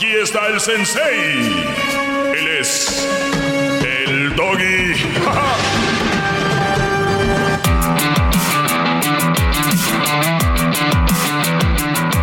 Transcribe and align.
Aquí 0.00 0.16
está 0.16 0.46
el 0.46 0.58
sensei. 0.58 1.40
Él 2.34 2.48
es 2.58 3.06
el 3.84 4.34
doggy. 4.34 4.94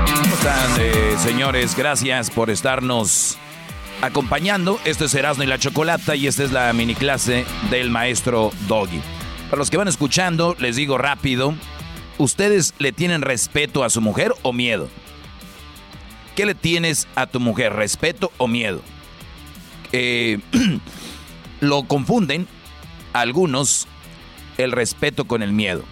¿Cómo 0.08 0.34
están, 0.34 0.72
eh, 0.80 1.16
señores? 1.20 1.76
Gracias 1.78 2.32
por 2.32 2.50
estarnos 2.50 3.38
acompañando. 4.02 4.80
Esto 4.84 5.06
es 5.06 5.14
Erasmo 5.14 5.44
y 5.44 5.46
la 5.46 5.60
Chocolata 5.60 6.16
y 6.16 6.26
esta 6.26 6.46
es 6.46 6.52
la 6.52 6.74
mini 6.74 6.96
clase 6.96 7.46
del 7.70 7.92
maestro 7.92 8.50
Doggy. 8.68 9.02
Para 9.52 9.60
los 9.60 9.70
que 9.70 9.78
van 9.78 9.88
escuchando, 9.88 10.56
les 10.58 10.78
digo 10.78 10.98
rápido, 10.98 11.54
¿ustedes 12.18 12.74
le 12.80 12.92
tienen 12.92 13.22
respeto 13.22 13.84
a 13.84 13.92
su 13.92 14.02
mujer 14.02 14.34
o 14.42 14.52
miedo? 14.52 14.90
¿Qué 16.38 16.46
le 16.46 16.54
tienes 16.54 17.08
a 17.16 17.26
tu 17.26 17.40
mujer? 17.40 17.74
¿Respeto 17.74 18.32
o 18.38 18.48
miedo? 18.48 18.84
Eh, 19.92 20.38
lo 21.62 21.82
confunden 21.86 22.48
algunos 23.12 23.88
el 24.60 24.72
respeto 24.72 25.26
con 25.26 25.42
el 25.42 25.52
miedo. 25.52 25.84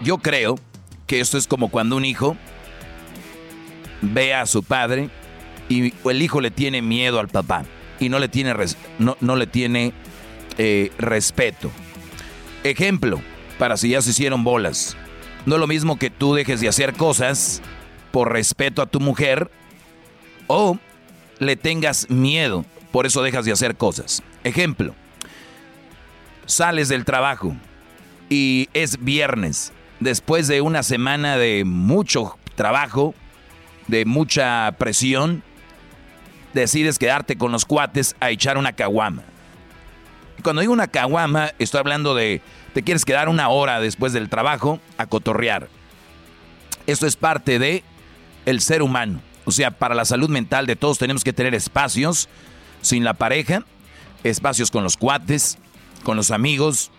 Yo 0.00 0.18
creo 0.18 0.60
que 1.08 1.18
esto 1.18 1.38
es 1.38 1.48
como 1.48 1.70
cuando 1.70 1.96
un 1.96 2.04
hijo 2.04 2.36
ve 4.00 4.32
a 4.32 4.46
su 4.46 4.62
padre 4.62 5.10
y 5.68 5.92
el 6.08 6.22
hijo 6.22 6.40
le 6.40 6.52
tiene 6.52 6.80
miedo 6.80 7.18
al 7.18 7.26
papá 7.26 7.64
y 7.98 8.10
no 8.10 8.20
le 8.20 8.28
tiene, 8.28 8.54
res- 8.54 8.76
no, 9.00 9.16
no 9.20 9.34
le 9.34 9.48
tiene 9.48 9.92
eh, 10.56 10.92
respeto. 10.98 11.72
Ejemplo, 12.62 13.20
para 13.58 13.76
si 13.76 13.88
ya 13.88 14.02
se 14.02 14.10
hicieron 14.10 14.44
bolas. 14.44 14.96
No 15.46 15.56
es 15.56 15.60
lo 15.60 15.66
mismo 15.66 15.98
que 15.98 16.10
tú 16.10 16.34
dejes 16.34 16.60
de 16.60 16.68
hacer 16.68 16.94
cosas 16.94 17.60
por 18.14 18.32
respeto 18.32 18.80
a 18.80 18.86
tu 18.86 19.00
mujer 19.00 19.50
o 20.46 20.78
le 21.40 21.56
tengas 21.56 22.08
miedo, 22.08 22.64
por 22.92 23.06
eso 23.06 23.24
dejas 23.24 23.44
de 23.44 23.50
hacer 23.50 23.74
cosas. 23.74 24.22
Ejemplo, 24.44 24.94
sales 26.46 26.88
del 26.88 27.04
trabajo 27.04 27.56
y 28.30 28.68
es 28.72 29.02
viernes, 29.02 29.72
después 29.98 30.46
de 30.46 30.60
una 30.60 30.84
semana 30.84 31.36
de 31.36 31.64
mucho 31.64 32.38
trabajo, 32.54 33.16
de 33.88 34.04
mucha 34.04 34.70
presión, 34.78 35.42
decides 36.52 37.00
quedarte 37.00 37.36
con 37.36 37.50
los 37.50 37.64
cuates 37.64 38.14
a 38.20 38.30
echar 38.30 38.58
una 38.58 38.74
caguama. 38.74 39.24
Cuando 40.44 40.60
digo 40.60 40.72
una 40.72 40.86
caguama, 40.86 41.50
estoy 41.58 41.80
hablando 41.80 42.14
de 42.14 42.42
te 42.74 42.84
quieres 42.84 43.04
quedar 43.04 43.28
una 43.28 43.48
hora 43.48 43.80
después 43.80 44.12
del 44.12 44.28
trabajo 44.28 44.78
a 44.98 45.06
cotorrear. 45.06 45.66
Esto 46.86 47.08
es 47.08 47.16
parte 47.16 47.58
de 47.58 47.82
el 48.46 48.60
ser 48.60 48.82
humano. 48.82 49.20
O 49.44 49.50
sea, 49.50 49.70
para 49.70 49.94
la 49.94 50.04
salud 50.04 50.30
mental 50.30 50.66
de 50.66 50.76
todos 50.76 50.98
tenemos 50.98 51.24
que 51.24 51.32
tener 51.32 51.54
espacios 51.54 52.28
sin 52.80 53.04
la 53.04 53.14
pareja, 53.14 53.64
espacios 54.22 54.70
con 54.70 54.84
los 54.84 54.96
cuates, 54.96 55.58
con 56.02 56.16
los 56.16 56.30
amigos, 56.30 56.90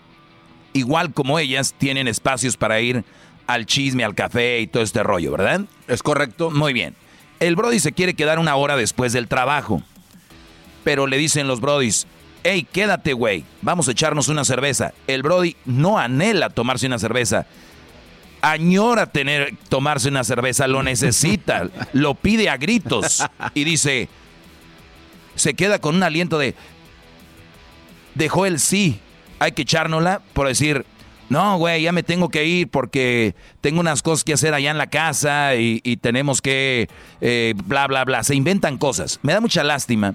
igual 0.74 1.14
como 1.14 1.40
ellas 1.40 1.74
tienen 1.78 2.08
espacios 2.08 2.58
para 2.58 2.82
ir 2.82 3.04
al 3.48 3.66
chisme, 3.66 4.04
al 4.04 4.16
café 4.16 4.60
y 4.60 4.68
todo 4.68 4.84
este 4.84 5.04
rollo, 5.04 5.32
¿verdad? 5.32 5.62
Es 5.88 6.04
correcto. 6.04 6.52
Muy 6.52 6.74
bien. 6.74 6.96
El 7.40 7.56
Brody 7.56 7.80
se 7.80 7.92
quiere 7.92 8.14
quedar 8.14 8.40
una 8.40 8.56
hora 8.56 8.76
después 8.76 9.14
del 9.14 9.28
trabajo, 9.28 9.84
pero 10.84 11.06
le 11.08 11.18
dicen 11.18 11.48
los 11.48 11.62
Brodis, 11.62 12.08
hey, 12.44 12.66
quédate, 12.72 13.14
güey, 13.14 13.44
vamos 13.62 13.88
a 13.88 13.92
echarnos 13.92 14.30
una 14.30 14.46
cerveza. 14.46 14.94
El 15.08 15.22
Brody 15.22 15.56
no 15.66 15.98
anhela 15.98 16.50
tomarse 16.50 16.88
una 16.88 17.00
cerveza, 17.00 17.46
añora 18.52 19.08
tener, 19.08 19.56
tomarse 19.70 20.10
una 20.10 20.24
cerveza, 20.24 20.68
lo 20.68 20.84
necesita, 20.84 21.68
lo 21.94 22.14
pide 22.14 22.50
a 22.50 22.58
gritos 22.58 23.24
y 23.54 23.64
dice, 23.64 24.08
se 25.36 25.56
queda 25.56 25.80
con 25.80 25.96
un 25.96 26.04
aliento 26.04 26.38
de, 26.38 26.54
dejó 28.14 28.46
el 28.46 28.60
sí, 28.60 29.00
hay 29.40 29.54
que 29.54 29.64
echárnosla 29.64 30.22
por 30.34 30.48
decir, 30.48 30.86
no, 31.28 31.58
güey, 31.58 31.82
ya 31.82 31.92
me 31.92 32.04
tengo 32.04 32.30
que 32.30 32.46
ir 32.46 32.70
porque 32.70 33.34
tengo 33.62 33.80
unas 33.80 34.04
cosas 34.04 34.24
que 34.24 34.34
hacer 34.34 34.54
allá 34.54 34.70
en 34.70 34.78
la 34.78 34.92
casa 34.92 35.56
y, 35.56 35.82
y 35.84 35.98
tenemos 35.98 36.40
que, 36.40 36.88
eh, 37.20 37.56
bla, 37.66 37.88
bla, 37.88 38.06
bla. 38.06 38.24
Se 38.24 38.36
inventan 38.36 38.78
cosas. 38.78 39.20
Me 39.24 39.34
da 39.34 39.42
mucha 39.42 39.64
lástima 39.64 40.14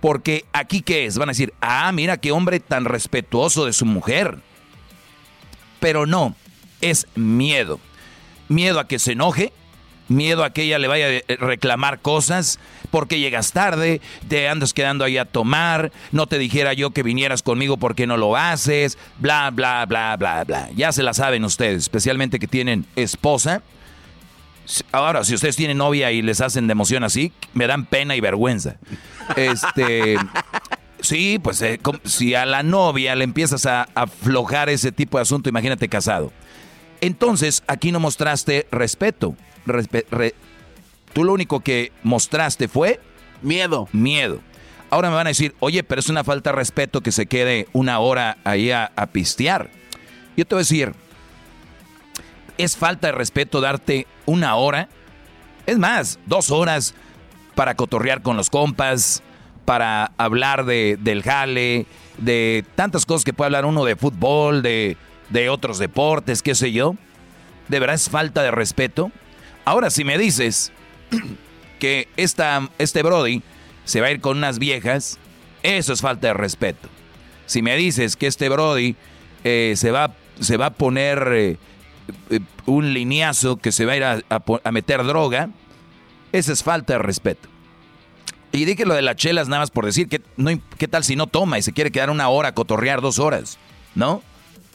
porque 0.00 0.44
aquí 0.52 0.82
qué 0.82 1.06
es, 1.06 1.18
van 1.18 1.30
a 1.30 1.32
decir, 1.32 1.52
ah, 1.60 1.90
mira 1.90 2.18
qué 2.18 2.30
hombre 2.30 2.60
tan 2.60 2.84
respetuoso 2.84 3.66
de 3.66 3.72
su 3.72 3.86
mujer. 3.86 4.38
Pero 5.80 6.06
no, 6.06 6.36
es 6.80 7.06
miedo. 7.14 7.80
Miedo 8.48 8.80
a 8.80 8.88
que 8.88 8.98
se 8.98 9.12
enoje, 9.12 9.52
miedo 10.10 10.44
a 10.44 10.50
que 10.50 10.62
ella 10.62 10.78
le 10.78 10.88
vaya 10.88 11.06
a 11.06 11.34
reclamar 11.36 12.00
cosas, 12.00 12.58
porque 12.90 13.20
llegas 13.20 13.52
tarde, 13.52 14.00
te 14.28 14.48
andas 14.48 14.74
quedando 14.74 15.04
ahí 15.04 15.16
a 15.16 15.24
tomar, 15.24 15.92
no 16.12 16.26
te 16.26 16.38
dijera 16.38 16.72
yo 16.74 16.90
que 16.90 17.02
vinieras 17.02 17.42
conmigo 17.42 17.76
porque 17.76 18.06
no 18.06 18.16
lo 18.16 18.36
haces, 18.36 18.98
bla, 19.18 19.50
bla, 19.50 19.86
bla, 19.86 20.16
bla, 20.16 20.44
bla. 20.44 20.68
Ya 20.74 20.92
se 20.92 21.02
la 21.02 21.14
saben 21.14 21.44
ustedes, 21.44 21.84
especialmente 21.84 22.38
que 22.38 22.48
tienen 22.48 22.86
esposa. 22.96 23.62
Ahora, 24.92 25.24
si 25.24 25.34
ustedes 25.34 25.56
tienen 25.56 25.78
novia 25.78 26.12
y 26.12 26.22
les 26.22 26.40
hacen 26.40 26.66
de 26.66 26.72
emoción 26.72 27.02
así, 27.04 27.32
me 27.54 27.66
dan 27.66 27.86
pena 27.86 28.14
y 28.16 28.20
vergüenza. 28.20 28.76
Este, 29.36 30.16
sí, 31.00 31.38
pues 31.42 31.62
eh, 31.62 31.80
si 32.04 32.34
a 32.34 32.46
la 32.46 32.62
novia 32.62 33.14
le 33.14 33.24
empiezas 33.24 33.66
a 33.66 33.88
aflojar 33.94 34.68
ese 34.68 34.92
tipo 34.92 35.18
de 35.18 35.22
asunto, 35.22 35.48
imagínate 35.48 35.88
casado. 35.88 36.32
Entonces, 37.00 37.62
aquí 37.66 37.92
no 37.92 38.00
mostraste 38.00 38.66
respeto. 38.70 39.34
Respe- 39.66 40.04
re- 40.10 40.34
tú 41.12 41.24
lo 41.24 41.32
único 41.32 41.60
que 41.60 41.92
mostraste 42.02 42.68
fue 42.68 43.00
miedo. 43.42 43.88
Miedo. 43.92 44.40
Ahora 44.90 45.08
me 45.08 45.16
van 45.16 45.26
a 45.26 45.30
decir, 45.30 45.54
oye, 45.60 45.82
pero 45.84 46.00
es 46.00 46.08
una 46.08 46.24
falta 46.24 46.50
de 46.50 46.56
respeto 46.56 47.00
que 47.00 47.12
se 47.12 47.26
quede 47.26 47.68
una 47.72 48.00
hora 48.00 48.38
ahí 48.44 48.70
a, 48.70 48.90
a 48.96 49.06
pistear. 49.06 49.70
Yo 50.36 50.44
te 50.44 50.54
voy 50.54 50.60
a 50.60 50.64
decir, 50.64 50.94
es 52.58 52.76
falta 52.76 53.06
de 53.08 53.12
respeto 53.12 53.60
darte 53.60 54.06
una 54.26 54.56
hora, 54.56 54.88
es 55.66 55.78
más, 55.78 56.18
dos 56.26 56.50
horas 56.50 56.94
para 57.54 57.74
cotorrear 57.76 58.22
con 58.22 58.36
los 58.36 58.50
compas, 58.50 59.22
para 59.64 60.12
hablar 60.18 60.64
de, 60.64 60.98
del 61.00 61.22
jale, 61.22 61.86
de 62.18 62.64
tantas 62.74 63.06
cosas 63.06 63.24
que 63.24 63.32
puede 63.32 63.46
hablar 63.46 63.64
uno 63.66 63.84
de 63.84 63.94
fútbol, 63.96 64.62
de, 64.62 64.96
de 65.30 65.48
otros 65.48 65.78
deportes, 65.78 66.42
qué 66.42 66.54
sé 66.54 66.72
yo. 66.72 66.94
¿De 67.68 67.80
verdad 67.80 67.94
es 67.94 68.10
falta 68.10 68.42
de 68.42 68.50
respeto? 68.50 69.10
Ahora, 69.64 69.90
si 69.90 70.04
me 70.04 70.18
dices 70.18 70.72
que 71.78 72.08
esta, 72.16 72.68
este 72.78 73.02
Brody 73.02 73.42
se 73.84 74.00
va 74.00 74.08
a 74.08 74.10
ir 74.10 74.20
con 74.20 74.38
unas 74.38 74.58
viejas, 74.58 75.18
eso 75.62 75.92
es 75.92 76.00
falta 76.00 76.28
de 76.28 76.34
respeto. 76.34 76.88
Si 77.46 77.62
me 77.62 77.76
dices 77.76 78.16
que 78.16 78.26
este 78.26 78.48
Brody 78.48 78.96
eh, 79.44 79.74
se, 79.76 79.90
va, 79.90 80.14
se 80.40 80.56
va 80.56 80.66
a 80.66 80.70
poner 80.70 81.28
eh, 81.32 81.56
eh, 82.30 82.40
un 82.66 82.92
lineazo, 82.92 83.56
que 83.56 83.72
se 83.72 83.84
va 83.84 83.92
a 83.92 83.96
ir 83.96 84.04
a, 84.04 84.70
meter 84.72 85.04
droga, 85.04 85.50
eso 86.32 86.52
es 86.52 86.62
falta 86.62 86.94
de 86.94 86.98
respeto. 87.00 87.48
Y 88.52 88.64
dije 88.64 88.84
lo 88.84 88.94
de 88.94 89.02
las 89.02 89.16
chelas 89.16 89.48
nada 89.48 89.62
más 89.62 89.70
por 89.70 89.86
decir, 89.86 90.08
que 90.08 90.20
no, 90.36 90.50
¿qué 90.76 90.88
tal 90.88 91.04
si 91.04 91.14
no 91.14 91.26
toma 91.26 91.58
y 91.58 91.62
se 91.62 91.72
quiere 91.72 91.92
quedar 91.92 92.10
una 92.10 92.28
hora, 92.28 92.52
cotorrear 92.52 93.00
dos 93.00 93.18
horas? 93.18 93.58
¿No? 93.94 94.22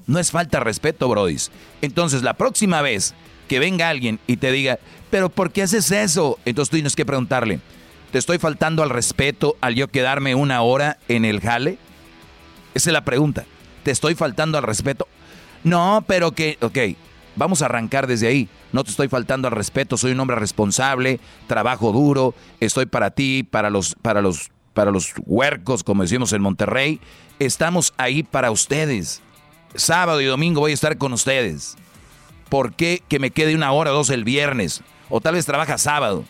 No 0.07 0.19
es 0.19 0.31
falta 0.31 0.59
de 0.59 0.63
respeto, 0.63 1.07
Brody. 1.09 1.37
Entonces, 1.81 2.21
la 2.21 2.35
próxima 2.35 2.81
vez 2.81 3.15
que 3.47 3.59
venga 3.59 3.89
alguien 3.89 4.19
y 4.27 4.37
te 4.37 4.51
diga, 4.51 4.79
pero 5.09 5.29
¿por 5.29 5.51
qué 5.51 5.63
haces 5.63 5.91
eso? 5.91 6.39
Entonces 6.45 6.69
tú 6.69 6.77
tienes 6.77 6.95
que 6.95 7.05
preguntarle, 7.05 7.59
¿te 8.11 8.17
estoy 8.17 8.37
faltando 8.37 8.83
al 8.83 8.89
respeto 8.89 9.55
al 9.61 9.75
yo 9.75 9.87
quedarme 9.87 10.35
una 10.35 10.61
hora 10.61 10.97
en 11.07 11.25
el 11.25 11.41
jale? 11.41 11.77
Esa 12.73 12.89
es 12.89 12.93
la 12.93 13.05
pregunta. 13.05 13.45
¿Te 13.83 13.91
estoy 13.91 14.15
faltando 14.15 14.57
al 14.57 14.63
respeto? 14.63 15.07
No, 15.63 16.03
pero 16.07 16.31
que, 16.31 16.57
ok, 16.61 16.77
vamos 17.35 17.61
a 17.61 17.65
arrancar 17.65 18.07
desde 18.07 18.27
ahí. 18.27 18.49
No 18.71 18.83
te 18.83 18.91
estoy 18.91 19.07
faltando 19.07 19.47
al 19.47 19.53
respeto, 19.53 19.97
soy 19.97 20.11
un 20.11 20.19
hombre 20.19 20.35
responsable, 20.37 21.19
trabajo 21.47 21.91
duro, 21.91 22.35
estoy 22.59 22.85
para 22.85 23.11
ti, 23.11 23.43
para 23.43 23.69
los, 23.69 23.95
para 24.01 24.21
los, 24.21 24.51
para 24.73 24.91
los 24.91 25.13
huercos, 25.25 25.83
como 25.83 26.03
decimos 26.03 26.33
en 26.33 26.41
Monterrey. 26.41 26.99
Estamos 27.39 27.93
ahí 27.97 28.23
para 28.23 28.51
ustedes. 28.51 29.21
Sábado 29.75 30.21
y 30.21 30.25
domingo 30.25 30.61
voy 30.61 30.71
a 30.71 30.73
estar 30.73 30.97
con 30.97 31.13
ustedes. 31.13 31.75
¿Por 32.49 32.73
qué 32.73 33.03
que 33.07 33.19
me 33.19 33.31
quede 33.31 33.55
una 33.55 33.71
hora 33.71 33.91
o 33.91 33.95
dos 33.95 34.09
el 34.09 34.23
viernes? 34.23 34.81
O 35.09 35.19
tal 35.19 35.35
vez 35.35 35.45
trabaja 35.45 35.77
sábado. 35.77 36.23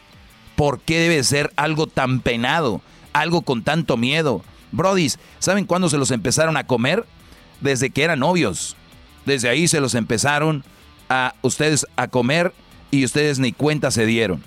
¿Por 0.55 0.79
qué 0.79 0.99
debe 0.99 1.23
ser 1.23 1.51
algo 1.55 1.87
tan 1.87 2.21
penado? 2.21 2.81
Algo 3.13 3.43
con 3.43 3.63
tanto 3.63 3.97
miedo. 3.97 4.41
Brodis, 4.71 5.19
¿saben 5.39 5.65
cuándo 5.65 5.89
se 5.89 5.97
los 5.97 6.11
empezaron 6.11 6.57
a 6.57 6.65
comer? 6.65 7.05
Desde 7.61 7.89
que 7.89 8.03
eran 8.03 8.19
novios. 8.19 8.75
Desde 9.25 9.49
ahí 9.49 9.67
se 9.67 9.79
los 9.79 9.95
empezaron 9.95 10.63
a 11.09 11.35
ustedes 11.41 11.85
a 11.95 12.07
comer 12.07 12.53
y 12.89 13.05
ustedes 13.05 13.39
ni 13.39 13.51
cuenta 13.51 13.91
se 13.91 14.05
dieron. 14.05 14.43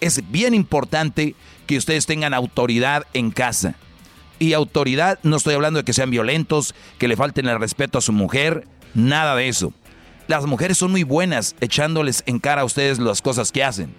Es 0.00 0.30
bien 0.30 0.52
importante 0.52 1.34
que 1.66 1.78
ustedes 1.78 2.06
tengan 2.06 2.34
autoridad 2.34 3.06
en 3.14 3.30
casa. 3.30 3.76
Y 4.42 4.54
autoridad, 4.54 5.20
no 5.22 5.36
estoy 5.36 5.54
hablando 5.54 5.78
de 5.78 5.84
que 5.84 5.92
sean 5.92 6.10
violentos, 6.10 6.74
que 6.98 7.06
le 7.06 7.14
falten 7.14 7.46
el 7.46 7.60
respeto 7.60 7.98
a 7.98 8.00
su 8.00 8.12
mujer, 8.12 8.66
nada 8.92 9.36
de 9.36 9.46
eso. 9.46 9.72
Las 10.26 10.46
mujeres 10.46 10.78
son 10.78 10.90
muy 10.90 11.04
buenas 11.04 11.54
echándoles 11.60 12.24
en 12.26 12.40
cara 12.40 12.62
a 12.62 12.64
ustedes 12.64 12.98
las 12.98 13.22
cosas 13.22 13.52
que 13.52 13.62
hacen. 13.62 13.94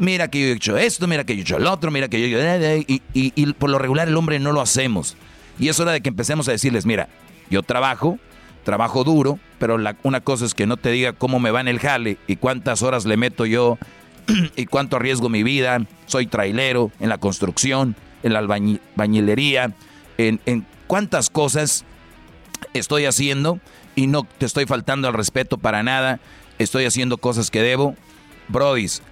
Mira 0.00 0.26
que 0.26 0.40
yo 0.40 0.46
he 0.48 0.52
hecho 0.56 0.76
esto, 0.76 1.06
mira 1.06 1.22
que 1.22 1.36
yo 1.36 1.38
he 1.38 1.42
hecho 1.42 1.56
el 1.58 1.66
otro, 1.68 1.92
mira 1.92 2.08
que 2.08 2.28
yo... 2.28 2.40
Y, 2.88 3.02
y, 3.14 3.52
por 3.52 3.70
lo 3.70 3.78
regular 3.78 4.08
el 4.08 4.16
hombre 4.16 4.40
no 4.40 4.50
lo 4.50 4.60
hacemos. 4.60 5.16
Y 5.60 5.68
es 5.68 5.78
hora 5.78 5.92
de 5.92 6.00
que 6.00 6.08
empecemos 6.08 6.48
a 6.48 6.50
decirles, 6.50 6.84
mira, 6.84 7.08
yo 7.48 7.62
trabajo, 7.62 8.18
trabajo 8.64 9.04
duro, 9.04 9.38
pero 9.60 9.78
una 10.02 10.20
cosa 10.22 10.44
es 10.44 10.54
que 10.54 10.66
no 10.66 10.76
te 10.76 10.90
diga 10.90 11.12
cómo 11.12 11.38
me 11.38 11.52
va 11.52 11.60
en 11.60 11.68
el 11.68 11.78
jale 11.78 12.18
y 12.26 12.34
cuántas 12.34 12.82
horas 12.82 13.04
le 13.04 13.16
meto 13.16 13.46
yo 13.46 13.78
y 14.56 14.66
cuánto 14.66 14.96
arriesgo 14.96 15.28
mi 15.28 15.44
vida. 15.44 15.86
Soy 16.06 16.26
trailero 16.26 16.90
en 16.98 17.10
la 17.10 17.18
construcción, 17.18 17.94
en 18.22 18.32
la 18.32 18.40
albañilería, 18.40 19.74
en, 20.16 20.66
cuántas 20.86 21.30
cosas 21.30 21.84
estoy 22.74 23.04
haciendo 23.04 23.60
y 23.94 24.06
no 24.06 24.24
te 24.24 24.46
estoy 24.46 24.66
faltando 24.66 25.08
al 25.08 25.14
respeto 25.14 25.58
para 25.58 25.82
nada. 25.82 26.20
Estoy 26.58 26.84
haciendo 26.84 27.18
cosas 27.18 27.50
que 27.50 27.62
debo. 27.62 27.94
Brodis. 28.48 29.02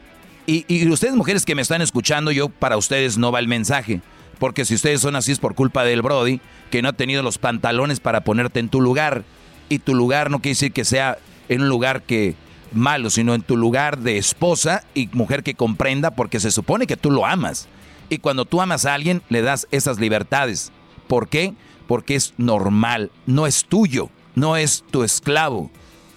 Y, 0.47 0.65
y 0.69 0.89
ustedes 0.89 1.15
mujeres 1.15 1.45
que 1.45 1.55
me 1.55 1.63
están 1.63 1.83
escuchando, 1.83 2.31
yo 2.31 2.49
para 2.49 2.77
ustedes 2.77 3.19
no 3.19 3.33
va 3.33 3.41
el 3.41 3.49
mensaje. 3.49 4.01
Porque 4.39 4.65
si 4.65 4.75
ustedes 4.75 5.01
son 5.01 5.17
así 5.17 5.33
es 5.33 5.39
por 5.39 5.55
culpa 5.55 5.85
del 5.85 6.03
Brody, 6.03 6.41
que 6.71 6.83
no 6.83 6.91
ha 6.91 6.93
tenido 6.93 7.23
los 7.23 7.39
pantalones 7.39 8.01
para 8.01 8.23
ponerte 8.23 8.61
en 8.61 8.69
tu 8.69 8.81
lugar. 8.81 9.25
Y 9.69 9.79
tu 9.79 9.95
lugar 9.95 10.31
no 10.31 10.41
quiere 10.41 10.55
decir 10.55 10.73
que 10.73 10.85
sea 10.85 11.19
en 11.49 11.63
un 11.63 11.69
lugar 11.69 12.03
que 12.03 12.35
malo, 12.73 13.11
sino 13.11 13.35
en 13.35 13.43
tu 13.43 13.57
lugar 13.57 13.99
de 13.99 14.19
esposa 14.19 14.85
y 14.95 15.09
mujer 15.13 15.43
que 15.43 15.55
comprenda, 15.55 16.11
porque 16.11 16.41
se 16.41 16.51
supone 16.51 16.87
que 16.87 16.97
tú 16.97 17.11
lo 17.11 17.27
amas. 17.27 17.69
Y 18.09 18.19
cuando 18.19 18.45
tú 18.45 18.61
amas 18.61 18.87
a 18.87 18.95
alguien, 18.95 19.23
le 19.29 19.43
das 19.43 19.67
esas 19.71 19.99
libertades. 19.99 20.73
¿Por 21.09 21.29
qué? 21.29 21.55
Porque 21.87 22.17
es 22.17 22.35
normal, 22.37 23.11
no 23.27 23.47
es 23.47 23.65
tuyo 23.65 24.11
no 24.37 24.57
es 24.57 24.85
tu 24.93 25.03
esclavo, 25.03 25.71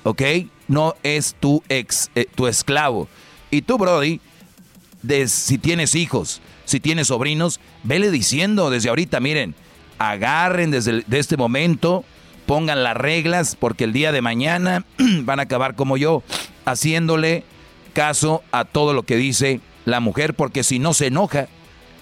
¿ok? 0.04 0.22
No 0.68 0.94
es 1.02 1.36
tu, 1.40 1.64
ex, 1.70 2.12
eh, 2.14 2.28
tu 2.36 2.46
esclavo. 2.46 3.08
Y 3.50 3.64
tú, 3.64 3.80
Brody, 3.80 4.22
de, 5.02 5.28
si 5.28 5.58
tienes 5.58 5.96
hijos, 5.96 6.42
si 6.66 6.80
tienes 6.80 7.08
sobrinos, 7.08 7.60
vele 7.82 8.12
diciendo 8.12 8.70
desde 8.70 8.90
ahorita, 8.90 9.20
miren, 9.20 9.56
agarren 9.98 10.70
desde 10.70 11.04
este 11.12 11.38
momento, 11.38 12.04
pongan 12.46 12.84
las 12.84 12.96
reglas, 12.96 13.56
porque 13.56 13.86
el 13.86 13.94
día 13.94 14.12
de 14.12 14.22
mañana 14.22 14.86
van 15.24 15.40
a 15.40 15.44
acabar 15.44 15.76
como 15.76 15.98
yo, 15.98 16.22
haciéndole 16.66 17.46
caso 17.94 18.44
a 18.52 18.66
todo 18.66 18.94
lo 18.94 19.04
que 19.04 19.16
dice 19.16 19.62
la 19.86 20.02
mujer, 20.02 20.36
porque 20.36 20.64
si 20.64 20.78
no 20.78 20.94
se 20.94 21.08
enoja 21.08 21.48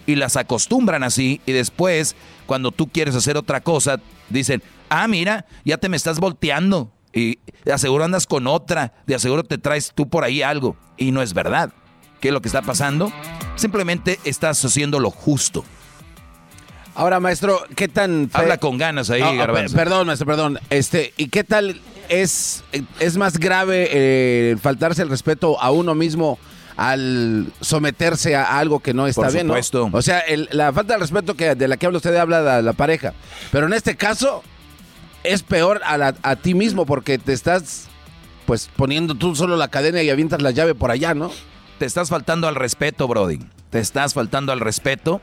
y 0.07 0.15
las 0.15 0.37
acostumbran 0.37 1.03
así, 1.03 1.41
y 1.45 1.51
después, 1.51 2.15
cuando 2.47 2.71
tú 2.71 2.87
quieres 2.87 3.13
hacer 3.13 3.37
otra 3.37 3.61
cosa, 3.61 3.99
dicen, 4.29 4.63
ah, 4.89 5.07
mira, 5.07 5.45
ya 5.65 5.77
te 5.77 5.89
me 5.89 5.97
estás 5.97 6.19
volteando. 6.19 6.91
Y 7.13 7.39
de 7.65 7.73
aseguro 7.73 8.03
andas 8.03 8.25
con 8.25 8.47
otra, 8.47 8.93
de 9.05 9.15
aseguro 9.15 9.43
te 9.43 9.57
traes 9.57 9.91
tú 9.93 10.09
por 10.09 10.23
ahí 10.23 10.41
algo. 10.41 10.75
Y 10.97 11.11
no 11.11 11.21
es 11.21 11.33
verdad. 11.33 11.71
¿Qué 12.21 12.29
es 12.29 12.33
lo 12.33 12.41
que 12.41 12.47
está 12.47 12.61
pasando? 12.61 13.11
Simplemente 13.55 14.19
estás 14.23 14.63
haciendo 14.63 14.99
lo 14.99 15.11
justo. 15.11 15.63
Ahora, 16.95 17.19
maestro, 17.19 17.61
¿qué 17.75 17.87
tan... 17.87 18.29
Habla 18.33 18.57
con 18.57 18.77
ganas 18.77 19.09
ahí, 19.09 19.21
Perdón, 19.73 20.07
maestro, 20.07 20.25
perdón. 20.25 20.59
Este, 20.69 21.13
¿Y 21.17 21.27
qué 21.27 21.43
tal 21.43 21.79
es, 22.09 22.63
es 22.99 23.17
más 23.17 23.37
grave 23.37 23.89
eh, 23.91 24.55
faltarse 24.61 25.01
el 25.01 25.09
respeto 25.09 25.61
a 25.61 25.69
uno 25.69 25.93
mismo 25.93 26.39
al 26.77 27.51
someterse 27.59 28.35
a 28.35 28.59
algo 28.59 28.79
que 28.79 28.93
no 28.93 29.07
está 29.07 29.29
bien, 29.29 29.47
¿no? 29.47 29.55
O 29.91 30.01
sea, 30.01 30.23
la 30.51 30.71
falta 30.71 30.93
de 30.93 30.99
respeto 30.99 31.35
que, 31.35 31.55
de 31.55 31.67
la 31.67 31.75
que 31.75 31.87
habla 31.87 31.97
usted 31.97 32.15
habla 32.15 32.57
de 32.57 32.61
la 32.61 32.73
pareja. 32.73 33.13
Pero 33.51 33.65
en 33.65 33.73
este 33.73 33.95
caso, 33.97 34.43
es 35.23 35.43
peor 35.43 35.81
a, 35.83 36.35
ti 36.37 36.53
mismo 36.53 36.85
porque 36.85 37.17
te 37.17 37.33
estás 37.33 37.87
pues 38.45 38.69
poniendo 38.75 39.15
tú 39.15 39.35
solo 39.35 39.57
la 39.57 39.67
cadena 39.67 40.01
y 40.01 40.09
avientas 40.09 40.41
la 40.41 40.51
llave 40.51 40.75
por 40.75 40.91
allá, 40.91 41.13
¿no? 41.13 41.31
Te 41.79 41.85
estás 41.85 42.09
faltando 42.09 42.47
al 42.47 42.55
respeto, 42.55 43.07
Brody. 43.07 43.39
Te 43.71 43.79
estás 43.79 44.13
faltando 44.13 44.51
al 44.51 44.61
respeto. 44.61 45.21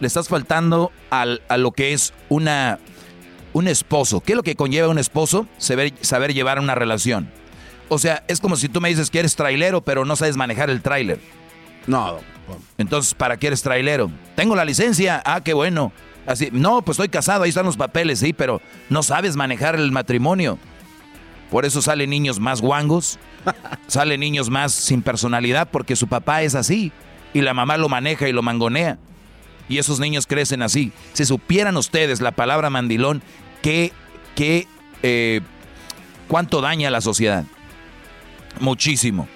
Le 0.00 0.06
estás 0.06 0.28
faltando 0.28 0.92
al, 1.08 1.40
a 1.48 1.56
lo 1.56 1.72
que 1.72 1.94
es 1.94 2.12
una, 2.28 2.78
un 3.54 3.66
esposo. 3.66 4.20
¿Qué 4.20 4.32
es 4.32 4.36
lo 4.36 4.42
que 4.42 4.56
conlleva 4.56 4.88
un 4.88 4.98
esposo? 4.98 5.46
Saber, 5.56 5.94
saber 6.02 6.34
llevar 6.34 6.58
una 6.58 6.74
relación. 6.74 7.30
O 7.88 7.98
sea, 7.98 8.24
es 8.28 8.40
como 8.40 8.56
si 8.56 8.68
tú 8.68 8.80
me 8.80 8.88
dices 8.88 9.10
que 9.10 9.20
eres 9.20 9.36
trailero, 9.36 9.80
pero 9.80 10.04
no 10.04 10.16
sabes 10.16 10.36
manejar 10.36 10.70
el 10.70 10.82
trailer. 10.82 11.20
No. 11.86 12.18
Entonces, 12.78 13.14
¿para 13.14 13.36
qué 13.36 13.48
eres 13.48 13.62
trailero? 13.62 14.10
Tengo 14.34 14.56
la 14.56 14.64
licencia. 14.64 15.22
Ah, 15.24 15.40
qué 15.42 15.54
bueno. 15.54 15.92
Así, 16.26 16.48
no, 16.52 16.82
pues 16.82 16.96
estoy 16.96 17.08
casado, 17.08 17.44
ahí 17.44 17.50
están 17.50 17.66
los 17.66 17.76
papeles, 17.76 18.18
sí, 18.18 18.32
pero 18.32 18.60
no 18.90 19.04
sabes 19.04 19.36
manejar 19.36 19.76
el 19.76 19.92
matrimonio. 19.92 20.58
Por 21.50 21.64
eso 21.64 21.80
salen 21.80 22.10
niños 22.10 22.40
más 22.40 22.60
guangos, 22.60 23.20
salen 23.86 24.18
niños 24.18 24.50
más 24.50 24.72
sin 24.72 25.02
personalidad, 25.02 25.68
porque 25.70 25.94
su 25.94 26.08
papá 26.08 26.42
es 26.42 26.56
así 26.56 26.90
y 27.32 27.42
la 27.42 27.54
mamá 27.54 27.76
lo 27.76 27.88
maneja 27.88 28.28
y 28.28 28.32
lo 28.32 28.42
mangonea. 28.42 28.98
Y 29.68 29.78
esos 29.78 30.00
niños 30.00 30.26
crecen 30.26 30.62
así. 30.62 30.92
Si 31.12 31.24
supieran 31.24 31.76
ustedes 31.76 32.20
la 32.20 32.32
palabra 32.32 32.70
mandilón, 32.70 33.22
¿qué, 33.62 33.92
qué, 34.34 34.66
eh, 35.02 35.40
cuánto 36.26 36.60
daña 36.60 36.88
a 36.88 36.90
la 36.90 37.00
sociedad? 37.00 37.44
Muchísimo. 38.60 39.28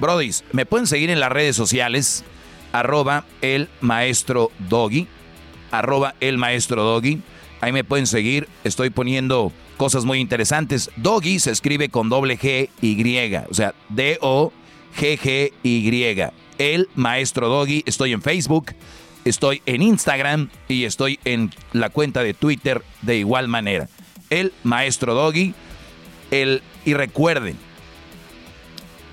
Brodis, 0.00 0.44
me 0.52 0.66
pueden 0.66 0.86
seguir 0.86 1.10
en 1.10 1.20
las 1.20 1.30
redes 1.30 1.56
sociales, 1.56 2.24
arroba 2.72 3.24
el 3.40 3.68
maestro 3.80 4.50
Doggy 4.68 5.06
arroba 5.78 6.14
el 6.20 6.38
maestro 6.38 6.82
Doggy. 6.84 7.20
Ahí 7.60 7.72
me 7.72 7.84
pueden 7.84 8.06
seguir, 8.06 8.48
estoy 8.62 8.90
poniendo 8.90 9.52
cosas 9.76 10.04
muy 10.04 10.20
interesantes. 10.20 10.90
Doggy 10.96 11.38
se 11.40 11.50
escribe 11.50 11.88
con 11.88 12.08
doble 12.08 12.38
G 12.38 12.68
Y, 12.80 13.34
o 13.48 13.54
sea, 13.54 13.74
D-O-G-G-Y. 13.88 14.52
El 16.58 16.88
maestro 16.94 17.48
Doggy, 17.48 17.82
estoy 17.86 18.12
en 18.12 18.22
Facebook, 18.22 18.74
estoy 19.24 19.62
en 19.66 19.82
Instagram 19.82 20.50
y 20.68 20.84
estoy 20.84 21.18
en 21.24 21.50
la 21.72 21.90
cuenta 21.90 22.22
de 22.22 22.34
Twitter 22.34 22.84
de 23.02 23.16
igual 23.16 23.48
manera. 23.48 23.88
El 24.30 24.52
maestro 24.62 25.14
Doggy, 25.14 25.54
el, 26.30 26.62
y 26.84 26.94
recuerden, 26.94 27.56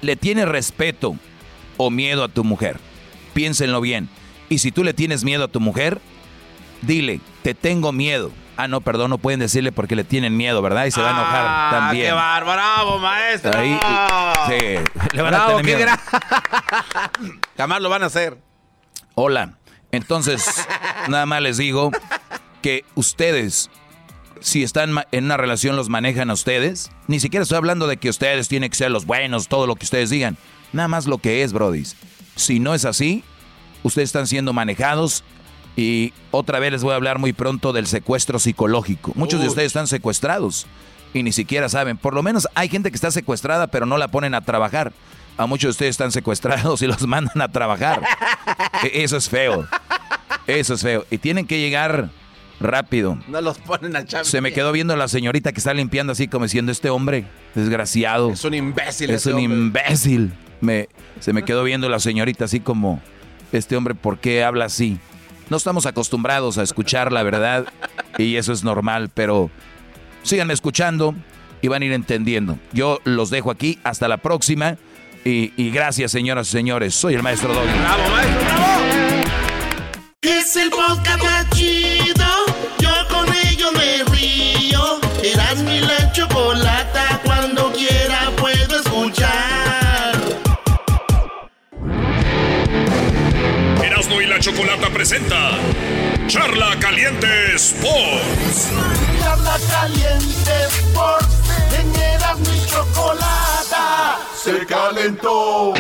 le 0.02 0.16
tienes 0.16 0.48
respeto 0.48 1.16
o 1.78 1.90
miedo 1.90 2.24
a 2.24 2.28
tu 2.28 2.44
mujer. 2.44 2.80
Piénsenlo 3.34 3.82
bien. 3.82 4.10
Y 4.50 4.58
si 4.58 4.72
tú 4.72 4.84
le 4.84 4.94
tienes 4.94 5.24
miedo 5.24 5.46
a 5.46 5.48
tu 5.48 5.60
mujer, 5.60 6.02
Dile, 6.82 7.22
te 7.44 7.54
tengo 7.54 7.92
miedo. 7.92 8.32
Ah, 8.58 8.68
no, 8.68 8.82
perdón, 8.82 9.12
no 9.12 9.18
pueden 9.18 9.40
decirle 9.40 9.72
porque 9.72 9.96
le 9.96 10.04
tienen 10.04 10.36
miedo, 10.36 10.62
¿verdad? 10.62 10.86
Y 10.86 10.92
se 10.92 11.02
va 11.02 11.10
a 11.10 11.12
enojar 11.12 11.46
ah, 11.48 11.70
también. 11.72 12.08
¡Qué 12.08 12.12
bárbaro, 12.12 13.00
maestro! 13.00 13.58
Ahí, 13.58 13.80
sí, 14.48 14.76
le 15.14 15.22
van 15.22 15.34
a 15.34 15.48
tener 15.48 15.66
miedo. 15.66 15.92
Jamás 17.58 17.82
lo 17.82 17.90
van 17.90 18.04
a 18.04 18.08
hacer. 18.08 18.38
Hola. 19.16 19.54
Entonces, 19.92 20.68
nada 21.08 21.26
más 21.26 21.42
les 21.42 21.58
digo 21.58 21.92
que 22.62 22.86
ustedes, 22.96 23.70
si 24.42 24.64
están 24.64 24.94
en 25.12 25.26
una 25.26 25.38
relación, 25.38 25.76
los 25.76 25.90
manejan 25.90 26.30
a 26.30 26.34
ustedes. 26.34 26.92
Ni 27.08 27.20
siquiera 27.20 27.44
estoy 27.44 27.58
hablando 27.58 27.88
de 27.88 27.98
que 27.98 28.10
ustedes 28.10 28.48
tienen 28.48 28.70
que 28.70 28.76
ser 28.76 28.92
los 28.92 29.06
buenos, 29.06 29.48
todo 29.48 29.68
lo 29.68 29.76
que 29.76 29.86
ustedes 29.86 30.10
digan. 30.10 30.38
Nada 30.74 30.88
más 30.88 31.06
lo 31.06 31.20
que 31.20 31.44
es, 31.44 31.54
Brody. 31.54 31.84
Si 32.36 32.60
no 32.60 32.74
es 32.74 32.86
así, 32.86 33.24
ustedes 33.84 34.10
están 34.10 34.28
siendo 34.28 34.52
manejados 34.52 35.24
y 35.76 36.14
otra 36.32 36.60
vez 36.60 36.72
les 36.72 36.84
voy 36.84 36.94
a 36.94 36.96
hablar 36.96 37.20
muy 37.20 37.34
pronto 37.34 37.72
del 37.72 37.88
secuestro 37.88 38.40
psicológico. 38.40 39.14
Muchos 39.16 39.42
de 39.42 39.48
ustedes 39.48 39.68
están 39.68 39.88
secuestrados 39.88 40.66
y 41.14 41.24
ni 41.24 41.32
siquiera 41.32 41.70
saben. 41.70 41.98
Por 41.98 42.14
lo 42.14 42.24
menos 42.24 42.48
hay 42.56 42.68
gente 42.68 42.90
que 42.90 42.96
está 42.96 43.12
secuestrada 43.12 43.68
pero 43.68 43.86
no 43.86 43.98
la 43.98 44.10
ponen 44.10 44.34
a 44.34 44.42
trabajar. 44.42 44.92
A 45.38 45.46
muchos 45.46 45.70
de 45.70 45.72
ustedes 45.72 45.92
están 45.92 46.12
secuestrados 46.12 46.82
y 46.82 46.88
los 46.88 47.02
mandan 47.08 47.42
a 47.42 47.52
trabajar. 47.52 48.02
E, 48.84 49.04
eso 49.04 49.18
es 49.18 49.30
feo. 49.30 49.68
Eso 50.48 50.74
es 50.74 50.82
feo. 50.82 51.06
Y 51.12 51.20
tienen 51.20 51.48
que 51.48 51.60
llegar 51.60 52.10
rápido. 52.62 53.18
No 53.28 53.42
los 53.42 53.58
ponen 53.60 53.96
a 53.96 54.06
Se 54.24 54.42
me 54.42 54.54
quedó 54.54 54.72
viendo 54.72 54.96
la 54.96 55.08
señorita 55.08 55.52
que 55.52 55.60
está 55.60 55.74
limpiando 55.74 56.14
así 56.14 56.28
como 56.28 56.46
diciendo, 56.46 56.72
este 56.72 56.90
hombre, 56.90 57.26
desgraciado. 57.56 58.32
Es 58.32 58.44
un 58.44 58.54
imbécil. 58.54 59.10
Es 59.10 59.26
un 59.26 59.40
imbécil. 59.40 60.34
Me, 60.62 60.90
se 61.20 61.34
me 61.34 61.44
quedó 61.44 61.64
viendo 61.64 61.90
la 61.90 62.00
señorita 62.00 62.46
así 62.46 62.60
como, 62.60 63.02
este 63.52 63.76
hombre, 63.76 63.96
¿por 63.96 64.20
qué 64.20 64.44
habla 64.44 64.66
así? 64.66 65.00
No 65.50 65.58
estamos 65.58 65.86
acostumbrados 65.86 66.58
a 66.58 66.64
escuchar 66.64 67.12
la 67.12 67.24
verdad 67.24 67.66
y 68.18 68.38
eso 68.38 68.54
es 68.54 68.64
normal, 68.64 69.10
pero 69.14 69.50
síganme 70.24 70.54
escuchando 70.54 71.16
y 71.62 71.68
van 71.68 71.82
a 71.82 71.86
ir 71.86 71.94
entendiendo. 71.94 72.58
Yo 72.72 73.00
los 73.04 73.30
dejo 73.30 73.52
aquí, 73.52 73.80
hasta 73.84 74.08
la 74.08 74.18
próxima 74.18 74.78
y, 75.24 75.70
gracias 75.72 76.12
señoras 76.12 76.48
y 76.48 76.52
señores, 76.52 76.96
soy 76.96 77.14
el 77.16 77.24
maestro 77.24 77.54
Doggy. 77.54 77.68
¡Bravo, 77.68 78.10
maestro, 78.10 78.46
bravo! 78.46 78.82
Es 80.22 80.56
el 80.56 80.70
podcast 80.70 81.24
más 81.24 81.50
chido, 81.52 82.21
la 85.92 86.12
chocolata, 86.12 87.20
cuando 87.24 87.72
quiera 87.72 88.32
puedo 88.38 88.76
escuchar. 88.80 90.16
Erasmo 93.84 94.22
y 94.22 94.28
la 94.28 94.40
chocolata 94.40 94.90
presenta 94.90 95.52
Charla 96.28 96.78
Caliente 96.80 97.56
Sports. 97.56 98.70
Charla 99.20 99.58
Caliente 99.70 100.52
Sports, 100.70 101.36
en 101.80 101.96
Erasmo 101.96 102.54
y 102.54 102.66
chocolata 102.70 103.22
se 104.44 104.66
calentó. 104.66 105.74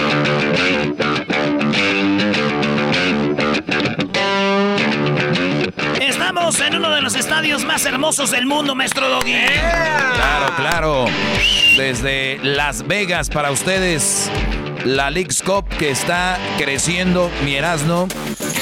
Estamos 6.31 6.61
en 6.61 6.75
uno 6.77 6.91
de 6.91 7.01
los 7.01 7.13
estadios 7.15 7.65
más 7.65 7.85
hermosos 7.85 8.31
del 8.31 8.45
mundo, 8.45 8.73
maestro 8.73 9.09
Doggy. 9.09 9.33
Claro, 9.33 10.55
claro. 10.55 11.05
Desde 11.75 12.39
Las 12.41 12.87
Vegas 12.87 13.29
para 13.29 13.51
ustedes, 13.51 14.31
la 14.85 15.09
League's 15.09 15.43
Cup 15.43 15.67
que 15.77 15.89
está 15.91 16.39
creciendo, 16.57 17.29
mi 17.43 17.55
Erasmo, 17.55 18.07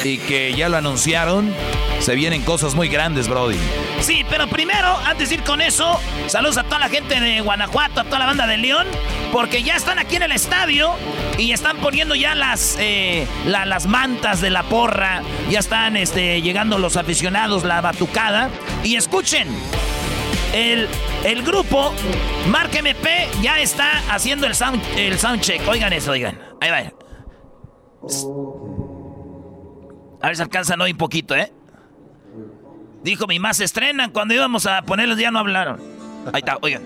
y 0.04 0.18
que 0.18 0.52
ya 0.56 0.68
lo 0.68 0.78
anunciaron. 0.78 1.54
Se 2.00 2.16
vienen 2.16 2.42
cosas 2.42 2.74
muy 2.74 2.88
grandes, 2.88 3.28
Brody. 3.28 3.60
Sí, 4.02 4.26
pero 4.30 4.48
primero, 4.48 4.98
antes 5.06 5.30
de 5.30 5.36
ir 5.36 5.44
con 5.44 5.62
eso, 5.62 6.00
saludos 6.28 6.58
a 6.58 6.64
toda 6.64 6.80
la 6.80 6.90
gente 6.90 7.20
de 7.20 7.42
Guanajuato, 7.42 8.02
a 8.02 8.04
toda 8.06 8.20
la 8.20 8.26
banda 8.26 8.48
de 8.48 8.58
León, 8.58 8.88
porque 9.32 9.62
ya 9.62 9.76
están 9.76 10.00
aquí 10.00 10.16
en 10.16 10.24
el 10.24 10.32
estadio 10.32 10.92
y 11.38 11.52
están 11.52 11.78
poniendo 11.78 12.16
ya 12.16 12.34
las, 12.34 12.78
eh, 12.80 13.28
las 13.46 13.88
mantas 13.88 14.42
de 14.42 14.50
la 14.50 14.64
porra, 14.64 15.22
ya 15.50 15.60
están 15.60 15.98
este, 15.98 16.42
llegando 16.42 16.80
los 16.80 16.98
aficionados, 16.98 17.64
la 17.66 17.82
batucada. 17.82 18.50
Y 18.84 18.96
escuchen, 18.96 19.48
el, 20.54 20.88
el 21.24 21.44
grupo 21.44 21.94
Mark 22.48 22.72
MP 22.74 23.28
ya 23.42 23.60
está 23.60 24.02
haciendo 24.10 24.48
el 24.48 24.56
sound, 24.56 24.82
el 24.98 25.18
check. 25.42 25.62
Oigan 25.68 25.94
eso, 25.94 26.12
oigan. 26.12 26.40
Ahí 26.62 26.70
va. 26.72 26.78
A 30.22 30.28
ver 30.28 30.36
si 30.36 30.42
alcanzan 30.42 30.82
hoy 30.82 30.92
un 30.92 30.98
poquito, 30.98 31.36
¿eh? 31.36 31.54
Dijo 33.04 33.28
mi 33.28 33.40
más 33.40 33.60
estrenan. 33.60 34.12
Cuando 34.12 34.34
íbamos 34.34 34.66
a 34.66 34.82
ponerlos 34.82 35.18
ya 35.18 35.32
no 35.32 35.40
hablaron. 35.40 35.80
Ahí 36.34 36.40
está, 36.40 36.58
oigan. 36.62 36.84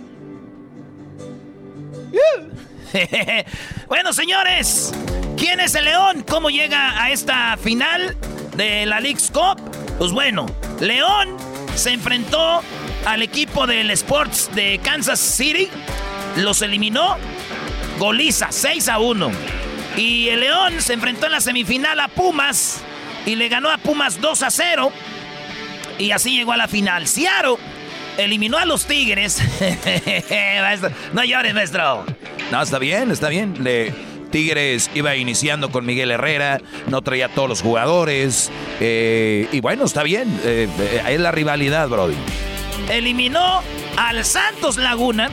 bueno, 3.87 4.13
señores. 4.13 4.93
¿Quién 5.37 5.59
es 5.59 5.75
el 5.75 5.85
León? 5.85 6.23
¿Cómo 6.27 6.49
llega 6.49 7.01
a 7.01 7.11
esta 7.11 7.57
final 7.57 8.15
de 8.55 8.85
la 8.85 8.99
League's 8.99 9.31
Cup? 9.31 9.59
Pues 9.97 10.11
bueno, 10.11 10.45
León 10.79 11.37
se 11.75 11.91
enfrentó 11.91 12.61
al 13.05 13.21
equipo 13.21 13.65
del 13.67 13.89
Sports 13.91 14.49
de 14.53 14.79
Kansas 14.83 15.19
City. 15.19 15.69
Los 16.37 16.61
eliminó. 16.61 17.17
Goliza, 17.99 18.51
6 18.51 18.87
a 18.89 18.99
1. 18.99 19.31
Y 19.97 20.29
el 20.29 20.41
León 20.41 20.81
se 20.81 20.93
enfrentó 20.93 21.27
en 21.27 21.33
la 21.33 21.41
semifinal 21.41 21.99
a 21.99 22.07
Pumas 22.07 22.81
y 23.25 23.35
le 23.35 23.49
ganó 23.49 23.69
a 23.69 23.77
Pumas 23.77 24.19
2 24.19 24.43
a 24.43 24.51
0. 24.51 24.91
Y 25.97 26.11
así 26.11 26.35
llegó 26.35 26.53
a 26.53 26.57
la 26.57 26.67
final. 26.67 27.07
Ciaro 27.07 27.57
eliminó 28.17 28.57
a 28.57 28.65
los 28.65 28.85
Tigres. 28.85 29.41
no 31.13 31.23
llores, 31.23 31.53
maestro. 31.53 32.05
No, 32.51 32.61
está 32.61 32.79
bien, 32.79 33.11
está 33.11 33.29
bien. 33.29 33.63
Le, 33.63 33.93
Tigres 34.33 34.89
iba 34.95 35.15
iniciando 35.15 35.69
con 35.69 35.85
Miguel 35.85 36.09
Herrera, 36.09 36.59
no 36.87 37.03
traía 37.03 37.27
a 37.27 37.29
todos 37.29 37.47
los 37.47 37.61
jugadores. 37.61 38.51
Eh, 38.79 39.47
y 39.51 39.61
bueno, 39.61 39.85
está 39.85 40.01
bien. 40.01 40.27
Eh, 40.43 40.67
eh, 40.79 41.03
es 41.07 41.19
la 41.19 41.31
rivalidad, 41.31 41.87
Brody. 41.87 42.15
Eliminó 42.89 43.61
al 43.95 44.25
Santos 44.25 44.77
Laguna. 44.77 45.29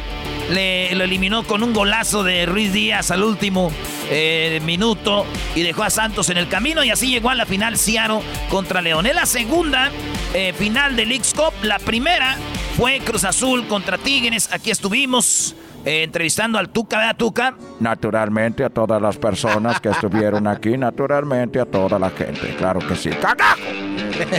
Le, 0.51 0.95
lo 0.95 1.05
eliminó 1.05 1.45
con 1.45 1.63
un 1.63 1.73
golazo 1.73 2.25
de 2.25 2.45
Ruiz 2.45 2.73
Díaz 2.73 3.11
al 3.11 3.23
último 3.23 3.71
eh, 4.11 4.61
minuto 4.65 5.25
y 5.55 5.63
dejó 5.63 5.85
a 5.85 5.91
Santos 5.91 6.29
en 6.31 6.37
el 6.37 6.49
camino 6.49 6.83
y 6.83 6.91
así 6.91 7.09
llegó 7.09 7.31
a 7.31 7.35
la 7.35 7.47
final 7.47 7.79
Ciaro 7.79 8.21
contra 8.49 8.83
León. 8.83 9.07
Es 9.07 9.15
la 9.15 9.27
segunda 9.27 9.91
eh, 10.35 10.53
final 10.53 10.97
de 10.97 11.07
League's 11.07 11.33
Cup. 11.33 11.53
La 11.63 11.79
primera 11.79 12.37
fue 12.77 12.99
Cruz 12.99 13.25
Azul 13.25 13.67
contra 13.69 13.99
Tigres. 13.99 14.53
Aquí 14.53 14.71
estuvimos. 14.71 15.55
Eh, 15.83 16.03
entrevistando 16.03 16.59
al 16.59 16.69
Tuca, 16.69 16.99
¿verdad, 16.99 17.17
Tuca? 17.17 17.55
Naturalmente 17.79 18.63
a 18.65 18.69
todas 18.69 19.01
las 19.01 19.17
personas 19.17 19.81
que 19.81 19.89
estuvieron 19.89 20.47
aquí, 20.47 20.77
naturalmente 20.77 21.59
a 21.59 21.65
toda 21.65 21.99
la 21.99 22.11
gente, 22.11 22.55
claro 22.59 22.81
que 22.81 22.95
sí. 22.97 23.09
¡Cagajo! 23.09 23.63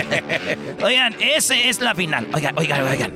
oigan, 0.84 1.16
esa 1.20 1.56
es 1.56 1.82
la 1.82 1.96
final. 1.96 2.28
Oigan, 2.32 2.56
oigan, 2.60 2.88
oigan 2.88 3.14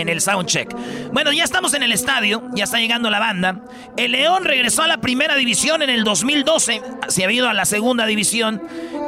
en 0.00 0.08
el 0.08 0.20
soundcheck. 0.20 0.74
Bueno, 1.12 1.32
ya 1.32 1.44
estamos 1.44 1.74
en 1.74 1.82
el 1.82 1.92
estadio, 1.92 2.42
ya 2.54 2.64
está 2.64 2.78
llegando 2.78 3.10
la 3.10 3.18
banda. 3.18 3.64
El 3.96 4.12
León 4.12 4.44
regresó 4.44 4.82
a 4.82 4.86
la 4.86 4.98
primera 4.98 5.34
división 5.36 5.82
en 5.82 5.90
el 5.90 6.04
2012, 6.04 6.82
se 7.08 7.24
ha 7.24 7.32
ido 7.32 7.48
a 7.48 7.54
la 7.54 7.64
segunda 7.64 8.06
división. 8.06 8.62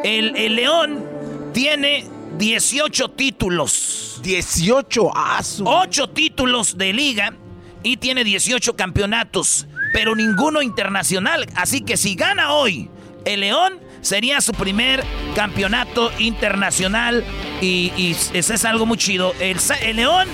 El, 0.04 0.36
el 0.36 0.56
León 0.56 1.04
tiene 1.52 2.06
18 2.38 3.10
títulos. 3.10 4.20
18, 4.22 5.10
ah, 5.14 5.40
8 5.64 6.10
títulos 6.10 6.76
de 6.76 6.92
liga 6.92 7.34
y 7.82 7.98
tiene 7.98 8.24
18 8.24 8.74
campeonatos, 8.74 9.66
pero 9.92 10.16
ninguno 10.16 10.62
internacional. 10.62 11.46
Así 11.54 11.82
que 11.82 11.96
si 11.96 12.14
gana 12.14 12.52
hoy 12.52 12.90
el 13.24 13.40
León, 13.40 13.78
sería 14.00 14.40
su 14.40 14.52
primer 14.52 15.04
campeonato 15.34 16.10
internacional 16.18 17.24
y, 17.60 17.92
y 17.96 18.16
eso 18.32 18.54
es 18.54 18.64
algo 18.64 18.86
muy 18.86 18.96
chido. 18.96 19.34
El, 19.40 19.58
el 19.82 19.96
León 19.96 20.28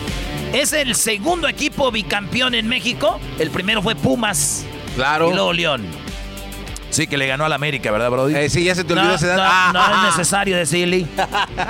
es 0.54 0.72
el 0.72 0.94
segundo 0.94 1.48
equipo 1.48 1.90
bicampeón 1.90 2.54
en 2.54 2.68
México. 2.68 3.20
El 3.38 3.50
primero 3.50 3.82
fue 3.82 3.96
Pumas. 3.96 4.64
Claro. 4.94 5.30
Y 5.30 5.34
luego 5.34 5.52
León. 5.52 5.84
Sí, 6.90 7.08
que 7.08 7.18
le 7.18 7.26
ganó 7.26 7.44
al 7.44 7.52
América, 7.52 7.90
¿verdad, 7.90 8.08
Brody? 8.08 8.36
Eh, 8.36 8.48
sí, 8.48 8.62
ya 8.62 8.74
se 8.76 8.84
te 8.84 8.92
olvidó 8.92 9.08
no, 9.08 9.14
ese 9.16 9.26
dato. 9.26 9.72
No, 9.72 9.88
no 9.88 10.08
es 10.08 10.16
necesario 10.16 10.56
decirle. 10.56 11.06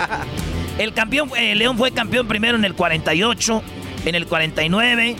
El 0.78 0.92
campeón, 0.92 1.30
eh, 1.36 1.54
León 1.54 1.78
fue 1.78 1.92
campeón 1.92 2.28
primero 2.28 2.58
en 2.58 2.64
el 2.64 2.74
48, 2.74 3.62
en 4.04 4.14
el 4.16 4.26
49, 4.26 5.16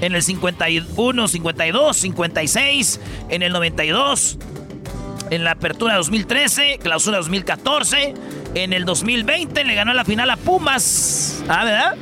en 0.00 0.14
el 0.14 0.22
51, 0.22 1.28
52, 1.28 1.96
56, 1.96 3.00
en 3.30 3.42
el 3.42 3.52
92, 3.52 4.38
en 5.30 5.44
la 5.44 5.52
apertura 5.52 5.94
2013, 5.94 6.80
clausura 6.82 7.18
2014, 7.18 8.14
en 8.56 8.72
el 8.72 8.84
2020 8.84 9.64
le 9.64 9.74
ganó 9.74 9.94
la 9.94 10.04
final 10.04 10.28
a 10.28 10.36
Pumas. 10.36 11.42
Ah, 11.48 11.64
¿verdad? 11.64 11.94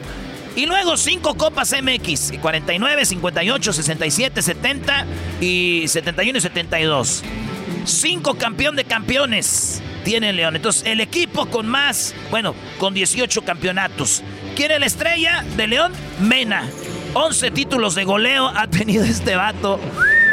Y 0.57 0.67
luego 0.67 0.97
cinco 0.97 1.35
Copas 1.37 1.75
MX, 1.81 2.33
49, 2.41 3.05
58, 3.05 3.73
67, 3.73 4.43
70 4.43 5.07
y 5.41 5.85
71 5.87 6.39
y 6.39 6.41
72. 6.41 7.23
cinco 7.85 8.35
campeón 8.35 8.77
de 8.77 8.85
campeones 8.85 9.83
tiene 10.05 10.33
León. 10.33 10.57
Entonces, 10.57 10.85
el 10.87 11.01
equipo 11.01 11.47
con 11.47 11.67
más, 11.67 12.15
bueno, 12.31 12.55
con 12.79 12.95
18 12.95 13.43
campeonatos. 13.43 14.23
¿Quién 14.57 14.73
es 14.73 14.81
la 14.81 14.87
estrella 14.87 15.45
de 15.57 15.67
León? 15.67 15.93
Mena. 16.21 16.69
11 17.15 17.51
títulos 17.51 17.95
de 17.95 18.05
goleo 18.05 18.49
ha 18.49 18.67
tenido 18.69 19.05
este 19.05 19.37
vato. 19.37 19.81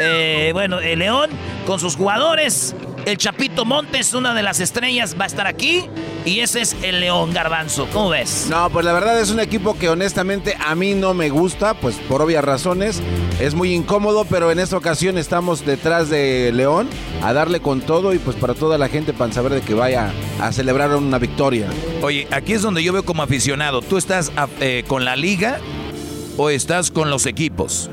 Eh, 0.00 0.50
bueno, 0.52 0.80
el 0.80 1.00
León 1.00 1.30
con 1.66 1.80
sus 1.80 1.96
jugadores. 1.96 2.74
El 3.04 3.16
Chapito 3.16 3.64
Montes, 3.64 4.12
una 4.14 4.34
de 4.34 4.42
las 4.42 4.60
estrellas, 4.60 5.16
va 5.18 5.24
a 5.24 5.26
estar 5.26 5.46
aquí. 5.46 5.88
Y 6.24 6.40
ese 6.40 6.60
es 6.60 6.76
el 6.82 7.00
León 7.00 7.32
Garbanzo. 7.32 7.88
¿Cómo 7.92 8.10
ves? 8.10 8.48
No, 8.50 8.68
pues 8.70 8.84
la 8.84 8.92
verdad 8.92 9.18
es 9.18 9.30
un 9.30 9.40
equipo 9.40 9.78
que 9.78 9.88
honestamente 9.88 10.56
a 10.58 10.74
mí 10.74 10.94
no 10.94 11.14
me 11.14 11.30
gusta, 11.30 11.74
pues 11.74 11.96
por 11.96 12.20
obvias 12.20 12.44
razones. 12.44 13.00
Es 13.40 13.54
muy 13.54 13.72
incómodo, 13.72 14.26
pero 14.26 14.50
en 14.50 14.58
esta 14.58 14.76
ocasión 14.76 15.16
estamos 15.16 15.64
detrás 15.64 16.10
de 16.10 16.50
León 16.52 16.88
a 17.22 17.32
darle 17.32 17.60
con 17.60 17.80
todo 17.80 18.12
y 18.12 18.18
pues 18.18 18.36
para 18.36 18.54
toda 18.54 18.76
la 18.76 18.88
gente 18.88 19.12
para 19.12 19.32
saber 19.32 19.52
de 19.52 19.60
que 19.62 19.74
vaya 19.74 20.12
a 20.40 20.52
celebrar 20.52 20.94
una 20.94 21.18
victoria. 21.18 21.68
Oye, 22.02 22.28
aquí 22.30 22.52
es 22.52 22.62
donde 22.62 22.82
yo 22.82 22.92
veo 22.92 23.04
como 23.04 23.22
aficionado. 23.22 23.80
¿Tú 23.80 23.96
estás 23.96 24.32
eh, 24.60 24.84
con 24.86 25.04
la 25.04 25.16
liga 25.16 25.60
o 26.36 26.50
estás 26.50 26.90
con 26.90 27.10
los 27.10 27.26
equipos? 27.26 27.90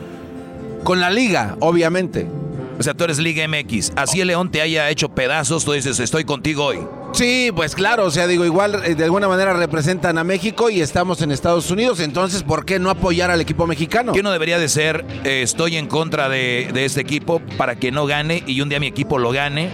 Con 0.84 1.00
la 1.00 1.10
liga, 1.10 1.56
obviamente. 1.62 2.28
O 2.78 2.84
sea, 2.84 2.94
tú 2.94 3.06
eres 3.06 3.20
Liga 3.20 3.48
MX. 3.48 3.94
Así 3.96 4.22
el 4.22 4.28
León 4.28 4.52
te 4.52 4.62
haya 4.62 4.90
hecho 4.90 5.10
pedazos, 5.10 5.64
tú 5.64 5.72
dices, 5.72 6.00
estoy 6.00 6.26
contigo 6.26 6.66
hoy. 6.66 6.80
Sí, 7.14 7.50
pues 7.56 7.76
claro, 7.76 8.06
o 8.06 8.12
sea, 8.12 8.28
digo, 8.28 8.44
igual 8.44 8.82
eh, 8.84 8.96
de 8.96 9.06
alguna 9.06 9.30
manera 9.30 9.54
representan 9.54 10.18
a 10.18 10.26
México 10.26 10.70
y 10.70 10.82
estamos 10.82 11.22
en 11.22 11.32
Estados 11.32 11.72
Unidos, 11.72 12.02
entonces, 12.02 12.44
¿por 12.44 12.66
qué 12.66 12.78
no 12.78 12.90
apoyar 12.90 13.32
al 13.32 13.40
equipo 13.40 13.66
mexicano? 13.68 14.12
¿Qué 14.12 14.22
no 14.22 14.32
debería 14.32 14.60
de 14.60 14.68
ser, 14.68 15.06
eh, 15.24 15.42
estoy 15.42 15.78
en 15.78 15.88
contra 15.88 16.28
de, 16.28 16.70
este 16.76 17.00
equipo 17.00 17.42
para 17.58 17.78
que 17.78 17.92
no 17.92 18.06
gane 18.06 18.44
y 18.46 18.60
un 18.60 18.68
día 18.68 18.82
mi 18.82 18.88
equipo 18.88 19.18
lo 19.18 19.32
gane? 19.32 19.70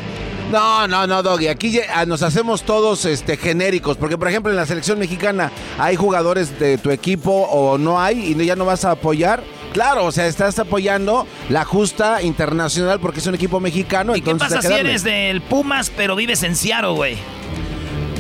No, 0.52 0.88
no, 0.88 1.08
no, 1.08 1.24
Doggy. 1.24 1.48
Aquí 1.48 1.80
ah, 1.94 2.06
nos 2.06 2.22
hacemos 2.24 2.64
todos 2.64 3.06
este, 3.06 3.38
genéricos. 3.38 3.96
Porque, 3.98 4.18
por 4.18 4.28
ejemplo, 4.28 4.52
en 4.52 4.58
la 4.58 4.66
selección 4.66 5.00
mexicana 5.00 5.50
hay 5.80 5.96
jugadores 5.96 6.60
de 6.60 6.78
tu 6.78 6.92
equipo 6.92 7.32
o 7.32 7.78
no 7.78 8.02
hay 8.02 8.34
y 8.34 8.46
ya 8.46 8.58
no 8.58 8.66
vas 8.66 8.84
a 8.84 8.92
apoyar. 8.92 9.44
Claro, 9.74 10.06
o 10.06 10.12
sea, 10.12 10.28
estás 10.28 10.60
apoyando 10.60 11.28
la 11.50 11.64
justa 11.64 12.22
internacional 12.22 13.00
porque 13.00 13.20
es 13.20 13.28
un 13.28 13.36
equipo 13.36 13.60
mexicano. 13.60 14.16
¿Y 14.16 14.22
qué 14.22 14.36
pasa 14.36 14.62
si 14.62 14.74
eres 14.74 15.04
del 15.04 15.42
Pumas 15.42 15.92
pero 15.96 16.16
vives 16.16 16.44
en 16.44 16.56
Seattle, 16.56 16.92
güey? 16.92 17.18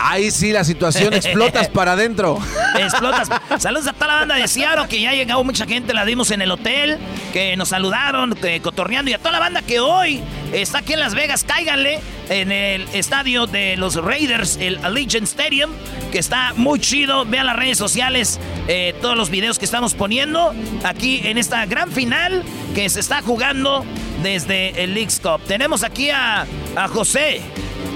Ahí 0.03 0.31
sí, 0.31 0.51
la 0.51 0.63
situación 0.63 1.13
explotas 1.13 1.70
para 1.74 1.93
adentro. 1.93 2.39
Explotas. 2.77 3.29
Saludos 3.60 3.88
a 3.88 3.93
toda 3.93 4.08
la 4.08 4.15
banda 4.15 4.36
de 4.36 4.48
Seattle, 4.48 4.88
que 4.88 5.00
ya 5.00 5.12
ha 5.12 5.13
llegado 5.13 5.43
mucha 5.43 5.65
gente, 5.65 5.93
la 5.93 6.05
dimos 6.05 6.31
en 6.31 6.41
el 6.41 6.51
hotel, 6.51 6.98
que 7.31 7.55
nos 7.55 7.70
saludaron, 7.70 8.34
que 8.34 8.62
cotorneando, 8.62 9.12
y 9.12 9.13
a 9.13 9.20
toda 9.20 9.34
la 9.34 9.39
banda 9.39 9.62
que 9.62 9.79
hoy 9.79 10.22
está 10.51 10.79
aquí 10.79 10.93
en 10.93 11.00
Las 11.00 11.13
Vegas, 11.13 11.43
cáiganle 11.43 12.00
en 12.29 12.51
el 12.51 12.88
estadio 12.93 13.46
de 13.46 13.77
los 13.77 13.96
Raiders, 13.96 14.58
el 14.60 14.84
Allegiant 14.84 15.27
Stadium, 15.27 15.72
que 16.12 16.20
está 16.20 16.53
muy 16.55 16.79
chido. 16.79 17.25
Vean 17.25 17.46
las 17.46 17.55
redes 17.55 17.77
sociales, 17.77 18.39
eh, 18.67 18.96
todos 19.01 19.15
los 19.15 19.29
videos 19.29 19.60
que 19.60 19.65
estamos 19.65 19.93
poniendo 19.93 20.53
aquí 20.84 21.22
en 21.25 21.38
esta 21.38 21.65
gran 21.67 21.91
final 21.91 22.43
que 22.74 22.89
se 22.89 23.00
está 23.00 23.22
jugando 23.22 23.86
desde 24.24 24.84
el 24.84 24.93
Leagues 24.93 25.20
Cup. 25.20 25.41
Tenemos 25.48 25.84
aquí 25.84 26.10
a, 26.10 26.48
a 26.75 26.88
José, 26.88 27.41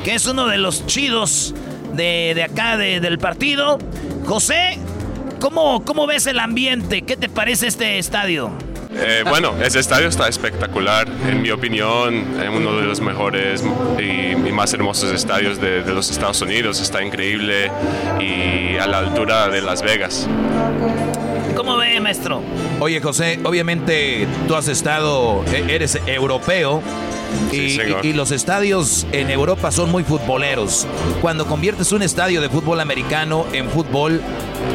que 0.03 0.13
es 0.13 0.25
uno 0.27 0.47
de 0.47 0.57
los 0.57 0.85
chidos 0.85 1.55
de, 1.95 2.43
acá 2.43 2.77
del 2.77 3.17
partido. 3.17 3.77
José, 4.25 4.77
¿cómo, 5.39 5.83
¿cómo 5.83 6.07
ves 6.07 6.27
el 6.27 6.39
ambiente? 6.39 7.03
¿Qué 7.03 7.17
te 7.17 7.29
parece 7.29 7.67
este 7.67 7.97
estadio? 7.97 8.51
Eh, 8.97 9.23
bueno, 9.27 9.53
ese 9.61 9.79
estadio 9.79 10.07
está 10.07 10.29
espectacular, 10.29 11.07
en 11.27 11.41
mi 11.41 11.51
opinión, 11.51 12.41
es 12.41 12.49
uno 12.49 12.77
de 12.77 12.83
los 12.83 13.01
mejores 13.01 13.61
y, 13.99 14.35
más 14.53 14.73
hermosos 14.73 15.11
estadios 15.11 15.59
de, 15.59 15.83
de, 15.83 15.93
los 15.93 16.09
Estados 16.09 16.41
Unidos, 16.41 16.79
está 16.79 17.03
increíble 17.03 17.69
y 18.21 18.77
a 18.77 18.87
la 18.87 18.99
altura 18.99 19.49
de 19.49 19.61
Las 19.61 19.81
Vegas. 19.81 20.29
¿Cómo 21.57 21.75
ve, 21.75 21.99
maestro? 21.99 22.41
Oye, 22.79 23.01
José, 23.01 23.39
obviamente 23.43 24.27
tú 24.47 24.55
has 24.55 24.69
estado, 24.69 25.43
e, 25.51 25.75
eres 25.75 25.99
europeo, 26.05 26.81
y, 27.51 28.13
los 28.13 28.31
estadios 28.31 29.05
en 29.11 29.29
Europa 29.29 29.71
son 29.71 29.91
muy 29.91 30.03
futboleros. 30.03 30.87
Cuando 31.21 31.45
conviertes 31.45 31.91
un 31.91 32.01
estadio 32.01 32.41
de 32.41 32.49
fútbol 32.49 32.79
americano 32.79 33.45
en 33.51 33.69
fútbol, 33.69 34.21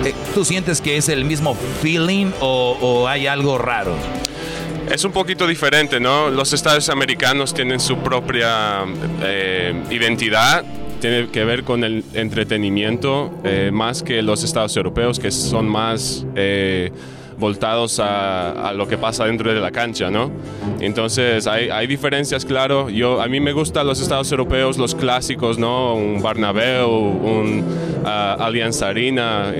eh, 0.04 0.14
¿tú 0.34 0.44
sientes 0.44 0.80
que 0.80 0.96
es 0.96 1.08
el 1.08 1.24
mismo 1.24 1.56
feeling 1.82 2.30
o, 2.40 3.06
hay 3.08 3.26
algo 3.26 3.58
raro? 3.58 3.94
Es 4.90 5.04
un 5.04 5.12
poquito 5.12 5.46
diferente, 5.46 6.00
¿no? 6.00 6.30
Los 6.30 6.52
estadios 6.52 6.88
americanos 6.88 7.54
tienen 7.54 7.80
su 7.80 7.98
propia 7.98 8.84
eh, 9.22 9.74
identidad, 9.90 10.64
tiene 11.00 11.28
que 11.28 11.44
ver 11.44 11.64
con 11.64 11.84
el 11.84 12.04
entretenimiento, 12.14 13.32
eh, 13.44 13.70
más 13.72 14.02
que 14.02 14.20
los 14.22 14.42
estados 14.42 14.76
europeos, 14.76 15.18
que 15.18 15.30
son 15.30 15.68
más 15.68 16.26
voltados 17.40 17.98
a, 18.00 18.72
lo 18.76 18.86
que 18.86 18.98
pasa 18.98 19.24
dentro 19.24 19.52
de 19.52 19.58
la 19.58 19.72
cancha, 19.72 20.10
¿no? 20.10 20.30
Entonces 20.80 21.46
hay, 21.46 21.86
diferencias, 21.86 22.44
claro. 22.44 22.88
Yo, 22.88 23.20
a 23.20 23.26
mí 23.26 23.40
me 23.40 23.52
gustan 23.52 23.86
los 23.86 24.00
estados 24.00 24.30
europeos, 24.30 24.78
los 24.78 24.94
clásicos, 24.94 25.58
¿no? 25.58 25.94
Un 25.94 26.22
Barnabéu, 26.22 26.88
un 26.88 27.64
uh, 28.04 28.42
Allianz 28.42 28.82
Arena 28.82 29.52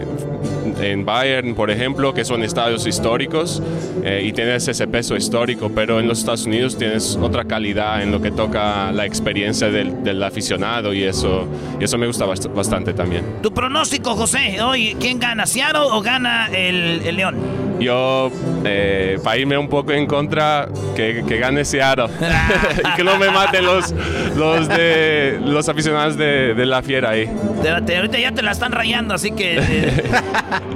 en 0.80 1.04
Bayern, 1.04 1.54
por 1.54 1.70
ejemplo, 1.70 2.14
que 2.14 2.24
son 2.24 2.42
estadios 2.42 2.86
históricos 2.86 3.62
eh, 4.04 4.22
y 4.24 4.32
tienes 4.32 4.66
ese 4.68 4.86
peso 4.86 5.16
histórico, 5.16 5.70
pero 5.74 6.00
en 6.00 6.08
los 6.08 6.20
Estados 6.20 6.46
Unidos 6.46 6.76
tienes 6.76 7.16
otra 7.20 7.44
calidad 7.44 8.02
en 8.02 8.10
lo 8.10 8.20
que 8.20 8.30
toca 8.30 8.92
la 8.92 9.06
experiencia 9.06 9.70
del, 9.70 10.22
aficionado 10.22 10.92
y 10.92 11.04
eso, 11.04 11.46
y 11.80 11.84
eso 11.84 11.96
me 11.96 12.06
gusta 12.06 12.26
bastante 12.26 12.92
también. 12.92 13.24
Tu 13.42 13.52
pronóstico, 13.52 14.14
José, 14.14 14.60
hoy, 14.62 14.96
¿quién 15.00 15.18
gana, 15.18 15.46
Seattle 15.46 15.88
o 15.90 16.02
gana 16.02 16.48
el 16.52 17.16
León? 17.16 17.69
Yo, 17.80 18.30
eh, 18.64 19.18
para 19.24 19.38
irme 19.38 19.58
un 19.58 19.68
poco 19.68 19.92
en 19.92 20.06
contra, 20.06 20.68
que, 20.94 21.24
que 21.26 21.38
gane 21.38 21.64
Seattle. 21.64 22.08
y 22.84 22.96
que 22.96 23.04
no 23.04 23.18
me 23.18 23.30
maten 23.30 23.64
los, 23.64 23.92
los, 24.36 24.68
de, 24.68 25.40
los 25.42 25.68
aficionados 25.68 26.16
de, 26.16 26.54
de 26.54 26.66
la 26.66 26.82
fiera 26.82 27.10
ahí. 27.10 27.28
ahorita 27.66 28.18
ya 28.18 28.32
te 28.32 28.42
la 28.42 28.52
están 28.52 28.72
rayando, 28.72 29.14
así 29.14 29.32
que. 29.32 29.60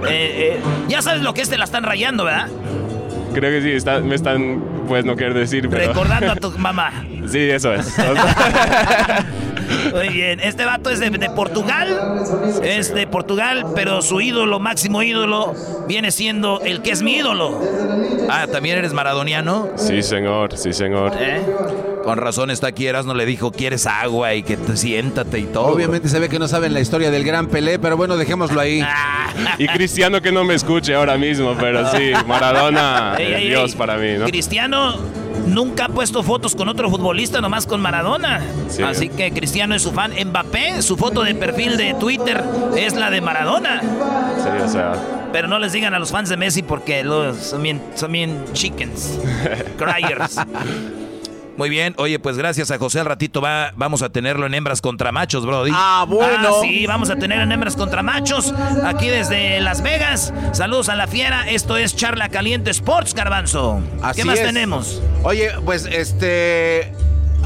Eh, 0.06 0.56
eh, 0.56 0.60
ya 0.86 1.00
sabes 1.00 1.22
lo 1.22 1.32
que 1.32 1.40
es 1.40 1.48
te 1.48 1.56
la 1.56 1.64
están 1.64 1.82
rayando, 1.82 2.24
¿verdad? 2.24 2.48
Creo 3.32 3.50
que 3.50 3.80
sí, 3.80 3.90
me 4.04 4.14
están, 4.14 4.62
pues 4.86 5.04
no 5.04 5.16
quiero 5.16 5.34
decir, 5.34 5.68
pero... 5.70 5.88
Recordando 5.88 6.32
a 6.32 6.36
tu 6.36 6.50
mamá. 6.58 6.92
sí, 7.26 7.40
eso 7.50 7.72
es. 7.72 7.96
Muy 9.94 10.08
bien, 10.08 10.40
este 10.40 10.64
vato 10.64 10.90
es 10.90 11.00
de, 11.00 11.10
Portugal, 11.30 12.22
es 12.62 12.94
de 12.94 13.06
Portugal, 13.06 13.66
pero 13.74 14.02
su 14.02 14.20
ídolo, 14.20 14.58
máximo 14.60 15.02
ídolo, 15.02 15.54
viene 15.86 16.10
siendo 16.10 16.60
el 16.60 16.82
que 16.82 16.90
es 16.90 17.02
mi 17.02 17.16
ídolo. 17.16 17.60
Ah, 18.28 18.46
¿también 18.50 18.78
eres 18.78 18.92
maradoniano? 18.92 19.68
Sí, 19.76 20.02
señor, 20.02 20.56
sí, 20.56 20.72
señor. 20.72 21.12
¿Eh? 21.18 21.40
Con 22.04 22.18
razón 22.18 22.50
está 22.50 22.68
aquí, 22.68 22.86
no 23.04 23.14
le 23.14 23.24
dijo, 23.24 23.50
¿quieres 23.50 23.86
agua? 23.86 24.34
Y 24.34 24.42
que 24.42 24.56
te 24.56 24.76
siéntate 24.76 25.38
y 25.38 25.44
todo. 25.44 25.66
Obviamente 25.66 26.08
se 26.08 26.18
ve 26.18 26.28
que 26.28 26.38
no 26.38 26.48
saben 26.48 26.74
la 26.74 26.80
historia 26.80 27.10
del 27.10 27.24
gran 27.24 27.46
Pelé, 27.46 27.78
pero 27.78 27.96
bueno, 27.96 28.16
dejémoslo 28.16 28.60
ahí. 28.60 28.84
y 29.58 29.66
Cristiano 29.68 30.20
que 30.20 30.30
no 30.30 30.44
me 30.44 30.54
escuche 30.54 30.94
ahora 30.94 31.16
mismo, 31.16 31.56
pero 31.58 31.90
sí, 31.92 32.12
Maradona, 32.26 33.16
Dios 33.16 33.74
para 33.74 33.96
mí, 33.96 34.18
¿no? 34.18 34.26
Cristiano 34.26 35.23
nunca 35.46 35.86
ha 35.86 35.88
puesto 35.88 36.22
fotos 36.22 36.54
con 36.54 36.68
otro 36.68 36.90
futbolista, 36.90 37.40
nomás 37.40 37.66
con 37.66 37.80
Maradona. 37.80 38.42
Así 38.86 39.08
que 39.08 39.32
Cristiano 39.32 39.74
es 39.74 39.82
su 39.82 39.92
fan. 39.92 40.12
Mbappé, 40.12 40.82
su 40.82 40.96
foto 40.96 41.22
de 41.22 41.34
perfil 41.34 41.76
de 41.76 41.94
Twitter 41.94 42.42
es 42.76 42.94
la 42.94 43.10
de 43.10 43.20
Maradona. 43.20 43.80
Sí, 43.80 44.48
o 44.62 44.68
sea. 44.68 44.94
Pero 45.32 45.48
no 45.48 45.58
les 45.58 45.72
digan 45.72 45.94
a 45.94 45.98
los 45.98 46.12
fans 46.12 46.28
de 46.28 46.36
Messi 46.36 46.62
porque 46.62 47.02
los, 47.02 47.36
son, 47.36 47.62
bien, 47.62 47.82
son 47.94 48.12
bien 48.12 48.44
chickens. 48.52 49.18
Cryers. 49.76 50.38
Muy 51.56 51.68
bien, 51.68 51.94
oye, 51.98 52.18
pues 52.18 52.36
gracias 52.36 52.70
a 52.70 52.78
José 52.78 53.00
al 53.00 53.06
ratito 53.06 53.40
va, 53.40 53.72
vamos 53.76 54.02
a 54.02 54.08
tenerlo 54.08 54.46
en 54.46 54.54
hembras 54.54 54.80
contra 54.80 55.12
machos, 55.12 55.46
Brody. 55.46 55.70
Ah, 55.72 56.04
bueno. 56.08 56.48
Ah, 56.56 56.60
sí, 56.62 56.86
vamos 56.86 57.10
a 57.10 57.16
tener 57.16 57.40
en 57.40 57.52
hembras 57.52 57.76
contra 57.76 58.02
machos 58.02 58.52
aquí 58.84 59.08
desde 59.08 59.60
Las 59.60 59.82
Vegas. 59.82 60.32
Saludos 60.52 60.88
a 60.88 60.96
la 60.96 61.06
fiera, 61.06 61.48
esto 61.48 61.76
es 61.76 61.94
Charla 61.94 62.28
Caliente 62.28 62.70
Sports, 62.70 63.14
Garbanzo. 63.14 63.80
¿Qué 64.14 64.24
más 64.24 64.40
tenemos? 64.40 65.00
Oye, 65.22 65.50
pues 65.64 65.86
este 65.86 66.92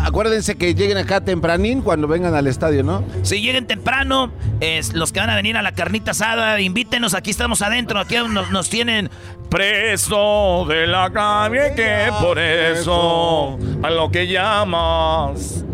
acuérdense 0.02 0.56
que 0.56 0.74
lleguen 0.74 0.98
acá 0.98 1.20
tempranín 1.20 1.82
cuando 1.82 2.08
vengan 2.08 2.34
al 2.34 2.46
estadio, 2.46 2.82
¿no? 2.82 3.04
Sí, 3.22 3.40
lleguen 3.40 3.66
temprano. 3.66 4.30
Es, 4.61 4.94
los 4.94 5.12
que 5.12 5.20
van 5.20 5.30
a 5.30 5.37
venir 5.37 5.56
a 5.56 5.62
la 5.62 5.72
carnita 5.72 6.12
asada, 6.12 6.61
invítenos. 6.61 7.14
Aquí 7.14 7.30
estamos 7.30 7.62
adentro. 7.62 7.98
Aquí 7.98 8.16
nos, 8.28 8.50
nos 8.50 8.70
tienen 8.70 9.11
preso 9.48 10.66
de 10.68 10.87
la 10.87 11.11
calle 11.11 11.74
que 11.74 12.11
por 12.20 12.38
eso 12.38 13.58
a 13.82 13.90
lo 13.90 14.11
que 14.11 14.26
llamas 14.26 15.64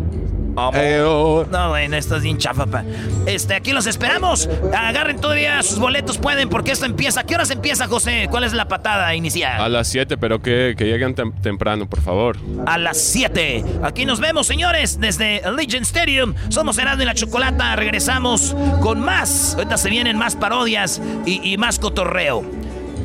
Eh, 0.73 1.01
oh. 1.05 1.45
No, 1.51 1.69
bueno, 1.69 1.97
esto 1.97 2.15
es 2.15 2.23
bien 2.23 2.37
chafa, 2.37 2.65
pa. 2.65 2.83
Este, 3.25 3.55
aquí 3.55 3.71
los 3.73 3.87
esperamos. 3.87 4.49
Agarren 4.73 5.19
todavía 5.19 5.61
sus 5.63 5.79
boletos, 5.79 6.17
pueden, 6.17 6.49
porque 6.49 6.71
esto 6.71 6.85
empieza. 6.85 7.23
¿Qué 7.23 7.35
horas 7.35 7.51
empieza, 7.51 7.87
José? 7.87 8.27
¿Cuál 8.29 8.43
es 8.45 8.53
la 8.53 8.67
patada 8.67 9.13
inicial? 9.15 9.59
A 9.61 9.69
las 9.69 9.87
7, 9.87 10.17
pero 10.17 10.41
que, 10.41 10.75
que 10.77 10.85
lleguen 10.85 11.15
temprano, 11.41 11.87
por 11.87 12.01
favor. 12.01 12.37
A 12.65 12.77
las 12.77 12.97
7. 12.97 13.63
Aquí 13.83 14.05
nos 14.05 14.19
vemos, 14.19 14.47
señores, 14.47 14.99
desde 14.99 15.41
Legion 15.55 15.83
Stadium. 15.83 16.33
Somos 16.49 16.77
Erasmo 16.77 17.03
y 17.03 17.05
la 17.05 17.13
Chocolata. 17.13 17.75
Regresamos 17.75 18.55
con 18.81 19.01
más. 19.01 19.55
Ahorita 19.55 19.77
se 19.77 19.89
vienen 19.89 20.17
más 20.17 20.35
parodias 20.35 21.01
y, 21.25 21.53
y 21.53 21.57
más 21.57 21.79
cotorreo. 21.79 22.43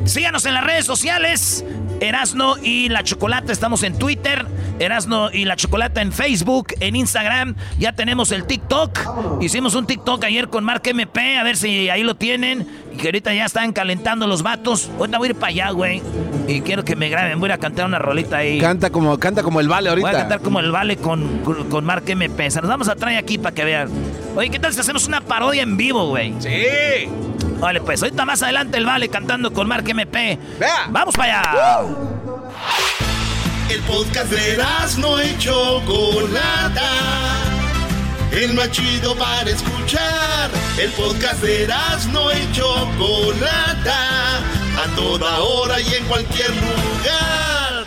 Síganos 0.05 0.45
en 0.45 0.53
las 0.53 0.63
redes 0.63 0.85
sociales. 0.85 1.63
Erasno 1.99 2.55
y 2.57 2.89
la 2.89 3.03
Chocolata, 3.03 3.53
estamos 3.53 3.83
en 3.83 3.97
Twitter. 3.97 4.45
Erasno 4.79 5.31
y 5.31 5.45
la 5.45 5.55
Chocolata 5.55 6.01
en 6.01 6.11
Facebook, 6.11 6.73
en 6.79 6.95
Instagram. 6.95 7.55
Ya 7.77 7.93
tenemos 7.93 8.31
el 8.31 8.45
TikTok. 8.45 9.41
Hicimos 9.41 9.75
un 9.75 9.85
TikTok 9.85 10.23
ayer 10.23 10.47
con 10.47 10.63
Mark 10.63 10.81
MP, 10.83 11.37
a 11.37 11.43
ver 11.43 11.57
si 11.57 11.89
ahí 11.89 12.01
lo 12.01 12.15
tienen. 12.15 12.67
Y 12.91 12.97
que 12.97 13.09
ahorita 13.09 13.33
ya 13.35 13.45
están 13.45 13.71
calentando 13.71 14.25
los 14.25 14.41
vatos. 14.41 14.89
Ahorita 14.97 15.19
voy 15.19 15.27
a 15.27 15.31
ir 15.31 15.35
para 15.35 15.49
allá, 15.49 15.69
güey. 15.69 16.01
Y 16.47 16.61
quiero 16.61 16.83
que 16.83 16.95
me 16.95 17.09
graben. 17.09 17.39
Voy 17.39 17.51
a 17.51 17.59
cantar 17.59 17.85
una 17.85 17.99
rolita 17.99 18.37
ahí. 18.37 18.59
Canta 18.59 18.89
como, 18.89 19.19
canta 19.19 19.43
como 19.43 19.59
el 19.59 19.67
vale 19.67 19.89
ahorita. 19.89 20.07
Voy 20.07 20.15
a 20.15 20.19
cantar 20.19 20.41
como 20.41 20.59
el 20.59 20.71
vale 20.71 20.97
con, 20.97 21.39
con, 21.69 21.85
Mark 21.85 22.03
MP. 22.07 22.49
Se 22.49 22.61
nos 22.61 22.69
vamos 22.69 22.89
a 22.89 22.95
traer 22.95 23.19
aquí 23.19 23.37
para 23.37 23.53
que 23.53 23.63
vean. 23.63 23.89
Oye, 24.35 24.49
¿qué 24.49 24.57
tal 24.57 24.73
si 24.73 24.79
hacemos 24.79 25.07
una 25.07 25.21
parodia 25.21 25.61
en 25.61 25.77
vivo, 25.77 26.07
güey? 26.07 26.33
Sí. 26.39 27.07
Vale, 27.61 27.79
pues 27.79 28.01
ahorita 28.01 28.25
más 28.25 28.41
adelante 28.41 28.79
el 28.79 28.85
Vale 28.87 29.07
cantando 29.07 29.53
con 29.53 29.67
Mark 29.67 29.87
MP. 29.87 30.39
Vea. 30.59 30.87
¡Vamos 30.89 31.15
para 31.15 31.41
allá! 31.41 31.85
El 33.69 33.79
podcast 33.81 34.31
de 34.31 34.57
no 34.97 35.23
y 35.23 35.37
Chocolata. 35.37 36.89
El 38.31 38.55
más 38.55 38.71
chido 38.71 39.15
para 39.15 39.47
escuchar. 39.47 40.49
El 40.79 40.89
podcast 40.93 41.43
de 41.43 41.67
no 42.11 42.31
y 42.31 42.51
Chocolata. 42.51 44.37
A 44.83 44.95
toda 44.95 45.39
hora 45.39 45.79
y 45.79 45.93
en 45.93 46.05
cualquier 46.05 46.49
lugar. 46.49 47.85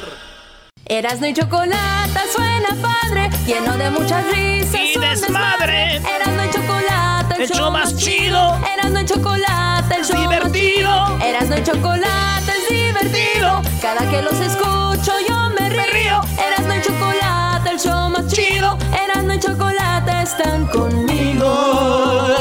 Erasno 0.87 1.27
y 1.27 1.35
Chocolata 1.35 2.23
suena 2.33 2.69
padre, 2.81 3.29
lleno 3.47 3.77
de 3.77 3.91
muchas 3.91 4.25
risas. 4.31 4.81
Y 4.81 4.99
desmadre. 5.01 5.97
Erasno 5.97 6.45
y 6.45 6.51
Chocolata, 6.51 7.04
el, 7.39 7.49
show, 7.49 7.71
más 7.71 7.97
chido. 7.97 8.59
Erasno 8.75 9.01
y 9.01 9.05
Chocolata, 9.05 9.97
el 9.97 10.05
show 10.05 10.21
divertido. 10.21 10.91
Más 10.91 11.25
Erasno 11.25 11.59
y 11.59 11.63
Chocolata 11.63 12.53
es 12.63 12.69
divertido. 12.69 13.63
Cada 13.81 14.09
que 14.11 14.23
los 14.23 14.35
escucho 14.41 15.13
yo 15.29 15.51
me 15.51 15.71
río. 15.71 16.21
Erasno 16.47 16.77
y 16.77 16.83
Chocolata, 16.83 17.71
el 17.71 17.79
show 17.79 18.11
más 18.11 18.27
chido. 18.29 18.79
Erasno 19.05 19.35
y 19.35 19.39
Chocolata 19.39 20.23
están 20.23 20.67
conmigo. 20.67 22.35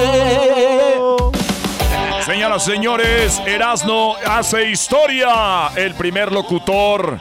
Señoras, 2.26 2.64
señores, 2.64 3.42
Erasno 3.46 4.16
hace 4.26 4.70
historia. 4.70 5.70
El 5.76 5.94
primer 5.96 6.32
locutor 6.32 7.20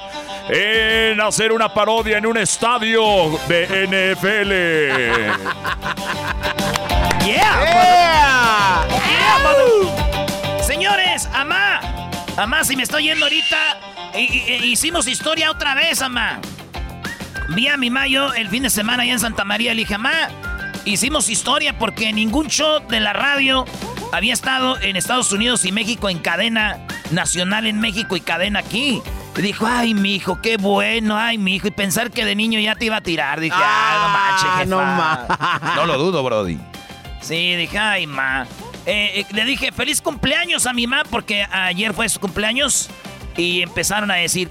en 0.48 1.20
hacer 1.20 1.52
una 1.52 1.72
parodia 1.72 2.18
en 2.18 2.26
un 2.26 2.36
estadio 2.36 3.02
de 3.48 3.86
NFL. 3.88 4.52
yeah, 7.24 7.64
yeah. 7.64 8.86
Señores, 10.66 11.28
Amá, 11.34 11.80
Amá, 12.36 12.64
si 12.64 12.76
me 12.76 12.82
estoy 12.82 13.04
yendo 13.04 13.26
ahorita, 13.26 13.56
hicimos 14.62 15.06
historia 15.06 15.50
otra 15.50 15.74
vez, 15.74 16.02
Amá. 16.02 16.40
Vi 17.50 17.68
a 17.68 17.76
mi 17.76 17.90
mayo 17.90 18.32
el 18.34 18.48
fin 18.48 18.62
de 18.62 18.70
semana 18.70 19.02
allá 19.02 19.12
en 19.12 19.20
Santa 19.20 19.44
María. 19.44 19.74
Le 19.74 19.80
dije, 19.82 19.94
Amá, 19.94 20.12
hicimos 20.84 21.28
historia 21.28 21.78
porque 21.78 22.12
ningún 22.12 22.48
show 22.48 22.80
de 22.88 23.00
la 23.00 23.12
radio 23.12 23.64
había 24.12 24.32
estado 24.32 24.80
en 24.80 24.96
Estados 24.96 25.32
Unidos 25.32 25.64
y 25.64 25.72
México 25.72 26.08
en 26.08 26.18
cadena 26.18 26.78
nacional 27.10 27.66
en 27.66 27.80
México 27.80 28.16
y 28.16 28.20
cadena 28.20 28.60
aquí. 28.60 29.02
Dijo, 29.36 29.66
ay, 29.66 29.94
mi 29.94 30.14
hijo, 30.16 30.40
qué 30.42 30.58
bueno, 30.58 31.16
ay, 31.16 31.38
mi 31.38 31.56
hijo. 31.56 31.66
Y 31.68 31.70
pensar 31.70 32.10
que 32.10 32.24
de 32.24 32.34
niño 32.34 32.60
ya 32.60 32.74
te 32.74 32.84
iba 32.86 32.96
a 32.96 33.00
tirar. 33.00 33.40
Dije, 33.40 33.56
ah, 33.56 34.58
no 34.60 34.68
manches, 34.68 34.68
No, 34.68 35.74
no 35.76 35.86
lo 35.86 35.98
dudo, 35.98 36.22
Brody. 36.22 36.58
Sí, 37.22 37.56
dije, 37.56 37.78
ay, 37.78 38.06
ma. 38.06 38.46
Eh, 38.84 39.20
eh, 39.20 39.26
le 39.32 39.44
dije, 39.44 39.72
feliz 39.72 40.02
cumpleaños 40.02 40.66
a 40.66 40.72
mi 40.72 40.86
ma, 40.86 41.04
porque 41.04 41.46
ayer 41.50 41.94
fue 41.94 42.08
su 42.08 42.20
cumpleaños. 42.20 42.90
Y 43.36 43.62
empezaron 43.62 44.10
a 44.10 44.16
decir, 44.16 44.50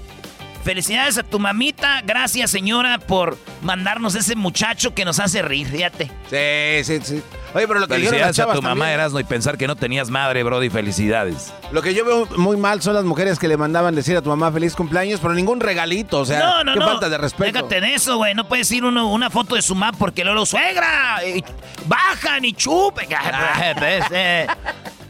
felicidades 0.64 1.18
a 1.18 1.22
tu 1.22 1.38
mamita. 1.38 2.00
Gracias, 2.04 2.50
señora, 2.50 2.98
por 2.98 3.38
mandarnos 3.60 4.14
ese 4.14 4.34
muchacho 4.34 4.94
que 4.94 5.04
nos 5.04 5.20
hace 5.20 5.42
reír, 5.42 5.68
fíjate. 5.68 6.10
Sí, 6.30 6.84
sí, 6.84 7.00
sí. 7.04 7.22
Oye, 7.54 7.68
pero 7.68 7.80
lo 7.80 7.86
que 7.86 7.94
felicidades 7.94 8.38
a 8.38 8.52
tu 8.52 8.62
mamá 8.62 8.92
Erasno 8.92 9.20
y 9.20 9.24
pensar 9.24 9.58
que 9.58 9.66
no 9.66 9.76
tenías 9.76 10.08
madre, 10.08 10.42
Brody, 10.42 10.70
felicidades. 10.70 11.52
Lo 11.70 11.82
que 11.82 11.94
yo 11.94 12.04
veo 12.04 12.26
muy 12.36 12.56
mal 12.56 12.80
son 12.80 12.94
las 12.94 13.04
mujeres 13.04 13.38
que 13.38 13.48
le 13.48 13.56
mandaban 13.56 13.94
decir 13.94 14.16
a 14.16 14.22
tu 14.22 14.30
mamá 14.30 14.50
feliz 14.50 14.74
cumpleaños, 14.74 15.20
pero 15.20 15.34
ningún 15.34 15.60
regalito, 15.60 16.20
o 16.20 16.24
sea, 16.24 16.38
no, 16.38 16.64
no, 16.64 16.74
qué 16.74 16.80
falta 16.80 17.08
de 17.08 17.18
respeto. 17.18 17.52
Déjate 17.52 17.80
de 17.80 17.94
eso, 17.94 18.16
güey, 18.16 18.34
no 18.34 18.48
puedes 18.48 18.70
ir 18.72 18.84
uno, 18.84 19.10
una 19.10 19.28
foto 19.28 19.54
de 19.54 19.62
su 19.62 19.74
mamá 19.74 19.92
porque 19.98 20.24
luego 20.24 20.46
suegra, 20.46 21.20
bajan 21.86 22.44
y 22.44 22.52
chupen. 22.52 23.08
Pues, 23.78 24.04
eh. 24.10 24.46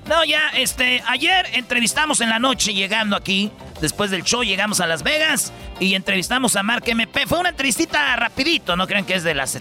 No, 0.07 0.25
ya, 0.25 0.49
este, 0.55 1.03
ayer 1.07 1.47
entrevistamos 1.53 2.21
en 2.21 2.29
la 2.29 2.39
noche 2.39 2.75
llegando 2.75 3.17
aquí, 3.17 3.51
después 3.81 4.11
del 4.11 4.25
show 4.25 4.43
llegamos 4.43 4.81
a 4.81 4.87
Las 4.87 5.03
Vegas 5.03 5.53
y 5.79 5.95
entrevistamos 5.95 6.57
a 6.57 6.63
Mark 6.63 6.85
MP. 6.87 7.27
Fue 7.27 7.39
una 7.39 7.51
entrevistita 7.51 8.17
rapidito, 8.17 8.77
no 8.77 8.87
crean 8.87 9.05
que 9.05 9.15
es 9.15 9.23
de 9.23 9.35
las, 9.35 9.59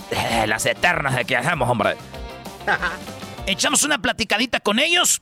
las 0.47 0.65
eternas 0.65 1.15
de 1.15 1.25
que 1.25 1.37
hacemos, 1.37 1.69
hombre. 1.69 1.95
Echamos 3.45 3.83
una 3.83 4.01
platicadita 4.01 4.59
con 4.59 4.79
ellos. 4.79 5.21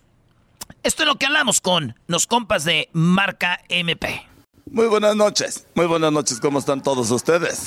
Esto 0.83 1.03
es 1.03 1.07
lo 1.07 1.15
que 1.15 1.25
hablamos 1.25 1.61
con 1.61 1.95
los 2.07 2.27
compas 2.27 2.63
de 2.63 2.89
Marca 2.93 3.61
MP. 3.69 4.28
Muy 4.71 4.85
buenas 4.85 5.15
noches, 5.15 5.65
muy 5.73 5.87
buenas 5.87 6.11
noches, 6.11 6.39
¿cómo 6.39 6.59
están 6.59 6.83
todos 6.83 7.09
ustedes? 7.09 7.61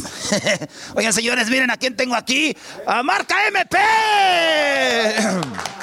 Oigan, 0.94 1.12
señores, 1.12 1.50
miren 1.50 1.68
a 1.70 1.76
quién 1.76 1.96
tengo 1.96 2.14
aquí, 2.14 2.56
a 2.86 3.02
Marca 3.02 3.34
MP. 3.48 3.76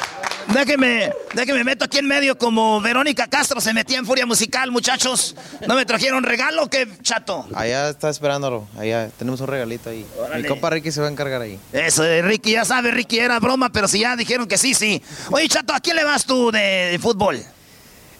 Déjeme, 0.53 1.11
déjeme 1.35 1.63
meto 1.63 1.85
aquí 1.85 1.99
en 1.99 2.07
medio 2.07 2.35
como 2.35 2.81
Verónica 2.81 3.27
Castro 3.27 3.61
se 3.61 3.71
metía 3.71 3.99
en 3.99 4.05
Furia 4.05 4.25
Musical, 4.25 4.71
muchachos. 4.71 5.35
¿No 5.67 5.75
me 5.75 5.85
trajeron 5.85 6.23
regalo 6.23 6.63
o 6.63 6.69
qué, 6.69 6.87
chato? 7.03 7.47
Allá 7.53 7.89
está 7.89 8.09
esperándolo, 8.09 8.67
allá 8.75 9.09
tenemos 9.09 9.41
un 9.41 9.47
regalito 9.47 9.91
ahí. 9.91 10.07
Mi 10.35 10.43
compa 10.45 10.71
Ricky 10.71 10.91
se 10.91 11.01
va 11.01 11.07
a 11.07 11.11
encargar 11.11 11.43
ahí. 11.43 11.59
Eso, 11.71 12.03
Ricky, 12.23 12.53
ya 12.53 12.65
sabe, 12.65 12.89
Ricky, 12.89 13.19
era 13.19 13.39
broma, 13.39 13.71
pero 13.71 13.87
si 13.87 13.99
ya 13.99 14.15
dijeron 14.15 14.47
que 14.47 14.57
sí, 14.57 14.73
sí. 14.73 15.03
Oye, 15.29 15.47
chato, 15.47 15.71
¿a 15.71 15.81
quién 15.81 15.95
le 15.95 16.03
vas 16.03 16.25
tú 16.25 16.49
de, 16.49 16.97
fútbol? 16.99 17.43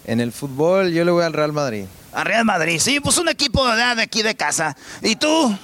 En 0.06 0.20
el 0.20 0.32
fútbol 0.32 0.92
yo 0.92 1.04
le 1.06 1.12
voy 1.12 1.24
al 1.24 1.34
Real 1.34 1.52
Madrid. 1.52 1.86
Al 2.14 2.26
Real 2.26 2.46
Madrid, 2.46 2.80
sí, 2.80 3.00
pues 3.00 3.18
un 3.18 3.30
equipo 3.30 3.66
de 3.68 3.84
aquí 3.84 4.22
de 4.22 4.36
casa. 4.36 4.76
¿Y 5.02 5.16
tú? 5.16 5.56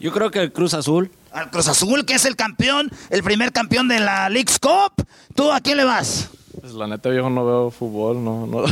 Yo 0.00 0.12
creo 0.12 0.30
que 0.30 0.40
el 0.40 0.52
Cruz 0.52 0.74
Azul. 0.74 1.10
Al 1.32 1.50
Cruz 1.50 1.68
Azul, 1.68 2.04
que 2.04 2.14
es 2.14 2.24
el 2.24 2.36
campeón, 2.36 2.90
el 3.10 3.22
primer 3.22 3.52
campeón 3.52 3.88
de 3.88 4.00
la 4.00 4.28
League's 4.28 4.58
Cup. 4.58 5.06
¿Tú 5.34 5.52
a 5.52 5.60
quién 5.60 5.76
le 5.76 5.84
vas? 5.84 6.30
Pues 6.60 6.72
la 6.72 6.86
neta, 6.86 7.08
viejo, 7.08 7.30
no 7.30 7.44
veo 7.44 7.70
fútbol, 7.70 8.22
no, 8.22 8.46
no, 8.46 8.64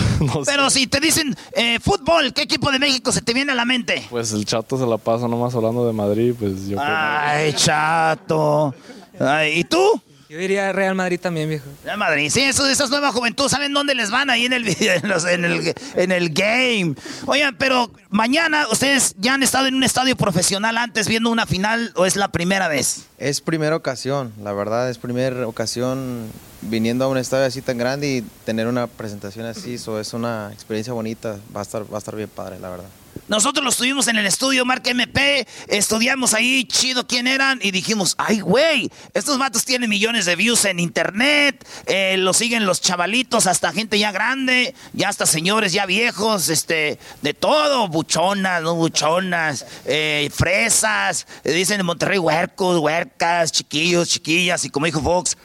Pero 0.45 0.71
si 0.71 0.87
te 0.87 0.99
dicen 0.99 1.37
eh, 1.53 1.79
fútbol, 1.79 2.33
¿qué 2.33 2.43
equipo 2.43 2.71
de 2.73 2.79
México 2.79 3.13
se 3.13 3.23
te 3.23 3.33
viene 3.33 3.53
a 3.53 3.55
la 3.55 3.65
mente? 3.65 4.07
Pues 4.11 4.33
el 4.33 4.45
Chato 4.45 4.77
se 4.77 4.87
la 4.87 4.99
pasa 4.99 5.29
nomás 5.29 5.55
hablando 5.55 5.87
de 5.87 5.93
Madrid, 5.93 6.35
pues 6.39 6.67
yo 6.67 6.79
Ay, 6.81 7.53
Chato. 7.53 8.75
Ay, 9.21 9.61
¿Y 9.61 9.65
tú? 9.65 10.01
Yo 10.29 10.39
diría 10.39 10.73
Real 10.73 10.97
Madrid 10.97 11.21
también, 11.21 11.49
viejo. 11.49 11.67
Real 11.85 11.99
Madrid, 11.99 12.31
sí, 12.31 12.43
eso, 12.43 12.67
esas 12.67 12.91
nuevas 12.91 13.15
juventud, 13.15 13.49
¿saben 13.49 13.73
dónde 13.73 13.95
les 13.95 14.11
van 14.11 14.29
ahí 14.29 14.47
en 14.47 14.53
el, 14.53 14.67
en, 14.69 15.45
el, 15.45 15.75
en 15.95 16.13
el 16.13 16.31
game? 16.31 16.95
Oigan, 17.27 17.55
pero 17.57 17.93
mañana, 18.11 18.67
¿ustedes 18.71 19.15
ya 19.19 19.35
han 19.35 19.45
estado 19.45 19.69
en 19.69 19.77
un 19.77 19.85
estadio 19.85 20.17
profesional 20.17 20.79
antes 20.79 21.07
viendo 21.07 21.31
una 21.31 21.47
final 21.47 21.93
o 21.95 22.07
es 22.07 22.17
la 22.17 22.29
primera 22.29 22.67
vez? 22.67 23.07
Es 23.19 23.41
primera 23.41 23.77
ocasión, 23.77 24.33
la 24.43 24.53
verdad, 24.53 24.91
es 24.91 24.99
primera 24.99 25.47
ocasión 25.47 26.29
viniendo 26.63 27.05
a 27.05 27.09
un 27.09 27.19
estadio 27.19 27.47
así 27.47 27.63
tan 27.63 27.79
grande 27.79 28.09
y 28.09 28.23
tener 28.45 28.67
una 28.67 28.89
presentación 28.89 29.47
así, 29.47 29.75
eso 29.75 30.01
es 30.01 30.13
una 30.13 30.51
experiencia 30.53 30.93
bonita, 30.93 31.39
va 31.55 31.61
a 31.61 31.63
estar, 31.63 31.83
va 31.83 31.97
a 31.97 31.99
estar 31.99 32.17
bien 32.17 32.29
padre, 32.29 32.59
la 32.59 32.71
verdad. 32.71 32.89
Nosotros 33.29 33.65
lo 33.65 33.71
estuvimos 33.71 34.07
en 34.07 34.17
el 34.17 34.27
estudio 34.27 34.65
Marca 34.65 34.91
MP, 34.91 35.49
estudiamos 35.67 36.33
ahí 36.33 36.65
chido 36.65 37.09
quién 37.09 37.27
eran 37.27 37.59
y 37.61 37.73
dijimos, 37.73 38.15
ay 38.19 38.39
güey, 38.39 38.89
estos 39.15 39.37
vatos 39.37 39.65
tienen 39.65 39.91
millones 39.91 40.27
de 40.27 40.37
views 40.37 40.65
en 40.65 40.79
internet, 40.79 41.67
eh, 41.87 42.17
lo 42.19 42.33
siguen 42.33 42.67
los 42.67 42.81
chavalitos, 42.81 43.49
hasta 43.49 43.73
gente 43.73 43.99
ya 43.99 44.13
grande, 44.13 44.77
ya 44.93 45.09
hasta 45.09 45.27
señores 45.27 45.73
ya 45.73 45.87
viejos, 45.87 46.49
este, 46.51 47.01
de 47.23 47.35
todo, 47.35 47.89
buchonas, 47.89 48.63
no 48.63 48.77
buchonas, 48.77 49.67
eh, 49.87 50.31
fresas, 50.33 51.27
dicen 51.43 51.81
en 51.81 51.87
Monterrey 51.87 52.19
huercos, 52.19 52.79
huercas, 52.79 53.51
chiquillos, 53.51 54.09
chiquillas, 54.09 54.65
y 54.65 54.71
como 54.71 54.87
dijo 54.87 55.01
Fox, 55.01 55.37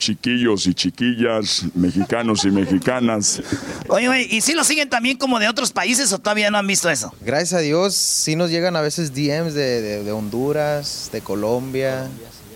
chiquillos 0.00 0.66
y 0.66 0.74
chiquillas, 0.74 1.66
mexicanos 1.74 2.44
y 2.44 2.50
mexicanas. 2.50 3.40
Oye, 3.88 4.08
oye, 4.08 4.26
¿y 4.28 4.40
si 4.40 4.54
lo 4.54 4.64
siguen 4.64 4.88
también 4.88 5.18
como 5.18 5.38
de 5.38 5.48
otros 5.48 5.70
países 5.70 6.12
o 6.12 6.18
todavía 6.18 6.50
no 6.50 6.58
han 6.58 6.66
visto 6.66 6.90
eso? 6.90 7.12
Gracias 7.20 7.52
a 7.52 7.58
Dios, 7.58 7.94
sí 7.94 8.34
nos 8.34 8.50
llegan 8.50 8.74
a 8.74 8.80
veces 8.80 9.14
DMs 9.14 9.54
de, 9.54 10.10
Honduras, 10.10 11.10
de 11.12 11.20
Colombia. 11.20 12.08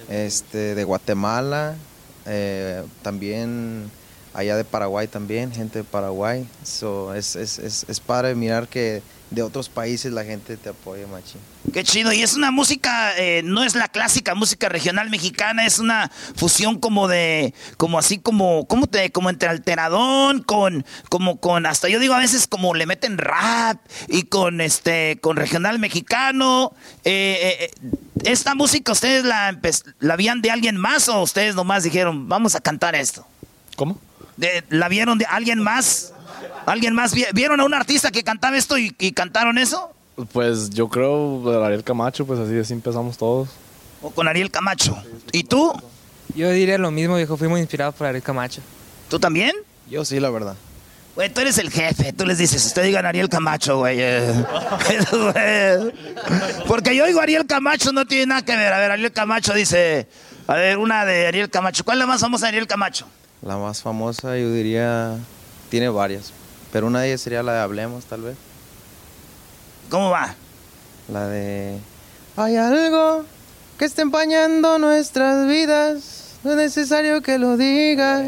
este, 0.08 0.74
de 0.74 0.84
Guatemala, 0.84 1.76
eh, 2.26 2.82
también 3.02 3.90
allá 4.32 4.56
de 4.56 4.64
Paraguay 4.64 5.06
también, 5.06 5.52
gente 5.52 5.80
de 5.80 5.84
Paraguay. 5.84 6.48
So, 6.64 7.14
es, 7.14 7.36
es, 7.36 7.58
es, 7.58 7.86
es 7.88 8.00
padre 8.00 8.34
mirar 8.34 8.68
que 8.68 9.02
de 9.30 9.42
otros 9.42 9.68
países 9.68 10.12
la 10.12 10.22
gente 10.24 10.56
te 10.56 10.68
apoya, 10.68 11.06
machín. 11.08 11.40
Qué 11.72 11.82
chido. 11.82 12.12
Y 12.12 12.22
es 12.22 12.34
una 12.34 12.50
música, 12.52 13.16
eh, 13.18 13.42
no 13.44 13.64
es 13.64 13.74
la 13.74 13.88
clásica 13.88 14.34
música 14.34 14.68
regional 14.68 15.10
mexicana, 15.10 15.66
es 15.66 15.78
una 15.80 16.10
fusión 16.36 16.78
como 16.78 17.08
de, 17.08 17.52
como 17.76 17.98
así 17.98 18.18
como, 18.18 18.66
¿cómo 18.68 18.86
te, 18.86 19.10
como 19.10 19.30
entre 19.30 19.48
alteradón, 19.48 20.42
con, 20.42 20.84
como 21.08 21.40
con, 21.40 21.66
hasta 21.66 21.88
yo 21.88 21.98
digo 21.98 22.14
a 22.14 22.18
veces 22.18 22.46
como 22.46 22.74
le 22.74 22.86
meten 22.86 23.18
rap 23.18 23.80
y 24.08 24.24
con 24.24 24.60
este, 24.60 25.18
con 25.20 25.36
regional 25.36 25.78
mexicano. 25.80 26.72
Eh, 27.04 27.58
eh, 27.60 27.70
¿Esta 28.24 28.54
música 28.54 28.92
ustedes 28.92 29.24
la, 29.24 29.58
la 29.98 30.16
vieron 30.16 30.42
de 30.42 30.50
alguien 30.52 30.76
más 30.76 31.08
o 31.08 31.20
ustedes 31.22 31.56
nomás 31.56 31.82
dijeron, 31.82 32.28
vamos 32.28 32.54
a 32.54 32.60
cantar 32.60 32.94
esto? 32.94 33.26
¿Cómo? 33.74 33.98
De- 34.36 34.64
¿La 34.68 34.88
vieron 34.88 35.18
de 35.18 35.26
alguien 35.26 35.58
más? 35.58 36.12
¿Alguien 36.66 36.94
más? 36.94 37.14
vi- 37.14 37.26
¿Vieron 37.32 37.60
a 37.60 37.64
un 37.64 37.74
artista 37.74 38.10
que 38.10 38.22
cantaba 38.22 38.56
esto 38.56 38.78
y, 38.78 38.94
y 38.98 39.12
cantaron 39.12 39.58
eso? 39.58 39.90
Pues 40.32 40.70
yo 40.70 40.88
creo 40.88 41.64
Ariel 41.64 41.82
Camacho, 41.84 42.24
pues 42.26 42.38
así, 42.40 42.56
así 42.58 42.72
empezamos 42.72 43.16
todos. 43.18 43.48
¿O 44.00 44.10
con 44.10 44.28
Ariel 44.28 44.50
Camacho? 44.50 44.96
¿Y 45.32 45.44
tú? 45.44 45.72
Yo 46.34 46.50
diría 46.50 46.78
lo 46.78 46.90
mismo, 46.90 47.16
viejo. 47.16 47.36
Fuimos 47.36 47.58
inspirados 47.58 47.94
por 47.94 48.06
Ariel 48.06 48.22
Camacho. 48.22 48.60
¿Tú 49.08 49.18
también? 49.18 49.52
Yo 49.90 50.04
sí, 50.04 50.20
la 50.20 50.30
verdad. 50.30 50.56
Güey, 51.14 51.32
tú 51.32 51.40
eres 51.42 51.58
el 51.58 51.70
jefe, 51.70 52.12
tú 52.12 52.26
les 52.26 52.38
dices, 52.38 52.64
usted 52.66 52.82
digan 52.84 53.06
Ariel 53.06 53.28
Camacho, 53.28 53.78
güey. 53.78 53.96
Güey. 53.98 55.92
Porque 56.66 56.96
yo 56.96 57.06
digo 57.06 57.20
Ariel 57.20 57.46
Camacho, 57.46 57.92
no 57.92 58.04
tiene 58.06 58.26
nada 58.26 58.44
que 58.44 58.56
ver. 58.56 58.72
A 58.72 58.78
ver, 58.78 58.90
Ariel 58.90 59.12
Camacho 59.12 59.52
dice, 59.54 60.08
a 60.46 60.54
ver, 60.54 60.78
una 60.78 61.04
de 61.04 61.26
Ariel 61.28 61.50
Camacho. 61.50 61.84
¿Cuál 61.84 61.98
es 61.98 62.00
la 62.00 62.06
más 62.06 62.20
famosa 62.20 62.46
de 62.46 62.48
Ariel 62.50 62.66
Camacho? 62.66 63.06
La 63.42 63.56
más 63.58 63.82
famosa, 63.82 64.36
yo 64.38 64.50
diría, 64.52 65.16
tiene 65.70 65.88
varias, 65.88 66.32
pero 66.74 66.86
una 66.88 67.00
de 67.02 67.06
ellas 67.06 67.20
sería 67.20 67.44
la 67.44 67.52
de 67.52 67.60
Hablemos, 67.60 68.04
tal 68.06 68.22
vez. 68.22 68.36
¿Cómo 69.90 70.10
va? 70.10 70.34
La 71.06 71.28
de... 71.28 71.78
Hay 72.36 72.56
algo 72.56 73.24
que 73.78 73.84
está 73.84 74.02
empañando 74.02 74.80
nuestras 74.80 75.46
vidas, 75.46 76.32
no 76.42 76.50
es 76.50 76.56
necesario 76.56 77.22
que 77.22 77.38
lo 77.38 77.56
digas. 77.56 78.26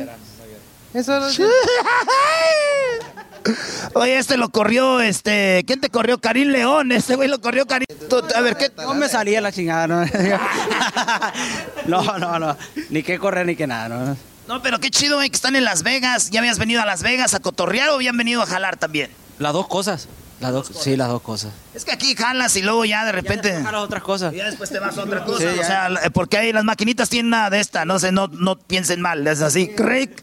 Eso 0.94 1.18
lo... 1.18 1.26
Oye, 3.94 4.16
este 4.16 4.36
lo 4.36 4.50
corrió, 4.50 5.00
este, 5.00 5.64
¿quién 5.66 5.80
te 5.80 5.90
corrió? 5.90 6.18
Karim 6.18 6.50
León, 6.50 6.92
este 6.92 7.16
güey 7.16 7.28
lo 7.28 7.40
corrió 7.40 7.66
Karim. 7.66 7.86
A 8.32 8.40
ver, 8.42 8.56
¿qué? 8.56 8.70
No 8.76 8.94
me 8.94 9.08
salía 9.08 9.40
la 9.40 9.50
chingada, 9.50 9.88
¿no? 9.88 10.04
no, 11.86 12.16
no, 12.20 12.38
no. 12.38 12.56
Ni 12.90 13.02
que 13.02 13.18
correr 13.18 13.44
ni 13.44 13.56
que 13.56 13.66
nada, 13.66 13.88
¿no? 13.88 14.16
No, 14.48 14.62
pero 14.62 14.78
qué 14.78 14.90
chido, 14.90 15.16
güey, 15.16 15.28
que 15.30 15.36
están 15.36 15.56
en 15.56 15.64
Las 15.64 15.82
Vegas. 15.82 16.30
¿Ya 16.30 16.40
habías 16.40 16.58
venido 16.58 16.80
a 16.82 16.86
Las 16.86 17.02
Vegas 17.02 17.34
a 17.34 17.40
cotorrear 17.40 17.90
o 17.90 17.94
habían 17.94 18.16
venido 18.16 18.42
a 18.42 18.46
jalar 18.46 18.76
también? 18.76 19.10
Las 19.38 19.52
dos 19.52 19.66
cosas. 19.66 20.08
Las 20.40 20.52
dos, 20.52 20.70
sí, 20.80 20.96
las 20.96 21.08
dos 21.08 21.22
cosas. 21.22 21.52
Es 21.74 21.84
que 21.86 21.92
aquí 21.92 22.14
jalas 22.14 22.54
y 22.56 22.62
luego 22.62 22.84
ya 22.84 23.04
de 23.06 23.12
repente... 23.12 23.54
Jalas 23.62 23.80
otras 23.80 24.02
cosas. 24.02 24.34
Ya 24.34 24.44
después 24.44 24.68
te 24.70 24.78
vas 24.78 24.96
a 24.98 25.02
otra 25.04 25.24
cosa. 25.24 25.38
Sí, 25.38 25.46
o 25.46 25.54
ya. 25.56 25.64
sea, 25.66 25.88
la- 25.88 26.10
porque 26.10 26.36
ahí 26.36 26.52
las 26.52 26.62
maquinitas 26.64 27.08
tienen 27.08 27.30
nada 27.30 27.48
de 27.50 27.58
esta. 27.60 27.84
No 27.86 27.98
sé, 27.98 28.12
no, 28.12 28.28
no 28.28 28.56
piensen 28.58 29.00
mal. 29.00 29.26
Es 29.26 29.40
así, 29.40 29.68
crick, 29.68 30.22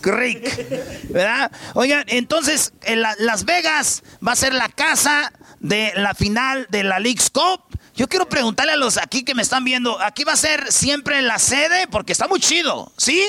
crick. 0.00 1.10
¿Verdad? 1.10 1.52
Oigan, 1.74 2.04
entonces, 2.08 2.72
en 2.82 3.02
la- 3.02 3.14
Las 3.20 3.44
Vegas 3.44 4.02
va 4.26 4.32
a 4.32 4.36
ser 4.36 4.52
la 4.52 4.68
casa 4.68 5.32
de 5.60 5.92
la 5.94 6.14
final 6.14 6.66
de 6.70 6.82
la 6.82 6.98
League's 6.98 7.30
Cup. 7.30 7.60
Yo 7.94 8.08
quiero 8.08 8.28
preguntarle 8.28 8.72
a 8.72 8.76
los 8.76 8.96
aquí 8.98 9.22
que 9.22 9.36
me 9.36 9.42
están 9.42 9.62
viendo, 9.64 10.00
¿aquí 10.02 10.24
va 10.24 10.32
a 10.32 10.36
ser 10.36 10.72
siempre 10.72 11.22
la 11.22 11.38
sede? 11.38 11.86
Porque 11.86 12.10
está 12.12 12.26
muy 12.26 12.40
chido, 12.40 12.90
¿sí? 12.96 13.24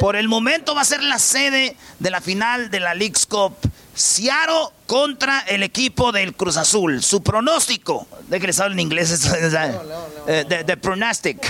Por 0.00 0.16
el 0.16 0.28
momento 0.28 0.74
va 0.74 0.82
a 0.82 0.84
ser 0.84 1.02
la 1.02 1.18
sede 1.18 1.76
de 1.98 2.10
la 2.10 2.20
final 2.20 2.70
de 2.70 2.80
la 2.80 2.94
League's 2.94 3.26
Cup. 3.26 3.56
Seattle 3.94 4.68
contra 4.86 5.40
el 5.40 5.64
equipo 5.64 6.12
del 6.12 6.34
Cruz 6.34 6.56
Azul. 6.56 7.02
Su 7.02 7.22
pronóstico. 7.22 8.06
Les 8.30 8.60
hablo 8.60 8.74
en 8.74 8.80
inglés. 8.80 9.10
esto, 9.10 9.28
o 9.28 9.50
sea, 9.50 9.80
eh, 10.28 10.44
de, 10.48 10.62
de 10.62 10.76
pronostic. 10.76 11.44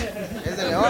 Es 0.45 0.57
de 0.57 0.69
León. 0.69 0.85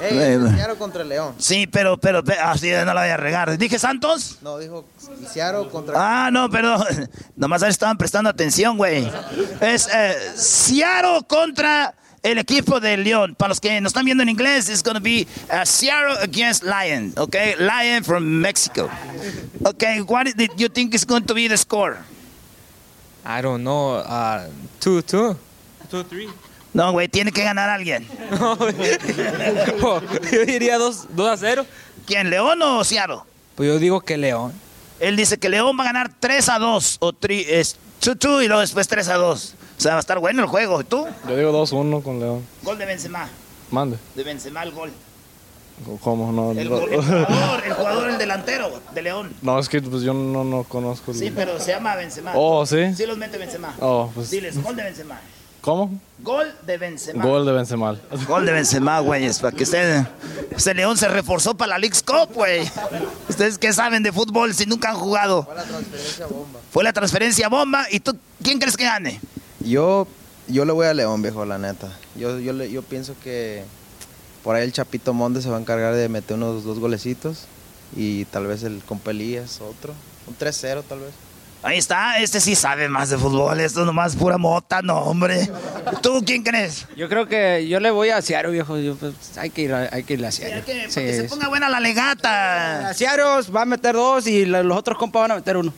Ey, 0.00 0.18
es 0.18 0.54
Seattle 0.56 0.76
contra 0.76 1.04
León. 1.04 1.34
Sí, 1.38 1.68
pero, 1.68 1.96
pero, 1.96 2.24
pero, 2.24 2.42
así 2.42 2.70
no 2.70 2.92
la 2.92 3.02
voy 3.02 3.10
a 3.10 3.16
regar. 3.16 3.56
¿Dije 3.56 3.78
Santos? 3.78 4.38
No, 4.42 4.58
dijo 4.58 4.84
Seattle 5.32 5.68
contra... 5.68 5.94
Ah, 5.96 6.30
no, 6.32 6.50
perdón. 6.50 6.84
Nomás 7.36 7.62
estaban 7.62 7.96
prestando 7.96 8.28
atención, 8.28 8.76
güey. 8.76 9.08
Es 9.60 9.88
eh, 9.94 10.16
Seattle 10.34 11.20
contra 11.28 11.94
el 12.22 12.38
equipo 12.38 12.80
de 12.80 12.96
León. 12.96 13.34
Para 13.34 13.50
los 13.50 13.60
que 13.60 13.80
nos 13.80 13.90
están 13.90 14.04
viendo 14.04 14.22
en 14.22 14.28
inglés, 14.28 14.68
it's 14.68 14.82
going 14.82 14.94
to 14.94 15.00
be 15.00 15.26
uh, 15.50 15.64
Seattle 15.64 16.16
against 16.22 16.62
Lion. 16.62 17.12
Okay, 17.16 17.54
Lion 17.58 18.04
from 18.04 18.40
Mexico. 18.40 18.88
Okay, 19.64 20.00
what 20.02 20.26
did 20.36 20.50
you 20.56 20.68
think 20.68 20.94
is 20.94 21.04
going 21.04 21.24
to 21.24 21.34
be 21.34 21.48
the 21.48 21.56
score? 21.56 21.98
I 23.24 23.40
don't 23.42 23.62
know. 23.62 23.96
Uh, 23.96 24.48
two, 24.80 25.02
two. 25.02 25.36
Two, 25.90 26.02
three. 26.04 26.28
No, 26.74 26.92
güey, 26.92 27.08
tiene 27.08 27.32
que 27.32 27.44
ganar 27.44 27.68
alguien. 27.68 28.06
yo 30.32 30.44
diría 30.46 30.78
2 30.78 31.06
a 31.28 31.36
0. 31.36 31.66
¿Quién, 32.06 32.30
León 32.30 32.62
o 32.62 32.82
Seattle? 32.82 33.18
Pues 33.54 33.68
yo 33.68 33.78
digo 33.78 34.00
que 34.00 34.16
León. 34.16 34.52
Él 34.98 35.16
dice 35.16 35.36
que 35.36 35.50
León 35.50 35.76
va 35.78 35.82
a 35.82 35.86
ganar 35.86 36.10
3 36.18 36.48
a 36.48 36.58
2 36.58 36.96
o 37.00 37.12
3 37.12 37.46
es 37.48 37.76
2-2 38.00 38.44
y 38.44 38.46
luego 38.46 38.60
después 38.60 38.88
3 38.88 39.08
a 39.08 39.14
2. 39.16 39.54
O 39.76 39.80
sea, 39.80 39.92
va 39.92 39.96
a 39.98 40.00
estar 40.00 40.18
bueno 40.18 40.42
el 40.42 40.48
juego. 40.48 40.80
¿Y 40.80 40.84
tú? 40.84 41.06
Yo 41.28 41.36
digo 41.36 41.52
2-1 41.52 42.02
con 42.02 42.20
León. 42.20 42.44
Gol 42.62 42.78
de 42.78 42.86
Benzema. 42.86 43.28
Mande. 43.70 43.98
De 44.14 44.22
Benzema 44.22 44.62
el 44.62 44.70
gol. 44.72 44.90
¿Cómo 46.02 46.30
no? 46.30 46.52
El, 46.52 46.70
no. 46.70 46.78
gol- 46.78 46.92
el 46.92 47.00
jugador, 47.02 47.64
el 47.66 47.72
jugador, 47.74 48.10
el 48.10 48.18
delantero 48.18 48.80
de 48.94 49.02
León. 49.02 49.32
No, 49.42 49.58
es 49.58 49.68
que 49.68 49.80
pues 49.82 50.02
yo 50.02 50.14
no, 50.14 50.44
no 50.44 50.62
conozco. 50.64 51.10
el- 51.10 51.18
Sí, 51.18 51.32
pero 51.34 51.58
se 51.58 51.72
llama 51.72 51.96
Benzema. 51.96 52.32
Oh, 52.36 52.64
¿sí? 52.66 52.94
Sí 52.94 53.04
los 53.06 53.16
mete 53.18 53.38
Benzema. 53.38 53.74
Oh, 53.80 54.10
pues- 54.14 54.30
Diles, 54.30 54.62
gol 54.62 54.76
de 54.76 54.84
Benzema. 54.84 55.18
¿Cómo? 55.60 55.98
Gol 56.18 56.52
de 56.66 56.76
Benzema. 56.76 57.24
Gol 57.24 57.46
de 57.46 57.52
Benzema. 57.52 57.96
Gol 58.28 58.46
de 58.46 58.52
Benzema, 58.52 58.98
güeyes, 59.00 59.38
para 59.38 59.56
que 59.56 59.62
usted... 59.62 60.04
Este 60.50 60.74
León 60.74 60.96
se 60.98 61.06
reforzó 61.08 61.54
para 61.54 61.70
la 61.70 61.78
League's 61.78 62.02
Cup, 62.02 62.34
güey. 62.34 62.68
¿Ustedes 63.28 63.58
qué 63.58 63.72
saben 63.72 64.02
de 64.02 64.12
fútbol 64.12 64.54
si 64.54 64.66
nunca 64.66 64.90
han 64.90 64.96
jugado? 64.96 65.44
Fue 65.44 65.54
la 65.54 65.62
transferencia 65.64 66.26
bomba. 66.26 66.60
Fue 66.72 66.84
la 66.84 66.92
transferencia 66.92 67.48
bomba. 67.48 67.86
¿Y 67.92 68.00
tú 68.00 68.16
quién 68.42 68.58
crees 68.58 68.76
que 68.76 68.84
gane? 68.84 69.20
Yo, 69.64 70.06
yo 70.48 70.64
le 70.64 70.72
voy 70.72 70.86
a 70.86 70.94
León, 70.94 71.22
viejo, 71.22 71.44
la 71.44 71.58
neta. 71.58 71.88
Yo, 72.16 72.38
yo, 72.38 72.52
le- 72.52 72.70
yo 72.70 72.82
pienso 72.82 73.14
que 73.22 73.64
por 74.42 74.56
ahí 74.56 74.64
el 74.64 74.72
Chapito 74.72 75.12
Monde 75.14 75.42
se 75.42 75.48
va 75.50 75.56
a 75.56 75.60
encargar 75.60 75.94
de 75.94 76.08
meter 76.08 76.36
unos 76.36 76.64
dos 76.64 76.78
golecitos 76.78 77.44
y 77.96 78.24
tal 78.26 78.46
vez 78.46 78.62
el 78.62 78.80
Compelías 78.84 79.60
otro. 79.60 79.94
Un 80.26 80.36
3-0 80.36 80.82
tal 80.88 81.00
vez. 81.00 81.10
Ahí 81.64 81.78
está, 81.78 82.18
este 82.18 82.40
sí 82.40 82.56
sabe 82.56 82.88
más 82.88 83.10
de 83.10 83.18
fútbol. 83.18 83.60
Esto 83.60 83.84
nomás 83.84 84.16
pura 84.16 84.36
mota, 84.36 84.82
no, 84.82 84.98
hombre. 84.98 85.48
¿Tú 86.02 86.20
quién 86.26 86.42
crees? 86.42 86.86
Yo 86.96 87.08
creo 87.08 87.28
que 87.28 87.68
yo 87.68 87.78
le 87.78 87.92
voy 87.92 88.08
a 88.08 88.20
Seattle, 88.20 88.50
viejo. 88.50 88.76
Yo, 88.78 88.96
pues, 88.96 89.14
hay 89.36 89.50
que 89.50 89.62
ir 89.62 89.72
a, 89.72 89.88
hay 89.92 90.02
que 90.02 90.14
ir 90.14 90.26
a. 90.26 90.30
Que, 90.30 90.86
Sí, 90.88 91.00
que 91.00 91.14
se 91.14 91.24
ponga 91.24 91.46
buena 91.48 91.68
la 91.68 91.78
legata. 91.78 92.88
A 92.88 92.94
Seattle 92.94 93.48
va 93.54 93.62
a 93.62 93.64
meter 93.64 93.94
dos 93.94 94.26
y 94.26 94.44
los 94.44 94.76
otros 94.76 94.98
compas 94.98 95.22
van 95.22 95.30
a 95.30 95.34
meter 95.36 95.56
uno. 95.56 95.72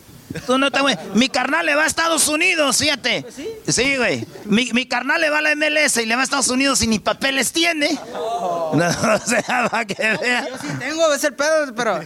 Tú 0.46 0.58
no 0.58 0.70
te 0.70 0.80
güey. 0.80 0.96
Mi 1.14 1.28
carnal 1.28 1.66
le 1.66 1.74
va 1.74 1.84
a 1.84 1.86
Estados 1.86 2.28
Unidos, 2.28 2.78
fíjate. 2.78 3.24
Sí, 3.68 3.96
güey. 3.96 4.26
Mi, 4.44 4.72
mi 4.72 4.86
carnal 4.86 5.20
le 5.20 5.30
va 5.30 5.38
a 5.38 5.42
la 5.42 5.54
MLS 5.54 5.96
y 5.98 6.06
le 6.06 6.14
va 6.14 6.22
a 6.22 6.24
Estados 6.24 6.48
Unidos 6.48 6.82
y 6.82 6.86
ni 6.86 6.98
papeles 6.98 7.52
tiene. 7.52 7.98
No, 8.12 8.74
o 9.14 9.18
sea, 9.26 9.68
para 9.70 9.84
que 9.84 9.94
vea. 10.20 10.46
Yo 10.48 10.56
sí 10.60 10.68
tengo, 10.78 11.12
es 11.14 11.24
el 11.24 11.34
pedo, 11.34 11.74
pero, 11.74 12.00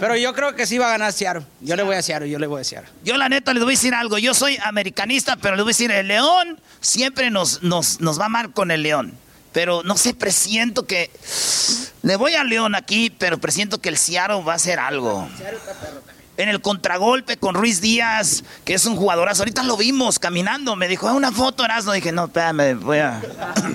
pero 0.00 0.16
yo 0.16 0.32
creo 0.34 0.54
que 0.54 0.66
sí 0.66 0.78
va 0.78 0.86
a 0.86 0.90
ganar 0.90 1.12
Seattle. 1.12 1.44
Yo 1.60 1.76
le 1.76 1.82
voy 1.82 1.96
a 1.96 2.02
Seattle, 2.02 2.28
yo 2.28 2.38
le 2.38 2.46
voy 2.46 2.60
a 2.60 2.64
Seattle. 2.64 2.90
Yo 3.04 3.16
la 3.16 3.28
neta 3.28 3.52
les 3.52 3.62
voy 3.62 3.72
a 3.72 3.76
decir 3.76 3.94
algo. 3.94 4.18
Yo 4.18 4.34
soy 4.34 4.58
americanista, 4.64 5.36
pero 5.36 5.56
les 5.56 5.64
voy 5.64 5.70
a 5.70 5.74
decir, 5.74 5.90
el 5.90 6.08
León 6.08 6.60
siempre 6.80 7.30
nos, 7.30 7.62
nos, 7.62 8.00
nos 8.00 8.20
va 8.20 8.28
mal 8.28 8.52
con 8.52 8.70
el 8.70 8.82
León. 8.82 9.14
Pero 9.52 9.82
no 9.82 9.96
sé, 9.96 10.14
presiento 10.14 10.86
que... 10.86 11.10
Le 12.02 12.16
voy 12.16 12.34
al 12.34 12.48
León 12.48 12.74
aquí, 12.74 13.10
pero 13.10 13.38
presiento 13.38 13.80
que 13.80 13.88
el 13.88 13.96
Seattle 13.96 14.42
va 14.42 14.54
a 14.54 14.56
hacer 14.56 14.78
algo. 14.80 15.28
En 16.38 16.48
el 16.48 16.62
contragolpe 16.62 17.36
con 17.36 17.54
Ruiz 17.54 17.80
Díaz, 17.82 18.42
que 18.64 18.72
es 18.74 18.86
un 18.86 18.96
jugadorazo. 18.96 19.42
Ahorita 19.42 19.62
lo 19.64 19.76
vimos 19.76 20.18
caminando. 20.18 20.76
Me 20.76 20.88
dijo, 20.88 21.06
"Ah, 21.06 21.12
una 21.12 21.30
foto, 21.30 21.64
Erasmo. 21.64 21.92
Dije, 21.92 22.10
no, 22.10 22.24
espérame, 22.24 22.80
voy 22.80 22.98
a... 22.98 23.20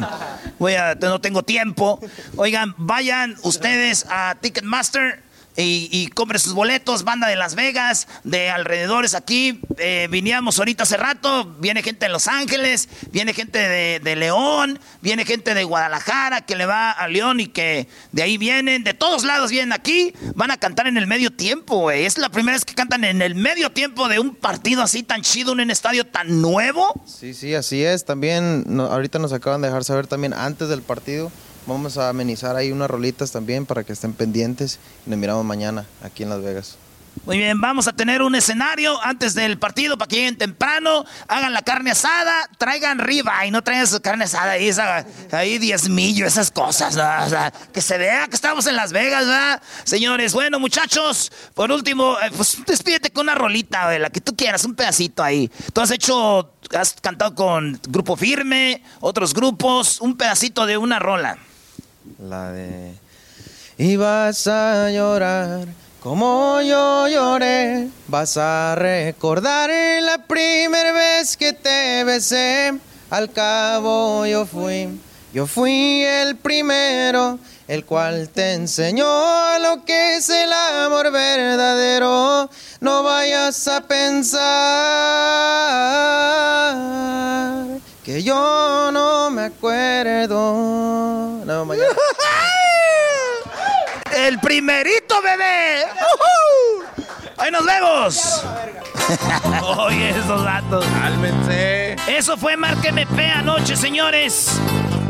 voy 0.59 0.73
a... 0.73 0.95
No 0.95 1.21
tengo 1.21 1.43
tiempo. 1.43 1.99
Oigan, 2.35 2.73
vayan 2.77 3.35
ustedes 3.43 4.07
a 4.09 4.35
Ticketmaster 4.41 5.21
y, 5.59 6.07
compre 6.09 6.37
sus 6.37 6.53
boletos, 6.53 7.03
banda 7.03 7.27
de 7.27 7.35
Las 7.35 7.55
Vegas, 7.55 8.07
de 8.23 8.49
alrededores 8.49 9.15
aquí. 9.15 9.59
Eh, 9.77 10.07
viníamos 10.11 10.59
ahorita 10.59 10.83
hace 10.83 10.97
rato, 10.97 11.55
viene 11.59 11.81
gente 11.81 12.05
de 12.05 12.11
Los 12.11 12.27
Ángeles, 12.27 12.87
viene 13.11 13.33
gente 13.33 13.57
de, 13.57 14.15
León, 14.15 14.79
viene 15.01 15.25
gente 15.25 15.53
de 15.53 15.63
Guadalajara 15.63 16.41
que 16.41 16.55
le 16.55 16.65
va 16.65 16.91
a 16.91 17.07
León 17.07 17.39
y 17.39 17.47
que 17.47 17.87
de 18.11 18.21
ahí 18.21 18.37
vienen, 18.37 18.83
de 18.83 18.93
todos 18.93 19.23
lados 19.23 19.49
vienen 19.49 19.73
aquí, 19.73 20.13
van 20.35 20.51
a 20.51 20.57
cantar 20.57 20.87
en 20.87 20.97
el 20.97 21.07
medio 21.07 21.31
tiempo, 21.31 21.79
güey. 21.79 22.05
Es 22.05 22.17
la 22.17 22.29
primera 22.29 22.55
vez 22.55 22.65
que 22.65 22.75
cantan 22.75 23.03
en 23.03 23.21
el 23.21 23.33
medio 23.33 23.71
tiempo 23.71 24.07
de 24.09 24.19
un 24.19 24.35
partido 24.35 24.83
así 24.83 25.01
tan 25.01 25.21
chido, 25.23 25.53
en 25.53 25.61
un 25.61 25.71
estadio 25.71 26.05
tan 26.05 26.41
nuevo. 26.41 26.93
Sí, 27.05 27.33
sí, 27.33 27.55
así 27.55 27.83
es. 27.83 28.05
También 28.05 28.65
ahorita 28.79 29.17
nos 29.17 29.33
acaban 29.33 29.61
de 29.61 29.67
dejar 29.69 29.83
saber 29.83 30.05
también 30.05 30.33
antes 30.33 30.69
del 30.69 30.83
partido 30.83 31.31
Vamos 31.67 31.97
a 31.97 32.07
amenizar 32.07 32.55
ahí 32.55 32.71
unas 32.71 32.89
rolitas 32.89 33.33
también 33.33 33.65
para 33.65 33.83
que 33.83 33.91
estén 33.91 34.13
pendientes 34.13 34.79
nos 35.05 35.19
miramos 35.19 35.43
mañana 35.43 35.85
aquí 36.01 36.23
en 36.23 36.29
Las 36.29 36.41
Vegas. 36.41 36.77
Muy 37.25 37.39
bien, 37.39 37.59
vamos 37.59 37.89
a 37.89 37.93
tener 37.93 38.21
un 38.21 38.35
escenario 38.35 39.03
antes 39.03 39.33
del 39.33 39.57
partido 39.57 39.97
para 39.97 40.07
que 40.07 40.15
lleguen 40.15 40.37
temprano, 40.37 41.03
hagan 41.27 41.51
la 41.51 41.61
carne 41.63 41.91
asada, 41.91 42.47
traigan 42.57 42.99
riba 42.99 43.45
y 43.45 43.51
no 43.51 43.63
traigan 43.63 43.85
su 43.85 43.99
carne 43.99 44.25
asada 44.25 44.51
ahí, 44.51 44.69
esa, 44.69 45.05
ahí 45.31 45.57
diezmillo, 45.57 46.25
esas 46.25 46.51
cosas, 46.51 46.95
que 47.73 47.81
se 47.81 47.97
vea 47.97 48.27
que 48.27 48.35
estamos 48.35 48.65
en 48.67 48.77
Las 48.77 48.93
Vegas, 48.93 49.25
¿verdad? 49.25 49.61
Señores, 49.83 50.31
bueno, 50.33 50.59
muchachos, 50.59 51.33
por 51.53 51.69
último, 51.69 52.15
eh, 52.21 52.31
pues 52.33 52.59
despídete 52.65 53.09
con 53.09 53.23
una 53.23 53.35
rolita, 53.35 53.97
la 53.99 54.09
que 54.09 54.21
tú 54.21 54.33
quieras, 54.37 54.63
un 54.63 54.75
pedacito 54.75 55.21
ahí. 55.21 55.51
Tú 55.73 55.81
has 55.81 55.91
hecho, 55.91 56.53
has 56.73 56.93
cantado 57.01 57.35
con 57.35 57.77
Grupo 57.89 58.15
Firme, 58.15 58.83
otros 59.01 59.33
grupos, 59.33 59.99
un 59.99 60.15
pedacito 60.15 60.65
de 60.65 60.77
una 60.77 60.99
rola. 60.99 61.37
La 62.19 62.51
de... 62.51 62.93
Y 63.77 63.95
vas 63.95 64.47
a 64.47 64.89
llorar 64.89 65.67
como 66.01 66.61
yo 66.61 67.07
lloré. 67.07 67.89
Vas 68.07 68.37
a 68.37 68.73
recordar 68.75 69.69
la 70.01 70.17
primera 70.25 70.91
vez 70.93 71.37
que 71.37 71.53
te 71.53 72.03
besé. 72.03 72.73
Al 73.11 73.31
cabo 73.31 74.25
yo 74.25 74.45
fui, 74.47 74.99
yo 75.31 75.45
fui 75.45 76.01
el 76.03 76.35
primero, 76.37 77.37
el 77.67 77.85
cual 77.85 78.29
te 78.29 78.53
enseñó 78.53 79.05
lo 79.59 79.85
que 79.85 80.15
es 80.17 80.29
el 80.29 80.51
amor 80.51 81.11
verdadero. 81.11 82.49
No 82.81 83.03
vayas 83.03 83.67
a 83.67 83.81
pensar 83.81 84.47
que 88.07 88.23
yo 88.23 88.89
no 88.93 89.29
me 89.29 89.47
acuerdo. 89.47 91.43
No, 91.45 91.65
mañana. 91.65 91.89
¡El 94.17 94.39
primerito, 94.39 95.21
bebé! 95.21 95.83
¡Ahí 97.37 97.51
nos 97.51 97.65
vemos! 97.65 98.45
Oye, 99.79 100.11
esos 100.11 100.41
datos. 100.41 100.85
Cálmense. 101.01 101.97
Eso 102.07 102.37
fue 102.37 102.55
Marca 102.55 102.87
MP 102.87 103.25
anoche, 103.25 103.75
señores. 103.75 104.57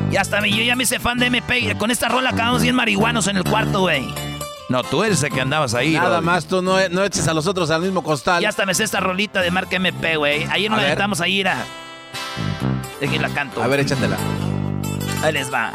Y 0.10 0.17
hasta 0.17 0.39
yo 0.47 0.63
ya 0.63 0.75
me 0.75 0.81
hice 0.81 0.99
fan 0.99 1.19
de 1.19 1.27
MP. 1.27 1.77
Con 1.77 1.91
esta 1.91 2.07
rola 2.07 2.31
acabamos 2.31 2.63
bien 2.63 2.73
marihuanos 2.73 3.27
en 3.27 3.38
el 3.38 3.43
cuarto, 3.43 3.81
güey. 3.81 4.12
No, 4.69 4.83
tú 4.83 5.03
eres 5.03 5.21
el 5.21 5.31
que 5.31 5.41
andabas 5.41 5.75
ahí. 5.75 5.93
Nada 5.93 6.21
más, 6.21 6.47
tú 6.47 6.63
no, 6.63 6.77
no, 6.89 7.03
eches 7.03 7.27
a 7.27 7.36
los 7.36 7.45
otros 7.45 7.69
al 7.69 7.83
mismo 7.83 8.01
costal. 8.01 8.41
Y 8.41 8.47
hasta 8.47 8.65
me 8.65 8.73
sé 8.73 8.86
esta 8.86 9.01
rolita 9.01 9.41
de 9.41 9.51
Marca 9.51 9.75
MP, 9.75 10.17
güey. 10.17 10.45
Ayer 10.45 10.71
nos 10.71 10.81
la 10.81 11.23
a 11.23 11.27
ir 11.27 11.47
a... 11.47 11.63
De 13.00 13.19
la 13.19 13.30
canto. 13.30 13.62
A 13.62 13.67
ver, 13.67 13.80
échatela. 13.82 14.17
Ahí 15.23 15.34
les 15.34 15.54
va. 15.54 15.71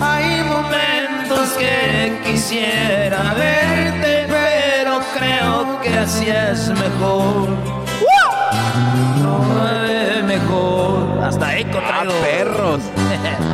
Hay 0.00 0.42
momentos 0.44 1.50
que 1.50 2.20
quisiera 2.24 3.34
verte, 3.34 4.26
pero 4.28 5.00
creo 5.16 5.80
que 5.80 5.98
así 5.98 6.28
es 6.28 6.68
mejor. 6.68 7.48
No 9.22 9.68
es 9.86 10.24
mejor. 10.24 11.22
Hasta 11.22 11.58
eco 11.58 11.78
ah, 11.82 11.88
traigo. 11.88 12.12
perros. 12.22 12.80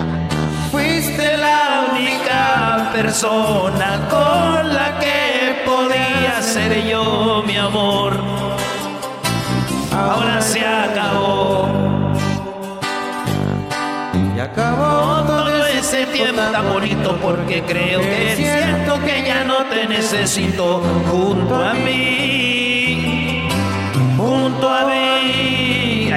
Fuiste 0.70 1.36
la 1.36 1.86
única 1.92 2.90
persona 2.92 4.00
con 4.10 4.74
la 4.74 4.98
que 4.98 5.62
podía 5.64 6.40
ser 6.42 6.86
yo, 6.86 7.42
mi 7.46 7.56
amor. 7.56 8.33
Ahora 9.94 10.40
se 10.42 10.66
acabó. 10.66 11.68
Y 14.36 14.40
acabó 14.40 15.22
todo 15.24 15.66
ese 15.66 16.06
tiempo 16.06 16.42
tan 16.50 16.72
bonito 16.72 17.16
porque 17.22 17.62
creo 17.62 18.00
que 18.00 18.34
siento 18.36 19.00
que 19.04 19.22
ya 19.24 19.44
no 19.44 19.64
te 19.66 19.86
necesito 19.86 20.82
junto 21.08 21.62
a 21.62 21.74
mí. 21.74 23.48
Junto 24.16 24.68
a 24.68 24.86
mí. 24.86 26.12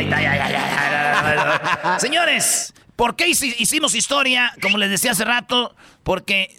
Señores, 2.00 2.74
¿por 2.96 3.16
qué 3.16 3.28
hicimos 3.28 3.94
historia? 3.96 4.54
Como 4.62 4.78
les 4.78 4.90
decía 4.90 5.12
hace 5.12 5.26
rato, 5.26 5.76
porque... 6.04 6.56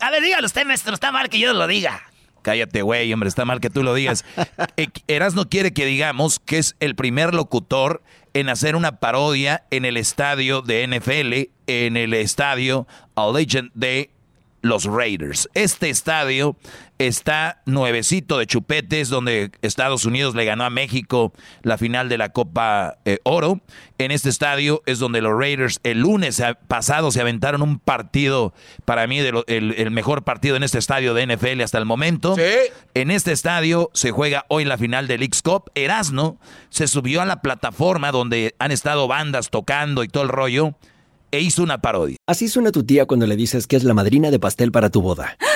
A 0.00 0.10
ver, 0.10 0.22
dígalo 0.22 0.46
usted, 0.46 0.66
maestro, 0.66 0.94
está 0.94 1.10
mal 1.12 1.28
que 1.28 1.38
yo 1.38 1.52
lo 1.54 1.66
diga. 1.66 2.02
Cállate, 2.46 2.82
güey, 2.82 3.12
hombre, 3.12 3.28
está 3.28 3.44
mal 3.44 3.60
que 3.60 3.70
tú 3.70 3.82
lo 3.82 3.92
digas. 3.92 4.24
Eh, 4.76 4.88
Eras 5.08 5.34
no 5.34 5.48
quiere 5.48 5.72
que 5.72 5.84
digamos 5.84 6.38
que 6.38 6.58
es 6.58 6.76
el 6.80 6.94
primer 6.94 7.34
locutor 7.34 8.02
en 8.34 8.48
hacer 8.48 8.76
una 8.76 9.00
parodia 9.00 9.64
en 9.70 9.84
el 9.84 9.96
estadio 9.96 10.62
de 10.62 10.86
NFL, 10.86 11.50
en 11.66 11.96
el 11.96 12.14
estadio 12.14 12.86
Legend 13.16 13.70
de 13.74 14.10
los 14.62 14.84
Raiders. 14.84 15.48
Este 15.54 15.90
estadio 15.90 16.56
está 16.98 17.62
nuevecito 17.66 18.38
de 18.38 18.46
chupetes, 18.46 19.08
donde 19.08 19.50
Estados 19.62 20.04
Unidos 20.04 20.34
le 20.34 20.44
ganó 20.44 20.64
a 20.64 20.70
México 20.70 21.32
la 21.62 21.78
final 21.78 22.08
de 22.08 22.18
la 22.18 22.30
Copa 22.30 22.98
eh, 23.04 23.18
Oro. 23.24 23.60
En 23.98 24.10
este 24.10 24.28
estadio 24.28 24.82
es 24.86 24.98
donde 24.98 25.20
los 25.20 25.38
Raiders 25.38 25.80
el 25.82 26.00
lunes 26.00 26.42
pasado 26.68 27.10
se 27.10 27.20
aventaron 27.20 27.62
un 27.62 27.78
partido, 27.78 28.54
para 28.84 29.06
mí, 29.06 29.18
el, 29.18 29.90
mejor 29.90 30.24
partido 30.24 30.56
en 30.56 30.62
este 30.62 30.78
estadio 30.78 31.14
de 31.14 31.26
NFL 31.26 31.60
hasta 31.62 31.78
el 31.78 31.84
momento. 31.84 32.36
En 32.94 33.10
este 33.10 33.32
estadio 33.32 33.90
se 33.94 34.10
juega 34.10 34.44
hoy 34.48 34.64
la 34.64 34.78
final 34.78 35.06
del 35.06 35.22
X 35.22 35.42
Cup. 35.42 35.70
Erasno 35.74 36.38
se 36.70 36.88
subió 36.88 37.22
a 37.22 37.26
la 37.26 37.40
plataforma 37.40 38.12
donde 38.12 38.54
han 38.58 38.72
estado 38.72 39.08
bandas 39.08 39.50
tocando 39.50 40.02
y 40.04 40.08
todo 40.08 40.22
el 40.24 40.28
rollo 40.28 40.74
e 41.30 41.40
hizo 41.40 41.62
una 41.62 41.78
parodia. 41.78 42.16
Así 42.26 42.48
suena 42.48 42.72
tu 42.72 42.84
tía 42.84 43.06
cuando 43.06 43.26
le 43.26 43.36
dices 43.36 43.66
que 43.66 43.76
es 43.76 43.84
la 43.84 43.94
madrina 43.94 44.30
de 44.30 44.38
pastel 44.38 44.72
para 44.72 44.90
tu 44.90 45.02
boda. 45.02 45.36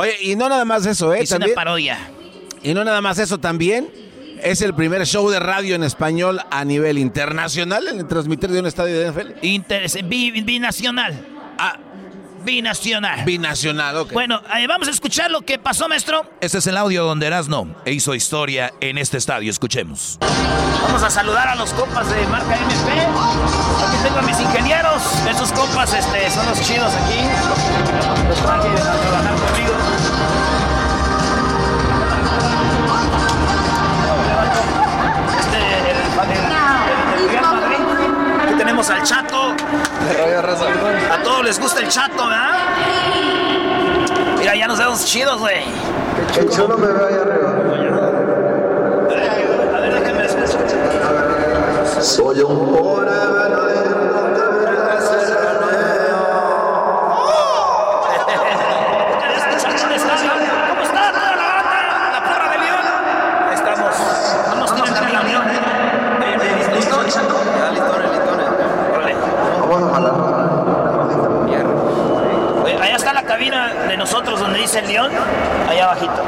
Oye, 0.00 0.16
y 0.20 0.36
no 0.36 0.48
nada 0.48 0.64
más 0.64 0.86
eso, 0.86 1.12
¿eh? 1.12 1.22
Es 1.22 1.32
una 1.32 1.48
parodia. 1.56 1.98
Y 2.62 2.72
no 2.72 2.84
nada 2.84 3.00
más 3.00 3.18
eso, 3.18 3.38
también 3.38 3.90
es 4.44 4.62
el 4.62 4.72
primer 4.72 5.04
show 5.04 5.28
de 5.28 5.40
radio 5.40 5.74
en 5.74 5.82
español 5.82 6.40
a 6.52 6.64
nivel 6.64 6.98
internacional 6.98 7.88
en 7.88 7.98
el 7.98 8.06
transmitir 8.06 8.48
de 8.48 8.60
un 8.60 8.66
estadio 8.66 8.96
de 8.96 9.10
NFL. 9.10 9.44
Inter 9.44 9.90
binacional. 10.04 11.26
Ah, 11.58 11.78
binacional. 12.44 13.24
Binacional, 13.24 13.96
ok. 13.96 14.12
Bueno, 14.12 14.40
eh, 14.56 14.68
vamos 14.68 14.86
a 14.86 14.92
escuchar 14.92 15.32
lo 15.32 15.40
que 15.40 15.58
pasó, 15.58 15.88
maestro. 15.88 16.30
Este 16.40 16.58
es 16.58 16.66
el 16.68 16.76
audio 16.76 17.02
donde 17.02 17.26
Erasno 17.26 17.74
hizo 17.84 18.14
historia 18.14 18.72
en 18.80 18.98
este 18.98 19.18
estadio. 19.18 19.50
Escuchemos. 19.50 20.18
Vamos 20.82 21.02
a 21.02 21.10
saludar 21.10 21.48
a 21.48 21.54
los 21.56 21.72
compas 21.72 22.08
de 22.08 22.24
marca 22.28 22.56
MP. 22.56 23.00
Aquí 23.00 23.96
tengo 24.04 24.18
a 24.18 24.22
mis 24.22 24.38
ingenieros. 24.38 25.02
Esos 25.28 25.52
compas 25.52 25.92
este, 25.92 26.30
son 26.30 26.46
los 26.46 26.60
chidos 26.60 26.92
aquí. 26.94 27.18
Los 28.28 28.38
traje 28.40 28.68
a 28.68 29.00
trabajar 29.00 29.34
conmigo. 29.34 29.87
Al 38.90 39.02
chato. 39.02 39.54
A 41.12 41.22
todos 41.22 41.44
les 41.44 41.60
gusta 41.60 41.80
el 41.80 41.88
chato, 41.88 42.26
¿verdad? 42.26 42.56
Mira, 44.38 44.54
ya 44.56 44.66
nos 44.66 44.78
vemos 44.78 45.04
chidos, 45.04 45.38
güey. 45.38 45.62
Qué 46.34 46.48
chulo 46.48 46.78
me 46.78 46.86
veo 46.86 47.06
ahí 47.06 47.14
arriba. 47.14 47.50
A 49.76 49.80
ver, 49.80 49.92
déjame 50.00 50.22
descansar. 50.22 50.60
Soy 52.00 52.40
un 52.40 52.74
pobre 52.74 53.10
el 74.78 74.88
león, 74.88 75.10
allá 75.68 75.84
abajito. 75.84 76.24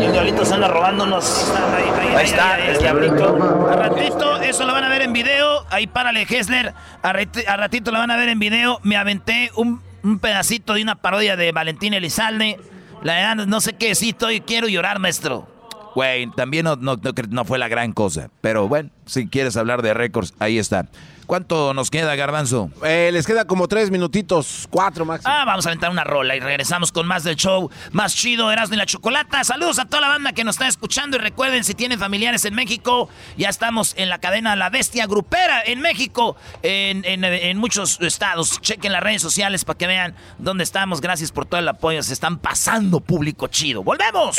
Y 0.00 0.04
el 0.04 0.12
diablito 0.12 0.44
se 0.44 0.54
anda 0.54 0.68
robando 0.68 1.04
unos... 1.04 1.52
Ahí, 1.76 2.14
ahí 2.16 2.24
está, 2.26 2.58
el 2.58 2.78
diablito. 2.78 3.68
A 3.70 3.76
ratito, 3.76 4.36
eso 4.40 4.64
lo 4.66 4.72
van 4.72 4.84
a 4.84 4.88
ver 4.88 5.02
en 5.02 5.12
video. 5.12 5.64
Ahí 5.70 5.86
párale, 5.86 6.26
Hessler. 6.28 6.74
A, 7.02 7.12
rati- 7.12 7.46
a 7.46 7.56
ratito 7.56 7.90
lo 7.90 7.98
van 7.98 8.10
a 8.10 8.16
ver 8.16 8.28
en 8.28 8.38
video. 8.38 8.80
Me 8.82 8.96
aventé 8.96 9.50
un, 9.56 9.82
un 10.02 10.18
pedacito 10.18 10.74
de 10.74 10.82
una 10.82 10.94
parodia 10.96 11.36
de 11.36 11.52
Valentín 11.52 11.94
Elizalde. 11.94 12.58
La 13.02 13.14
verdad, 13.14 13.46
no 13.46 13.60
sé 13.60 13.74
qué 13.74 13.88
decir, 13.88 14.10
estoy, 14.10 14.40
quiero 14.40 14.68
llorar, 14.68 14.98
maestro. 14.98 15.46
Güey, 15.94 16.30
también 16.36 16.64
no, 16.64 16.76
no, 16.76 16.96
no 16.96 17.10
no 17.30 17.44
fue 17.44 17.58
la 17.58 17.66
gran 17.68 17.92
cosa. 17.92 18.28
Pero 18.40 18.68
bueno, 18.68 18.90
si 19.06 19.26
quieres 19.26 19.56
hablar 19.56 19.82
de 19.82 19.92
récords, 19.94 20.34
ahí 20.38 20.58
está. 20.58 20.86
¿Cuánto 21.30 21.72
nos 21.74 21.90
queda, 21.90 22.16
Garbanzo? 22.16 22.72
Eh, 22.82 23.10
les 23.12 23.24
queda 23.24 23.44
como 23.44 23.68
tres 23.68 23.88
minutitos, 23.92 24.66
cuatro 24.68 25.04
máximo. 25.04 25.32
Ah, 25.32 25.44
vamos 25.44 25.64
a 25.64 25.68
aventar 25.68 25.88
una 25.88 26.02
rola 26.02 26.34
y 26.34 26.40
regresamos 26.40 26.90
con 26.90 27.06
más 27.06 27.22
del 27.22 27.36
show. 27.36 27.70
Más 27.92 28.16
chido, 28.16 28.50
Erasmo 28.50 28.74
y 28.74 28.78
la 28.78 28.84
Chocolata. 28.84 29.44
Saludos 29.44 29.78
a 29.78 29.84
toda 29.84 30.00
la 30.00 30.08
banda 30.08 30.32
que 30.32 30.42
nos 30.42 30.56
está 30.56 30.66
escuchando. 30.66 31.16
Y 31.18 31.20
recuerden, 31.20 31.62
si 31.62 31.74
tienen 31.74 32.00
familiares 32.00 32.44
en 32.46 32.56
México, 32.56 33.08
ya 33.36 33.48
estamos 33.48 33.94
en 33.96 34.08
la 34.08 34.18
cadena 34.18 34.56
La 34.56 34.70
Bestia 34.70 35.06
Grupera 35.06 35.62
en 35.64 35.80
México, 35.80 36.34
en, 36.64 37.04
en- 37.04 37.22
en 37.22 37.58
muchos 37.58 38.00
estados. 38.00 38.60
Chequen 38.60 38.90
las 38.90 39.00
redes 39.04 39.22
sociales 39.22 39.64
para 39.64 39.78
que 39.78 39.86
vean 39.86 40.16
dónde 40.38 40.64
estamos. 40.64 41.00
Gracias 41.00 41.30
por 41.30 41.46
todo 41.46 41.60
el 41.60 41.68
apoyo. 41.68 42.02
Se 42.02 42.12
están 42.12 42.38
pasando 42.40 42.98
público 42.98 43.46
chido. 43.46 43.84
¡Volvemos! 43.84 44.36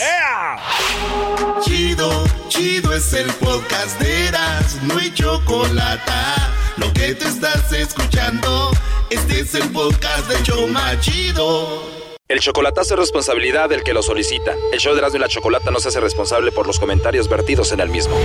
Chido, 1.64 2.26
chido 2.50 2.94
es 2.94 3.14
el 3.14 3.32
podcast 3.36 3.98
de 4.02 4.28
Eras, 4.28 4.78
no 4.84 4.98
hay 4.98 5.10
chocolate. 5.14 6.12
Lo 6.82 6.92
que 6.94 7.14
te 7.14 7.26
estás 7.26 7.72
escuchando, 7.74 8.72
este 9.12 9.42
es 9.42 9.54
el 9.54 9.70
podcast 9.70 10.28
de 10.28 10.42
Choma 10.42 11.00
Chido. 11.00 11.84
El 12.28 12.40
chocolatazo 12.40 12.96
es 12.96 13.00
responsabilidad 13.02 13.70
del 13.70 13.84
que 13.84 13.94
lo 13.94 14.02
solicita. 14.02 14.56
El 14.74 14.80
show 14.80 14.94
de 14.94 15.00
Erasmo 15.00 15.18
y 15.18 15.22
la 15.22 15.28
Chocolata 15.28 15.70
no 15.70 15.80
se 15.80 15.90
hace 15.90 16.00
responsable 16.00 16.52
por 16.52 16.66
los 16.66 16.80
comentarios 16.80 17.30
vertidos 17.30 17.72
en 17.72 17.82
el 17.82 17.90
mismo. 17.90 18.16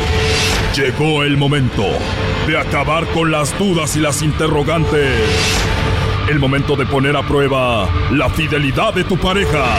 Llegó 0.75 1.23
el 1.23 1.37
momento 1.37 1.85
de 2.47 2.59
acabar 2.59 3.07
con 3.09 3.31
las 3.31 3.59
dudas 3.59 3.95
y 3.95 4.01
las 4.01 4.23
interrogantes. 4.23 5.21
El 6.31 6.39
momento 6.39 6.77
de 6.77 6.87
poner 6.87 7.15
a 7.15 7.29
prueba 7.29 7.91
la 8.13 8.31
fidelidad 8.31 8.95
de 8.95 9.05
tu 9.05 9.19
pareja. 9.19 9.77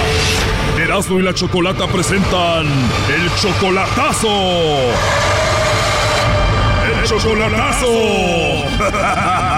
Erasmo 0.78 1.20
y 1.20 1.24
la 1.24 1.34
Chocolata 1.34 1.88
presentan 1.88 2.68
el 2.68 3.36
chocolatazo. 3.42 4.28
Chocolatazo. 7.08 7.88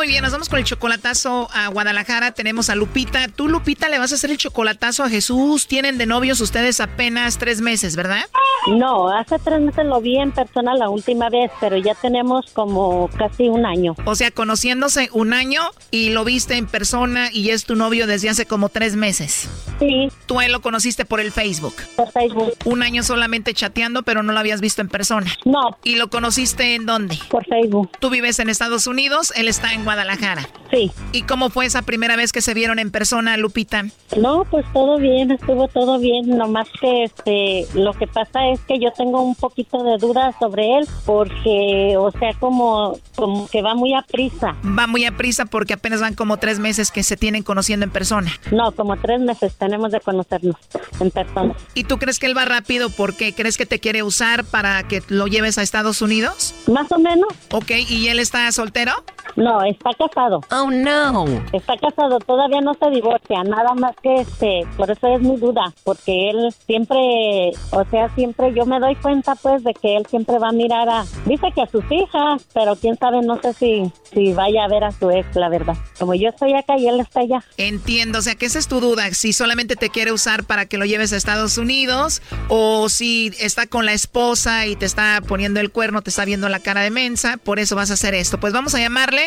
Muy 0.00 0.08
bien, 0.08 0.22
nos 0.22 0.32
vamos 0.32 0.48
con 0.48 0.58
el 0.58 0.64
chocolatazo 0.64 1.50
a 1.52 1.68
Guadalajara. 1.68 2.32
Tenemos 2.32 2.70
a 2.70 2.74
Lupita. 2.74 3.28
Tú, 3.28 3.48
Lupita, 3.48 3.90
le 3.90 3.98
vas 3.98 4.12
a 4.12 4.14
hacer 4.14 4.30
el 4.30 4.38
chocolatazo 4.38 5.04
a 5.04 5.10
Jesús. 5.10 5.66
Tienen 5.66 5.98
de 5.98 6.06
novios 6.06 6.40
ustedes 6.40 6.80
apenas 6.80 7.36
tres 7.36 7.60
meses, 7.60 7.96
¿verdad? 7.96 8.22
No, 8.66 9.10
hace 9.10 9.38
tres 9.38 9.60
meses 9.60 9.84
lo 9.84 10.00
vi 10.00 10.16
en 10.16 10.32
persona 10.32 10.74
la 10.74 10.88
última 10.88 11.28
vez, 11.28 11.50
pero 11.60 11.76
ya 11.76 11.94
tenemos 11.94 12.46
como 12.54 13.10
casi 13.18 13.50
un 13.50 13.66
año. 13.66 13.94
O 14.06 14.14
sea, 14.14 14.30
conociéndose 14.30 15.10
un 15.12 15.34
año 15.34 15.60
y 15.90 16.10
lo 16.10 16.24
viste 16.24 16.56
en 16.56 16.66
persona 16.66 17.28
y 17.30 17.50
es 17.50 17.66
tu 17.66 17.76
novio 17.76 18.06
desde 18.06 18.30
hace 18.30 18.46
como 18.46 18.70
tres 18.70 18.96
meses. 18.96 19.50
Sí. 19.80 20.10
Tú 20.24 20.40
él 20.40 20.52
lo 20.52 20.62
conociste 20.62 21.04
por 21.04 21.20
el 21.20 21.30
Facebook. 21.30 21.74
Por 21.96 22.10
Facebook. 22.10 22.54
Un 22.64 22.82
año 22.82 23.02
solamente 23.02 23.52
chateando, 23.52 24.02
pero 24.02 24.22
no 24.22 24.32
lo 24.32 24.38
habías 24.38 24.62
visto 24.62 24.80
en 24.80 24.88
persona. 24.88 25.30
No. 25.44 25.76
¿Y 25.84 25.96
lo 25.96 26.08
conociste 26.08 26.74
en 26.74 26.86
dónde? 26.86 27.18
Por 27.28 27.44
Facebook. 27.44 27.90
Tú 27.98 28.08
vives 28.08 28.38
en 28.38 28.48
Estados 28.48 28.86
Unidos, 28.86 29.32
él 29.36 29.46
está 29.46 29.74
en 29.74 29.89
Guadalajara. 29.90 30.48
Sí. 30.70 30.92
¿Y 31.10 31.22
cómo 31.22 31.50
fue 31.50 31.66
esa 31.66 31.82
primera 31.82 32.14
vez 32.14 32.30
que 32.30 32.40
se 32.40 32.54
vieron 32.54 32.78
en 32.78 32.92
persona, 32.92 33.36
Lupita? 33.36 33.86
No, 34.16 34.44
pues 34.44 34.64
todo 34.72 34.98
bien, 34.98 35.32
estuvo 35.32 35.66
todo 35.66 35.98
bien, 35.98 36.28
nomás 36.38 36.68
que 36.80 37.04
este, 37.04 37.66
lo 37.74 37.92
que 37.94 38.06
pasa 38.06 38.48
es 38.50 38.60
que 38.60 38.78
yo 38.78 38.92
tengo 38.92 39.20
un 39.20 39.34
poquito 39.34 39.82
de 39.82 39.98
dudas 39.98 40.36
sobre 40.38 40.78
él, 40.78 40.88
porque, 41.04 41.96
o 41.98 42.12
sea, 42.12 42.34
como, 42.38 42.96
como 43.16 43.48
que 43.48 43.62
va 43.62 43.74
muy 43.74 43.94
a 43.94 44.02
prisa. 44.02 44.54
Va 44.64 44.86
muy 44.86 45.04
a 45.04 45.16
prisa 45.16 45.44
porque 45.44 45.72
apenas 45.72 46.00
van 46.00 46.14
como 46.14 46.36
tres 46.36 46.60
meses 46.60 46.92
que 46.92 47.02
se 47.02 47.16
tienen 47.16 47.42
conociendo 47.42 47.82
en 47.84 47.90
persona. 47.90 48.30
No, 48.52 48.70
como 48.70 48.96
tres 48.96 49.20
meses 49.20 49.56
tenemos 49.56 49.90
de 49.90 50.00
conocernos 50.00 50.56
en 51.00 51.10
persona. 51.10 51.54
¿Y 51.74 51.82
tú 51.82 51.98
crees 51.98 52.20
que 52.20 52.26
él 52.26 52.36
va 52.36 52.44
rápido 52.44 52.90
porque 52.90 53.34
crees 53.34 53.58
que 53.58 53.66
te 53.66 53.80
quiere 53.80 54.04
usar 54.04 54.44
para 54.44 54.86
que 54.86 55.02
lo 55.08 55.26
lleves 55.26 55.58
a 55.58 55.62
Estados 55.62 56.00
Unidos? 56.00 56.54
Más 56.68 56.92
o 56.92 56.98
menos. 57.00 57.28
Ok, 57.50 57.72
¿y 57.88 58.06
él 58.06 58.20
está 58.20 58.50
soltero? 58.52 58.92
No, 59.36 59.62
está 59.64 59.90
casado. 59.94 60.40
Oh, 60.50 60.70
no. 60.70 61.24
Está 61.52 61.76
casado, 61.76 62.18
todavía 62.20 62.60
no 62.60 62.74
se 62.74 62.90
divorcia, 62.90 63.42
nada 63.44 63.74
más 63.74 63.94
que 64.02 64.16
este, 64.16 64.66
por 64.76 64.90
eso 64.90 65.14
es 65.14 65.20
mi 65.20 65.36
duda, 65.36 65.72
porque 65.84 66.30
él 66.30 66.54
siempre, 66.66 67.52
o 67.70 67.84
sea, 67.90 68.12
siempre 68.14 68.52
yo 68.54 68.66
me 68.66 68.80
doy 68.80 68.96
cuenta 68.96 69.34
pues 69.36 69.62
de 69.64 69.74
que 69.74 69.96
él 69.96 70.06
siempre 70.06 70.38
va 70.38 70.48
a 70.48 70.52
mirar 70.52 70.88
a, 70.88 71.04
dice 71.26 71.48
que 71.54 71.62
a 71.62 71.66
sus 71.66 71.84
hijas, 71.90 72.42
pero 72.52 72.76
quién 72.76 72.96
sabe, 72.98 73.22
no 73.22 73.40
sé 73.40 73.52
si, 73.54 73.92
si 74.12 74.32
vaya 74.32 74.64
a 74.64 74.68
ver 74.68 74.84
a 74.84 74.92
su 74.92 75.10
ex, 75.10 75.34
la 75.36 75.48
verdad. 75.48 75.76
Como 75.98 76.14
yo 76.14 76.28
estoy 76.28 76.54
acá 76.54 76.76
y 76.76 76.88
él 76.88 77.00
está 77.00 77.20
allá. 77.20 77.44
Entiendo, 77.56 78.18
o 78.18 78.22
sea, 78.22 78.34
que 78.34 78.46
esa 78.46 78.58
es 78.58 78.68
tu 78.68 78.80
duda, 78.80 79.10
si 79.12 79.32
solamente 79.32 79.76
te 79.76 79.90
quiere 79.90 80.12
usar 80.12 80.44
para 80.44 80.66
que 80.66 80.78
lo 80.78 80.84
lleves 80.84 81.12
a 81.12 81.16
Estados 81.16 81.58
Unidos 81.58 82.22
o 82.48 82.88
si 82.88 83.32
está 83.38 83.66
con 83.66 83.86
la 83.86 83.92
esposa 83.92 84.66
y 84.66 84.76
te 84.76 84.86
está 84.86 85.22
poniendo 85.26 85.60
el 85.60 85.70
cuerno, 85.70 86.02
te 86.02 86.10
está 86.10 86.24
viendo 86.24 86.48
la 86.48 86.60
cara 86.60 86.82
de 86.82 86.90
mensa, 86.90 87.36
por 87.36 87.58
eso 87.58 87.76
vas 87.76 87.90
a 87.90 87.94
hacer 87.94 88.14
esto. 88.14 88.38
Pues 88.40 88.52
vamos 88.52 88.74
a 88.74 88.78
llamarle 88.78 89.19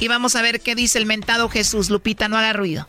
y 0.00 0.08
vamos 0.08 0.36
a 0.36 0.42
ver 0.42 0.60
qué 0.60 0.74
dice 0.74 0.98
el 0.98 1.06
mentado 1.06 1.48
Jesús. 1.48 1.90
Lupita, 1.90 2.28
no 2.28 2.36
haga 2.36 2.52
ruido. 2.52 2.86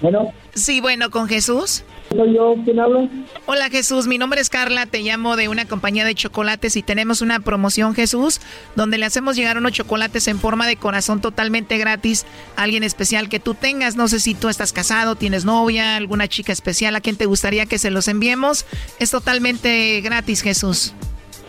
Bueno, 0.00 0.32
Sí, 0.54 0.80
bueno, 0.80 1.10
con 1.10 1.28
Jesús. 1.28 1.84
soy 2.10 2.34
yo, 2.34 2.54
¿quién 2.64 2.80
habla? 2.80 3.08
Hola 3.46 3.70
Jesús, 3.70 4.06
mi 4.08 4.18
nombre 4.18 4.40
es 4.40 4.48
Carla, 4.48 4.86
te 4.86 5.00
llamo 5.02 5.36
de 5.36 5.48
una 5.48 5.66
compañía 5.66 6.04
de 6.04 6.14
chocolates 6.14 6.76
y 6.76 6.82
tenemos 6.82 7.20
una 7.20 7.38
promoción 7.40 7.94
Jesús 7.94 8.40
donde 8.74 8.98
le 8.98 9.06
hacemos 9.06 9.36
llegar 9.36 9.56
unos 9.58 9.72
chocolates 9.72 10.26
en 10.26 10.40
forma 10.40 10.66
de 10.66 10.76
corazón 10.76 11.20
totalmente 11.20 11.78
gratis 11.78 12.26
a 12.56 12.62
alguien 12.62 12.82
especial 12.82 13.28
que 13.28 13.38
tú 13.40 13.54
tengas. 13.54 13.94
No 13.96 14.08
sé 14.08 14.20
si 14.20 14.34
tú 14.34 14.48
estás 14.48 14.72
casado, 14.72 15.14
tienes 15.16 15.44
novia, 15.44 15.96
alguna 15.96 16.26
chica 16.28 16.52
especial 16.52 16.96
a 16.96 17.00
quien 17.00 17.16
te 17.16 17.26
gustaría 17.26 17.66
que 17.66 17.78
se 17.78 17.90
los 17.90 18.08
enviemos. 18.08 18.66
Es 18.98 19.10
totalmente 19.10 20.00
gratis 20.00 20.42
Jesús. 20.42 20.94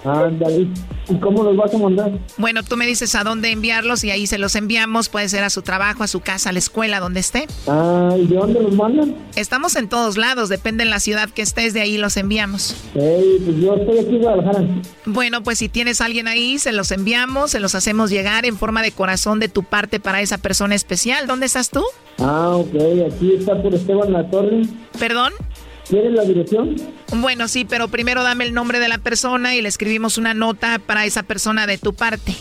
Ándale, 0.04 0.68
¿y 1.10 1.16
cómo 1.20 1.44
los 1.44 1.58
vas 1.58 1.74
a 1.74 1.78
mandar? 1.78 2.12
Bueno, 2.38 2.64
tú 2.64 2.78
me 2.78 2.86
dices 2.86 3.16
a 3.16 3.24
dónde 3.24 3.52
enviarlos 3.52 4.04
y 4.04 4.12
ahí 4.12 4.28
se 4.28 4.38
los 4.38 4.56
enviamos. 4.56 5.10
Puede 5.10 5.28
ser 5.28 5.44
a 5.44 5.50
su 5.50 5.62
trabajo, 5.62 6.04
a 6.04 6.08
su 6.08 6.22
casa, 6.22 6.50
a 6.50 6.54
la 6.54 6.60
escuela, 6.60 7.00
donde 7.00 7.20
esté. 7.20 7.48
Ah, 7.68 8.16
¿y 8.18 8.28
de 8.28 8.36
dónde 8.36 8.62
los 8.62 8.74
mandan? 8.74 9.16
Estamos 9.36 9.76
en 9.76 9.90
todos 9.90 10.18
lados, 10.18 10.50
depende 10.50 10.84
en 10.84 10.90
la 10.90 11.00
ciudad 11.00 11.30
que 11.30 11.42
estés, 11.42 11.74
de 11.74 11.82
ahí 11.82 11.98
los 11.98 12.16
enviamos. 12.18 12.76
Ey, 12.96 13.42
pues 13.44 13.58
yo 13.58 13.76
estoy 13.76 14.00
aquí 14.00 14.16
en 14.16 14.22
Guadalajara. 14.22 14.68
Bueno, 15.06 15.44
pues 15.44 15.60
si 15.60 15.70
tienes 15.70 16.02
a 16.02 16.06
alguien 16.06 16.28
ahí, 16.28 16.60
se 16.60 16.72
los 16.72 16.92
enviamos, 16.92 17.52
se 17.52 17.60
los 17.60 17.76
hacemos 17.76 18.10
llegar 18.10 18.46
en 18.46 18.58
forma 18.58 18.82
de 18.82 18.92
corazón 18.92 19.40
de 19.40 19.50
tu 19.50 19.64
parte 19.64 20.00
para 20.00 20.22
esa 20.22 20.38
persona 20.38 20.76
especial. 20.76 21.28
¿Dónde 21.28 21.46
estás 21.46 21.70
tú? 21.70 21.84
Ah, 22.20 22.56
ok, 22.56 22.76
aquí 23.14 23.34
está 23.38 23.62
por 23.62 23.74
Esteban 23.74 24.12
La 24.14 24.30
Torre. 24.30 24.64
¿Perdón? 25.00 25.34
¿Quieres 25.90 26.14
la 26.14 26.24
dirección? 26.24 26.76
Bueno, 27.16 27.48
sí, 27.48 27.66
pero 27.66 27.88
primero 27.88 28.22
dame 28.22 28.44
el 28.44 28.54
nombre 28.54 28.80
de 28.80 28.88
la 28.88 29.00
persona 29.00 29.56
y 29.56 29.62
le 29.62 29.70
escribimos 29.70 30.20
una 30.20 30.36
nota 30.36 30.78
para 30.78 31.06
esa 31.06 31.24
persona 31.24 31.66
de 31.66 31.80
tu 31.80 31.94
parte. 31.96 32.36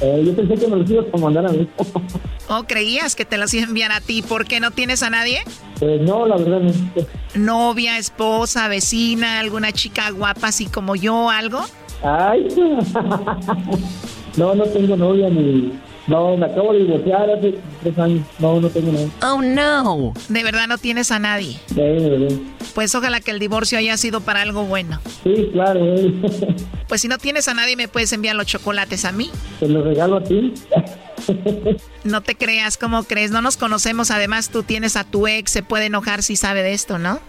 Eh, 0.00 0.22
yo 0.24 0.34
pensé 0.34 0.54
que 0.54 0.68
me 0.68 0.76
los 0.76 0.88
ibas 0.88 1.06
a 1.12 1.16
mandar 1.16 1.46
a 1.46 1.50
mí. 1.50 1.68
¿O 2.48 2.62
creías 2.64 3.16
que 3.16 3.24
te 3.24 3.36
los 3.36 3.52
iba 3.52 3.64
a 3.64 3.68
enviar 3.68 3.90
a 3.90 4.00
ti? 4.00 4.22
¿Por 4.22 4.44
qué 4.46 4.60
no 4.60 4.70
tienes 4.70 5.02
a 5.02 5.10
nadie? 5.10 5.42
Eh, 5.80 5.98
no, 6.02 6.24
la 6.26 6.36
verdad 6.36 6.60
no. 6.60 6.72
¿Novia, 7.34 7.98
esposa, 7.98 8.68
vecina, 8.68 9.40
alguna 9.40 9.72
chica 9.72 10.10
guapa 10.10 10.48
así 10.48 10.66
como 10.66 10.94
yo, 10.94 11.30
algo? 11.30 11.64
Ay, 12.02 12.46
no, 14.36 14.54
no 14.54 14.64
tengo 14.66 14.96
novia 14.96 15.28
ni, 15.30 15.72
No, 16.06 16.36
me 16.36 16.46
acabo 16.46 16.72
de 16.72 16.80
divorciar 16.80 17.30
hace 17.30 17.54
tres 17.82 17.98
años. 17.98 18.26
No, 18.38 18.60
no 18.60 18.68
tengo 18.68 18.92
nada. 18.92 19.06
Oh, 19.22 19.40
no. 19.40 20.12
De 20.28 20.42
verdad 20.42 20.66
no 20.68 20.76
tienes 20.78 21.10
a 21.10 21.18
nadie. 21.18 21.58
Sí, 21.68 21.74
de 21.76 22.10
verdad. 22.10 22.36
Pues 22.74 22.94
ojalá 22.94 23.20
que 23.20 23.30
el 23.30 23.38
divorcio 23.38 23.78
haya 23.78 23.96
sido 23.96 24.20
para 24.20 24.42
algo 24.42 24.64
bueno. 24.64 25.00
Sí, 25.22 25.48
claro. 25.52 25.80
Pues 26.86 27.00
si 27.00 27.08
no 27.08 27.16
tienes 27.16 27.48
a 27.48 27.54
nadie, 27.54 27.76
¿me 27.76 27.88
puedes 27.88 28.12
enviar 28.12 28.36
los 28.36 28.46
chocolates 28.46 29.06
a 29.06 29.10
mí? 29.10 29.30
Te 29.58 29.66
los 29.66 29.82
regalo 29.82 30.16
a 30.18 30.22
ti. 30.22 30.52
No 32.04 32.22
te 32.22 32.34
creas, 32.34 32.76
¿cómo 32.76 33.04
crees? 33.04 33.30
No 33.30 33.40
nos 33.40 33.56
conocemos, 33.56 34.10
además 34.10 34.50
tú 34.50 34.62
tienes 34.62 34.96
a 34.96 35.04
tu 35.04 35.26
ex, 35.26 35.50
se 35.50 35.62
puede 35.62 35.86
enojar 35.86 36.22
si 36.22 36.36
sabe 36.36 36.62
de 36.62 36.72
esto, 36.74 36.98
¿no? 36.98 37.20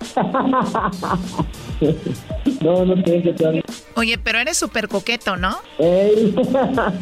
no, 2.62 2.86
no 2.86 3.04
tengo 3.04 3.36
que 3.36 3.64
Oye, 3.96 4.18
pero 4.18 4.40
eres 4.40 4.58
súper 4.58 4.88
coqueto, 4.88 5.38
¿no? 5.38 5.58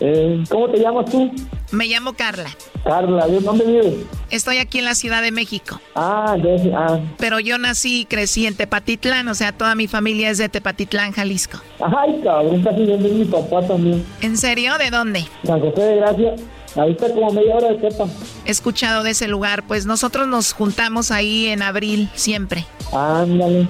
Eh, 0.00 0.42
¿Cómo 0.48 0.68
te 0.70 0.80
llamas 0.80 1.04
tú? 1.10 1.30
Me 1.74 1.86
llamo 1.86 2.12
Carla. 2.12 2.50
Carla, 2.84 3.26
¿de 3.26 3.40
dónde 3.40 3.64
vives? 3.64 3.94
Estoy 4.30 4.58
aquí 4.58 4.78
en 4.78 4.84
la 4.84 4.94
Ciudad 4.94 5.22
de 5.22 5.32
México. 5.32 5.80
Ah, 5.96 6.36
de, 6.40 6.72
ah. 6.72 7.00
Pero 7.18 7.40
yo 7.40 7.58
nací 7.58 8.02
y 8.02 8.04
crecí 8.04 8.46
en 8.46 8.54
Tepatitlán, 8.54 9.26
o 9.26 9.34
sea, 9.34 9.50
toda 9.50 9.74
mi 9.74 9.88
familia 9.88 10.30
es 10.30 10.38
de 10.38 10.48
Tepatitlán, 10.48 11.12
Jalisco. 11.12 11.58
Ay, 11.80 12.20
cabrón, 12.22 12.62
casi 12.62 12.86
de 12.86 12.96
mi 12.96 13.24
papá 13.24 13.66
también. 13.66 14.04
¿En 14.20 14.36
serio? 14.36 14.78
¿De 14.78 14.90
dónde? 14.90 15.26
San 15.44 15.60
José 15.60 15.80
de 15.80 15.96
Gracia. 15.96 16.34
Ahí 16.76 16.92
está 16.92 17.08
como 17.12 17.32
media 17.32 17.56
hora 17.56 17.68
de 17.70 17.74
Tepa. 17.76 18.06
He 18.44 18.50
escuchado 18.50 19.02
de 19.02 19.10
ese 19.10 19.26
lugar, 19.26 19.64
pues 19.66 19.84
nosotros 19.84 20.28
nos 20.28 20.52
juntamos 20.52 21.10
ahí 21.10 21.46
en 21.48 21.62
abril 21.62 22.08
siempre. 22.14 22.66
Ándale. 22.92 23.66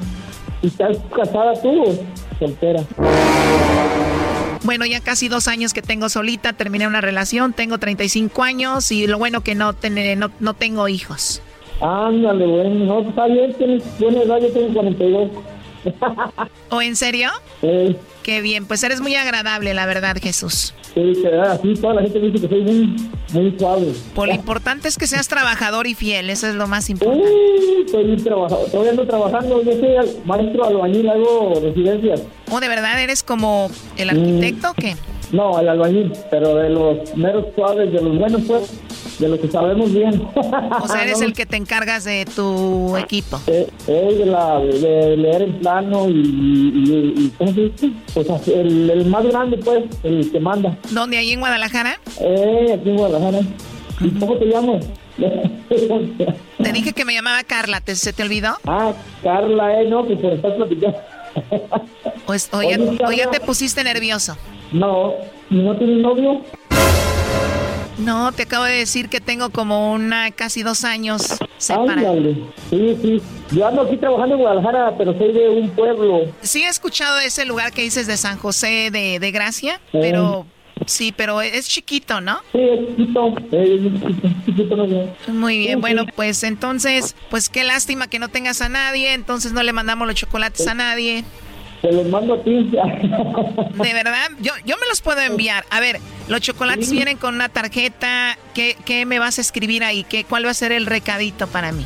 ¿Y 0.61 0.67
estás 0.67 0.99
casada 1.15 1.55
tú 1.55 1.85
o 1.85 1.95
soltera? 2.39 2.83
Bueno, 4.65 4.87
ya 4.87 5.01
casi 5.01 5.29
dos 5.29 5.47
años 5.47 5.75
que 5.75 5.83
tengo 5.83 6.09
solita, 6.09 6.55
terminé 6.55 6.87
una 6.87 7.03
relación, 7.03 7.53
tengo 7.53 7.77
35 7.77 8.43
años 8.43 8.91
y 8.91 9.07
lo 9.07 9.19
bueno 9.19 9.43
que 9.43 9.55
no, 9.55 9.75
no, 10.17 10.31
no 10.41 10.55
tengo 10.55 10.89
hijos. 10.89 11.43
Ándale, 11.83 12.47
bueno, 12.47 12.85
no, 12.87 13.09
está 13.09 13.27
bien, 13.27 13.53
tienes 13.53 13.83
buena 13.99 14.23
edad, 14.23 14.41
yo 14.41 14.51
tengo 14.53 14.73
42. 14.73 15.31
¿O 16.71 16.83
en 16.83 16.97
serio? 16.97 17.31
Sí. 17.61 17.97
Qué 18.23 18.41
bien, 18.41 18.65
pues 18.67 18.83
eres 18.83 19.01
muy 19.01 19.15
agradable, 19.17 19.75
la 19.75 19.85
verdad, 19.85 20.17
Jesús. 20.21 20.75
Sí, 20.95 21.13
así 21.47 21.75
toda 21.75 21.95
la 21.95 22.03
gente 22.03 22.21
dice 22.21 22.41
que 22.41 22.49
soy 22.49 22.63
muy, 22.63 22.97
muy 23.33 23.59
suave. 23.59 23.93
Por 24.15 24.29
lo 24.29 24.35
importante 24.35 24.89
es 24.89 24.97
que 24.97 25.07
seas 25.07 25.29
trabajador 25.29 25.87
y 25.87 25.95
fiel, 25.95 26.31
eso 26.31 26.47
es 26.47 26.55
lo 26.55 26.67
más 26.67 26.89
importante. 26.89 27.29
Sí, 27.29 27.83
estoy 27.85 28.17
trabajador, 28.17 28.71
todavía 28.71 28.93
ando 28.93 29.07
trabajando, 29.07 29.63
yo 29.63 29.73
soy 29.73 30.21
maestro 30.25 30.65
albañil, 30.65 31.09
hago 31.11 31.61
residencias. 31.61 32.23
¿O 32.51 32.61
de 32.61 32.69
verdad 32.69 33.03
eres 33.03 33.23
como 33.23 33.71
el 33.97 34.11
arquitecto 34.11 34.71
o 34.71 34.75
qué? 34.75 34.97
No, 35.35 35.59
el 35.59 35.69
albañil, 35.69 36.13
pero 36.31 36.55
de 36.55 36.71
los 36.71 37.17
meros 37.17 37.47
suaves, 37.57 37.93
de 37.93 38.01
los 38.01 38.17
buenos, 38.17 38.43
pues, 38.47 39.19
de 39.19 39.29
lo 39.29 39.41
que 39.41 39.49
sabemos 39.49 39.93
bien. 39.93 40.23
O 40.81 40.87
sea, 40.87 41.03
eres 41.03 41.21
el 41.23 41.33
que 41.33 41.45
te 41.45 41.57
encargas 41.57 42.05
de 42.05 42.25
tu 42.25 42.97
equipo. 42.97 43.41
Eh, 43.49 43.69
eh 43.89 44.15
de, 44.17 44.27
la, 44.27 44.61
de, 44.61 45.17
leer 45.17 45.43
el 45.43 45.55
plano 45.57 46.09
y, 46.09 46.13
y, 47.17 47.33
¿cómo 47.37 47.53
se 47.53 47.61
dice? 47.63 47.91
Pues 48.15 48.29
el, 48.47 48.89
el, 48.91 49.07
más 49.07 49.27
grande, 49.27 49.59
pues, 49.59 49.83
el 50.05 50.31
que 50.31 50.39
manda. 50.39 50.79
¿Dónde? 50.93 51.19
¿Ahí 51.19 51.33
en 51.33 51.41
Guadalajara? 51.41 51.99
Eh, 52.21 52.79
aquí 52.79 52.91
en 52.91 52.97
Guadalajara. 52.97 53.41
¿Y 54.01 54.11
cómo 54.11 54.37
te 54.37 54.45
llamo? 54.45 54.79
te 55.19 56.73
dije 56.73 56.93
que 56.93 57.05
me 57.05 57.13
llamaba 57.13 57.43
Carla, 57.43 57.81
¿te, 57.81 57.97
¿se 57.97 58.13
te 58.13 58.23
olvidó? 58.23 58.57
Ah, 58.69 58.93
Carla, 59.25 59.81
eh, 59.81 59.89
no, 59.89 60.07
que 60.07 60.17
se 60.17 60.35
estás 60.35 60.55
platicando. 60.55 60.97
Pues, 62.25 62.49
o, 62.53 62.63
ya, 62.63 62.79
o 63.07 63.11
ya 63.11 63.31
te 63.31 63.41
pusiste 63.41 63.83
nervioso. 63.83 64.37
No, 64.75 65.15
¿no 65.51 65.77
tienes 65.77 65.99
novio? 65.99 66.43
No, 67.97 68.33
te 68.33 68.43
acabo 68.43 68.65
de 68.65 68.73
decir 68.73 69.09
que 69.09 69.21
tengo 69.21 69.51
como 69.51 69.93
una 69.93 70.33
casi 70.33 70.65
dos 70.65 70.83
años 70.83 71.39
separado. 71.59 72.21
Sí, 72.71 72.99
sí. 73.01 73.23
Yo 73.53 73.69
ando 73.69 73.83
aquí 73.83 73.97
trabajando 73.97 74.35
en 74.35 74.41
Guadalajara, 74.41 74.99
pero 74.99 75.17
soy 75.17 75.33
de 75.33 75.49
un 75.49 75.71
pueblo. 75.71 76.23
Sí 76.43 76.65
he 76.65 76.69
escuchado 76.69 77.21
ese 77.21 77.45
lugar 77.45 77.71
que 77.71 77.83
dices 77.83 78.09
de 78.09 78.17
San 78.17 78.37
José 78.37 78.91
de, 78.91 79.21
de 79.21 79.31
Gracia, 79.31 79.81
pero 79.93 80.45
sí, 80.87 81.15
pero 81.17 81.41
es 81.41 81.69
chiquito, 81.69 82.21
¿no? 82.21 82.41
Sí, 82.51 82.59
es 82.61 82.81
chiquito. 82.97 83.35
Es 83.53 84.45
chiquito, 84.45 84.77
Muy 85.29 85.59
bien, 85.59 85.81
bueno, 85.81 86.05
pues 86.17 86.43
entonces, 86.43 87.15
pues 87.31 87.49
qué 87.49 87.63
lástima 87.63 88.09
que 88.09 88.19
no 88.19 88.27
tengas 88.27 88.61
a 88.61 88.69
nadie, 88.69 89.15
entonces 89.15 89.53
no 89.53 89.63
le 89.63 89.73
mandamos 89.73 90.09
los 90.09 90.17
chocolates 90.17 90.67
a 90.67 90.75
nadie. 90.75 91.23
Te 91.85 91.93
los 91.93 92.09
mando 92.09 92.33
a 92.33 92.43
ti. 92.43 92.71
De 92.71 93.93
verdad, 93.93 94.31
yo, 94.41 94.53
yo 94.65 94.77
me 94.79 94.89
los 94.89 95.03
puedo 95.03 95.21
enviar. 95.21 95.67
A 95.69 95.81
ver, 95.81 95.99
los 96.29 96.41
chocolates 96.41 96.91
vienen 96.91 97.19
con 97.19 97.35
una 97.35 97.51
tarjeta. 97.51 98.39
¿Qué, 98.55 98.75
¿Qué, 98.87 99.05
me 99.05 99.19
vas 99.19 99.37
a 99.37 99.43
escribir 99.43 99.85
ahí? 99.85 100.03
¿Qué, 100.03 100.25
¿Cuál 100.25 100.47
va 100.47 100.51
a 100.51 100.55
ser 100.55 100.73
el 100.73 100.87
recadito 100.87 101.47
para 101.47 101.73
mí? 101.73 101.85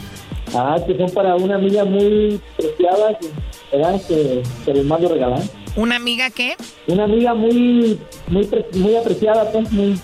Ah, 0.54 0.76
que 0.86 0.96
son 0.96 1.10
para 1.10 1.34
una 1.34 1.56
amiga 1.56 1.84
muy 1.84 2.40
preciada, 2.56 3.18
¿verdad? 3.72 4.00
Que 4.06 4.44
te 4.64 4.74
los 4.74 4.84
mando 4.84 5.08
a 5.08 5.12
regalar. 5.14 5.42
¿Una 5.74 5.96
amiga 5.96 6.30
qué? 6.30 6.54
Una 6.86 7.02
amiga 7.02 7.34
muy, 7.34 7.98
muy, 8.28 8.48
muy 8.74 8.94
apreciada, 8.94 9.50
pues, 9.50 9.72
muy... 9.72 10.00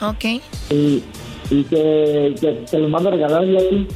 Ok. 0.00 0.24
Y, 0.70 1.04
y 1.50 1.64
que, 1.64 2.34
que 2.40 2.64
te 2.70 2.78
los 2.78 2.90
mando 2.90 3.10
a 3.10 3.12
regalar 3.12 3.44
yo 3.44 3.58
a 3.58 3.68
ti. 3.68 3.86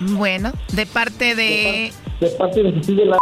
Bueno, 0.00 0.52
de 0.72 0.86
parte 0.86 1.34
de... 1.34 1.92
De 2.20 2.28
parte 2.30 2.62
de 2.62 3.04
la... 3.06 3.18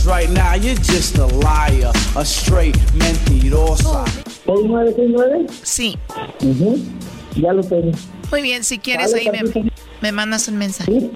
Right 0.04 0.30
now 0.30 0.54
you're 0.54 0.74
just 0.76 1.18
a 1.18 1.26
liar, 1.26 1.92
a 2.16 2.24
straight 2.24 2.76
mentirosa. 2.94 4.04
Sí. 5.62 5.96
Ya 7.36 7.52
lo 7.52 7.62
tengo. 7.62 7.92
Muy 8.30 8.42
bien, 8.42 8.64
si 8.64 8.78
quieres 8.78 9.14
ahí 9.14 9.28
me, 9.30 9.70
me, 10.00 10.12
mandas 10.12 10.48
un 10.48 10.56
mensaje. 10.56 10.90
¿Sí? 10.90 11.10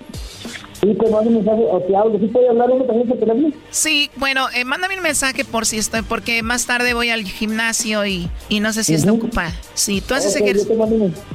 Sí, 0.83 0.95
te 0.95 1.09
mando 1.11 1.31
un 1.31 1.37
mensaje 1.37 1.63
o 1.71 1.81
te 1.81 1.95
hablo. 1.95 2.19
¿Sí 2.19 2.27
puede 2.27 2.49
hablar 2.49 2.69
uno 2.73 2.85
también 2.85 3.07
por 3.07 3.17
teléfono? 3.17 3.53
Sí, 3.71 4.11
bueno, 4.17 4.47
eh, 4.53 4.65
mándame 4.65 4.97
un 4.97 5.03
mensaje 5.05 5.45
por 5.45 5.65
si 5.65 5.79
estoy, 5.79 6.03
porque 6.03 6.43
más 6.43 6.67
tarde 6.67 6.93
voy 6.93 7.11
al 7.11 7.23
gimnasio 7.23 8.05
y, 8.05 8.29
y 8.49 8.59
no 8.59 8.73
sé 8.73 8.83
si 8.83 8.95
está 8.95 9.13
ocupada. 9.13 9.53
Sí, 9.75 10.01
¿tú 10.01 10.15
haces, 10.15 10.35
okay, 10.35 10.49
ejercicio? 10.49 10.75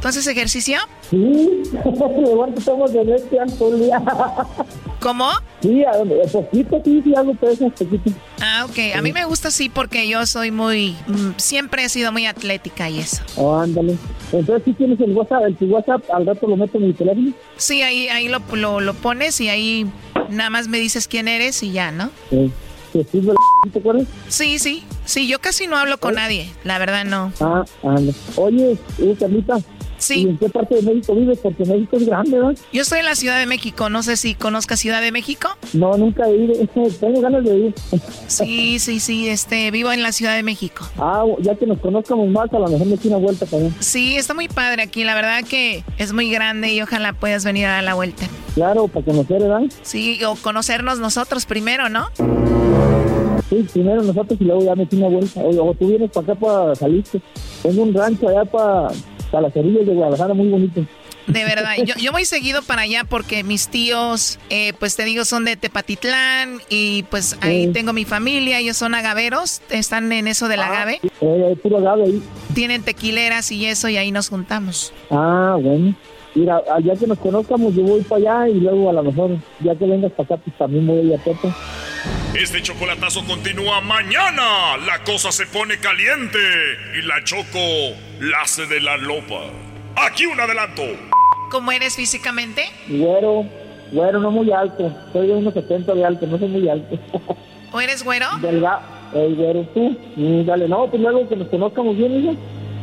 ¿tú 0.01 0.07
haces 0.09 0.27
ejercicio? 0.27 0.79
Sí, 1.09 1.63
levanto 2.17 2.59
estamos 2.59 2.91
de 2.91 3.15
este 3.15 3.37
todo 3.57 3.73
el 3.73 3.83
día. 3.83 4.03
¿Cómo? 4.99 5.29
Sí, 5.61 5.81
a, 5.85 5.93
poquito, 6.29 6.81
sí, 6.83 7.01
sí, 7.03 7.15
hago 7.15 7.33
pesas, 7.35 7.71
poquito. 7.71 8.11
Ah, 8.41 8.65
ok. 8.69 8.97
A 8.97 9.01
mí 9.01 9.13
me 9.13 9.23
gusta 9.23 9.49
sí 9.49 9.69
porque 9.69 10.09
yo 10.09 10.25
soy 10.25 10.51
muy, 10.51 10.95
mm, 11.07 11.37
siempre 11.37 11.85
he 11.85 11.89
sido 11.89 12.11
muy 12.11 12.25
atlética 12.25 12.89
y 12.89 12.99
eso. 12.99 13.23
Oh, 13.37 13.55
ándale. 13.55 13.95
Entonces, 14.33 14.63
¿sí 14.65 14.73
tienes 14.73 14.99
el 14.99 15.13
WhatsApp? 15.13 15.43
¿El 15.45 15.55
tu 15.55 15.65
WhatsApp 15.67 16.03
al 16.11 16.25
rato 16.25 16.47
lo 16.47 16.57
meto 16.57 16.77
en 16.77 16.87
mi 16.87 16.93
teléfono? 16.93 17.31
Sí, 17.57 17.81
ahí, 17.81 18.07
ahí 18.09 18.27
lo, 18.27 18.41
lo, 18.53 18.79
lo 18.79 18.93
pones 18.93 19.39
y 19.41 19.49
ahí 19.49 19.85
nada 20.29 20.49
más 20.49 20.67
me 20.67 20.79
dices 20.79 21.07
quién 21.07 21.27
eres 21.27 21.63
y 21.63 21.71
ya, 21.71 21.91
¿no? 21.91 22.09
Sí. 22.29 22.51
¿Te 23.71 23.79
acuerdas? 23.79 24.07
Sí, 24.27 24.59
sí. 24.59 24.83
Sí, 25.05 25.27
yo 25.27 25.39
casi 25.39 25.67
no 25.67 25.77
hablo 25.77 25.99
con 25.99 26.15
nadie, 26.15 26.49
la 26.63 26.77
verdad 26.79 27.05
no. 27.05 27.31
Ah, 27.39 27.63
anda. 27.83 28.13
Oye, 28.35 28.77
eh, 28.99 29.15
Carlita, 29.19 29.57
Sí. 29.97 30.23
¿Y 30.23 30.29
en 30.29 30.37
qué 30.37 30.49
parte 30.49 30.75
de 30.75 30.81
México 30.81 31.15
vives? 31.15 31.39
Porque 31.41 31.65
México 31.65 31.97
es 31.97 32.05
grande, 32.05 32.37
¿no? 32.37 32.53
Yo 32.71 32.81
estoy 32.81 32.99
en 32.99 33.05
la 33.05 33.15
Ciudad 33.15 33.39
de 33.39 33.45
México. 33.45 33.89
No 33.89 34.03
sé 34.03 34.17
si 34.17 34.35
conozcas 34.35 34.79
Ciudad 34.79 35.01
de 35.01 35.11
México. 35.11 35.49
No, 35.73 35.97
nunca 35.97 36.27
he 36.27 36.35
ido. 36.35 36.53
Tengo 36.99 37.21
ganas 37.21 37.43
de 37.43 37.57
ir. 37.57 37.75
Sí, 38.27 38.77
sí, 38.79 38.99
sí. 38.99 39.29
Este, 39.29 39.71
vivo 39.71 39.91
en 39.91 40.03
la 40.03 40.11
Ciudad 40.11 40.35
de 40.35 40.43
México. 40.43 40.87
Ah, 40.97 41.23
ya 41.39 41.55
que 41.55 41.65
nos 41.65 41.79
conozcamos 41.79 42.27
más, 42.29 42.51
a 42.53 42.59
lo 42.59 42.67
mejor 42.67 42.87
me 42.87 42.95
estoy 42.95 43.11
una 43.11 43.19
vuelta 43.19 43.45
también. 43.45 43.73
Sí, 43.79 44.15
está 44.15 44.33
muy 44.33 44.47
padre 44.47 44.83
aquí. 44.83 45.03
La 45.03 45.15
verdad 45.15 45.43
que 45.43 45.83
es 45.97 46.13
muy 46.13 46.29
grande 46.29 46.73
y 46.73 46.81
ojalá 46.81 47.13
puedas 47.13 47.45
venir 47.45 47.65
a 47.65 47.73
dar 47.73 47.83
la 47.83 47.93
vuelta. 47.93 48.27
Claro, 48.55 48.87
para 48.87 49.05
conocer, 49.05 49.41
¿verdad? 49.41 49.61
Sí, 49.83 50.23
o 50.23 50.35
conocernos 50.35 50.99
nosotros 50.99 51.45
primero, 51.45 51.89
¿no? 51.89 52.07
Sí, 53.49 53.65
primero 53.71 54.03
nosotros 54.03 54.39
y 54.41 54.43
luego 54.43 54.63
ya 54.63 54.75
me 54.75 54.83
estoy 54.83 54.99
una 54.99 55.09
vuelta. 55.09 55.41
O, 55.41 55.73
tú 55.73 55.87
vienes 55.87 56.11
para 56.11 56.33
acá 56.33 56.35
para 56.39 56.75
salirte. 56.75 57.21
Tengo 57.63 57.83
un 57.83 57.93
rancho 57.93 58.27
allá 58.27 58.45
para, 58.45 58.89
para 59.31 59.47
las 59.47 59.55
orillas 59.55 59.85
de 59.85 59.93
Guadalajara 59.93 60.33
muy 60.33 60.49
bonito. 60.49 60.85
De 61.27 61.43
verdad, 61.43 61.75
yo, 61.85 61.93
yo 61.95 62.13
voy 62.13 62.23
seguido 62.23 62.61
para 62.61 62.83
allá 62.83 63.03
porque 63.03 63.43
mis 63.43 63.67
tíos, 63.67 64.39
eh, 64.49 64.71
pues 64.79 64.95
te 64.95 65.03
digo, 65.03 65.25
son 65.25 65.43
de 65.43 65.57
Tepatitlán 65.57 66.61
y 66.69 67.03
pues 67.03 67.37
ahí 67.41 67.67
tengo 67.73 67.91
mi 67.91 68.05
familia, 68.05 68.59
ellos 68.59 68.77
son 68.77 68.95
agaveros, 68.95 69.61
están 69.69 70.09
en 70.13 70.27
eso 70.27 70.47
del 70.47 70.61
ah, 70.61 70.67
agave. 70.67 71.01
Eh, 71.19 71.57
puro 71.61 71.79
agave 71.79 72.03
ahí. 72.05 72.23
Tienen 72.53 72.81
tequileras 72.81 73.51
y 73.51 73.65
eso 73.65 73.89
y 73.89 73.97
ahí 73.97 74.11
nos 74.11 74.29
juntamos. 74.29 74.93
Ah, 75.11 75.57
bueno. 75.61 75.93
Mira, 76.33 76.61
ya 76.83 76.95
que 76.95 77.07
nos 77.07 77.17
conozcamos, 77.17 77.73
yo 77.75 77.83
voy 77.83 78.01
para 78.01 78.21
allá 78.21 78.49
y 78.49 78.59
luego 78.59 78.89
a 78.89 78.93
lo 78.93 79.03
mejor, 79.03 79.31
ya 79.59 79.75
que 79.75 79.85
vengas 79.85 80.11
para 80.11 80.35
acá, 80.35 80.37
pues 80.37 80.55
también 80.57 80.87
voy 80.87 80.99
a 80.99 81.01
ir 81.01 81.13
a. 81.15 81.17
Este 82.35 82.61
chocolatazo 82.61 83.25
continúa 83.25 83.81
mañana. 83.81 84.77
La 84.85 85.03
cosa 85.03 85.31
se 85.31 85.47
pone 85.47 85.79
caliente 85.79 86.37
y 86.97 87.01
la 87.03 87.23
Choco 87.23 87.57
la 88.19 88.41
hace 88.41 88.65
de 88.67 88.81
la 88.81 88.97
lopa. 88.97 89.45
Aquí 89.95 90.25
un 90.25 90.39
adelanto. 90.39 90.83
¿Cómo 91.49 91.71
eres 91.71 91.95
físicamente? 91.95 92.65
Güero, 92.89 93.45
güero, 93.91 94.19
no 94.19 94.29
muy 94.29 94.51
alto. 94.51 94.93
Soy 95.13 95.27
de 95.27 95.35
unos 95.35 95.53
70 95.53 95.95
de 95.95 96.05
alto, 96.05 96.27
no 96.27 96.37
soy 96.37 96.49
muy 96.49 96.69
alto. 96.69 96.99
¿O 97.71 97.79
eres 97.79 98.03
güero? 98.03 98.27
Delga, 98.41 98.81
el 99.15 99.35
güero, 99.35 99.63
tú. 99.73 99.97
Mm, 100.15 100.45
dale, 100.45 100.67
no, 100.67 100.87
pues 100.87 101.01
luego 101.01 101.27
que 101.27 101.35
nos 101.37 101.47
conozcamos 101.47 101.97
bien, 101.97 102.23
hijo. 102.23 102.35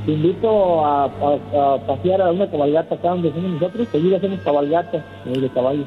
Te 0.06 0.12
invito 0.12 0.84
a, 0.84 1.80
pasear 1.86 2.22
a 2.22 2.32
una 2.32 2.50
cabalgata 2.50 2.94
acá 2.94 3.10
donde 3.10 3.30
somos 3.30 3.52
nosotros. 3.52 3.88
Seguir 3.92 4.16
hacemos 4.16 4.40
cabalgata 4.40 5.04
de 5.24 5.48
caballo. 5.50 5.86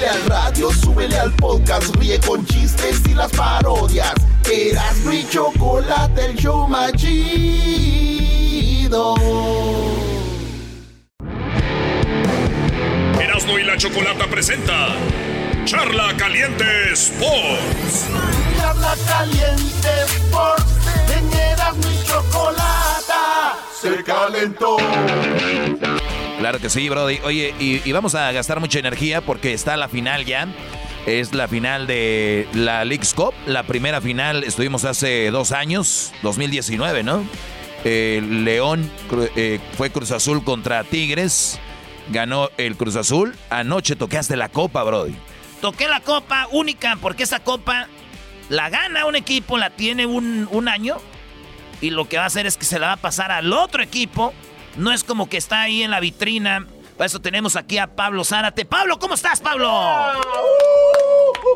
súbele 0.00 0.08
al 0.08 0.24
radio, 0.30 0.70
súbele 0.72 1.18
al 1.18 1.30
podcast, 1.32 1.94
ríe 1.96 2.18
con 2.20 2.46
chistes 2.46 3.02
y 3.08 3.14
las 3.14 3.30
parodias. 3.32 4.14
Eras 4.50 4.96
mi 5.04 5.28
chocolate, 5.28 6.24
el 6.24 6.36
show 6.36 6.66
más 6.66 6.92
chido. 6.92 7.44
Erasmo 13.20 13.58
y 13.58 13.64
la 13.64 13.76
Chocolata 13.76 14.26
presenta 14.26 14.88
Charla 15.66 16.16
Caliente 16.16 16.92
Sports. 16.92 18.06
Charla 18.56 18.96
Caliente 19.06 19.88
Sports. 20.06 20.64
En 21.14 21.30
Erasmo 21.32 21.90
y 21.90 22.06
Chocolata 22.06 23.58
se 23.78 24.02
calentó. 24.02 24.78
Claro 26.40 26.58
que 26.58 26.70
sí, 26.70 26.88
Brody. 26.88 27.18
Oye, 27.22 27.54
y, 27.58 27.92
vamos 27.92 28.14
a 28.14 28.32
gastar 28.32 28.60
mucha 28.60 28.78
energía 28.78 29.20
porque 29.20 29.52
está 29.52 29.76
la 29.76 29.90
final 29.90 30.24
ya. 30.24 30.48
Es 31.04 31.34
la 31.34 31.48
final 31.48 31.86
de 31.86 32.48
la 32.54 32.82
League's 32.86 33.12
Cup. 33.12 33.34
La 33.44 33.64
primera 33.64 34.00
final 34.00 34.42
estuvimos 34.44 34.86
hace 34.86 35.30
dos 35.30 35.52
años, 35.52 36.14
2019, 36.22 37.02
¿no? 37.02 37.22
León 37.84 38.90
eh, 39.36 39.60
fue 39.76 39.90
Cruz 39.90 40.12
Azul 40.12 40.42
contra 40.42 40.82
Tigres. 40.82 41.60
Ganó 42.08 42.48
el 42.56 42.74
Cruz 42.78 42.96
Azul. 42.96 43.36
Anoche 43.50 43.94
tocaste 43.94 44.34
la 44.34 44.48
copa, 44.48 44.82
Brody. 44.82 45.14
Toqué 45.60 45.88
la 45.88 46.00
copa 46.00 46.48
única 46.52 46.96
porque 47.02 47.24
esa 47.24 47.40
copa 47.40 47.86
la 48.48 48.70
gana 48.70 49.04
un 49.04 49.14
equipo, 49.14 49.58
la 49.58 49.68
tiene 49.68 50.06
un, 50.06 50.48
un 50.50 50.68
año. 50.68 50.96
Y 51.82 51.90
lo 51.90 52.08
que 52.08 52.16
va 52.16 52.22
a 52.22 52.28
hacer 52.28 52.46
es 52.46 52.56
que 52.56 52.64
se 52.64 52.78
la 52.78 52.86
va 52.86 52.92
a 52.94 52.96
pasar 52.96 53.30
al 53.30 53.52
otro 53.52 53.82
equipo. 53.82 54.32
No 54.76 54.92
es 54.92 55.04
como 55.04 55.28
que 55.28 55.36
está 55.36 55.62
ahí 55.62 55.82
en 55.82 55.90
la 55.90 56.00
vitrina 56.00 56.66
para 57.00 57.06
eso 57.06 57.18
tenemos 57.22 57.56
aquí 57.56 57.78
a 57.78 57.86
Pablo 57.86 58.24
Zárate. 58.24 58.66
Pablo, 58.66 58.98
¿cómo 58.98 59.14
estás, 59.14 59.40
Pablo? 59.40 59.72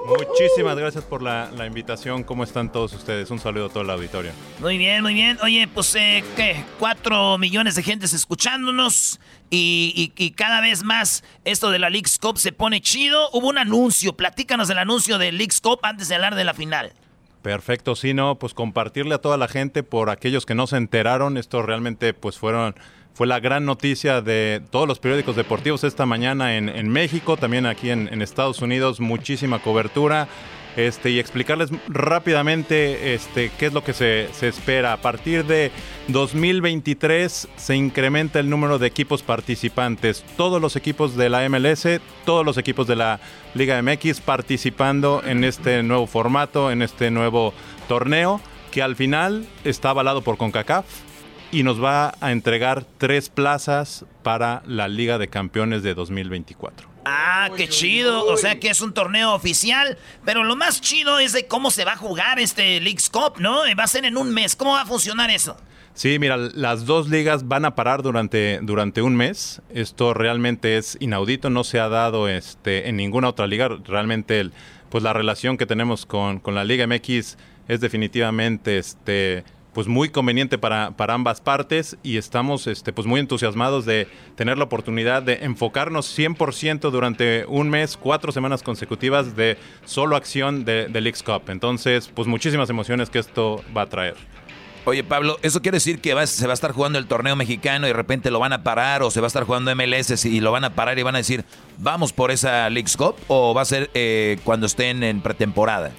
Muchísimas 0.06 0.74
gracias 0.74 1.04
por 1.04 1.20
la, 1.20 1.50
invitación. 1.66 2.24
¿Cómo 2.24 2.44
están 2.44 2.72
todos 2.72 2.94
ustedes? 2.94 3.30
Un 3.30 3.38
saludo 3.38 3.66
a 3.66 3.68
toda 3.68 3.84
la 3.84 3.92
auditorio. 3.92 4.32
Muy 4.58 4.78
bien, 4.78 5.02
muy 5.02 5.12
bien. 5.12 5.36
Oye, 5.42 5.68
pues, 5.68 5.94
eh, 5.96 6.24
¿qué? 6.34 6.64
Cuatro 6.78 7.36
millones 7.36 7.74
de 7.74 7.82
gentes 7.82 8.14
escuchándonos 8.14 9.20
y, 9.50 10.14
y, 10.16 10.30
cada 10.30 10.62
vez 10.62 10.82
más 10.82 11.22
esto 11.44 11.70
de 11.70 11.78
la 11.78 11.90
League's 11.90 12.18
Cup 12.18 12.38
se 12.38 12.52
pone 12.52 12.80
chido. 12.80 13.28
Hubo 13.34 13.50
un 13.50 13.58
anuncio. 13.58 14.16
Platícanos 14.16 14.68
del 14.68 14.78
anuncio 14.78 15.18
de 15.18 15.30
League's 15.30 15.60
Cup 15.60 15.80
antes 15.82 16.08
de 16.08 16.14
hablar 16.14 16.36
de 16.36 16.44
la 16.44 16.54
final. 16.54 16.94
Perfecto, 17.42 17.94
sí, 17.96 18.14
no, 18.14 18.38
pues 18.38 18.54
compartirle 18.54 19.16
a 19.16 19.18
toda 19.18 19.36
la 19.36 19.48
gente 19.48 19.82
por 19.82 20.08
aquellos 20.08 20.46
que 20.46 20.54
no 20.54 20.66
se 20.66 20.78
enteraron. 20.78 21.36
Esto 21.36 21.60
realmente, 21.60 22.14
pues, 22.14 22.38
fueron 22.38 22.74
fue 23.14 23.28
la 23.28 23.38
gran 23.38 23.64
noticia 23.64 24.20
de 24.20 24.60
todos 24.70 24.88
los 24.88 24.98
periódicos 24.98 25.36
deportivos 25.36 25.84
esta 25.84 26.04
mañana 26.04 26.56
en, 26.56 26.88
México, 26.88 27.36
también 27.36 27.64
aquí 27.64 27.90
en, 27.90 28.20
Estados 28.20 28.60
Unidos, 28.60 29.00
muchísima 29.00 29.60
cobertura. 29.60 30.28
Este, 30.76 31.10
y 31.10 31.20
explicarles 31.20 31.70
rápidamente 31.86 33.14
este, 33.14 33.52
qué 33.56 33.66
es 33.66 33.72
lo 33.72 33.84
que 33.84 33.92
se, 33.92 34.28
se, 34.32 34.48
espera. 34.48 34.92
A 34.92 34.96
partir 34.96 35.44
de 35.44 35.70
2023 36.08 37.46
se 37.54 37.76
incrementa 37.76 38.40
el 38.40 38.50
número 38.50 38.80
de 38.80 38.88
equipos 38.88 39.22
participantes. 39.22 40.24
Todos 40.36 40.60
los 40.60 40.74
equipos 40.74 41.16
de 41.16 41.28
la 41.28 41.48
MLS, 41.48 42.00
todos 42.24 42.44
los 42.44 42.58
equipos 42.58 42.88
de 42.88 42.96
la 42.96 43.20
Liga 43.54 43.80
MX 43.80 44.20
participando 44.20 45.22
en 45.24 45.44
este 45.44 45.84
nuevo 45.84 46.08
formato, 46.08 46.72
en 46.72 46.82
este 46.82 47.12
nuevo 47.12 47.54
torneo, 47.86 48.40
que 48.72 48.82
al 48.82 48.96
final 48.96 49.46
está 49.62 49.90
avalado 49.90 50.22
por 50.22 50.36
CONCACAF 50.36 50.84
y 51.54 51.62
nos 51.62 51.82
va 51.82 52.14
a 52.20 52.32
entregar 52.32 52.84
tres 52.98 53.28
plazas 53.28 54.04
para 54.24 54.64
la 54.66 54.88
Liga 54.88 55.18
de 55.18 55.28
Campeones 55.28 55.84
de 55.84 55.94
2024. 55.94 56.88
Ah, 57.04 57.48
qué 57.56 57.68
chido. 57.68 58.26
O 58.26 58.36
sea 58.36 58.58
que 58.58 58.70
es 58.70 58.80
un 58.80 58.92
torneo 58.92 59.32
oficial. 59.32 59.96
Pero 60.24 60.42
lo 60.42 60.56
más 60.56 60.80
chido 60.80 61.20
es 61.20 61.32
de 61.32 61.46
cómo 61.46 61.70
se 61.70 61.84
va 61.84 61.92
a 61.92 61.96
jugar 61.96 62.40
este 62.40 62.80
League's 62.80 63.08
Cup, 63.08 63.34
¿no? 63.38 63.60
Va 63.78 63.84
a 63.84 63.86
ser 63.86 64.04
en 64.04 64.16
un 64.16 64.34
mes. 64.34 64.56
¿Cómo 64.56 64.72
va 64.72 64.82
a 64.82 64.86
funcionar 64.86 65.30
eso? 65.30 65.56
Sí, 65.94 66.18
mira, 66.18 66.36
las 66.36 66.86
dos 66.86 67.08
ligas 67.08 67.46
van 67.46 67.64
a 67.64 67.76
parar 67.76 68.02
durante, 68.02 68.58
durante 68.62 69.00
un 69.00 69.14
mes. 69.14 69.62
Esto 69.72 70.12
realmente 70.12 70.76
es 70.76 70.96
inaudito, 70.98 71.50
no 71.50 71.62
se 71.62 71.78
ha 71.78 71.88
dado 71.88 72.28
este, 72.28 72.88
en 72.88 72.96
ninguna 72.96 73.28
otra 73.28 73.46
liga. 73.46 73.68
Realmente, 73.84 74.50
pues 74.88 75.04
la 75.04 75.12
relación 75.12 75.56
que 75.56 75.66
tenemos 75.66 76.04
con, 76.04 76.40
con 76.40 76.56
la 76.56 76.64
Liga 76.64 76.84
MX 76.88 77.36
es 77.68 77.80
definitivamente 77.80 78.78
este, 78.78 79.44
pues 79.74 79.88
muy 79.88 80.08
conveniente 80.08 80.56
para, 80.56 80.92
para 80.92 81.14
ambas 81.14 81.40
partes 81.40 81.98
y 82.02 82.16
estamos 82.16 82.66
este, 82.66 82.92
pues 82.92 83.06
muy 83.06 83.20
entusiasmados 83.20 83.84
de 83.84 84.08
tener 84.36 84.56
la 84.56 84.64
oportunidad 84.64 85.22
de 85.22 85.40
enfocarnos 85.42 86.16
100% 86.16 86.90
durante 86.90 87.44
un 87.46 87.68
mes, 87.68 87.96
cuatro 87.96 88.32
semanas 88.32 88.62
consecutivas 88.62 89.36
de 89.36 89.58
solo 89.84 90.16
acción 90.16 90.64
de, 90.64 90.86
de 90.86 91.00
Leagues 91.00 91.22
Cup. 91.22 91.42
Entonces, 91.48 92.10
pues 92.14 92.26
muchísimas 92.28 92.70
emociones 92.70 93.10
que 93.10 93.18
esto 93.18 93.62
va 93.76 93.82
a 93.82 93.86
traer. 93.86 94.14
Oye, 94.86 95.02
Pablo, 95.02 95.38
¿eso 95.42 95.62
quiere 95.62 95.76
decir 95.76 96.00
que 96.00 96.10
se 96.26 96.46
va 96.46 96.52
a 96.52 96.54
estar 96.54 96.72
jugando 96.72 96.98
el 96.98 97.06
torneo 97.06 97.36
mexicano 97.36 97.86
y 97.86 97.88
de 97.88 97.94
repente 97.94 98.30
lo 98.30 98.38
van 98.38 98.52
a 98.52 98.62
parar 98.62 99.02
o 99.02 99.10
se 99.10 99.20
va 99.20 99.26
a 99.26 99.28
estar 99.28 99.44
jugando 99.44 99.74
MLS 99.74 100.26
y 100.26 100.40
lo 100.40 100.52
van 100.52 100.64
a 100.64 100.74
parar 100.74 100.98
y 100.98 101.02
van 101.02 101.14
a 101.14 101.18
decir, 101.18 101.44
vamos 101.78 102.12
por 102.12 102.30
esa 102.30 102.68
Leagues 102.68 102.96
Cup 102.96 103.16
o 103.28 103.54
va 103.54 103.62
a 103.62 103.64
ser 103.64 103.90
eh, 103.94 104.38
cuando 104.44 104.66
estén 104.66 105.02
en 105.02 105.22
pretemporada? 105.22 105.90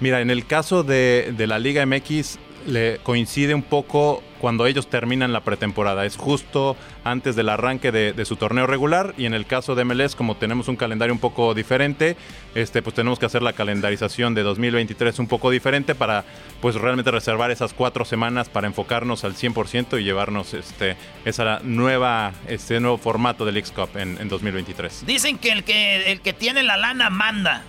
Mira, 0.00 0.20
en 0.20 0.28
el 0.28 0.44
caso 0.44 0.82
de, 0.82 1.32
de 1.34 1.46
la 1.46 1.58
Liga 1.58 1.86
MX, 1.86 2.38
le 2.66 2.98
coincide 3.02 3.54
un 3.54 3.62
poco 3.62 4.22
cuando 4.40 4.66
ellos 4.66 4.88
terminan 4.88 5.32
la 5.32 5.40
pretemporada. 5.40 6.04
Es 6.04 6.16
justo 6.16 6.76
antes 7.04 7.36
del 7.36 7.48
arranque 7.48 7.92
de, 7.92 8.24
su 8.24 8.36
torneo 8.36 8.66
regular 8.66 9.14
y 9.16 9.26
en 9.26 9.34
el 9.34 9.46
caso 9.46 9.74
de 9.74 9.84
MLS, 9.84 10.14
como 10.14 10.36
tenemos 10.36 10.68
un 10.68 10.76
calendario 10.76 11.14
un 11.14 11.20
poco 11.20 11.54
diferente, 11.54 12.16
este, 12.54 12.82
pues 12.82 12.94
tenemos 12.94 13.18
que 13.18 13.26
hacer 13.26 13.42
la 13.42 13.52
calendarización 13.52 14.34
de 14.34 14.42
2023 14.42 15.18
un 15.18 15.28
poco 15.28 15.50
diferente 15.50 15.94
para 15.94 16.24
pues 16.60 16.74
realmente 16.74 17.10
reservar 17.10 17.50
esas 17.50 17.72
cuatro 17.72 18.04
semanas 18.04 18.48
para 18.48 18.66
enfocarnos 18.66 19.24
al 19.24 19.34
100% 19.34 20.00
y 20.00 20.04
llevarnos 20.04 20.54
este, 20.54 20.96
esa 21.24 21.60
nueva, 21.62 22.32
este 22.48 22.80
nuevo 22.80 22.98
formato 22.98 23.44
del 23.44 23.56
X 23.58 23.72
Cup 23.72 23.96
en, 23.96 24.18
en 24.20 24.28
2023. 24.28 25.06
Dicen 25.06 25.38
que 25.38 25.52
el, 25.52 25.64
que 25.64 26.12
el 26.12 26.20
que 26.20 26.32
tiene 26.32 26.62
la 26.62 26.76
lana 26.76 27.10
manda. 27.10 27.64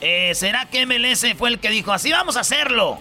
Eh, 0.00 0.34
¿Será 0.34 0.66
que 0.66 0.84
MLS 0.86 1.34
fue 1.38 1.48
el 1.48 1.58
que 1.58 1.70
dijo, 1.70 1.92
así 1.92 2.12
vamos 2.12 2.36
a 2.36 2.40
hacerlo? 2.40 3.00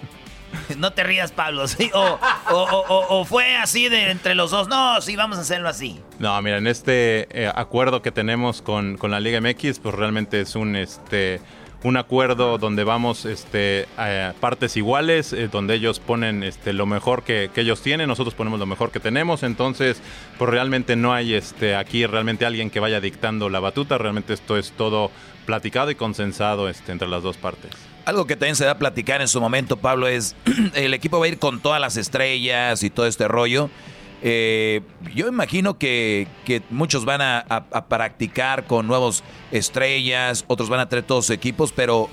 No 0.78 0.94
te 0.94 1.04
rías, 1.04 1.32
Pablo. 1.32 1.68
¿sí? 1.68 1.92
O, 1.94 3.26
fue 3.26 3.56
así 3.56 3.90
de 3.90 4.12
entre 4.12 4.36
los 4.36 4.52
dos. 4.52 4.68
No, 4.68 5.02
sí, 5.02 5.16
vamos 5.16 5.38
a 5.38 5.42
hacerlo 5.42 5.70
así. 5.70 6.00
No, 6.20 6.42
mira, 6.42 6.58
en 6.58 6.68
este 6.68 7.28
eh, 7.32 7.52
acuerdo 7.54 8.02
que 8.02 8.12
tenemos 8.12 8.62
con, 8.62 8.98
con, 8.98 9.12
la 9.12 9.20
Liga 9.20 9.40
MX, 9.42 9.80
pues 9.80 9.96
realmente 9.96 10.42
es 10.42 10.56
un 10.56 10.76
este 10.76 11.42
un 11.84 11.98
acuerdo 11.98 12.58
donde 12.58 12.84
vamos 12.86 13.26
este, 13.26 13.88
a 13.98 14.34
partes 14.40 14.78
iguales, 14.78 15.34
eh, 15.34 15.50
donde 15.50 15.76
ellos 15.76 16.00
ponen 16.00 16.44
este, 16.44 16.72
lo 16.72 16.86
mejor 16.86 17.24
que, 17.24 17.50
ellos 17.56 17.82
tienen, 17.82 18.08
nosotros 18.08 18.34
ponemos 18.34 18.60
lo 18.60 18.66
mejor 18.66 18.90
que 18.92 19.00
tenemos, 19.00 19.44
entonces 19.44 20.02
pues 20.38 20.50
realmente 20.50 20.96
no 20.96 21.14
hay 21.14 21.34
este, 21.34 21.76
aquí 21.76 22.06
realmente 22.06 22.46
alguien 22.46 22.70
que 22.70 22.80
vaya 22.80 23.02
dictando 23.02 23.50
la 23.50 23.60
batuta, 23.60 23.98
realmente 23.98 24.34
esto 24.34 24.58
es 24.58 24.72
todo 24.72 25.12
platicado 25.46 25.92
y 25.92 25.96
consensado 25.96 26.70
este, 26.70 26.94
entre 26.94 27.10
las 27.10 27.22
dos 27.22 27.36
partes. 27.38 27.72
Algo 28.06 28.28
que 28.28 28.36
también 28.36 28.56
se 28.56 28.66
da 28.66 28.72
a 28.72 28.78
platicar 28.78 29.22
en 29.22 29.28
su 29.28 29.40
momento, 29.40 29.78
Pablo, 29.78 30.08
es 30.08 30.36
el 30.76 30.94
equipo 30.94 31.20
va 31.20 31.26
a 31.26 31.30
ir 31.30 31.40
con 31.40 31.62
todas 31.62 31.80
las 31.80 31.98
estrellas 31.98 32.84
y 32.84 32.90
todo 32.90 33.08
este 33.08 33.28
rollo. 33.28 33.70
Eh, 34.26 34.82
yo 35.14 35.28
imagino 35.28 35.78
que, 35.78 36.28
muchos 36.70 37.04
van 37.04 37.22
a, 37.22 37.66
practicar 37.90 38.66
con 38.66 38.88
nuevos 38.88 39.24
estrellas, 39.52 40.46
otros 40.48 40.70
van 40.70 40.80
a 40.80 40.88
tener 40.88 41.04
todos 41.04 41.30
equipos, 41.30 41.74
pero 41.74 42.10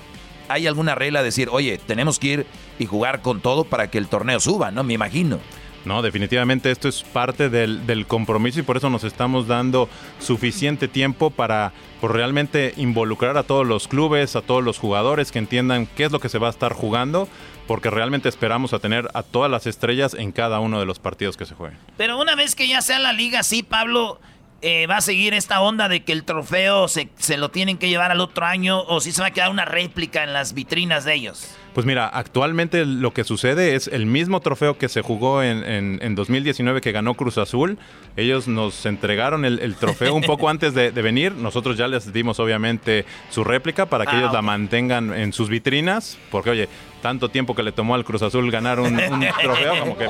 ¿hay 0.49 0.67
alguna 0.67 0.93
regla 0.93 1.19
de 1.19 1.25
decir, 1.25 1.47
oye, 1.51 1.77
tenemos 1.77 2.19
que 2.19 2.27
ir 2.27 2.45
y 2.79 2.85
jugar 2.85 3.21
con 3.21 3.39
todo 3.39 3.63
para 3.63 3.89
que 3.89 3.97
el 3.97 4.07
torneo 4.07 4.41
suba, 4.41 4.71
¿no? 4.71 4.83
Me 4.83 4.93
imagino. 4.93 5.39
No, 5.85 6.01
definitivamente 6.01 6.69
esto 6.71 6.87
es 6.87 7.01
parte 7.03 7.49
del, 7.49 8.05
compromiso 8.07 8.59
y 8.59 8.63
por 8.63 8.77
eso 8.77 8.89
nos 8.89 9.03
estamos 9.03 9.47
dando 9.47 9.89
suficiente 10.19 10.87
tiempo 10.87 11.29
para 11.29 11.71
pues, 11.99 12.11
realmente 12.13 12.73
involucrar 12.77 13.37
a 13.37 13.43
todos 13.43 13.65
los 13.65 13.87
clubes, 13.87 14.35
a 14.35 14.41
todos 14.41 14.63
los 14.63 14.77
jugadores 14.77 15.31
que 15.31 15.39
entiendan 15.39 15.87
qué 15.87 16.05
es 16.05 16.11
lo 16.11 16.19
que 16.19 16.29
se 16.29 16.37
va 16.37 16.47
a 16.47 16.51
estar 16.51 16.73
jugando 16.73 17.27
porque 17.67 17.89
realmente 17.89 18.27
esperamos 18.27 18.73
a 18.73 18.79
tener 18.79 19.07
a 19.13 19.23
todas 19.23 19.49
las 19.49 19.65
estrellas 19.65 20.13
en 20.13 20.31
cada 20.31 20.59
uno 20.59 20.79
de 20.79 20.85
los 20.85 20.99
partidos 20.99 21.37
que 21.37 21.45
se 21.45 21.55
jueguen. 21.55 21.79
Pero 21.95 22.19
una 22.19 22.35
vez 22.35 22.55
que 22.55 22.67
ya 22.67 22.81
sea 22.81 22.99
la 22.99 23.13
liga 23.13 23.43
sí, 23.43 23.63
Pablo, 23.63 24.19
eh, 24.61 24.85
va 24.87 24.97
a 24.97 25.01
seguir 25.01 25.33
esta 25.33 25.61
onda 25.61 25.89
de 25.89 26.03
que 26.03 26.11
el 26.11 26.23
trofeo 26.23 26.87
se, 26.87 27.09
lo 27.37 27.49
tienen 27.49 27.77
que 27.77 27.89
llevar 27.89 28.11
al 28.11 28.21
otro 28.21 28.45
año 28.45 28.81
o 28.81 29.01
si 29.01 29.11
se 29.11 29.21
va 29.21 29.29
a 29.29 29.31
quedar 29.31 29.49
una 29.49 29.65
réplica 29.65 30.23
en 30.23 30.33
las 30.33 30.53
vitrinas 30.53 31.03
de 31.03 31.15
ellos. 31.15 31.55
Pues 31.73 31.85
mira, 31.85 32.07
actualmente 32.07 32.85
lo 32.85 33.11
que 33.13 33.23
sucede 33.23 33.75
es 33.75 33.87
el 33.87 34.05
mismo 34.05 34.41
trofeo 34.41 34.77
que 34.77 34.89
se 34.89 35.01
jugó 35.01 35.41
en, 35.41 36.15
2019 36.15 36.81
que 36.81 36.91
ganó 36.91 37.13
Cruz 37.13 37.37
Azul. 37.37 37.79
Ellos 38.17 38.47
nos 38.47 38.85
entregaron 38.85 39.45
el, 39.45 39.75
trofeo 39.75 40.13
un 40.13 40.23
poco 40.23 40.49
antes 40.49 40.73
de, 40.73 40.91
venir. 40.91 41.31
Nosotros 41.31 41.77
ya 41.77 41.87
les 41.87 42.11
dimos 42.11 42.39
obviamente 42.39 43.05
su 43.29 43.43
réplica 43.43 43.85
para 43.85 44.05
que 44.05 44.15
ah, 44.15 44.19
ellos 44.19 44.33
la 44.33 44.41
mantengan 44.41 45.13
en 45.13 45.31
sus 45.31 45.47
vitrinas. 45.47 46.17
Porque 46.29 46.49
oye, 46.49 46.69
tanto 47.01 47.29
tiempo 47.29 47.55
que 47.55 47.63
le 47.63 47.71
tomó 47.71 47.95
al 47.95 48.03
Cruz 48.03 48.21
Azul 48.21 48.51
ganar 48.51 48.79
un, 48.79 48.97
trofeo 49.41 49.79
como 49.79 49.97
que... 49.97 50.07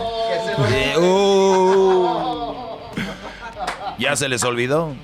Uh. 0.97 2.70
¿Ya 4.01 4.15
se 4.15 4.27
les 4.27 4.43
olvidó? 4.43 4.95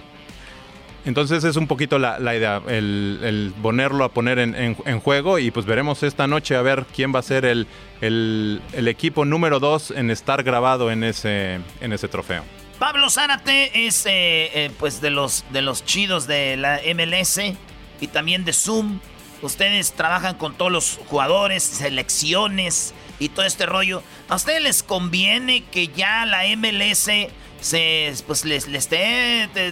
Entonces 1.06 1.44
es 1.44 1.56
un 1.56 1.68
poquito 1.68 2.00
la, 2.00 2.18
idea, 2.36 2.62
el, 2.68 3.54
ponerlo 3.62 4.04
a 4.04 4.10
poner 4.10 4.40
en, 4.40 5.00
juego 5.00 5.38
y 5.40 5.52
pues 5.52 5.68
veremos 5.68 6.02
esta 6.02 6.26
noche 6.26 6.56
a 6.56 6.62
ver 6.64 6.86
quién 6.94 7.14
va 7.14 7.20
a 7.20 7.24
ser 7.24 7.46
el, 7.46 8.62
equipo 8.74 9.24
número 9.24 9.60
dos 9.60 9.92
en 9.92 10.10
estar 10.10 10.42
grabado 10.44 10.92
en 10.92 11.04
ese, 11.04 11.60
en 11.80 11.94
ese 11.94 12.08
trofeo. 12.08 12.44
Pablo 12.80 13.10
Zárate 13.10 13.88
es 13.88 14.06
eh, 14.06 14.50
eh, 14.54 14.72
pues 14.80 15.00
de 15.00 15.12
los, 15.12 15.46
de 15.52 15.62
los 15.62 15.86
chidos 15.86 16.28
de 16.28 16.58
la 16.58 16.82
MLS 16.94 17.40
y 18.02 18.08
también 18.08 18.46
de 18.46 18.54
Zoom. 18.54 19.00
Ustedes 19.44 19.94
trabajan 19.94 20.36
con 20.36 20.56
todos 20.56 20.72
los 20.72 21.00
jugadores, 21.08 21.62
selecciones 21.62 22.94
y 23.20 23.30
todo 23.30 23.46
este 23.46 23.66
rollo. 23.66 24.02
¿A 24.28 24.36
ustedes 24.36 24.62
les 24.62 24.84
conviene 24.84 25.64
que 25.66 25.88
ya 25.88 26.26
la 26.26 26.44
MLS 26.58 27.10
se, 27.62 28.14
pues 28.26 28.46
les, 28.46 28.68
les 28.68 28.90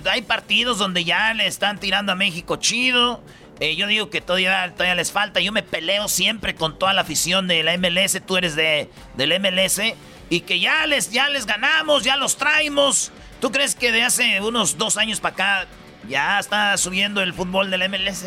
hay 0.09 0.21
partidos 0.21 0.77
donde 0.77 1.03
ya 1.03 1.33
le 1.33 1.47
están 1.47 1.79
tirando 1.79 2.11
a 2.11 2.15
México 2.15 2.57
chido. 2.57 3.21
Eh, 3.59 3.75
yo 3.75 3.87
digo 3.87 4.09
que 4.09 4.21
todavía, 4.21 4.71
todavía 4.73 4.95
les 4.95 5.11
falta. 5.11 5.39
Yo 5.39 5.51
me 5.51 5.63
peleo 5.63 6.07
siempre 6.07 6.55
con 6.55 6.77
toda 6.77 6.93
la 6.93 7.01
afición 7.01 7.47
de 7.47 7.63
la 7.63 7.77
MLS. 7.77 8.21
Tú 8.25 8.37
eres 8.37 8.55
de, 8.55 8.89
del 9.15 9.39
MLS. 9.39 9.81
Y 10.29 10.41
que 10.41 10.59
ya 10.59 10.85
les, 10.87 11.11
ya 11.11 11.29
les 11.29 11.45
ganamos, 11.45 12.03
ya 12.03 12.17
los 12.17 12.37
traemos. 12.37 13.11
¿Tú 13.39 13.51
crees 13.51 13.75
que 13.75 13.91
de 13.91 14.01
hace 14.01 14.41
unos 14.41 14.77
dos 14.77 14.97
años 14.97 15.19
para 15.19 15.33
acá 15.33 15.67
ya 16.09 16.39
está 16.39 16.77
subiendo 16.77 17.21
el 17.21 17.33
fútbol 17.33 17.69
del 17.69 17.87
MLS? 17.89 18.25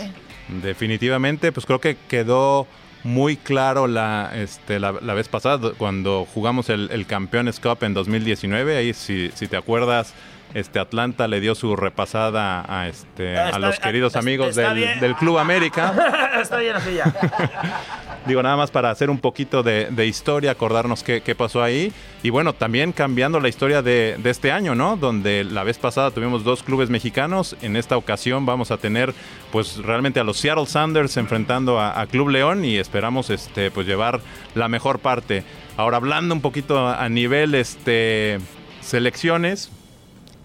Definitivamente, 0.49 1.53
pues 1.53 1.67
creo 1.67 1.81
que 1.81 1.97
quedó 2.09 2.67
muy 3.09 3.37
claro 3.37 3.87
la, 3.87 4.31
este, 4.35 4.79
la, 4.79 4.93
vez 4.93 5.29
pasada 5.29 5.73
cuando 5.79 6.27
jugamos 6.33 6.69
el, 6.69 6.91
el 6.93 7.07
Campeones 7.07 7.59
Cup 7.59 7.79
en 7.81 7.95
2019. 7.95 8.77
Ahí, 8.77 8.93
si, 8.93 9.31
si 9.35 9.49
te 9.49 9.57
acuerdas, 9.57 10.13
este 10.55 10.79
Atlanta 10.79 11.29
le 11.29 11.41
dio 11.41 11.55
su 11.55 11.77
repasada 11.77 12.65
a 12.69 12.89
este 12.89 13.39
a 13.39 13.59
los 13.59 13.79
queridos 13.79 14.17
amigos 14.17 14.55
del, 14.55 15.01
del, 15.01 15.15
Club 15.17 15.39
América. 15.39 15.95
está 16.41 16.59
bien 16.59 16.77
así 16.77 16.95
ya. 16.95 17.13
Digo, 18.27 18.43
nada 18.43 18.57
más 18.57 18.71
para 18.71 18.91
hacer 18.91 19.09
un 19.09 19.19
poquito 19.19 19.63
de, 19.63 20.07
historia, 20.07 20.51
acordarnos 20.51 21.03
qué, 21.03 21.35
pasó 21.35 21.63
ahí. 21.63 21.93
Y 22.23 22.29
bueno, 22.29 22.53
también 22.53 22.93
cambiando 22.93 23.41
la 23.41 23.49
historia 23.49 23.81
de, 23.81 24.19
este 24.25 24.53
año, 24.53 24.75
¿no? 24.75 24.97
Donde 24.97 25.45
la 25.45 25.65
vez 25.65 25.79
pasada 25.79 26.11
tuvimos 26.11 26.45
dos 26.45 26.63
clubes 26.63 26.91
mexicanos. 26.91 27.57
En 27.63 27.75
esta 27.75 27.97
ocasión 27.97 28.45
vamos 28.45 28.71
a 28.71 28.77
tener, 28.77 29.15
pues, 29.51 29.79
realmente 29.79 30.21
a 30.21 30.25
los 30.25 30.37
Seattle 30.37 30.67
Sanders 30.67 31.17
enfrentando 31.17 31.81
a, 31.81 32.07
Club 32.07 32.29
León 32.29 32.67
y 32.67 32.77
esperamos, 32.77 33.31
este, 33.31 33.71
pues, 33.71 33.87
llevar 33.87 34.21
la 34.55 34.69
mejor 34.69 34.99
parte. 34.99 35.43
Ahora, 35.79 35.97
hablando 35.97 36.35
un 36.35 36.43
poquito 36.43 36.87
a 36.87 37.09
nivel, 37.09 37.55
este, 37.55 38.41
selecciones, 38.83 39.71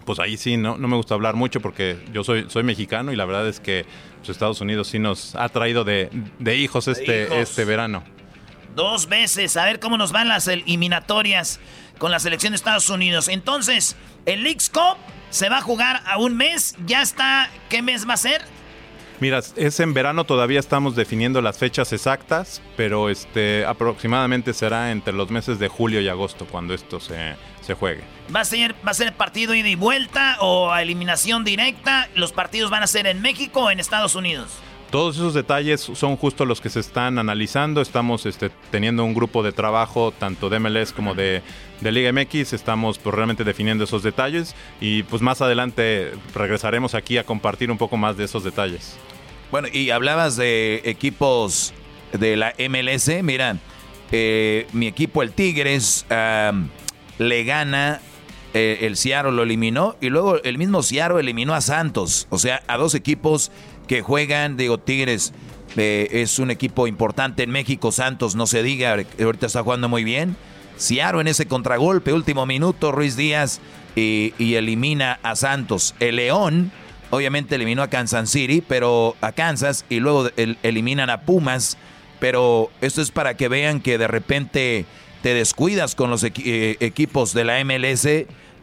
pues 0.04 0.18
ahí 0.18 0.36
sí, 0.36 0.56
no, 0.56 0.76
no 0.76 0.88
me 0.88 0.96
gusta 0.96 1.14
hablar 1.14 1.34
mucho 1.34 1.60
porque 1.60 1.98
yo 2.12 2.24
soy, 2.24 2.46
soy 2.48 2.62
mexicano 2.62 3.12
y 3.12 3.16
la 3.16 3.24
verdad 3.24 3.48
es 3.48 3.60
que 3.60 3.86
pues, 4.18 4.30
Estados 4.30 4.60
Unidos 4.60 4.88
sí 4.88 4.98
nos 4.98 5.34
ha 5.34 5.48
traído 5.48 5.84
de, 5.84 6.10
hijos 6.56 6.88
este, 6.88 7.40
este 7.40 7.64
verano. 7.64 8.02
Dos 8.74 9.08
veces, 9.08 9.56
a 9.56 9.64
ver 9.64 9.78
cómo 9.78 9.96
nos 9.96 10.12
van 10.12 10.28
las 10.28 10.48
eliminatorias 10.48 11.60
con 11.98 12.10
la 12.10 12.18
selección 12.18 12.52
de 12.52 12.56
Estados 12.56 12.88
Unidos. 12.90 13.28
Entonces, 13.28 13.96
el 14.26 14.42
Leagues 14.42 14.68
Cup 14.68 14.96
se 15.30 15.48
va 15.48 15.58
a 15.58 15.62
jugar 15.62 16.02
a 16.06 16.18
un 16.18 16.36
mes, 16.36 16.76
ya 16.86 17.02
está, 17.02 17.50
¿qué 17.68 17.82
mes 17.82 18.08
va 18.08 18.14
a 18.14 18.18
ser? 18.18 18.42
Mira, 19.20 19.40
es 19.56 19.80
en 19.80 19.94
verano, 19.94 20.24
todavía 20.24 20.58
estamos 20.58 20.96
definiendo 20.96 21.40
las 21.40 21.56
fechas 21.56 21.92
exactas, 21.92 22.60
pero 22.76 23.08
este 23.08 23.64
aproximadamente 23.64 24.52
será 24.52 24.90
entre 24.90 25.14
los 25.14 25.30
meses 25.30 25.58
de 25.60 25.68
julio 25.68 26.00
y 26.00 26.08
agosto 26.08 26.46
cuando 26.46 26.74
esto 26.74 26.98
se, 26.98 27.36
se 27.64 27.74
juegue. 27.74 28.02
¿Va 28.34 28.40
a, 28.40 28.44
ser, 28.44 28.74
¿Va 28.86 28.90
a 28.90 28.94
ser 28.94 29.12
partido 29.14 29.54
ida 29.54 29.68
y 29.68 29.74
vuelta 29.74 30.36
o 30.40 30.72
a 30.72 30.82
eliminación 30.82 31.44
directa? 31.44 32.08
¿Los 32.14 32.32
partidos 32.32 32.70
van 32.70 32.82
a 32.82 32.86
ser 32.86 33.06
en 33.06 33.20
México 33.20 33.64
o 33.64 33.70
en 33.70 33.80
Estados 33.80 34.14
Unidos? 34.14 34.50
Todos 34.90 35.16
esos 35.16 35.34
detalles 35.34 35.80
son 35.80 36.16
justo 36.16 36.44
los 36.44 36.60
que 36.60 36.70
se 36.70 36.78
están 36.78 37.18
analizando. 37.18 37.80
Estamos 37.80 38.26
este, 38.26 38.50
teniendo 38.70 39.04
un 39.04 39.12
grupo 39.12 39.42
de 39.42 39.50
trabajo 39.50 40.12
tanto 40.12 40.48
de 40.48 40.60
MLS 40.60 40.92
como 40.92 41.14
de, 41.14 41.42
de 41.80 41.92
Liga 41.92 42.12
MX. 42.12 42.52
Estamos 42.52 42.98
pues, 42.98 43.12
realmente 43.12 43.42
definiendo 43.42 43.84
esos 43.84 44.04
detalles 44.04 44.54
y 44.80 45.02
pues 45.02 45.20
más 45.20 45.42
adelante 45.42 46.12
regresaremos 46.32 46.94
aquí 46.94 47.18
a 47.18 47.24
compartir 47.24 47.72
un 47.72 47.78
poco 47.78 47.96
más 47.96 48.16
de 48.16 48.24
esos 48.24 48.44
detalles. 48.44 48.96
Bueno, 49.50 49.66
y 49.72 49.90
hablabas 49.90 50.36
de 50.36 50.82
equipos 50.84 51.74
de 52.12 52.36
la 52.36 52.54
MLS. 52.58 53.10
Mira, 53.22 53.56
eh, 54.12 54.68
mi 54.72 54.86
equipo, 54.86 55.24
el 55.24 55.32
Tigres, 55.32 56.06
le 57.18 57.44
gana. 57.44 58.00
Eh, 58.56 58.86
el 58.86 58.96
Ciaro 58.96 59.32
lo 59.32 59.42
eliminó 59.42 59.96
y 60.00 60.10
luego 60.10 60.40
el 60.44 60.58
mismo 60.58 60.82
Ciaro 60.84 61.18
eliminó 61.18 61.54
a 61.54 61.60
Santos. 61.60 62.28
O 62.30 62.38
sea, 62.38 62.62
a 62.68 62.76
dos 62.76 62.94
equipos 62.94 63.50
que 63.88 64.00
juegan, 64.00 64.56
digo, 64.56 64.78
Tigres 64.78 65.32
eh, 65.76 66.08
es 66.12 66.38
un 66.38 66.52
equipo 66.52 66.86
importante 66.86 67.42
en 67.42 67.50
México, 67.50 67.90
Santos 67.90 68.36
no 68.36 68.46
se 68.46 68.62
diga, 68.62 68.96
ahorita 69.20 69.46
está 69.46 69.64
jugando 69.64 69.88
muy 69.88 70.04
bien. 70.04 70.36
Ciaro 70.78 71.20
en 71.20 71.26
ese 71.26 71.46
contragolpe, 71.46 72.12
último 72.12 72.46
minuto, 72.46 72.92
Ruiz 72.92 73.16
Díaz 73.16 73.60
y, 73.96 74.34
y 74.38 74.54
elimina 74.54 75.18
a 75.24 75.34
Santos. 75.34 75.96
El 75.98 76.16
León 76.16 76.70
Obviamente 77.14 77.54
eliminó 77.54 77.82
a 77.84 77.90
Kansas 77.90 78.28
City, 78.28 78.60
pero 78.60 79.14
a 79.20 79.30
Kansas 79.30 79.84
y 79.88 80.00
luego 80.00 80.30
eliminan 80.64 81.10
a 81.10 81.20
Pumas. 81.20 81.78
Pero 82.18 82.72
esto 82.80 83.02
es 83.02 83.12
para 83.12 83.36
que 83.36 83.46
vean 83.46 83.80
que 83.80 83.98
de 83.98 84.08
repente 84.08 84.84
te 85.24 85.32
descuidas 85.32 85.94
con 85.94 86.10
los 86.10 86.22
eh, 86.22 86.76
equipos 86.80 87.32
de 87.32 87.44
la 87.44 87.64
MLS 87.64 88.06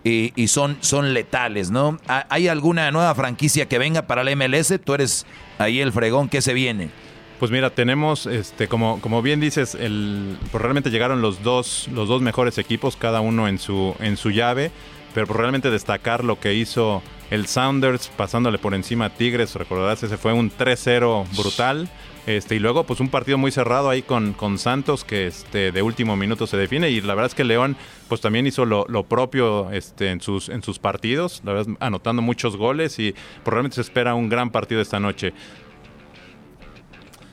y, 0.04 0.48
son, 0.48 0.78
son 0.82 1.16
letales, 1.16 1.72
¿no? 1.72 1.98
¿Hay 2.06 2.48
alguna 2.50 2.92
nueva 2.92 3.16
franquicia 3.16 3.68
que 3.68 3.80
venga 3.80 4.04
para 4.04 4.24
la 4.24 4.36
MLS? 4.36 4.80
Tú 4.86 4.94
eres 4.94 5.26
ahí 5.58 5.80
el 5.80 5.92
fregón, 5.92 6.30
¿qué 6.30 6.40
se 6.40 6.54
viene? 6.54 6.92
Pues 7.40 7.50
mira, 7.50 7.72
tenemos, 7.72 8.28
este, 8.28 8.68
como, 8.68 9.02
como 9.02 9.24
bien 9.24 9.40
dices, 9.40 9.74
el, 9.74 10.38
pues 10.52 10.62
realmente 10.62 10.92
llegaron 10.92 11.24
los 11.24 11.42
dos, 11.42 11.90
los 11.96 12.08
dos 12.08 12.22
mejores 12.22 12.60
equipos, 12.60 12.96
cada 12.96 13.22
uno 13.22 13.48
en 13.48 13.58
su, 13.58 13.96
en 14.00 14.16
su 14.16 14.30
llave, 14.30 14.70
pero 15.16 15.26
por 15.26 15.38
realmente 15.38 15.72
destacar 15.72 16.24
lo 16.24 16.40
que 16.40 16.54
hizo 16.54 17.02
el 17.32 17.48
Sounders 17.48 18.12
pasándole 18.16 18.60
por 18.60 18.76
encima 18.76 19.06
a 19.06 19.10
Tigres, 19.10 19.56
recordarás, 19.56 20.04
ese 20.04 20.18
fue 20.18 20.32
un 20.32 20.52
3-0 20.52 21.26
brutal. 21.36 21.90
Este, 22.28 22.56
y 22.56 22.60
luego, 22.60 22.86
pues 22.86 23.00
un 23.00 23.10
partido 23.10 23.38
muy 23.38 23.52
cerrado 23.52 23.90
ahí 23.90 24.04
con, 24.04 24.34
con 24.34 24.60
Santos, 24.60 25.04
que 25.04 25.28
este, 25.28 25.72
de 25.72 25.82
último 25.82 26.16
minuto 26.16 26.46
se 26.46 26.56
define. 26.56 26.90
Y 26.90 27.02
la 27.02 27.16
verdad 27.16 27.32
es 27.32 27.36
que 27.36 27.44
León, 27.44 27.76
pues 28.08 28.22
también 28.22 28.46
hizo 28.46 28.66
lo, 28.66 29.04
propio 29.04 29.72
este, 29.72 30.12
en, 30.12 30.22
sus, 30.22 30.50
en 30.50 30.62
sus 30.62 30.78
partidos, 30.78 31.42
la 31.44 31.54
verdad, 31.54 31.74
anotando 31.80 32.22
muchos 32.22 32.58
goles. 32.58 33.00
Y 33.00 33.16
probablemente 33.44 33.76
se 33.76 33.82
espera 33.82 34.14
un 34.14 34.30
gran 34.30 34.52
partido 34.52 34.82
esta 34.82 35.00
noche. 35.00 35.34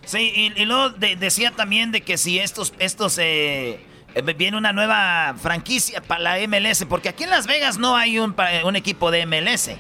Sí, 0.06 0.52
y, 0.56 0.64
luego 0.64 0.88
decía 0.90 1.50
también 1.50 1.92
de 1.92 2.00
que 2.00 2.16
si 2.16 2.38
estos, 2.38 2.72
estos 2.78 3.18
eh, 3.18 3.78
viene 4.38 4.56
una 4.56 4.72
nueva 4.72 5.34
franquicia 5.38 6.00
para 6.00 6.38
la 6.38 6.48
MLS, 6.48 6.86
porque 6.88 7.10
aquí 7.10 7.24
en 7.24 7.30
Las 7.30 7.46
Vegas 7.46 7.76
no 7.76 7.94
hay 7.94 8.18
un, 8.18 8.34
un 8.64 8.76
equipo 8.76 9.10
de 9.10 9.26
MLS. 9.26 9.70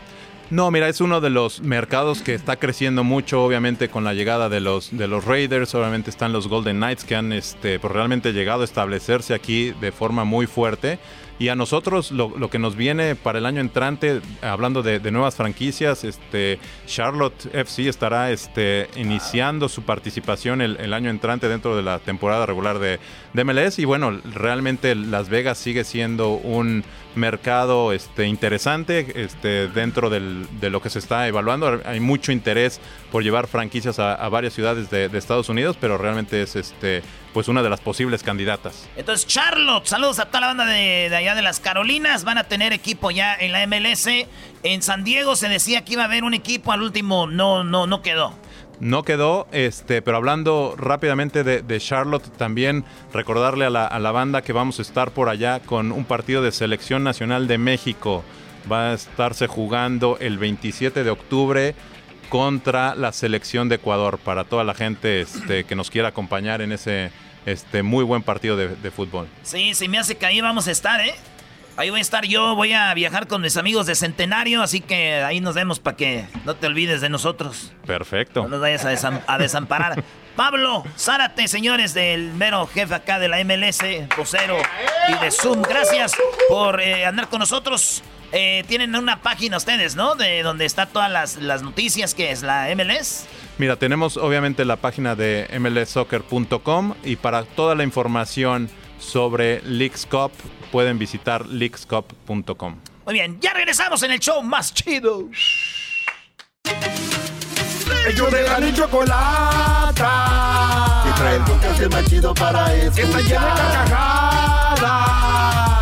No, 0.50 0.70
mira, 0.70 0.88
es 0.88 1.02
uno 1.02 1.20
de 1.20 1.28
los 1.28 1.60
mercados 1.60 2.22
que 2.22 2.32
está 2.32 2.56
creciendo 2.56 3.04
mucho, 3.04 3.44
obviamente 3.44 3.90
con 3.90 4.04
la 4.04 4.14
llegada 4.14 4.48
de 4.48 4.60
los 4.60 4.96
de 4.96 5.06
los 5.06 5.26
Raiders, 5.26 5.74
obviamente 5.74 6.08
están 6.08 6.32
los 6.32 6.48
Golden 6.48 6.78
Knights 6.78 7.04
que 7.04 7.16
han 7.16 7.32
este, 7.32 7.78
pues, 7.78 7.92
realmente 7.92 8.32
llegado 8.32 8.62
a 8.62 8.64
establecerse 8.64 9.34
aquí 9.34 9.72
de 9.78 9.92
forma 9.92 10.24
muy 10.24 10.46
fuerte. 10.46 10.98
Y 11.40 11.50
a 11.50 11.54
nosotros 11.54 12.10
lo, 12.10 12.50
que 12.50 12.58
nos 12.58 12.74
viene 12.74 13.14
para 13.14 13.38
el 13.38 13.46
año 13.46 13.60
entrante, 13.60 14.20
hablando 14.42 14.82
de, 14.82 14.98
nuevas 15.12 15.36
franquicias, 15.36 16.02
este, 16.02 16.58
Charlotte 16.86 17.54
FC 17.54 17.88
estará 17.88 18.32
este, 18.32 18.88
iniciando 18.96 19.68
su 19.68 19.82
participación 19.82 20.60
el, 20.60 20.92
año 20.92 21.10
entrante 21.10 21.48
dentro 21.48 21.76
de 21.76 21.84
la 21.84 22.00
temporada 22.00 22.44
regular 22.44 22.80
de, 22.80 22.98
de, 23.34 23.44
MLS. 23.44 23.78
Y 23.78 23.84
bueno, 23.84 24.18
realmente 24.34 24.96
Las 24.96 25.28
Vegas 25.28 25.58
sigue 25.58 25.84
siendo 25.84 26.32
un 26.32 26.82
mercado 27.14 27.92
este, 27.92 28.26
interesante 28.26 29.22
este, 29.22 29.68
dentro 29.68 30.10
de 30.10 30.70
lo 30.70 30.82
que 30.82 30.90
se 30.90 30.98
está 30.98 31.26
evaluando. 31.26 31.80
Hay 31.84 32.00
mucho 32.00 32.32
interés 32.32 32.80
por 33.10 33.22
llevar 33.22 33.46
franquicias 33.46 33.98
a, 33.98 34.28
varias 34.28 34.54
ciudades 34.54 34.90
de, 34.90 35.06
Estados 35.18 35.48
Unidos, 35.48 35.76
pero 35.80 35.98
realmente 35.98 36.42
es 36.42 36.54
este, 36.54 37.02
pues 37.32 37.48
una 37.48 37.62
de 37.62 37.70
las 37.70 37.80
posibles 37.80 38.22
candidatas. 38.22 38.88
Entonces, 38.96 39.26
Charlotte, 39.26 39.86
saludos 39.86 40.18
a 40.20 40.26
toda 40.26 40.40
la 40.40 40.46
banda 40.48 40.66
de, 40.66 41.14
allá 41.14 41.34
de 41.34 41.42
las 41.42 41.60
Carolinas. 41.60 42.24
Van 42.24 42.38
a 42.38 42.44
tener 42.44 42.72
equipo 42.72 43.10
ya 43.10 43.34
en 43.34 43.52
la 43.52 43.66
MLS. 43.66 44.08
En 44.62 44.82
San 44.82 45.04
Diego 45.04 45.36
se 45.36 45.48
decía 45.48 45.84
que 45.84 45.94
iba 45.94 46.02
a 46.02 46.06
haber 46.06 46.24
un 46.24 46.34
equipo, 46.34 46.72
al 46.72 46.82
último 46.82 47.26
no, 47.26 47.64
no, 47.64 47.86
no 47.86 48.02
quedó. 48.02 48.34
No 48.80 49.02
quedó, 49.02 49.48
este, 49.50 50.02
pero 50.02 50.16
hablando 50.16 50.74
rápidamente 50.78 51.42
de, 51.42 51.80
Charlotte, 51.80 52.28
también 52.36 52.84
recordarle 53.12 53.64
a 53.64 53.70
la, 53.70 54.10
banda 54.12 54.42
que 54.42 54.52
vamos 54.52 54.78
a 54.78 54.82
estar 54.82 55.10
por 55.10 55.28
allá 55.28 55.60
con 55.60 55.90
un 55.90 56.04
partido 56.04 56.42
de 56.42 56.52
selección 56.52 57.02
nacional 57.02 57.48
de 57.48 57.58
México. 57.58 58.22
Va 58.70 58.90
a 58.90 58.94
estarse 58.94 59.48
jugando 59.48 60.16
el 60.20 60.38
27 60.38 61.02
de 61.02 61.10
octubre 61.10 61.74
contra 62.28 62.94
la 62.94 63.12
selección 63.12 63.68
de 63.68 63.76
Ecuador 63.76 64.18
para 64.18 64.44
toda 64.44 64.62
la 64.62 64.74
gente 64.74 65.22
este, 65.22 65.64
que 65.64 65.74
nos 65.74 65.90
quiera 65.90 66.08
acompañar 66.08 66.60
en 66.60 66.72
ese 66.72 67.10
este, 67.46 67.82
muy 67.82 68.04
buen 68.04 68.22
partido 68.22 68.56
de, 68.56 68.68
de 68.76 68.90
fútbol. 68.90 69.26
Sí, 69.42 69.74
se 69.74 69.88
me 69.88 69.98
hace 69.98 70.16
que 70.16 70.26
ahí 70.26 70.40
vamos 70.40 70.68
a 70.68 70.70
estar, 70.70 71.00
¿eh? 71.00 71.14
Ahí 71.78 71.90
voy 71.90 72.00
a 72.00 72.02
estar 72.02 72.26
yo, 72.26 72.56
voy 72.56 72.72
a 72.72 72.92
viajar 72.92 73.28
con 73.28 73.40
mis 73.40 73.56
amigos 73.56 73.86
de 73.86 73.94
Centenario, 73.94 74.62
así 74.62 74.80
que 74.80 75.22
ahí 75.22 75.40
nos 75.40 75.54
vemos 75.54 75.78
para 75.78 75.96
que 75.96 76.24
no 76.44 76.56
te 76.56 76.66
olvides 76.66 77.00
de 77.00 77.08
nosotros. 77.08 77.72
Perfecto. 77.86 78.42
No 78.42 78.48
nos 78.48 78.60
vayas 78.60 78.84
a, 78.84 79.38
desamparar. 79.38 80.02
Pablo 80.34 80.82
Zárate, 80.98 81.46
señores 81.46 81.94
del 81.94 82.32
mero 82.32 82.66
jefe 82.66 82.96
acá 82.96 83.20
de 83.20 83.28
la 83.28 83.44
MLS, 83.44 83.78
vocero 84.16 84.56
y 85.08 85.24
de 85.24 85.30
Zoom. 85.30 85.62
Gracias 85.62 86.16
por 86.48 86.80
eh, 86.80 87.06
andar 87.06 87.28
con 87.28 87.38
nosotros. 87.38 88.02
Eh, 88.32 88.64
tienen 88.66 88.96
una 88.96 89.22
página 89.22 89.56
ustedes, 89.56 89.94
¿no? 89.94 90.16
De 90.16 90.42
donde 90.42 90.64
está 90.64 90.86
todas 90.86 91.12
las, 91.12 91.36
las 91.36 91.62
noticias, 91.62 92.12
que 92.12 92.32
es 92.32 92.42
la 92.42 92.66
MLS. 92.74 93.24
Mira, 93.56 93.76
tenemos 93.76 94.16
obviamente 94.16 94.64
la 94.64 94.76
página 94.78 95.14
de 95.14 95.46
mlsoccer.com 95.60 96.94
y 97.04 97.14
para 97.14 97.44
toda 97.44 97.76
la 97.76 97.84
información 97.84 98.68
sobre 98.98 99.62
Leagues 99.62 100.06
Cup 100.06 100.32
pueden 100.70 100.98
visitar 100.98 101.46
leaguescup.com. 101.46 102.76
Muy 103.04 103.14
bien, 103.14 103.40
ya 103.40 103.54
regresamos 103.54 104.02
en 104.02 104.10
el 104.10 104.18
show 104.20 104.42
más 104.42 104.74
chido. 104.74 105.28
Ellos 108.06 108.30
de 108.30 108.42
la 108.42 108.74
chocolata. 108.74 110.02
Que 111.04 111.12
trae 111.12 111.36
el 111.36 111.42
podcast 111.44 111.92
más 111.92 112.04
chido 112.04 112.34
para 112.34 112.74
escuchar. 112.74 112.94
Que 112.94 113.02
está 113.02 113.20
llena 113.20 113.54
de 113.54 113.60
carcajadas. 113.60 114.82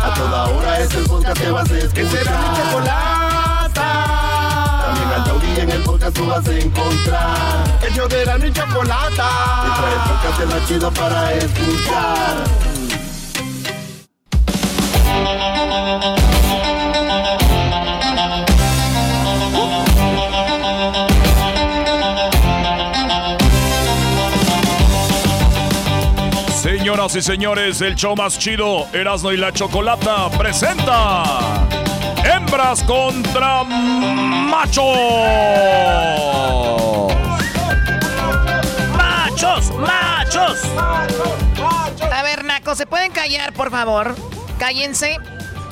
A 0.03 0.13
toda 0.15 0.47
hora 0.47 0.79
es 0.79 0.93
el 0.93 1.03
podcast 1.05 1.41
que 1.41 1.51
vas 1.51 1.69
a 1.71 1.77
escuchar. 1.77 1.93
Que 1.93 2.05
será 2.09 2.37
mi 2.39 2.47
chocolata. 2.57 3.89
También 4.85 5.09
al 5.09 5.23
taurí 5.25 5.59
en 5.59 5.69
el 5.69 5.83
podcast 5.83 6.15
tú 6.15 6.25
vas 6.27 6.47
a 6.47 6.57
encontrar. 6.57 7.79
Ellos 7.89 8.09
de 8.09 8.25
la 8.25 8.39
chocolata. 8.53 9.29
Que 9.63 9.69
trae 9.81 9.93
el 9.93 10.01
podcast 10.09 10.45
más 10.53 10.67
chido 10.67 10.91
para 10.91 11.33
escuchar. 11.33 12.76
Señoras 26.87 27.15
y 27.15 27.21
señores, 27.21 27.81
el 27.81 27.95
show 27.95 28.15
más 28.15 28.39
chido, 28.39 28.87
Erasmo 28.93 29.31
y 29.31 29.37
la 29.37 29.51
Chocolata, 29.51 30.29
presenta 30.37 31.23
Hembras 32.23 32.83
contra 32.83 33.63
Machos. 33.63 34.97
¡Machos! 38.95 39.71
¡Machos! 39.75 40.59
A 42.11 42.23
ver, 42.23 42.45
Naco, 42.45 42.75
¿se 42.75 42.85
pueden 42.85 43.11
callar, 43.11 43.53
por 43.53 43.69
favor? 43.69 44.15
Cállense. 44.57 45.17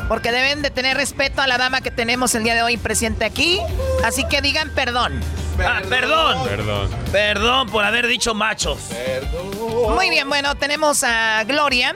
Porque 0.07 0.31
deben 0.31 0.61
de 0.61 0.69
tener 0.69 0.95
respeto 0.97 1.41
a 1.41 1.47
la 1.47 1.57
dama 1.57 1.81
que 1.81 1.89
tenemos 1.89 2.35
el 2.35 2.43
día 2.43 2.53
de 2.53 2.61
hoy 2.61 2.77
presente 2.77 3.25
aquí. 3.25 3.59
Así 4.03 4.23
que 4.27 4.41
digan 4.41 4.69
perdón. 4.69 5.19
Ah, 5.59 5.81
perdón. 5.89 6.43
Perdón. 6.43 6.89
Perdón 7.11 7.69
por 7.69 7.83
haber 7.85 8.07
dicho 8.07 8.33
machos. 8.33 8.79
Perdón. 8.89 9.95
Muy 9.95 10.09
bien, 10.09 10.27
bueno, 10.27 10.55
tenemos 10.55 11.03
a 11.03 11.43
Gloria, 11.45 11.95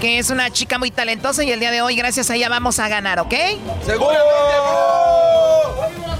que 0.00 0.18
es 0.18 0.30
una 0.30 0.50
chica 0.50 0.78
muy 0.78 0.90
talentosa 0.90 1.42
y 1.42 1.50
el 1.50 1.60
día 1.60 1.70
de 1.70 1.82
hoy, 1.82 1.96
gracias 1.96 2.30
a 2.30 2.36
ella, 2.36 2.48
vamos 2.48 2.78
a 2.78 2.88
ganar, 2.88 3.18
¿ok? 3.20 3.34
Seguramente 3.84 4.24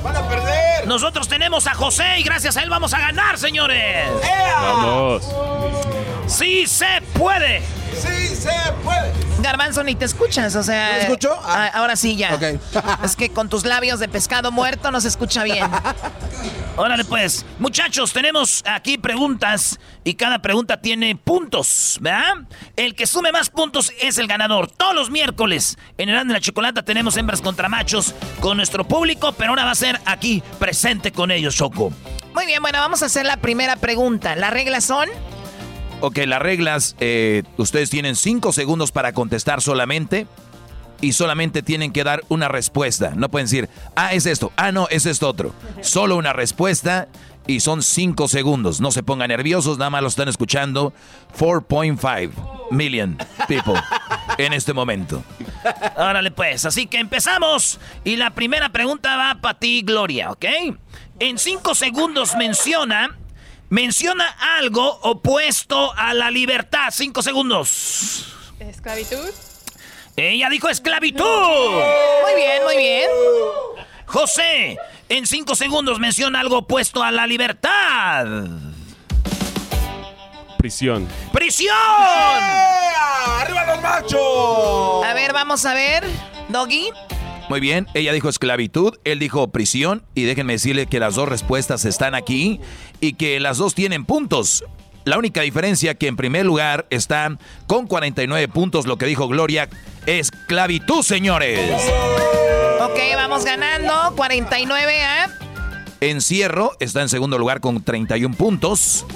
Van 0.02 0.16
a 0.16 0.28
perder. 0.28 0.86
Nosotros 0.86 1.28
tenemos 1.28 1.66
a 1.66 1.74
José 1.74 2.18
y 2.18 2.22
gracias 2.22 2.56
a 2.56 2.62
él 2.62 2.70
vamos 2.70 2.94
a 2.94 2.98
ganar, 2.98 3.38
señores. 3.38 4.08
Vamos. 4.60 5.24
Sí 6.26 6.66
se 6.66 7.00
puede. 7.16 7.62
Sí 7.94 8.34
se 8.34 8.50
puede. 8.82 9.12
Garbanzo, 9.40 9.84
ni 9.84 9.94
te 9.94 10.04
escuchas, 10.04 10.56
o 10.56 10.62
sea. 10.62 10.90
¿Me 10.92 11.02
escucho? 11.02 11.32
Ah. 11.42 11.70
Ah, 11.72 11.78
ahora 11.78 11.94
sí, 11.94 12.16
ya. 12.16 12.36
es 13.04 13.16
que 13.16 13.30
con 13.30 13.48
tus 13.48 13.64
labios 13.64 14.00
de 14.00 14.08
pescado 14.08 14.50
muerto 14.50 14.90
no 14.90 15.00
se 15.00 15.08
escucha 15.08 15.44
bien. 15.44 15.64
Órale, 16.76 17.04
pues. 17.04 17.46
Muchachos, 17.58 18.12
tenemos 18.12 18.62
aquí 18.66 18.98
preguntas 18.98 19.78
y 20.04 20.14
cada 20.14 20.40
pregunta 20.40 20.80
tiene 20.80 21.16
puntos, 21.16 21.96
¿verdad? 22.00 22.34
El 22.74 22.94
que 22.94 23.06
sume 23.06 23.30
más 23.32 23.48
puntos 23.48 23.92
es 24.00 24.18
el 24.18 24.26
ganador. 24.26 24.70
Todos 24.70 24.94
los 24.94 25.10
miércoles 25.10 25.78
en 25.96 26.08
el 26.08 26.26
de 26.26 26.34
la 26.34 26.40
Chocolata 26.40 26.82
tenemos 26.82 27.16
hembras 27.16 27.40
contra 27.40 27.68
machos 27.68 28.14
con 28.40 28.56
nuestro 28.56 28.86
público, 28.86 29.32
pero 29.32 29.50
ahora 29.50 29.64
va 29.64 29.70
a 29.70 29.76
ser 29.76 30.00
aquí 30.04 30.42
presente 30.58 31.12
con 31.12 31.30
ellos, 31.30 31.54
Choco. 31.54 31.92
Muy 32.34 32.46
bien, 32.46 32.60
bueno, 32.60 32.78
vamos 32.80 33.02
a 33.02 33.06
hacer 33.06 33.24
la 33.24 33.38
primera 33.38 33.76
pregunta. 33.76 34.36
Las 34.36 34.52
reglas 34.52 34.84
son. 34.84 35.08
Ok, 36.00 36.18
las 36.26 36.42
reglas, 36.42 36.94
eh, 37.00 37.42
ustedes 37.56 37.88
tienen 37.88 38.16
cinco 38.16 38.52
segundos 38.52 38.92
para 38.92 39.12
contestar 39.12 39.62
solamente 39.62 40.26
y 41.00 41.12
solamente 41.12 41.62
tienen 41.62 41.92
que 41.92 42.04
dar 42.04 42.22
una 42.28 42.48
respuesta. 42.48 43.12
No 43.16 43.30
pueden 43.30 43.46
decir, 43.46 43.68
ah, 43.96 44.12
es 44.12 44.26
esto, 44.26 44.52
ah, 44.56 44.72
no, 44.72 44.88
es 44.88 45.06
esto 45.06 45.28
otro. 45.28 45.54
Solo 45.80 46.16
una 46.16 46.32
respuesta 46.32 47.08
y 47.46 47.60
son 47.60 47.82
cinco 47.82 48.28
segundos. 48.28 48.80
No 48.80 48.90
se 48.90 49.02
pongan 49.02 49.28
nerviosos, 49.28 49.78
nada 49.78 49.90
más 49.90 50.02
lo 50.02 50.08
están 50.08 50.28
escuchando 50.28 50.92
4.5 51.38 52.70
million 52.70 53.16
people 53.48 53.74
en 54.38 54.52
este 54.52 54.74
momento. 54.74 55.22
Órale 55.96 56.30
pues, 56.30 56.66
así 56.66 56.86
que 56.86 56.98
empezamos. 56.98 57.80
Y 58.04 58.16
la 58.16 58.30
primera 58.30 58.68
pregunta 58.68 59.16
va 59.16 59.38
para 59.40 59.58
ti, 59.58 59.82
Gloria, 59.82 60.30
¿ok? 60.30 60.44
En 61.20 61.38
cinco 61.38 61.74
segundos 61.74 62.36
menciona 62.36 63.16
Menciona 63.68 64.28
algo 64.58 64.98
opuesto 65.02 65.92
a 65.96 66.14
la 66.14 66.30
libertad. 66.30 66.88
Cinco 66.92 67.22
segundos. 67.22 68.32
Esclavitud. 68.60 69.28
Ella 70.16 70.48
dijo 70.48 70.68
esclavitud. 70.68 71.24
Muy 71.24 72.34
bien, 72.36 72.62
muy 72.64 72.76
bien. 72.76 73.10
José, 74.06 74.78
en 75.08 75.26
cinco 75.26 75.56
segundos 75.56 75.98
menciona 75.98 76.40
algo 76.40 76.58
opuesto 76.58 77.02
a 77.02 77.10
la 77.10 77.26
libertad. 77.26 78.26
Prisión. 80.58 81.08
¡Prisión! 81.32 81.74
¡Arriba 83.40 83.66
los 83.66 83.82
machos! 83.82 85.04
A 85.04 85.12
ver, 85.12 85.32
vamos 85.32 85.66
a 85.66 85.74
ver. 85.74 86.04
Doggy. 86.48 86.90
Muy 87.48 87.60
bien, 87.60 87.86
ella 87.94 88.12
dijo 88.12 88.28
esclavitud, 88.28 88.98
él 89.04 89.20
dijo 89.20 89.48
prisión 89.48 90.02
y 90.14 90.24
déjenme 90.24 90.54
decirle 90.54 90.86
que 90.86 90.98
las 90.98 91.14
dos 91.14 91.28
respuestas 91.28 91.84
están 91.84 92.14
aquí 92.16 92.60
y 93.00 93.12
que 93.12 93.38
las 93.38 93.58
dos 93.58 93.74
tienen 93.74 94.04
puntos. 94.04 94.64
La 95.04 95.16
única 95.16 95.42
diferencia 95.42 95.94
que 95.94 96.08
en 96.08 96.16
primer 96.16 96.44
lugar 96.44 96.86
está 96.90 97.38
con 97.68 97.86
49 97.86 98.48
puntos, 98.48 98.86
lo 98.86 98.98
que 98.98 99.06
dijo 99.06 99.28
Gloria, 99.28 99.68
esclavitud, 100.06 101.02
señores. 101.02 101.84
Ok, 102.80 102.98
vamos 103.14 103.44
ganando, 103.44 104.14
49 104.16 105.02
a... 105.04 105.30
Encierro 106.00 106.72
está 106.80 107.02
en 107.02 107.08
segundo 107.08 107.38
lugar 107.38 107.60
con 107.60 107.82
31 107.84 108.36
puntos. 108.36 109.06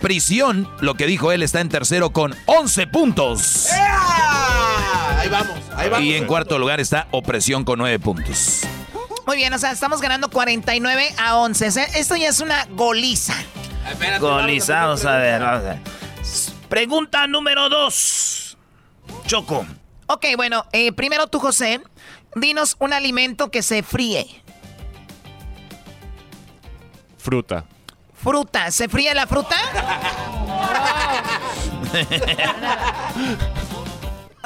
Prisión, 0.00 0.68
lo 0.80 0.94
que 0.94 1.06
dijo 1.06 1.30
él, 1.30 1.42
está 1.42 1.60
en 1.60 1.68
tercero 1.68 2.10
con 2.10 2.34
11 2.46 2.86
puntos. 2.86 3.68
Ahí 5.26 5.32
vamos, 5.32 5.58
ahí 5.74 5.88
vamos. 5.88 6.06
Y 6.06 6.14
en 6.14 6.24
cuarto 6.24 6.56
lugar 6.56 6.78
está 6.78 7.08
opresión 7.10 7.64
con 7.64 7.80
9 7.80 7.98
puntos. 7.98 8.62
Muy 9.26 9.36
bien, 9.36 9.52
o 9.52 9.58
sea, 9.58 9.72
estamos 9.72 10.00
ganando 10.00 10.30
49 10.30 11.14
a 11.18 11.38
11. 11.38 11.66
Esto 11.66 12.14
ya 12.14 12.28
es 12.28 12.38
una 12.38 12.64
goliza. 12.70 13.34
goliza, 14.20 14.84
vamos 14.84 15.04
a 15.04 15.16
ver, 15.16 15.42
vamos 15.42 15.64
a 15.64 15.68
ver. 15.70 15.80
Pregunta 16.68 17.26
número 17.26 17.68
2. 17.68 18.56
Choco. 19.26 19.66
Ok, 20.06 20.26
bueno, 20.36 20.64
eh, 20.70 20.92
primero 20.92 21.26
tú, 21.26 21.40
José, 21.40 21.80
dinos 22.36 22.76
un 22.78 22.92
alimento 22.92 23.50
que 23.50 23.64
se 23.64 23.82
fríe. 23.82 24.28
Fruta. 27.18 27.64
Fruta. 28.14 28.70
¿Se 28.70 28.88
fríe 28.88 29.12
la 29.12 29.26
fruta? 29.26 29.56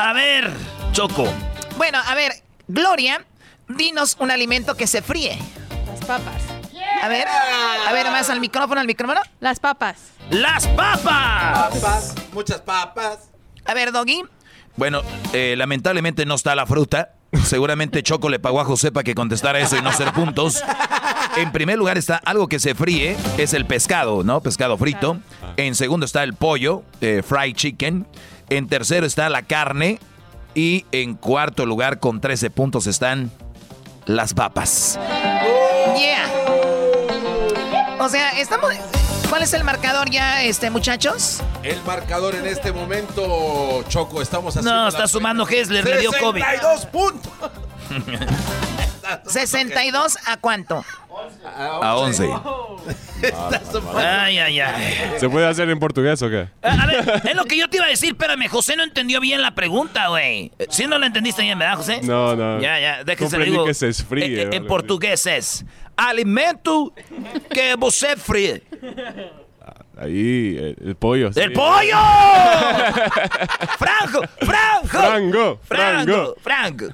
a 0.01 0.13
ver, 0.13 0.51
Choco. 0.93 1.27
Bueno, 1.77 1.99
a 2.05 2.15
ver, 2.15 2.33
Gloria, 2.69 3.25
dinos 3.69 4.17
un 4.19 4.31
alimento 4.31 4.77
que 4.77 4.87
se 4.87 5.03
fríe. 5.03 5.39
Las 5.87 6.01
papas. 6.01 6.43
A 7.03 7.09
ver, 7.09 7.27
a 7.29 7.93
ver, 7.93 8.07
más 8.11 8.29
al 8.31 8.41
micrófono, 8.41 8.81
al 8.81 8.87
micrófono. 8.87 9.21
Las 9.41 9.61
papas. 9.61 9.97
¡Las 10.31 10.67
papas! 10.69 11.75
Papas, 11.75 12.15
muchas 12.33 12.61
papas. 12.61 13.31
A 13.65 13.75
ver, 13.75 13.93
Doggy. 13.93 14.23
Bueno, 14.77 15.03
eh, 15.33 15.55
lamentablemente 15.57 16.27
no 16.27 16.35
está 16.35 16.55
la 16.55 16.67
fruta. 16.67 17.15
Seguramente 17.45 18.03
Choco 18.03 18.29
le 18.29 18.39
pagó 18.39 18.61
a 18.61 18.65
José 18.65 18.93
para 18.93 19.05
que 19.05 19.15
contestara 19.15 19.61
eso 19.61 19.77
y 19.77 19.83
no 19.83 19.91
hacer 19.91 20.13
puntos. 20.13 20.63
En 21.37 21.53
primer 21.53 21.79
lugar 21.79 21.97
está 21.97 22.17
algo 22.17 22.49
que 22.49 22.59
se 22.59 22.75
fríe, 22.75 23.17
es 23.39 23.55
el 23.55 23.65
pescado, 23.65 24.25
¿no? 24.25 24.41
Pescado 24.41 24.77
frito. 24.77 25.19
En 25.57 25.75
segundo 25.75 26.07
está 26.07 26.23
el 26.23 26.35
pollo, 26.35 26.83
eh, 27.01 27.23
fried 27.27 27.55
chicken. 27.55 28.07
En 28.51 28.67
tercero 28.67 29.07
está 29.07 29.29
la 29.29 29.43
carne. 29.43 29.99
Y 30.55 30.85
en 30.91 31.15
cuarto 31.15 31.65
lugar, 31.65 32.01
con 32.01 32.21
13 32.21 32.51
puntos, 32.51 32.89
están 32.89 33.31
las 34.07 34.35
papas. 34.35 34.99
Yeah. 35.97 36.27
O 38.01 38.09
sea, 38.09 38.31
estamos. 38.31 38.73
¿Cuál 39.29 39.45
es 39.45 39.53
el 39.53 39.63
marcador 39.63 40.11
ya, 40.11 40.43
este, 40.43 40.71
muchachos? 40.71 41.41
El 41.63 41.81
marcador 41.85 42.35
en 42.35 42.47
este 42.47 42.73
momento, 42.73 43.85
Choco, 43.89 44.21
estamos 44.21 44.57
haciendo. 44.57 44.75
No, 44.75 44.89
está 44.89 45.07
sumando 45.07 45.47
Hessler, 45.47 45.85
le 45.85 46.01
dio 46.01 46.11
COVID. 46.21 46.43
62 46.43 46.87
puntos. 46.87 47.33
62 49.27 50.19
a 50.27 50.37
cuánto? 50.37 50.85
A 51.45 51.97
11. 51.97 52.31
Ay, 53.95 54.39
ay, 54.39 54.61
ay. 54.61 54.95
¿Se 55.19 55.29
puede 55.29 55.47
hacer 55.47 55.69
en 55.69 55.79
portugués 55.79 56.23
o 56.23 56.31
qué? 56.31 56.49
A 56.63 56.87
ver, 56.87 57.23
es 57.29 57.37
lo 57.37 57.45
que 57.45 57.59
yo 57.59 57.69
te 57.69 57.77
iba 57.77 57.85
a 57.85 57.91
decir, 57.91 58.11
espérame, 58.11 58.49
José 58.49 58.77
no 58.77 58.83
entendió 58.83 59.21
bien 59.21 59.43
la 59.43 59.55
pregunta, 59.55 60.09
güey. 60.09 60.53
¿Sí 60.71 60.87
no 60.87 60.99
la 60.99 61.07
entendiste 61.07 61.43
bien, 61.43 61.59
verdad, 61.59 61.77
José? 61.77 62.01
No, 62.03 62.35
no. 62.35 62.61
Ya, 62.61 62.81
ya, 62.81 63.05
déjese 63.05 63.39
digo. 63.41 63.67
que 63.67 63.75
se 63.75 63.89
esfríe. 63.89 64.43
En, 64.43 64.53
eh, 64.53 64.57
en 64.57 64.67
portugués 64.67 65.27
es 65.27 65.65
alimento 65.97 66.95
que 67.51 67.75
você 67.77 68.17
fríe. 68.17 68.63
Ahí, 70.01 70.57
el, 70.83 70.97
pollo. 70.97 71.31
¡El 71.35 71.53
pollo! 71.53 71.99
¡Franco! 73.79 74.23
¡Franco! 74.39 74.89
¡Franco! 74.89 75.61
¡Franco! 75.63 76.37
¡Franco! 76.41 76.87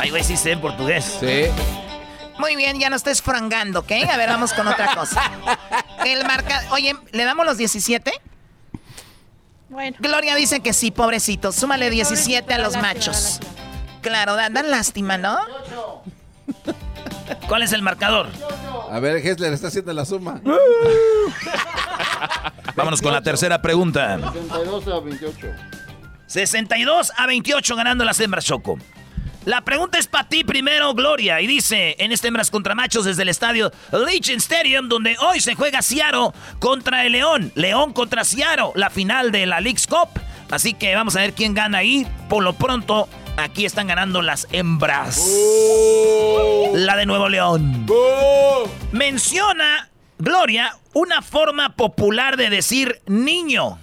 Ay, 0.00 0.08
güey, 0.08 0.24
sí 0.24 0.34
sé 0.34 0.52
en 0.52 0.62
portugués. 0.62 1.18
Sí. 1.20 1.42
Muy 2.38 2.56
bien, 2.56 2.80
ya 2.80 2.88
no 2.88 2.96
estés 2.96 3.20
frangando, 3.20 3.80
¿ok? 3.80 3.92
A 4.10 4.16
ver, 4.16 4.30
vamos 4.30 4.54
con 4.54 4.66
otra 4.66 4.94
cosa. 4.94 5.30
El 6.06 6.24
marca... 6.24 6.62
Oye, 6.70 6.96
¿le 7.12 7.24
damos 7.24 7.44
los 7.44 7.58
17? 7.58 8.10
Bueno. 9.68 9.94
Gloria 10.00 10.34
dice 10.36 10.60
que 10.60 10.72
sí, 10.72 10.90
pobrecito. 10.90 11.52
Súmale 11.52 11.90
17 11.90 12.54
a 12.54 12.58
los 12.58 12.78
machos. 12.78 13.40
Claro, 14.00 14.36
dan, 14.36 14.54
lástima, 14.70 15.18
¿no? 15.18 15.36
¿Cuál 17.46 17.62
es 17.62 17.74
el 17.74 17.82
marcador? 17.82 18.28
A 18.90 19.00
ver, 19.00 19.18
Hessler 19.18 19.52
está 19.52 19.68
haciendo 19.68 19.92
la 19.92 20.06
suma. 20.06 20.40
Vámonos 22.74 23.02
con 23.02 23.12
la 23.12 23.20
tercera 23.20 23.60
pregunta. 23.60 24.18
62 24.32 24.88
a 24.88 25.00
28. 25.00 25.46
62 26.26 27.12
a 27.14 27.26
28 27.26 27.76
ganando 27.76 28.02
las 28.02 28.18
hembras 28.18 28.46
Choco. 28.46 28.78
La 29.46 29.62
pregunta 29.62 29.98
es 29.98 30.06
para 30.06 30.28
ti 30.28 30.44
primero, 30.44 30.92
Gloria. 30.94 31.40
Y 31.40 31.46
dice, 31.46 31.96
en 31.98 32.12
este 32.12 32.28
hembras 32.28 32.50
contra 32.50 32.74
machos 32.74 33.06
desde 33.06 33.22
el 33.22 33.30
estadio 33.30 33.72
Legion 33.90 34.38
Stadium, 34.38 34.88
donde 34.88 35.16
hoy 35.18 35.40
se 35.40 35.54
juega 35.54 35.82
Ciaro 35.82 36.34
contra 36.58 37.06
el 37.06 37.12
León. 37.12 37.50
León 37.54 37.92
contra 37.92 38.24
Ciaro, 38.24 38.72
la 38.74 38.90
final 38.90 39.32
de 39.32 39.46
la 39.46 39.60
League's 39.60 39.86
Cup. 39.86 40.08
Así 40.50 40.74
que 40.74 40.94
vamos 40.94 41.16
a 41.16 41.20
ver 41.20 41.32
quién 41.32 41.54
gana 41.54 41.78
ahí. 41.78 42.06
Por 42.28 42.42
lo 42.42 42.52
pronto, 42.52 43.08
aquí 43.38 43.64
están 43.64 43.86
ganando 43.86 44.20
las 44.20 44.46
hembras. 44.52 45.26
La 46.74 46.96
de 46.96 47.06
Nuevo 47.06 47.28
León. 47.28 47.86
Menciona, 48.92 49.88
Gloria, 50.18 50.76
una 50.92 51.22
forma 51.22 51.76
popular 51.76 52.36
de 52.36 52.50
decir 52.50 53.00
niño. 53.06 53.78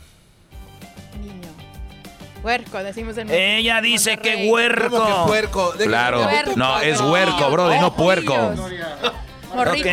Huerco, 2.44 2.78
decimos 2.84 3.18
en 3.18 3.30
Ella 3.30 3.82
dice 3.82 4.18
que 4.18 4.50
huerco. 4.50 4.98
¿Cómo 4.98 5.24
que 5.24 5.28
puerco? 5.28 5.74
Claro. 5.78 6.28
No, 6.56 6.80
es 6.80 7.02
huerco, 7.02 7.50
bro, 7.52 7.74
y 7.74 7.80
no 7.80 7.96
puerco. 7.96 8.54
Morritos. 9.54 9.92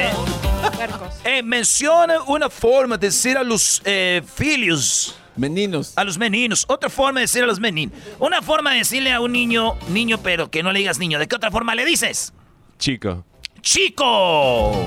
Eh, 1.24 1.42
menciona 1.42 2.22
una 2.26 2.50
forma 2.50 2.96
de 2.96 3.08
decir 3.08 3.36
a 3.36 3.42
los 3.42 3.82
eh, 3.84 4.22
filios. 4.34 5.16
Meninos. 5.36 5.92
A 5.96 6.04
los 6.04 6.16
meninos. 6.16 6.64
Otra 6.68 6.88
forma 6.88 7.20
de 7.20 7.24
decir 7.24 7.42
a 7.42 7.46
los 7.46 7.58
meninos. 7.58 7.96
Una 8.18 8.40
forma 8.40 8.72
de 8.72 8.78
decirle 8.78 9.12
a 9.12 9.20
un 9.20 9.32
niño, 9.32 9.74
niño, 9.88 10.18
pero 10.22 10.50
que 10.50 10.62
no 10.62 10.72
le 10.72 10.78
digas 10.78 10.98
niño. 10.98 11.18
¿De 11.18 11.26
qué 11.26 11.36
otra 11.36 11.50
forma 11.50 11.74
le 11.74 11.84
dices? 11.84 12.32
Chico. 12.78 13.24
¡Chico! 13.60 14.84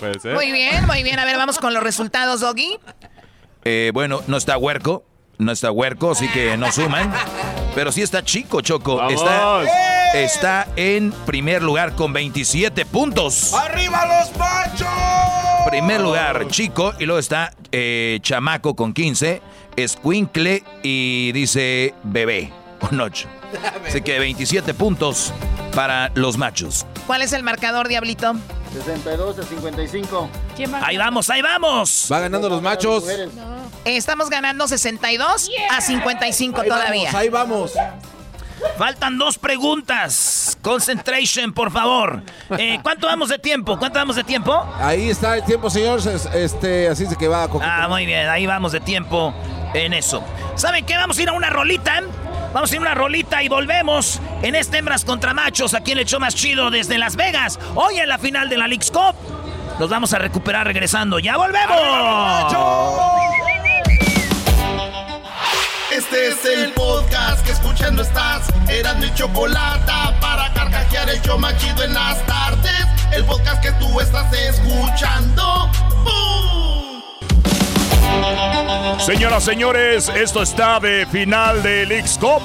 Puede 0.00 0.18
ser. 0.20 0.34
Muy 0.34 0.50
bien, 0.52 0.84
muy 0.86 1.02
bien. 1.02 1.18
A 1.18 1.24
ver, 1.24 1.36
vamos 1.36 1.58
con 1.58 1.72
los 1.72 1.82
resultados, 1.82 2.40
Doggy. 2.40 2.78
Eh, 3.64 3.92
bueno, 3.94 4.22
no 4.26 4.36
está 4.36 4.58
huerco. 4.58 5.04
No 5.42 5.50
está 5.50 5.72
huerco, 5.72 6.12
así 6.12 6.28
que 6.28 6.56
no 6.56 6.70
suman. 6.70 7.12
Pero 7.74 7.90
sí 7.90 8.00
está 8.02 8.22
chico, 8.22 8.60
Choco. 8.60 9.08
Está, 9.08 9.62
está 10.14 10.68
en 10.76 11.10
primer 11.26 11.62
lugar 11.62 11.94
con 11.96 12.12
27 12.12 12.86
puntos. 12.86 13.52
¡Arriba 13.54 14.06
los 14.06 14.36
machos! 14.38 14.88
Primer 15.68 16.00
lugar, 16.00 16.46
chico. 16.48 16.94
Y 17.00 17.06
luego 17.06 17.18
está 17.18 17.52
eh, 17.72 18.20
chamaco 18.22 18.76
con 18.76 18.92
15. 18.92 19.42
Escuincle 19.74 20.62
y 20.82 21.32
dice 21.32 21.94
bebé 22.04 22.52
con 22.78 23.00
8. 23.00 23.28
Así 23.88 24.00
que 24.02 24.18
27 24.20 24.74
puntos 24.74 25.32
para 25.74 26.12
los 26.14 26.38
machos. 26.38 26.86
¿Cuál 27.06 27.22
es 27.22 27.32
el 27.32 27.42
marcador, 27.42 27.88
Diablito? 27.88 28.34
62 28.72 29.38
a 29.38 29.42
55. 29.42 30.30
Ahí 30.82 30.96
vamos, 30.96 31.30
ahí 31.30 31.42
vamos. 31.42 32.08
Va 32.10 32.20
ganando 32.20 32.48
los 32.48 32.62
machos. 32.62 33.04
Estamos 33.84 34.30
ganando 34.30 34.66
62 34.68 35.50
a 35.70 35.80
55 35.80 36.62
todavía. 36.64 37.10
ahí 37.14 37.28
vamos. 37.28 37.72
Faltan 38.78 39.18
dos 39.18 39.38
preguntas. 39.38 40.56
Concentration, 40.62 41.52
por 41.52 41.72
favor. 41.72 42.22
Eh, 42.56 42.78
¿Cuánto 42.82 43.06
vamos 43.06 43.28
de 43.28 43.38
tiempo? 43.38 43.78
¿Cuánto 43.78 43.98
vamos 43.98 44.16
de 44.16 44.24
tiempo? 44.24 44.64
Ahí 44.78 45.10
está 45.10 45.36
el 45.36 45.44
tiempo, 45.44 45.68
señor. 45.68 46.00
Este, 46.34 46.88
así 46.88 47.06
se 47.06 47.16
que 47.16 47.28
va. 47.28 47.48
Ah, 47.60 47.88
muy 47.88 48.06
bien. 48.06 48.28
Ahí 48.28 48.46
vamos 48.46 48.72
de 48.72 48.80
tiempo 48.80 49.34
en 49.74 49.92
eso. 49.92 50.22
¿Saben 50.54 50.86
qué? 50.86 50.96
Vamos 50.96 51.18
a 51.18 51.22
ir 51.22 51.28
a 51.28 51.32
una 51.32 51.50
rolita. 51.50 52.02
Vamos 52.52 52.70
a 52.70 52.74
ir 52.74 52.80
una 52.82 52.94
rolita 52.94 53.42
y 53.42 53.48
volvemos 53.48 54.20
en 54.42 54.54
este 54.54 54.78
Hembras 54.78 55.06
contra 55.06 55.32
Machos, 55.32 55.72
aquí 55.72 55.92
en 55.92 55.98
el 55.98 56.04
show 56.04 56.20
más 56.20 56.34
chido 56.34 56.70
desde 56.70 56.98
Las 56.98 57.16
Vegas. 57.16 57.58
Hoy 57.74 57.98
en 57.98 58.08
la 58.08 58.18
final 58.18 58.50
de 58.50 58.58
la 58.58 58.68
League's 58.68 58.90
Cup. 58.90 59.14
Nos 59.78 59.88
vamos 59.88 60.12
a 60.12 60.18
recuperar 60.18 60.66
regresando. 60.66 61.18
¡Ya 61.18 61.38
volvemos! 61.38 62.52
Este 65.90 66.28
es 66.28 66.44
el 66.44 66.72
podcast 66.72 67.44
que 67.44 67.52
escuchando 67.52 68.02
estás. 68.02 68.48
Eran 68.68 69.00
mi 69.00 69.12
chocolate 69.14 69.92
para 70.20 70.52
carcajear 70.52 71.08
el 71.08 71.22
show 71.22 71.38
más 71.38 71.56
chido 71.56 71.84
en 71.84 71.94
las 71.94 72.24
tardes. 72.26 72.86
El 73.12 73.24
podcast 73.24 73.62
que 73.62 73.72
tú 73.72 73.98
estás 73.98 74.30
escuchando. 74.32 75.70
¡Bum! 76.04 76.61
Señoras, 78.98 79.42
señores, 79.42 80.08
esto 80.14 80.42
está 80.42 80.78
de 80.78 81.06
final 81.06 81.62
del 81.62 81.90
X 81.90 82.18
Cup. 82.20 82.42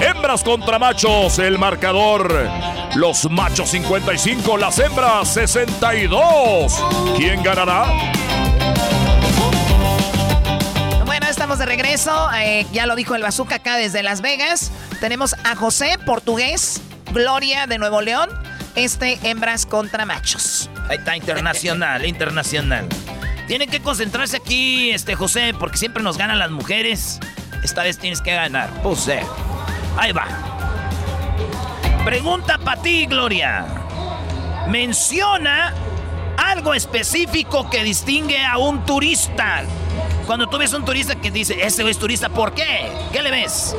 Hembras 0.00 0.42
contra 0.42 0.78
machos, 0.78 1.38
el 1.38 1.58
marcador. 1.58 2.48
Los 2.96 3.30
machos 3.30 3.70
55, 3.70 4.56
las 4.56 4.78
hembras 4.78 5.28
62. 5.34 6.84
¿Quién 7.16 7.42
ganará? 7.42 7.86
Bueno, 11.06 11.26
estamos 11.28 11.58
de 11.58 11.66
regreso. 11.66 12.28
Eh, 12.36 12.66
ya 12.72 12.86
lo 12.86 12.96
dijo 12.96 13.14
el 13.14 13.22
Bazooka 13.22 13.56
acá 13.56 13.76
desde 13.76 14.02
Las 14.02 14.22
Vegas. 14.22 14.72
Tenemos 15.00 15.34
a 15.44 15.54
José, 15.54 15.98
portugués, 16.04 16.80
Gloria 17.12 17.66
de 17.66 17.78
Nuevo 17.78 18.00
León. 18.00 18.28
Este 18.74 19.20
hembras 19.22 19.66
contra 19.66 20.04
machos. 20.04 20.68
Ahí 20.88 20.98
está, 20.98 21.16
internacional, 21.16 22.04
internacional. 22.04 22.88
Tienen 23.46 23.68
que 23.68 23.80
concentrarse 23.80 24.36
aquí, 24.36 24.90
este 24.90 25.14
José, 25.14 25.54
porque 25.58 25.76
siempre 25.76 26.02
nos 26.02 26.16
ganan 26.16 26.38
las 26.38 26.50
mujeres. 26.50 27.20
Esta 27.62 27.82
vez 27.82 27.98
tienes 27.98 28.20
que 28.20 28.34
ganar. 28.34 28.70
José. 28.82 29.22
Ahí 29.96 30.12
va. 30.12 30.26
Pregunta 32.04 32.58
para 32.58 32.80
ti, 32.80 33.06
Gloria. 33.06 33.64
Menciona 34.68 35.74
algo 36.36 36.74
específico 36.74 37.68
que 37.70 37.84
distingue 37.84 38.44
a 38.44 38.58
un 38.58 38.84
turista. 38.84 39.62
Cuando 40.26 40.48
tú 40.48 40.58
ves 40.58 40.72
un 40.72 40.84
turista 40.84 41.14
que 41.16 41.30
dice, 41.30 41.64
ese 41.64 41.88
es 41.88 41.98
turista, 41.98 42.28
¿por 42.28 42.54
qué? 42.54 42.90
¿Qué 43.12 43.22
le 43.22 43.30
ves? 43.30 43.76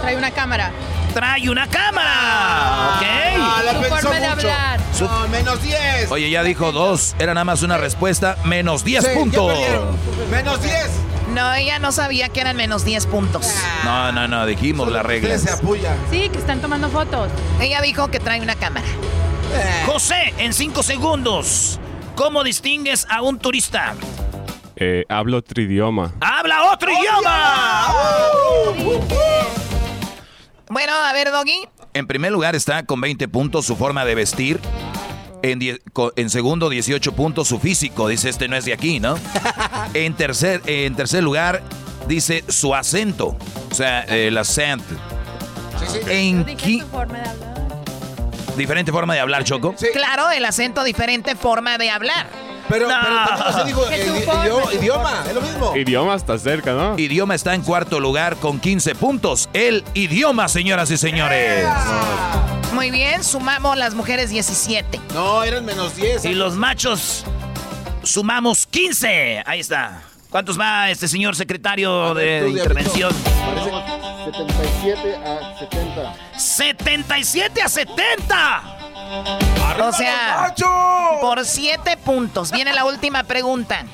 Trae 0.00 0.16
una 0.16 0.30
cámara. 0.30 0.70
Trae 1.14 1.48
una 1.48 1.68
cámara. 1.68 2.96
¿Ok? 2.96 3.06
Ah, 3.38 3.62
la 3.64 3.72
Su 3.74 3.80
pensó 3.80 3.96
forma 3.96 4.10
de 4.20 4.20
mucho. 4.20 4.30
hablar. 4.50 4.80
No, 5.00 5.28
menos 5.28 5.62
10. 5.62 6.10
Oye, 6.10 6.28
ya 6.30 6.42
dijo 6.42 6.72
dos. 6.72 7.14
Era 7.18 7.34
nada 7.34 7.44
más 7.44 7.62
una 7.62 7.78
respuesta. 7.78 8.36
Menos 8.44 8.84
10 8.84 9.04
Sí, 9.04 9.10
ya 9.10 9.14
puntos. 9.18 9.46
perdieron. 9.52 9.96
Menos 10.30 10.60
10. 10.62 10.90
No, 11.32 11.54
ella 11.54 11.78
no 11.78 11.92
sabía 11.92 12.28
que 12.28 12.40
eran 12.40 12.56
menos 12.56 12.84
10 12.84 13.06
puntos. 13.06 13.46
No, 13.84 14.10
no, 14.12 14.26
no. 14.28 14.44
Dijimos 14.46 14.90
las 14.90 15.06
reglas. 15.06 15.42
Se 15.42 15.50
apoya. 15.52 15.94
Sí, 16.10 16.28
que 16.30 16.38
están 16.38 16.60
tomando 16.60 16.88
fotos. 16.90 17.28
Ella 17.60 17.80
dijo 17.80 18.08
que 18.08 18.18
trae 18.20 18.40
una 18.40 18.56
cámara. 18.56 18.86
José, 19.86 20.34
en 20.38 20.52
cinco 20.52 20.82
segundos. 20.82 21.78
¿Cómo 22.16 22.42
distingues 22.42 23.06
a 23.08 23.22
un 23.22 23.38
turista? 23.38 23.94
Eh, 24.76 25.04
hablo 25.08 25.38
otro 25.38 25.62
idioma. 25.62 26.12
¡Habla 26.20 26.72
otro 26.72 26.90
idioma! 26.90 27.94
Bueno, 30.74 30.92
a 30.92 31.12
ver, 31.12 31.30
Doggy. 31.30 31.68
En 31.94 32.08
primer 32.08 32.32
lugar 32.32 32.56
está 32.56 32.82
con 32.84 33.00
20 33.00 33.28
puntos 33.28 33.64
su 33.64 33.76
forma 33.76 34.04
de 34.04 34.16
vestir. 34.16 34.58
En, 35.44 35.60
die- 35.60 35.80
co- 35.92 36.12
en 36.16 36.30
segundo, 36.30 36.68
18 36.68 37.12
puntos 37.12 37.46
su 37.46 37.60
físico. 37.60 38.08
Dice, 38.08 38.28
este 38.28 38.48
no 38.48 38.56
es 38.56 38.64
de 38.64 38.72
aquí, 38.72 38.98
¿no? 38.98 39.14
en, 39.94 40.14
tercer, 40.14 40.60
en 40.66 40.96
tercer 40.96 41.22
lugar, 41.22 41.62
dice 42.08 42.42
su 42.48 42.74
acento. 42.74 43.36
O 43.70 43.74
sea, 43.74 44.00
el 44.02 44.36
acento. 44.36 44.84
En 46.08 46.44
Dije 46.44 46.58
qui- 46.58 46.80
su 46.80 46.88
forma 46.88 47.18
de 47.20 47.28
hablar. 47.28 47.84
diferente 48.56 48.90
forma 48.90 49.14
de 49.14 49.20
hablar, 49.20 49.44
Choco. 49.44 49.76
Claro, 49.92 50.30
el 50.32 50.44
acento 50.44 50.82
diferente, 50.82 51.36
forma 51.36 51.78
de 51.78 51.90
hablar. 51.90 52.26
Pero, 52.68 52.88
No. 52.88 52.94
pero 53.36 53.52
se 53.58 53.64
dijo 53.64 53.90
eh, 53.90 54.06
idioma, 54.42 54.72
idioma, 54.74 55.24
es 55.28 55.34
lo 55.34 55.40
mismo. 55.42 55.76
Idioma 55.76 56.14
está 56.14 56.38
cerca, 56.38 56.72
¿no? 56.72 56.98
Idioma 56.98 57.34
está 57.34 57.54
en 57.54 57.62
cuarto 57.62 58.00
lugar 58.00 58.36
con 58.36 58.58
15 58.60 58.94
puntos. 58.94 59.48
El 59.52 59.84
idioma, 59.94 60.48
señoras 60.48 60.90
y 60.90 60.96
señores. 60.96 61.66
Muy 62.72 62.90
bien, 62.90 63.22
sumamos 63.22 63.76
las 63.76 63.94
mujeres 63.94 64.30
17. 64.30 65.00
No, 65.12 65.44
eran 65.44 65.64
menos 65.64 65.94
10. 65.96 66.24
Y 66.24 66.34
los 66.34 66.54
machos 66.54 67.24
sumamos 68.02 68.66
15. 68.66 69.42
Ahí 69.46 69.60
está. 69.60 70.02
¿Cuántos 70.30 70.58
va 70.58 70.90
este 70.90 71.06
señor 71.06 71.36
secretario 71.36 72.12
ver, 72.14 72.42
de 72.44 72.50
tú, 72.50 72.56
intervención? 72.56 73.12
Vamos 73.54 73.84
77 74.24 75.16
a 75.16 75.58
70. 75.60 76.14
77 76.36 77.62
a 77.62 77.68
70. 77.68 78.62
O 79.80 79.92
sea, 79.92 80.54
por 81.20 81.44
7 81.44 81.96
puntos. 81.98 82.50
Viene 82.52 82.72
la 82.72 82.84
última 82.84 83.22
pregunta. 83.24 83.84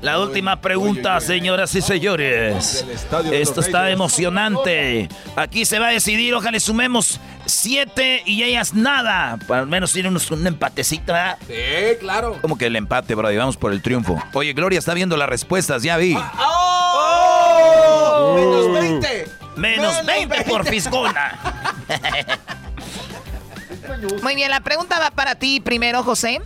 La 0.00 0.20
última 0.20 0.60
pregunta, 0.60 1.18
señoras 1.20 1.74
y 1.74 1.82
señores. 1.82 2.84
Esto 3.32 3.60
está 3.60 3.90
emocionante. 3.90 5.08
Aquí 5.36 5.64
se 5.64 5.78
va 5.80 5.88
a 5.88 5.90
decidir, 5.90 6.32
ojalá 6.34 6.52
le 6.52 6.60
sumemos 6.60 7.18
7 7.46 8.22
y 8.24 8.44
ellas 8.44 8.74
nada. 8.74 9.38
Al 9.48 9.66
menos 9.66 9.92
tiene 9.92 10.08
unos- 10.08 10.30
un 10.30 10.46
empatecito, 10.46 11.12
¿verdad? 11.12 11.36
Sí, 11.48 11.96
claro. 11.98 12.38
Como 12.40 12.56
que 12.56 12.66
el 12.66 12.76
empate, 12.76 13.16
bro. 13.16 13.28
Vamos 13.36 13.56
por 13.56 13.72
el 13.72 13.82
triunfo. 13.82 14.22
Oye, 14.34 14.52
Gloria 14.52 14.78
está 14.78 14.94
viendo 14.94 15.16
las 15.16 15.28
respuestas, 15.28 15.82
ya 15.82 15.96
vi. 15.96 16.16
¡Oh! 16.38 18.34
Menos 18.36 18.72
20. 18.72 19.28
Menos 19.56 20.06
20 20.06 20.44
por 20.44 20.64
fisgona. 20.66 21.38
Muy 24.22 24.34
bien, 24.34 24.50
la 24.50 24.60
pregunta 24.60 24.98
va 24.98 25.10
para 25.10 25.34
ti 25.36 25.60
primero, 25.60 26.02
José. 26.02 26.40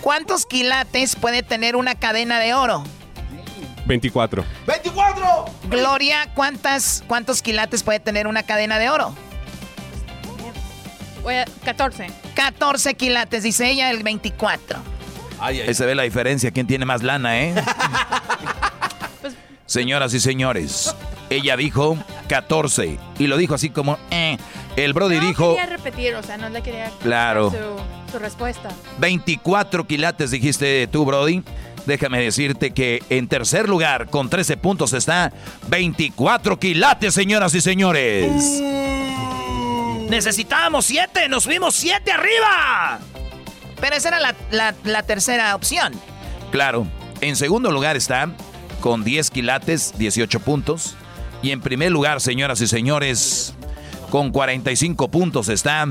¿Cuántos 0.00 0.46
quilates 0.46 1.16
puede 1.16 1.42
tener 1.42 1.76
una 1.76 1.94
cadena 1.94 2.38
de 2.38 2.54
oro? 2.54 2.84
24. 3.86 4.44
¡24! 4.66 5.50
Gloria, 5.68 6.28
¿cuántas, 6.34 7.02
¿cuántos 7.06 7.42
quilates 7.42 7.82
puede 7.82 8.00
tener 8.00 8.26
una 8.26 8.42
cadena 8.44 8.78
de 8.78 8.88
oro? 8.90 9.14
Voy 11.22 11.34
a- 11.34 11.44
14. 11.64 12.06
14 12.34 12.94
quilates, 12.94 13.42
dice 13.42 13.68
ella, 13.70 13.90
el 13.90 14.02
24. 14.02 14.78
Ahí 15.38 15.74
se 15.74 15.84
ve 15.86 15.94
la 15.94 16.02
diferencia. 16.04 16.50
¿Quién 16.50 16.66
tiene 16.66 16.84
más 16.84 17.02
lana, 17.02 17.40
eh? 17.40 17.54
Señoras 19.74 20.12
y 20.14 20.18
señores, 20.18 20.96
ella 21.30 21.56
dijo 21.56 21.96
14. 22.28 22.98
Y 23.20 23.28
lo 23.28 23.36
dijo 23.36 23.54
así 23.54 23.70
como, 23.70 23.98
eh. 24.10 24.36
El 24.74 24.92
Brody 24.94 25.18
no 25.20 25.26
dijo 25.28 25.54
quería 25.54 25.66
repetir, 25.76 26.12
o 26.16 26.22
sea, 26.24 26.36
no 26.38 26.48
le 26.48 26.60
quería 26.60 26.90
Claro. 27.04 27.52
su, 27.52 28.10
su 28.12 28.18
respuesta. 28.18 28.68
24 28.98 29.86
quilates, 29.86 30.32
dijiste 30.32 30.88
tú, 30.88 31.04
Brody. 31.04 31.44
Déjame 31.86 32.20
decirte 32.20 32.72
que 32.72 33.00
en 33.10 33.28
tercer 33.28 33.68
lugar, 33.68 34.10
con 34.10 34.28
13 34.28 34.56
puntos, 34.56 34.92
está 34.92 35.32
24 35.68 36.58
quilates, 36.58 37.14
señoras 37.14 37.54
y 37.54 37.60
señores. 37.60 38.28
Necesitábamos 40.08 40.84
7, 40.86 41.28
nos 41.28 41.44
fuimos 41.44 41.76
7 41.76 42.10
arriba. 42.10 42.98
Pero 43.80 43.94
esa 43.94 44.08
era 44.08 44.18
la, 44.18 44.34
la- 44.50 44.74
la 44.82 45.04
tercera 45.04 45.54
opción. 45.54 45.92
Claro. 46.50 46.88
En 47.20 47.36
segundo 47.36 47.70
lugar 47.70 47.96
está 47.96 48.30
con 48.80 49.04
10 49.04 49.30
quilates, 49.30 49.94
18 49.98 50.40
puntos. 50.40 50.96
Y 51.42 51.52
en 51.52 51.60
primer 51.60 51.90
lugar, 51.90 52.20
señoras 52.20 52.60
y 52.60 52.66
señores, 52.66 53.54
con 54.10 54.30
45 54.30 55.08
puntos 55.08 55.48
está 55.48 55.86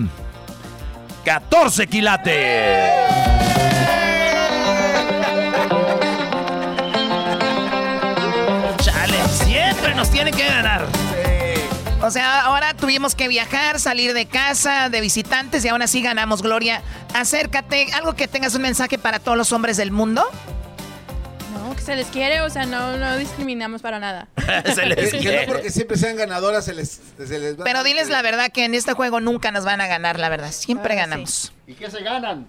14 1.24 1.88
quilates. 1.88 2.92
Chale, 8.82 9.18
siempre 9.44 9.96
nos 9.96 10.10
tienen 10.10 10.34
que 10.34 10.46
ganar. 10.46 10.88
O 12.02 12.12
sea, 12.12 12.46
ahora 12.46 12.74
tuvimos 12.74 13.14
que 13.14 13.28
viajar, 13.28 13.80
salir 13.80 14.14
de 14.14 14.26
casa, 14.26 14.90
de 14.90 15.02
visitantes 15.02 15.66
y 15.66 15.68
aún 15.68 15.82
así 15.82 16.02
ganamos, 16.02 16.42
Gloria. 16.42 16.82
Acércate, 17.14 17.88
algo 17.94 18.14
que 18.14 18.28
tengas 18.28 18.56
un 18.56 18.62
mensaje 18.62 18.98
para 18.98 19.20
todos 19.20 19.38
los 19.38 19.52
hombres 19.52 19.76
del 19.76 19.92
mundo. 19.92 20.24
Se 21.90 21.96
les 21.96 22.06
quiere, 22.08 22.42
o 22.42 22.50
sea, 22.52 22.68
no, 22.68 22.98
no 22.98 23.18
discriminamos 23.18 23.82
para 23.82 23.98
nada. 23.98 24.28
Se 24.76 24.86
les 24.86 25.10
que 25.12 25.18
quiere. 25.18 25.48
no 25.48 25.54
porque 25.54 25.72
siempre 25.72 25.98
sean 25.98 26.18
ganadoras 26.18 26.64
se 26.64 26.76
les, 26.76 27.02
se 27.18 27.40
les 27.40 27.60
va 27.60 27.64
Pero 27.64 27.84
diles 27.84 28.10
la 28.10 28.22
verdad 28.22 28.52
que 28.52 28.64
en 28.66 28.76
este 28.76 28.94
juego 28.94 29.20
nunca 29.20 29.50
nos 29.50 29.66
van 29.66 29.82
a 29.82 29.88
ganar, 29.88 30.20
la 30.20 30.30
verdad. 30.30 30.52
Siempre 30.52 30.94
Ah, 30.94 30.96
sí. 30.96 31.00
ganamos. 31.00 31.52
¿Y 31.66 31.74
qué 31.74 31.90
se 31.90 32.02
ganan? 32.04 32.46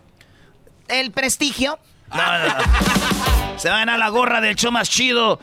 El 0.89 1.11
prestigio. 1.13 1.79
No, 2.13 2.17
no, 2.39 2.49
no. 2.49 3.59
Se 3.59 3.71
va 3.71 3.77
a 3.77 3.79
ganar 3.79 3.99
la 3.99 4.11
gorra 4.11 4.43
del 4.43 4.57
show 4.57 4.71
más 4.71 4.91
chido. 4.91 5.41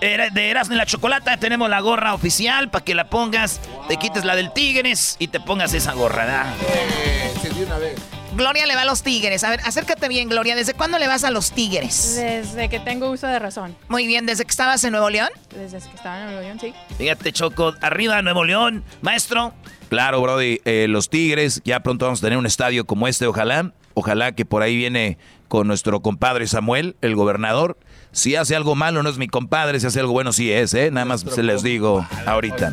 Era- 0.00 0.30
De 0.30 0.50
Erasmo 0.50 0.74
y 0.74 0.78
la 0.78 0.86
Chocolata 0.86 1.36
tenemos 1.38 1.68
la 1.68 1.80
gorra 1.80 2.14
oficial 2.14 2.70
para 2.70 2.84
que 2.84 2.94
la 2.94 3.10
pongas, 3.10 3.60
te 3.88 3.96
quites 3.96 4.24
la 4.24 4.36
del 4.36 4.52
Tigres 4.52 5.16
y 5.18 5.26
te 5.26 5.40
pongas 5.40 5.74
esa 5.74 5.92
gorra, 5.92 6.24
¿verdad? 6.24 6.54
Eh, 6.72 7.32
se 7.42 7.50
dio 7.50 7.66
una 7.66 7.78
vez. 7.78 7.96
Gloria 8.36 8.66
le 8.66 8.74
va 8.74 8.82
a 8.82 8.84
los 8.84 9.02
tigres. 9.02 9.44
A 9.44 9.50
ver, 9.50 9.60
acércate 9.64 10.08
bien, 10.08 10.28
Gloria. 10.28 10.56
¿Desde 10.56 10.74
cuándo 10.74 10.98
le 10.98 11.06
vas 11.06 11.24
a 11.24 11.30
los 11.30 11.52
tigres? 11.52 12.16
Desde 12.16 12.68
que 12.68 12.80
tengo 12.80 13.10
uso 13.10 13.26
de 13.26 13.38
razón. 13.38 13.76
Muy 13.88 14.06
bien, 14.06 14.26
¿desde 14.26 14.44
que 14.44 14.50
estabas 14.50 14.82
en 14.84 14.92
Nuevo 14.92 15.10
León? 15.10 15.28
Desde 15.54 15.78
que 15.78 15.96
estaba 15.96 16.18
en 16.20 16.26
Nuevo 16.26 16.40
León, 16.40 16.58
sí. 16.60 16.74
Fíjate, 16.98 17.32
Choco, 17.32 17.74
arriba 17.80 18.20
Nuevo 18.22 18.44
León, 18.44 18.84
maestro. 19.02 19.54
Claro, 19.88 20.20
Brody, 20.20 20.60
eh, 20.64 20.86
los 20.88 21.08
Tigres, 21.10 21.62
ya 21.64 21.80
pronto 21.80 22.06
vamos 22.06 22.20
a 22.20 22.22
tener 22.22 22.38
un 22.38 22.46
estadio 22.46 22.84
como 22.84 23.06
este, 23.06 23.26
ojalá. 23.26 23.72
Ojalá 23.94 24.32
que 24.32 24.44
por 24.44 24.62
ahí 24.62 24.76
viene 24.76 25.18
con 25.46 25.68
nuestro 25.68 26.00
compadre 26.00 26.48
Samuel, 26.48 26.96
el 27.00 27.14
gobernador. 27.14 27.78
Si 28.10 28.34
hace 28.34 28.56
algo 28.56 28.74
malo, 28.74 29.04
no 29.04 29.10
es 29.10 29.18
mi 29.18 29.28
compadre, 29.28 29.78
si 29.78 29.86
hace 29.86 30.00
algo 30.00 30.12
bueno, 30.12 30.32
sí 30.32 30.50
es, 30.50 30.74
¿eh? 30.74 30.90
Nada 30.90 31.04
más 31.04 31.20
se 31.20 31.42
les 31.44 31.62
digo 31.62 32.04
ahorita. 32.26 32.72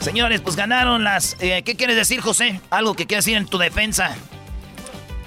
Señores, 0.00 0.40
pues 0.42 0.56
ganaron 0.56 1.04
las... 1.04 1.36
eh, 1.40 1.62
¿Qué 1.64 1.76
quieres 1.76 1.96
decir, 1.96 2.20
José? 2.20 2.60
Algo 2.70 2.94
que 2.94 3.06
quieras 3.06 3.24
decir 3.24 3.38
en 3.38 3.46
tu 3.46 3.56
defensa. 3.58 4.16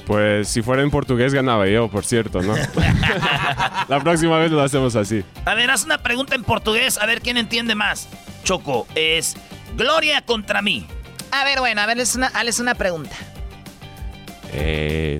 Pues 0.05 0.49
si 0.49 0.61
fuera 0.61 0.81
en 0.81 0.91
portugués 0.91 1.34
ganaba 1.34 1.67
yo, 1.67 1.89
por 1.89 2.03
cierto, 2.05 2.41
¿no? 2.41 2.55
La 3.88 4.01
próxima 4.03 4.38
vez 4.38 4.51
lo 4.51 4.61
hacemos 4.61 4.95
así. 4.95 5.23
A 5.45 5.53
ver, 5.53 5.71
haz 5.71 5.85
una 5.85 5.97
pregunta 5.99 6.35
en 6.35 6.43
portugués, 6.43 6.97
a 6.97 7.05
ver 7.05 7.21
quién 7.21 7.38
entiende 7.38 7.73
más. 7.73 8.09
Choco, 8.43 8.85
es 8.95 9.38
Gloria 9.77 10.21
contra 10.21 10.61
mí. 10.61 10.85
A 11.31 11.45
ver, 11.45 11.59
bueno, 11.59 11.81
a 11.81 11.85
ver, 11.85 11.99
es 11.99 12.15
una, 12.15 12.27
hazles 12.27 12.59
una 12.59 12.75
pregunta. 12.75 13.15
Eh, 14.51 15.19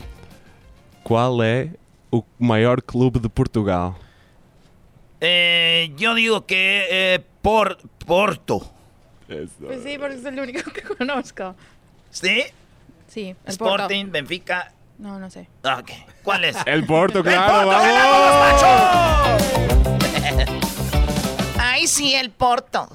¿Cuál 1.02 1.42
es 1.44 1.70
el 2.12 2.24
mayor 2.38 2.84
club 2.84 3.20
de 3.20 3.30
Portugal? 3.30 3.94
Eh, 5.22 5.92
yo 5.96 6.14
digo 6.14 6.46
que 6.46 6.86
eh, 6.92 7.26
por, 7.42 7.78
Porto. 8.06 8.70
Pues 9.28 9.84
sí, 9.84 9.98
porque 9.98 10.16
es 10.16 10.26
el 10.26 10.40
único 10.40 10.72
que 10.72 10.82
conozco. 10.98 11.56
¿Sí? 12.12 12.44
Sí, 13.14 13.36
el 13.46 13.52
Sporting, 13.52 14.06
Porto. 14.06 14.12
Benfica. 14.12 14.72
No, 14.98 15.20
no 15.20 15.30
sé. 15.30 15.48
Ok. 15.64 15.92
¿Cuál 16.24 16.46
es? 16.46 16.56
El 16.66 16.86
Porto, 16.86 17.20
¡El 17.20 17.26
claro, 17.26 17.54
Porto, 17.54 17.68
vamos. 17.68 17.84
ganamos! 17.84 19.44
Ay, 21.60 21.88
sí, 21.88 22.14
el 22.16 22.30
Porto. 22.32 22.88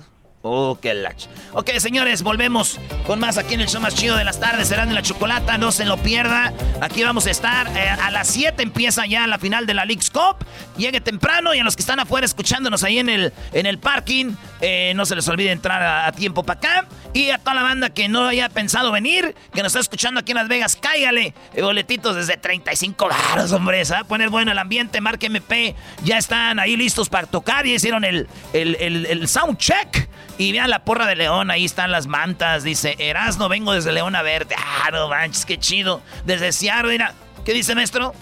Oh, 0.42 0.78
qué 0.80 0.94
lach. 0.94 1.26
Ok, 1.52 1.70
señores, 1.78 2.22
volvemos 2.22 2.78
con 3.06 3.18
más 3.18 3.36
aquí 3.38 3.54
en 3.54 3.60
el 3.60 3.68
show 3.68 3.80
más 3.82 3.94
chido 3.96 4.16
de 4.16 4.24
las 4.24 4.38
tardes. 4.38 4.68
Serán 4.68 4.88
de 4.88 4.94
la 4.94 5.02
chocolata, 5.02 5.58
no 5.58 5.72
se 5.72 5.84
lo 5.84 5.96
pierda. 5.98 6.52
Aquí 6.80 7.02
vamos 7.02 7.26
a 7.26 7.30
estar. 7.32 7.66
eh, 7.76 7.88
a 7.90 8.10
las 8.12 8.28
7 8.28 8.62
empieza 8.62 9.04
ya 9.04 9.26
la 9.26 9.38
final 9.38 9.66
de 9.66 9.74
la 9.74 9.84
League's 9.84 10.10
Cup. 10.10 10.36
Llegue 10.76 11.00
temprano 11.00 11.54
y 11.54 11.58
a 11.58 11.64
los 11.64 11.74
que 11.74 11.82
están 11.82 11.98
afuera 11.98 12.24
escuchándonos 12.24 12.84
ahí 12.84 12.98
en 13.00 13.08
el, 13.08 13.32
en 13.52 13.66
el 13.66 13.78
parking, 13.78 14.36
eh, 14.60 14.92
no 14.94 15.04
se 15.06 15.16
les 15.16 15.26
olvide 15.28 15.50
entrar 15.50 15.82
a, 15.82 16.06
a 16.06 16.12
tiempo 16.12 16.44
para 16.44 16.58
acá. 16.60 16.86
Y 17.14 17.30
a 17.30 17.38
toda 17.38 17.54
la 17.54 17.62
banda 17.62 17.90
que 17.90 18.08
no 18.08 18.26
haya 18.26 18.48
pensado 18.48 18.92
venir, 18.92 19.34
que 19.52 19.62
nos 19.62 19.70
está 19.70 19.80
escuchando 19.80 20.20
aquí 20.20 20.32
en 20.32 20.36
Las 20.36 20.48
Vegas, 20.48 20.76
cáigale. 20.76 21.34
Eh, 21.54 21.62
boletitos 21.62 22.14
desde 22.14 22.36
35 22.36 23.08
baros, 23.08 23.52
hombre. 23.52 23.84
Se 23.84 23.94
va 23.94 24.00
a 24.00 24.04
poner 24.04 24.28
bueno 24.28 24.52
el 24.52 24.58
ambiente. 24.58 25.00
Marque 25.00 25.26
MP. 25.26 25.74
Ya 26.04 26.18
están 26.18 26.60
ahí 26.60 26.76
listos 26.76 27.08
para 27.08 27.26
tocar. 27.26 27.66
Ya 27.66 27.72
hicieron 27.72 28.04
el, 28.04 28.28
el, 28.52 28.76
el, 28.76 29.06
el 29.06 29.28
sound 29.28 29.58
check. 29.58 30.08
Y 30.36 30.52
vean 30.52 30.70
la 30.70 30.84
porra 30.84 31.06
de 31.06 31.16
León, 31.16 31.50
ahí 31.50 31.64
están 31.64 31.90
las 31.90 32.06
mantas. 32.06 32.62
Dice, 32.62 32.94
Erasno, 32.98 33.48
vengo 33.48 33.72
desde 33.72 33.90
León 33.92 34.14
a 34.14 34.22
verte. 34.22 34.54
Ah, 34.56 34.90
no 34.92 35.08
manches, 35.08 35.44
qué 35.44 35.58
chido. 35.58 36.00
Desde 36.24 36.52
Seattle, 36.52 36.92
mira. 36.92 37.14
¿Qué 37.44 37.52
dice, 37.52 37.74
maestro? 37.74 38.14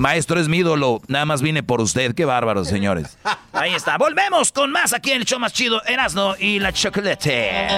Maestro 0.00 0.40
es 0.40 0.48
mi 0.48 0.56
ídolo, 0.56 1.02
nada 1.08 1.26
más 1.26 1.42
vine 1.42 1.62
por 1.62 1.82
usted. 1.82 2.14
Qué 2.14 2.24
bárbaro, 2.24 2.64
señores. 2.64 3.18
Ahí 3.52 3.74
está. 3.74 3.98
Volvemos 3.98 4.50
con 4.50 4.72
más 4.72 4.94
aquí 4.94 5.10
en 5.10 5.18
el 5.18 5.26
show 5.26 5.38
más 5.38 5.52
chido, 5.52 5.82
Erasno 5.84 6.36
y 6.38 6.58
la 6.58 6.72
chocolate. 6.72 7.68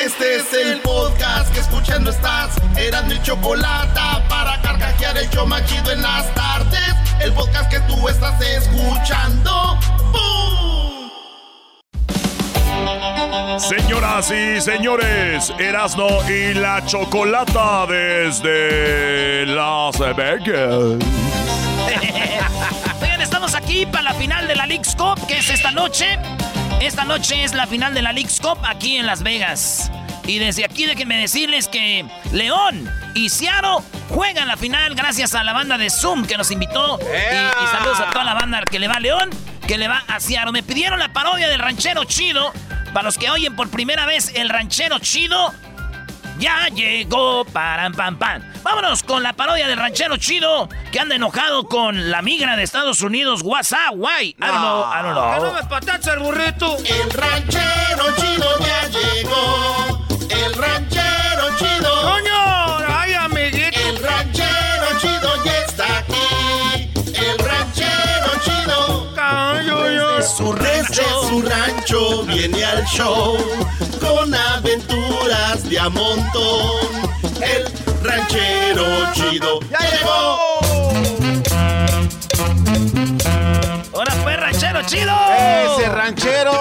Este 0.00 0.36
es 0.36 0.50
el 0.54 0.80
podcast 0.80 1.52
que 1.52 1.60
escuchando 1.60 2.08
estás. 2.08 2.56
Eran 2.78 3.06
mi 3.06 3.20
chocolate 3.20 4.00
para 4.30 4.58
carcajear 4.62 5.18
el 5.18 5.28
show 5.28 5.46
más 5.46 5.62
chido 5.66 5.92
en 5.92 6.00
las 6.00 6.34
tardes. 6.34 6.94
El 7.20 7.34
podcast 7.34 7.70
que 7.70 7.80
tú 7.80 8.08
estás 8.08 8.40
escuchando. 8.40 9.78
¡Bum! 10.10 10.65
Señoras 13.58 14.30
y 14.30 14.60
señores, 14.60 15.52
Erasno 15.58 16.08
y 16.28 16.54
la 16.54 16.84
Chocolata 16.84 17.86
desde 17.86 19.46
Las 19.46 19.98
Vegas. 19.98 20.98
Oigan, 23.00 23.20
estamos 23.20 23.54
aquí 23.54 23.86
para 23.86 24.02
la 24.02 24.14
final 24.14 24.46
de 24.46 24.56
la 24.56 24.66
League's 24.66 24.94
Cup, 24.94 25.26
que 25.26 25.38
es 25.38 25.50
esta 25.50 25.70
noche. 25.70 26.18
Esta 26.80 27.04
noche 27.04 27.44
es 27.44 27.54
la 27.54 27.66
final 27.66 27.94
de 27.94 28.02
la 28.02 28.12
League's 28.12 28.40
Cup 28.40 28.58
aquí 28.64 28.98
en 28.98 29.06
Las 29.06 29.22
Vegas. 29.22 29.90
Y 30.26 30.38
desde 30.38 30.64
aquí 30.64 30.86
déjenme 30.86 31.16
decirles 31.16 31.68
que 31.68 32.04
León 32.32 32.90
y 33.14 33.28
Seattle 33.30 33.78
juegan 34.10 34.48
la 34.48 34.56
final 34.56 34.94
gracias 34.94 35.34
a 35.34 35.44
la 35.44 35.52
banda 35.52 35.78
de 35.78 35.88
Zoom 35.88 36.26
que 36.26 36.36
nos 36.36 36.50
invitó. 36.50 36.98
Y, 37.00 37.04
y 37.04 37.66
saludos 37.68 38.00
a 38.00 38.10
toda 38.10 38.24
la 38.24 38.34
banda 38.34 38.60
que 38.70 38.78
le 38.78 38.88
va 38.88 38.94
a 38.94 39.00
León, 39.00 39.30
que 39.66 39.78
le 39.78 39.88
va 39.88 40.02
a 40.08 40.20
Seattle. 40.20 40.52
Me 40.52 40.62
pidieron 40.62 40.98
la 40.98 41.12
parodia 41.12 41.48
del 41.48 41.60
ranchero 41.60 42.04
chido. 42.04 42.52
Para 42.92 43.04
los 43.04 43.18
que 43.18 43.30
oyen 43.30 43.54
por 43.56 43.68
primera 43.68 44.06
vez 44.06 44.32
el 44.34 44.48
ranchero 44.48 44.98
chido, 44.98 45.52
ya 46.38 46.68
llegó, 46.68 47.44
param, 47.44 47.92
pam, 47.92 48.18
pam. 48.18 48.42
Vámonos 48.62 49.02
con 49.02 49.22
la 49.22 49.32
parodia 49.32 49.66
del 49.68 49.78
ranchero 49.78 50.16
chido 50.16 50.68
que 50.92 51.00
anda 51.00 51.14
enojado 51.14 51.64
con 51.68 52.10
la 52.10 52.22
migra 52.22 52.56
de 52.56 52.62
Estados 52.62 53.00
Unidos, 53.02 53.42
WhatsApp, 53.42 53.94
guay. 53.94 54.30
I 54.30 54.34
don't 54.38 54.60
know, 54.60 54.84
I 54.84 55.02
don't 55.02 55.14
know. 55.14 55.44
no 55.44 55.52
me 55.54 55.62
patacha 55.68 56.14
el 56.14 56.20
burrito. 56.20 56.76
El 56.78 57.10
ranchero 57.10 58.14
chido 58.16 58.58
ya 58.60 58.88
llegó. 58.88 60.06
El 60.30 60.54
ranchero 60.54 60.95
su 70.36 70.52
rancho, 70.52 71.02
su 71.28 71.40
rancho 71.40 72.22
viene 72.24 72.62
al 72.62 72.84
show 72.84 73.38
con 74.00 74.34
aventuras 74.34 75.66
de 75.66 75.78
a 75.78 75.88
montón. 75.88 76.92
El 77.40 77.64
ranchero 78.02 78.84
chido 79.14 79.60
ya 79.70 79.78
llegó. 79.78 80.38
¡Ahora 83.94 84.12
pues, 84.22 84.38
ranchero 84.38 84.82
chido! 84.82 85.14
¡Ese 85.38 85.88
ranchero! 85.88 86.52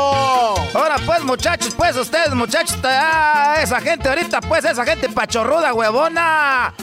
Ahora 0.74 0.96
pues, 1.06 1.22
muchachos, 1.24 1.74
pues 1.76 1.98
ustedes, 1.98 2.34
muchachos, 2.34 2.78
ah, 2.84 3.58
esa 3.62 3.82
gente 3.82 4.08
ahorita, 4.08 4.40
pues, 4.40 4.64
esa 4.64 4.86
gente 4.86 5.10
pachorruda, 5.10 5.74
huevona. 5.74 6.74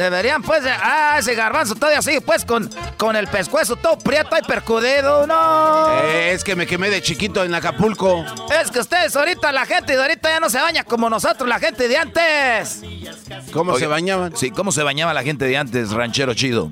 Deberían, 0.00 0.42
pues, 0.42 0.64
ah, 0.66 1.16
ese 1.18 1.34
garbanzo 1.34 1.74
todavía 1.74 2.00
sigue, 2.00 2.22
pues, 2.22 2.46
con, 2.46 2.70
con 2.96 3.16
el 3.16 3.26
pescuezo 3.26 3.76
todo 3.76 3.98
prieto 3.98 4.34
y 4.38 4.42
percudido, 4.42 5.26
no. 5.26 6.00
Eh, 6.04 6.32
es 6.32 6.42
que 6.42 6.56
me 6.56 6.66
quemé 6.66 6.88
de 6.88 7.02
chiquito 7.02 7.44
en 7.44 7.54
Acapulco. 7.54 8.24
Es 8.58 8.70
que 8.70 8.80
ustedes 8.80 9.14
ahorita, 9.14 9.52
la 9.52 9.66
gente 9.66 9.94
de 9.94 10.00
ahorita 10.00 10.30
ya 10.30 10.40
no 10.40 10.48
se 10.48 10.58
baña 10.58 10.84
como 10.84 11.10
nosotros, 11.10 11.46
la 11.46 11.58
gente 11.58 11.86
de 11.86 11.98
antes. 11.98 12.80
¿Cómo 13.52 13.72
Oye, 13.72 13.80
se 13.80 13.86
bañaban? 13.88 14.34
Sí, 14.34 14.50
¿cómo 14.50 14.72
se 14.72 14.82
bañaba 14.82 15.12
la 15.12 15.22
gente 15.22 15.44
de 15.44 15.58
antes, 15.58 15.90
ranchero 15.90 16.32
chido? 16.32 16.70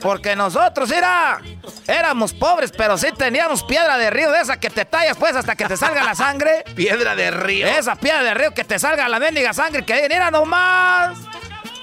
Porque 0.00 0.36
nosotros, 0.36 0.92
era, 0.92 1.40
éramos 1.88 2.34
pobres, 2.34 2.70
pero 2.70 2.96
sí 2.96 3.08
teníamos 3.18 3.64
piedra 3.64 3.98
de 3.98 4.10
río 4.10 4.30
de 4.30 4.42
esa 4.42 4.60
que 4.60 4.70
te 4.70 4.84
tallas, 4.84 5.16
pues, 5.16 5.34
hasta 5.34 5.56
que 5.56 5.64
te 5.64 5.76
salga 5.76 6.04
la 6.04 6.14
sangre. 6.14 6.62
Piedra 6.76 7.16
de 7.16 7.32
río. 7.32 7.66
Esa 7.66 7.96
piedra 7.96 8.22
de 8.22 8.34
río 8.34 8.54
que 8.54 8.62
te 8.62 8.78
salga 8.78 9.08
la 9.08 9.18
mendiga 9.18 9.52
sangre, 9.52 9.84
que 9.84 10.06
mira 10.08 10.30
nomás. 10.30 11.18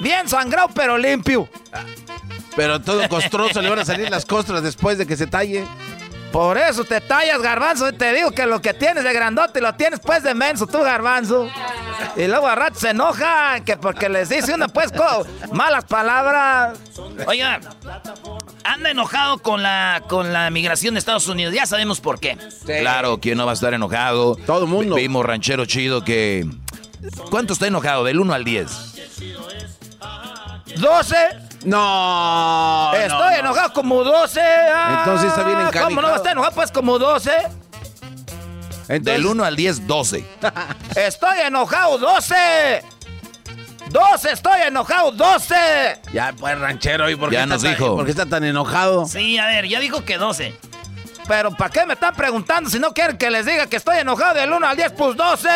Bien 0.02 0.28
sangrado, 0.28 0.70
pero 0.74 0.98
limpio. 0.98 1.48
Pero 2.56 2.82
todo 2.82 3.08
costroso, 3.08 3.62
le 3.62 3.70
van 3.70 3.80
a 3.80 3.86
salir 3.86 4.10
las 4.10 4.26
costras 4.26 4.62
después 4.64 4.98
de 4.98 5.06
que 5.06 5.16
se 5.16 5.28
talle. 5.28 5.66
Por 6.32 6.58
eso 6.58 6.86
te 6.86 7.02
tallas, 7.02 7.42
garbanzo. 7.42 7.90
y 7.90 7.94
Te 7.94 8.14
digo 8.14 8.32
que 8.32 8.46
lo 8.46 8.62
que 8.62 8.74
tienes 8.74 9.04
de 9.04 9.14
grandote 9.14 9.60
lo 9.60 9.74
tienes 9.76 10.00
pues 10.00 10.24
de 10.24 10.34
menso, 10.34 10.66
tú, 10.66 10.80
garbanzo. 10.80 11.50
Y 12.16 12.28
luego 12.28 12.48
a 12.48 12.56
rato 12.56 12.80
se 12.80 12.90
enojan, 12.92 13.64
que 13.64 13.78
porque 13.78 14.08
les 14.10 14.30
dice 14.30 14.54
uno 14.54 14.68
pues 14.70 14.92
malas 15.52 15.84
palabras. 15.86 16.80
Oiga, 17.28 17.60
anda 18.64 18.92
enojado 18.92 19.40
con 19.40 19.62
la, 19.62 20.04
con 20.08 20.32
la 20.32 20.50
migración 20.50 20.94
de 20.94 21.00
Estados 21.00 21.28
Unidos. 21.28 21.54
Ya 21.54 21.66
sabemos 21.66 22.00
por 22.00 22.20
qué. 22.20 22.38
Claro, 22.66 23.20
¿quién 23.20 23.38
no 23.38 23.46
va 23.46 23.52
a 23.52 23.56
estar 23.56 23.74
enojado? 23.74 24.36
Todo 24.36 24.64
el 24.64 24.70
mundo. 24.70 24.96
Vimos 24.96 25.26
ranchero 25.26 25.66
chido 25.66 26.04
que... 26.04 26.48
¿Cuánto 27.30 27.54
está 27.54 27.68
enojado? 27.68 28.04
Del 28.04 28.20
1 28.20 28.34
al 28.34 28.44
10. 28.46 28.92
12. 30.78 31.16
No. 31.66 32.92
Estoy 32.96 33.36
enojado 33.40 33.74
como 33.74 34.04
12. 34.04 34.42
ah. 34.42 34.96
Entonces 35.00 35.30
está 35.30 35.44
bien 35.44 35.58
¿Cómo 35.84 36.02
no 36.02 36.08
va 36.08 36.14
a 36.14 36.18
estar 36.18 36.32
enojado 36.32 36.56
pues 36.56 36.72
como 36.72 36.98
12? 37.00 37.32
Del 39.00 39.26
1 39.26 39.44
al 39.46 39.56
10, 39.56 39.88
12. 39.88 40.26
Estoy 40.96 41.40
enojado 41.46 41.98
12. 41.98 42.36
12, 43.90 44.32
estoy 44.32 44.62
enojado 44.68 45.12
12. 45.12 45.56
Ya, 46.14 46.34
pues, 46.38 46.58
ranchero, 46.58 47.10
¿y 47.10 47.16
por 47.16 47.30
qué 47.30 47.36
Ya 47.36 47.44
está 47.44 47.54
nos 47.56 47.62
tan- 47.64 47.72
dijo. 47.74 47.96
¿Por 47.96 48.06
qué 48.06 48.12
está 48.12 48.26
tan 48.26 48.44
enojado? 48.46 49.06
Sí, 49.06 49.38
a 49.38 49.48
ver, 49.48 49.68
ya 49.68 49.80
dijo 49.82 50.04
que 50.06 50.18
12. 50.18 50.56
Pero 51.28 51.52
¿para 51.52 51.70
qué 51.70 51.86
me 51.86 51.94
están 51.94 52.16
preguntando 52.16 52.70
si 52.70 52.80
no 52.80 52.94
quieren 52.94 53.18
que 53.18 53.30
les 53.30 53.46
diga 53.46 53.68
que 53.68 53.76
estoy 53.78 53.98
enojado 54.00 54.34
del 54.36 54.52
1 54.52 54.68
al 54.68 54.76
10 54.78 54.92
plus 54.94 55.16
12? 55.16 55.50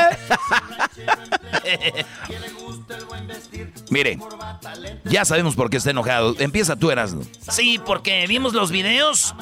Mire, 3.89 4.17
ya 5.05 5.25
sabemos 5.25 5.55
por 5.55 5.69
qué 5.69 5.77
está 5.77 5.91
enojado. 5.91 6.35
Empieza 6.39 6.75
tú, 6.75 6.91
Erasmo. 6.91 7.23
Sí, 7.49 7.79
porque 7.85 8.25
vimos 8.27 8.53
los 8.53 8.71
videos. 8.71 9.35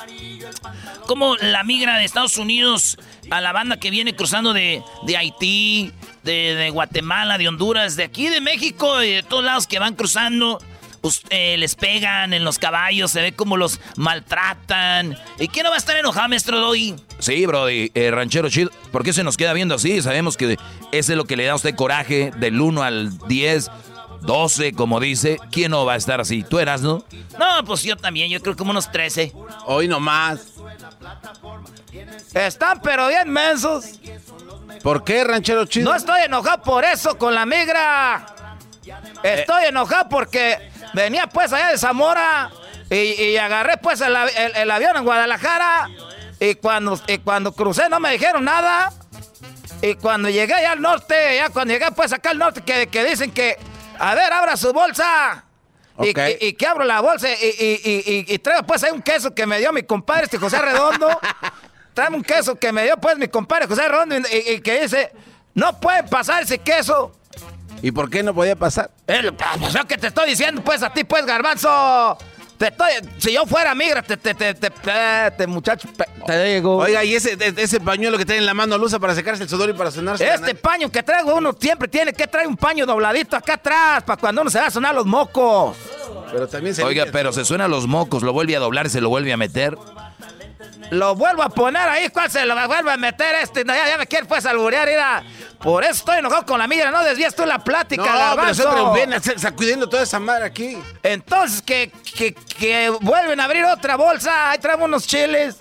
Como 1.07 1.35
la 1.37 1.63
migra 1.63 1.97
de 1.97 2.05
Estados 2.05 2.37
Unidos 2.37 2.97
a 3.29 3.41
la 3.41 3.51
banda 3.51 3.77
que 3.77 3.89
viene 3.89 4.15
cruzando 4.15 4.53
de, 4.53 4.81
de 5.05 5.17
Haití, 5.17 5.91
de, 6.23 6.55
de 6.55 6.69
Guatemala, 6.69 7.37
de 7.37 7.47
Honduras, 7.47 7.95
de 7.95 8.03
aquí 8.03 8.29
de 8.29 8.41
México 8.41 9.01
y 9.03 9.11
de 9.11 9.23
todos 9.23 9.43
lados 9.43 9.67
que 9.67 9.79
van 9.79 9.95
cruzando. 9.95 10.59
Us- 11.03 11.21
eh, 11.29 11.55
les 11.57 11.75
pegan 11.75 12.33
en 12.33 12.43
los 12.43 12.57
caballos, 12.57 13.11
se 13.11 13.21
ve 13.21 13.33
como 13.33 13.55
los 13.55 13.79
maltratan. 13.95 15.15
¿Y 15.39 15.47
quién 15.47 15.63
no 15.65 15.69
va 15.69 15.75
a 15.75 15.79
estar 15.79 15.95
enojado, 15.95 16.27
maestro 16.29 16.59
Doggy? 16.59 16.95
Sí, 17.19 17.45
Brody, 17.45 17.91
eh, 17.93 18.09
ranchero 18.11 18.49
chido. 18.49 18.71
¿Por 18.91 19.03
qué 19.03 19.13
se 19.13 19.23
nos 19.23 19.37
queda 19.37 19.53
viendo 19.53 19.75
así? 19.75 20.01
Sabemos 20.01 20.35
que 20.37 20.57
ese 20.91 21.13
es 21.13 21.17
lo 21.17 21.25
que 21.25 21.35
le 21.37 21.45
da 21.45 21.51
a 21.53 21.55
usted 21.55 21.75
coraje 21.75 22.31
del 22.37 22.59
1 22.59 22.81
al 22.83 23.15
10. 23.27 23.69
12, 24.21 24.71
como 24.71 25.01
dice. 25.01 25.37
¿Quién 25.51 25.71
no 25.71 25.83
va 25.85 25.93
a 25.93 25.97
estar 25.97 26.21
así? 26.21 26.43
¿Tú 26.43 26.57
eras, 26.57 26.79
no? 26.81 27.03
No, 27.37 27.65
pues 27.65 27.83
yo 27.83 27.97
también, 27.97 28.29
yo 28.31 28.41
creo 28.41 28.55
como 28.55 28.71
unos 28.71 28.89
13. 28.89 29.33
Hoy 29.65 29.89
nomás. 29.89 30.47
Están 32.33 32.81
pero 32.81 33.09
bien 33.09 33.29
mensos. 33.29 33.83
¿Por 34.81 35.03
qué, 35.03 35.25
ranchero 35.25 35.65
chido? 35.65 35.89
No 35.91 35.95
estoy 35.97 36.21
enojado 36.25 36.63
por 36.63 36.85
eso 36.85 37.17
con 37.17 37.35
la 37.35 37.45
migra. 37.45 38.25
Estoy 39.23 39.65
enojado 39.65 40.09
porque 40.09 40.71
venía 40.93 41.27
pues 41.27 41.53
allá 41.53 41.69
de 41.69 41.77
Zamora 41.77 42.51
y, 42.89 43.37
agarré 43.37 43.77
pues 43.77 44.01
el, 44.01 44.15
avión 44.71 44.97
en 44.97 45.03
Guadalajara 45.03 45.89
y 46.39 46.55
cuando, 46.55 46.99
y 47.07 47.17
cuando 47.19 47.53
crucé 47.53 47.89
no 47.89 47.99
me 47.99 48.11
dijeron 48.11 48.43
nada. 48.43 48.91
Y 49.81 49.95
cuando 49.95 50.29
llegué 50.29 50.53
allá 50.53 50.71
al 50.71 50.81
norte, 50.81 51.35
ya 51.35 51.49
cuando 51.49 51.73
llegué 51.73 51.91
pues 51.91 52.13
acá 52.13 52.29
al 52.29 52.37
norte, 52.37 52.61
que, 52.61 52.87
que 52.87 53.03
dicen 53.03 53.31
que, 53.31 53.57
a 53.99 54.15
ver, 54.15 54.31
abra 54.31 54.55
su 54.55 54.71
bolsa. 54.71 55.43
Y, 55.99 56.53
que 56.53 56.65
abro 56.65 56.85
la 56.85 57.01
bolsa 57.01 57.27
y, 57.29 58.25
y, 58.27 58.39
traigo 58.39 58.63
pues 58.63 58.83
ahí 58.83 58.91
un 58.91 59.01
queso 59.01 59.35
que 59.35 59.45
me 59.45 59.59
dio 59.59 59.71
mi 59.71 59.83
compadre, 59.83 60.23
este 60.23 60.37
José 60.37 60.59
Redondo. 60.59 61.07
Trae 61.93 62.09
un 62.09 62.23
queso 62.23 62.55
que 62.55 62.71
me 62.71 62.83
dio 62.83 62.97
pues 62.97 63.17
mi 63.17 63.27
compadre 63.27 63.67
José 63.67 63.87
Redondo 63.87 64.15
y, 64.15 64.59
que 64.61 64.81
dice, 64.81 65.11
no 65.53 65.79
puede 65.79 66.03
pasar 66.03 66.43
ese 66.43 66.57
queso. 66.57 67.11
¿Y 67.83 67.91
por 67.91 68.09
qué 68.09 68.23
no 68.23 68.33
podía 68.33 68.55
pasar? 68.55 68.89
El, 69.05 69.33
pues 69.33 69.73
yo 69.73 69.85
que 69.85 69.97
te 69.97 70.07
estoy 70.07 70.29
diciendo 70.29 70.63
pues 70.63 70.81
a 70.81 70.93
ti 70.93 71.03
pues, 71.03 71.25
garbanzo. 71.25 72.17
Te 72.57 72.67
estoy, 72.67 72.91
si 73.17 73.33
yo 73.33 73.45
fuera 73.45 73.75
migra, 73.75 74.01
te, 74.01 74.15
te, 74.15 74.33
te, 74.33 74.53
te, 74.53 75.47
muchacho, 75.47 75.89
te 76.25 76.43
digo. 76.45 76.77
Oiga, 76.77 77.03
y 77.03 77.15
ese, 77.15 77.37
ese 77.57 77.81
pañuelo 77.81 78.17
que 78.17 78.25
tiene 78.25 78.39
en 78.39 78.45
la 78.45 78.53
mano 78.53 78.77
lo 78.77 78.85
usa 78.85 78.99
para 78.99 79.13
secarse 79.13 79.43
el 79.43 79.49
sudor 79.49 79.69
y 79.69 79.73
para 79.73 79.91
sonarse. 79.91 80.25
Este 80.25 80.55
paño 80.55 80.89
que 80.89 81.03
traigo 81.03 81.35
uno 81.35 81.53
siempre 81.59 81.89
tiene 81.89 82.13
que 82.13 82.25
traer 82.25 82.47
un 82.47 82.55
paño 82.55 82.85
dobladito 82.85 83.35
acá 83.35 83.55
atrás 83.55 84.03
para 84.03 84.17
cuando 84.17 84.43
uno 84.43 84.49
se 84.49 84.59
va 84.59 84.67
a 84.67 84.71
sonar 84.71 84.95
los 84.95 85.05
mocos. 85.05 85.75
Pero 86.31 86.47
también 86.47 86.73
se 86.73 86.83
Oiga, 86.83 87.07
pero 87.11 87.33
se 87.33 87.43
suena 87.43 87.67
los 87.67 87.85
mocos, 87.85 88.23
lo 88.23 88.31
vuelve 88.31 88.55
a 88.55 88.59
doblar, 88.59 88.89
se 88.89 89.01
lo 89.01 89.09
vuelve 89.09 89.33
a 89.33 89.37
meter. 89.37 89.77
Lo 90.91 91.15
vuelvo 91.15 91.43
a 91.43 91.49
poner 91.49 91.87
ahí, 91.87 92.09
¿cuál 92.09 92.29
se 92.29 92.45
lo 92.45 92.55
vuelve 92.67 92.91
a 92.91 92.97
meter 92.97 93.35
este? 93.35 93.63
ya, 93.65 93.87
ya 93.87 93.97
me 93.97 94.05
quiere 94.07 94.25
pues 94.25 94.45
alburear, 94.45 94.87
mira. 94.87 95.23
Por 95.59 95.83
eso 95.83 95.93
estoy 95.93 96.19
enojado 96.19 96.45
con 96.45 96.59
la 96.59 96.67
migra, 96.67 96.91
no 96.91 97.03
desvías 97.03 97.35
tú 97.35 97.45
la 97.45 97.59
plática, 97.59 98.03
no, 98.03 98.41
pero 98.41 98.53
siempre 98.53 98.81
viene 98.93 99.19
sacudiendo 99.19 99.87
toda 99.87 100.03
esa 100.03 100.19
madre 100.19 100.45
aquí. 100.45 100.77
Entonces, 101.01 101.61
que, 101.61 101.91
que, 102.15 102.33
que 102.33 102.89
vuelven 103.01 103.39
a 103.39 103.45
abrir 103.45 103.63
otra 103.65 103.95
bolsa, 103.95 104.51
ahí 104.51 104.59
traemos 104.59 104.87
unos 104.87 105.07
chiles. 105.07 105.57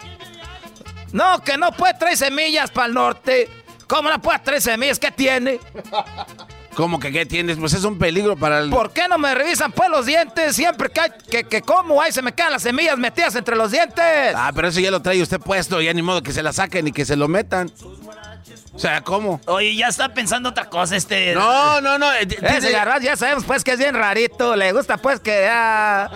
No, 1.12 1.42
que 1.42 1.56
no 1.56 1.72
puede 1.72 1.94
traer 1.94 2.16
semillas 2.16 2.70
para 2.70 2.86
el 2.88 2.94
norte. 2.94 3.48
¿Cómo 3.86 4.08
no 4.08 4.20
puede 4.20 4.38
traer 4.40 4.62
semillas? 4.62 4.98
¿Qué 4.98 5.10
tiene? 5.10 5.60
¿Cómo 6.74 6.98
que 6.98 7.12
qué 7.12 7.26
tienes? 7.26 7.58
Pues 7.58 7.74
es 7.74 7.84
un 7.84 7.98
peligro 7.98 8.36
para 8.36 8.60
el... 8.60 8.70
¿Por 8.70 8.92
qué 8.92 9.06
no 9.08 9.18
me 9.18 9.34
revisan 9.34 9.72
pues 9.72 9.90
los 9.90 10.06
dientes? 10.06 10.56
Siempre 10.56 10.90
que, 11.30 11.44
que, 11.44 11.62
como 11.62 12.00
ahí 12.00 12.12
se 12.12 12.22
me 12.22 12.32
quedan 12.32 12.52
las 12.52 12.62
semillas 12.62 12.96
metidas 12.96 13.34
entre 13.36 13.56
los 13.56 13.70
dientes. 13.70 14.34
Ah, 14.34 14.50
pero 14.54 14.68
eso 14.68 14.80
ya 14.80 14.90
lo 14.90 15.02
trae 15.02 15.20
usted 15.20 15.38
puesto, 15.38 15.80
ya 15.82 15.92
ni 15.92 16.02
modo 16.02 16.22
que 16.22 16.32
se 16.32 16.42
la 16.42 16.52
saquen 16.52 16.88
y 16.88 16.92
que 16.92 17.04
se 17.04 17.16
lo 17.16 17.28
metan. 17.28 17.70
O 18.74 18.78
sea, 18.78 19.02
¿cómo? 19.02 19.38
Oye, 19.46 19.76
ya 19.76 19.88
está 19.88 20.14
pensando 20.14 20.48
otra 20.48 20.70
cosa 20.70 20.96
este. 20.96 21.34
No, 21.34 21.80
no, 21.82 21.98
no. 21.98 22.10
Eh, 22.14 22.26
Ese 22.42 22.72
garbanzo 22.72 23.04
ya 23.04 23.16
sabemos 23.16 23.44
pues 23.44 23.62
que 23.64 23.72
es 23.72 23.78
bien 23.78 23.94
rarito. 23.94 24.56
Le 24.56 24.72
gusta 24.72 24.96
pues 24.96 25.20
que 25.20 25.42
ya. 25.44 26.10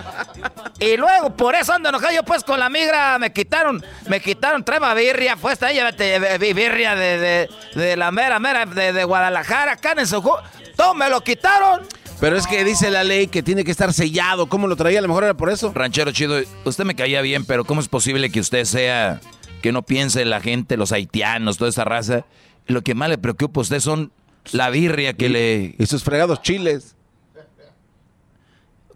Y 0.79 0.97
luego, 0.97 1.35
por 1.35 1.53
eso 1.53 1.73
ando 1.73 1.89
enojado 1.89 2.13
yo 2.13 2.23
pues 2.23 2.43
con 2.43 2.59
la 2.59 2.69
migra. 2.69 3.19
Me 3.19 3.31
quitaron, 3.31 3.85
me 4.07 4.19
quitaron 4.19 4.63
trema 4.63 4.95
birria. 4.95 5.37
Fue 5.37 5.53
esta 5.53 5.71
llévate 5.71 6.37
birria 6.39 6.95
de, 6.95 7.47
de, 7.75 7.95
la 7.95 8.09
mera, 8.11 8.39
mera 8.39 8.65
de, 8.65 9.03
Guadalajara, 9.03 9.73
acá 9.73 9.93
en 9.95 10.07
Sojú. 10.07 10.31
Todo 10.75 10.95
me 10.95 11.09
lo 11.09 11.21
quitaron. 11.21 11.81
Pero 12.19 12.35
es 12.35 12.47
que 12.47 12.63
dice 12.63 12.89
la 12.89 13.03
ley 13.03 13.27
que 13.27 13.43
tiene 13.43 13.63
que 13.63 13.69
estar 13.69 13.93
sellado. 13.93 14.49
¿Cómo 14.49 14.67
lo 14.67 14.75
traía? 14.75 14.97
A 14.97 15.01
lo 15.03 15.07
mejor 15.07 15.25
era 15.25 15.35
por 15.35 15.51
eso. 15.51 15.71
Ranchero 15.75 16.11
chido, 16.11 16.41
usted 16.65 16.85
me 16.85 16.95
caía 16.95 17.21
bien, 17.21 17.45
pero 17.45 17.65
¿cómo 17.65 17.81
es 17.81 17.87
posible 17.87 18.31
que 18.31 18.39
usted 18.39 18.65
sea 18.65 19.21
que 19.67 19.73
no 19.73 19.81
piense 19.81 20.23
la 20.23 20.39
gente, 20.39 20.77
los 20.77 20.93
haitianos, 20.93 21.57
toda 21.57 21.69
esa 21.69 21.83
raza? 21.83 22.23
Lo 22.67 22.83
que 22.83 22.95
más 22.95 23.09
le 23.09 23.17
preocupa 23.17 23.59
a 23.59 23.63
usted 23.63 23.81
son 23.81 24.13
la 24.53 24.69
birria 24.69 25.11
que 25.11 25.27
le... 25.27 25.75
Y 25.77 25.85
sus 25.87 26.05
fregados 26.05 26.41
chiles. 26.41 26.95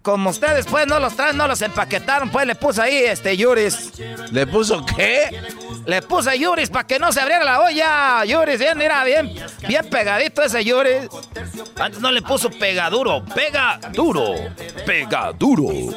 Como 0.01 0.29
ustedes 0.29 0.65
pues 0.67 0.87
no 0.87 0.97
los 0.97 1.13
traen, 1.17 1.35
no 1.35 1.45
los 1.45 1.61
empaquetaron, 1.61 2.29
pues 2.29 2.47
le 2.47 2.55
puse 2.55 2.81
ahí 2.81 2.95
este 2.95 3.35
Yuris. 3.35 3.99
¿Le 4.31 4.47
puso 4.47 4.85
qué? 4.95 5.29
Le 5.85 6.01
puse 6.01 6.39
Yuris 6.39 6.69
para 6.69 6.87
que 6.87 6.97
no 6.97 7.11
se 7.11 7.19
abriera 7.19 7.43
la 7.43 7.59
olla. 7.59 8.23
Yuris, 8.23 8.57
bien, 8.57 8.77
mira, 8.77 9.03
bien, 9.03 9.29
bien 9.67 9.89
pegadito 9.89 10.41
ese 10.41 10.63
Yuris. 10.63 11.09
Antes 11.75 11.99
no 11.99 12.13
le 12.13 12.21
puso 12.21 12.49
pegaduro, 12.49 13.25
pega 13.35 13.77
duro, 13.91 14.35
pega 14.85 15.33
duro. 15.33 15.93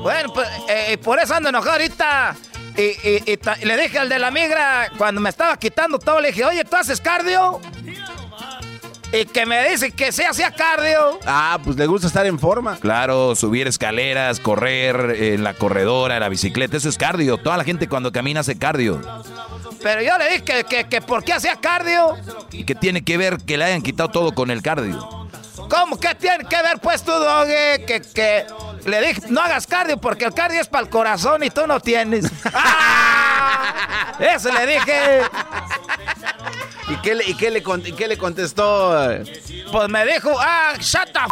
Bueno, 0.00 0.32
pues 0.32 0.48
eh, 0.70 0.96
por 0.96 1.18
eso 1.18 1.34
ando 1.34 1.50
enojado 1.50 1.72
ahorita. 1.72 2.34
Y, 2.78 3.66
le 3.66 3.76
dije 3.76 3.98
al 3.98 4.08
de 4.08 4.20
la 4.20 4.30
migra, 4.30 4.88
cuando 4.96 5.20
me 5.20 5.30
estaba 5.30 5.56
quitando 5.56 5.98
todo, 5.98 6.20
le 6.20 6.28
dije, 6.28 6.44
oye, 6.44 6.64
¿tú 6.64 6.76
haces 6.76 7.00
cardio? 7.00 7.60
Y 9.12 9.24
que 9.24 9.46
me 9.46 9.68
dice 9.70 9.90
que 9.90 10.12
sí 10.12 10.22
hacía 10.22 10.52
cardio. 10.52 11.18
Ah, 11.26 11.58
pues 11.64 11.76
le 11.76 11.86
gusta 11.86 12.06
estar 12.06 12.24
en 12.26 12.38
forma. 12.38 12.76
Claro, 12.76 13.34
subir 13.34 13.66
escaleras, 13.66 14.38
correr 14.38 15.16
en 15.18 15.42
la 15.42 15.54
corredora, 15.54 16.14
en 16.14 16.20
la 16.20 16.28
bicicleta, 16.28 16.76
eso 16.76 16.88
es 16.88 16.96
cardio. 16.96 17.38
Toda 17.38 17.56
la 17.56 17.64
gente 17.64 17.88
cuando 17.88 18.12
camina 18.12 18.40
hace 18.40 18.56
cardio. 18.56 19.00
Pero 19.82 20.02
yo 20.02 20.16
le 20.18 20.24
dije 20.26 20.44
que, 20.44 20.64
que, 20.64 20.84
que 20.88 21.00
por 21.00 21.24
qué 21.24 21.32
hacía 21.32 21.56
cardio. 21.56 22.14
Y 22.52 22.62
que 22.62 22.76
tiene 22.76 23.02
que 23.02 23.16
ver 23.16 23.38
que 23.38 23.56
le 23.56 23.64
hayan 23.64 23.82
quitado 23.82 24.10
todo 24.10 24.34
con 24.34 24.52
el 24.52 24.62
cardio. 24.62 25.27
¿Cómo 25.68 25.98
que 25.98 26.14
tiene 26.14 26.44
que 26.44 26.62
ver 26.62 26.78
pues 26.80 27.02
tú, 27.02 27.12
Doge? 27.12 27.84
Que, 27.86 28.00
que 28.00 28.46
le 28.84 29.00
dije, 29.00 29.22
no 29.28 29.40
hagas 29.40 29.66
cardio 29.66 29.98
porque 29.98 30.24
el 30.24 30.34
cardio 30.34 30.60
es 30.60 30.68
para 30.68 30.84
el 30.84 30.90
corazón 30.90 31.42
y 31.42 31.50
tú 31.50 31.66
no 31.66 31.80
tienes. 31.80 32.26
¡Ah! 32.54 34.14
Eso 34.18 34.50
le 34.52 34.66
dije. 34.66 35.22
¿Y 36.88 36.96
qué 36.96 37.14
le, 37.14 37.24
y 37.24 37.34
qué 37.34 37.50
le, 37.50 37.62
y 37.84 37.92
qué 37.92 38.08
le 38.08 38.16
contestó? 38.16 38.96
Pues 39.70 39.88
me 39.88 40.06
dijo, 40.06 40.34
ah, 40.40 40.74
shut 40.78 41.12
the 41.12 41.18
f 41.18 41.28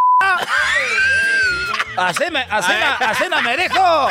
Así 1.96 2.24
me, 2.30 2.40
así, 2.50 2.72
me, 2.72 3.06
así 3.06 3.24
me 3.42 3.56
dijo. 3.56 4.08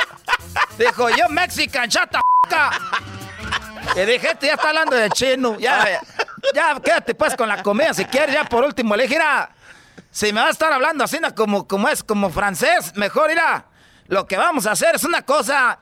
Dijo, 0.77 1.09
yo 1.09 1.29
Mexican, 1.29 1.87
shut 1.87 2.09
the 2.09 2.17
f 2.49 4.01
Y 4.01 4.05
dije, 4.05 4.31
este 4.31 4.47
ya 4.47 4.53
está 4.53 4.69
hablando 4.69 4.95
de 4.95 5.09
chino. 5.11 5.57
Ya, 5.59 6.01
ya, 6.53 6.79
quédate 6.83 7.13
pues 7.13 7.35
con 7.35 7.47
la 7.47 7.61
comida 7.61 7.93
si 7.93 8.05
quieres. 8.05 8.33
Ya 8.33 8.43
por 8.45 8.63
último 8.63 8.95
le 8.95 9.03
dije, 9.03 9.19
si 10.15 10.31
me 10.31 10.39
va 10.39 10.47
a 10.47 10.51
estar 10.51 10.71
hablando 10.71 11.03
así 11.03 11.19
como, 11.35 11.67
como 11.67 11.89
es, 11.89 12.01
como 12.01 12.29
francés, 12.29 12.95
mejor 12.95 13.31
irá. 13.31 13.65
Lo 14.07 14.25
que 14.25 14.37
vamos 14.37 14.65
a 14.65 14.71
hacer 14.71 14.95
es 14.95 15.03
una 15.03 15.23
cosa. 15.23 15.79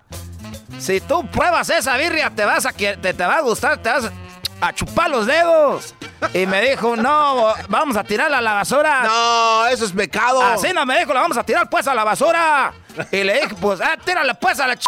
Si 0.80 1.00
tú 1.02 1.30
pruebas 1.30 1.70
esa 1.70 1.96
birria, 1.98 2.32
te 2.32 2.44
vas 2.44 2.66
a 2.66 2.72
te, 2.72 2.96
te 2.96 3.14
va 3.14 3.36
a 3.36 3.42
gustar, 3.42 3.78
te 3.78 3.90
vas 3.90 4.12
a 4.60 4.74
chupar 4.74 5.12
los 5.12 5.28
dedos. 5.28 5.94
Y 6.34 6.48
me 6.48 6.68
dijo, 6.68 6.96
no, 6.96 7.54
vamos 7.70 7.96
a 7.96 8.04
tirarla 8.04 8.40
a 8.40 8.42
la 8.42 8.54
basura. 8.54 9.04
No, 9.04 9.68
eso 9.68 9.86
es 9.86 9.92
pecado. 9.92 10.42
Así 10.42 10.74
no 10.74 10.84
me 10.84 10.98
dijo, 10.98 11.14
la 11.14 11.22
vamos 11.22 11.38
a 11.38 11.44
tirar 11.44 11.70
pues 11.70 11.86
a 11.86 11.94
la 11.94 12.04
basura. 12.04 12.74
Y 13.12 13.24
le 13.24 13.36
dije, 13.36 13.56
pues, 13.62 13.82
ah, 13.82 13.98
tírala 14.04 14.34
pues 14.34 14.60
a 14.60 14.66
la 14.66 14.76
ch... 14.76 14.86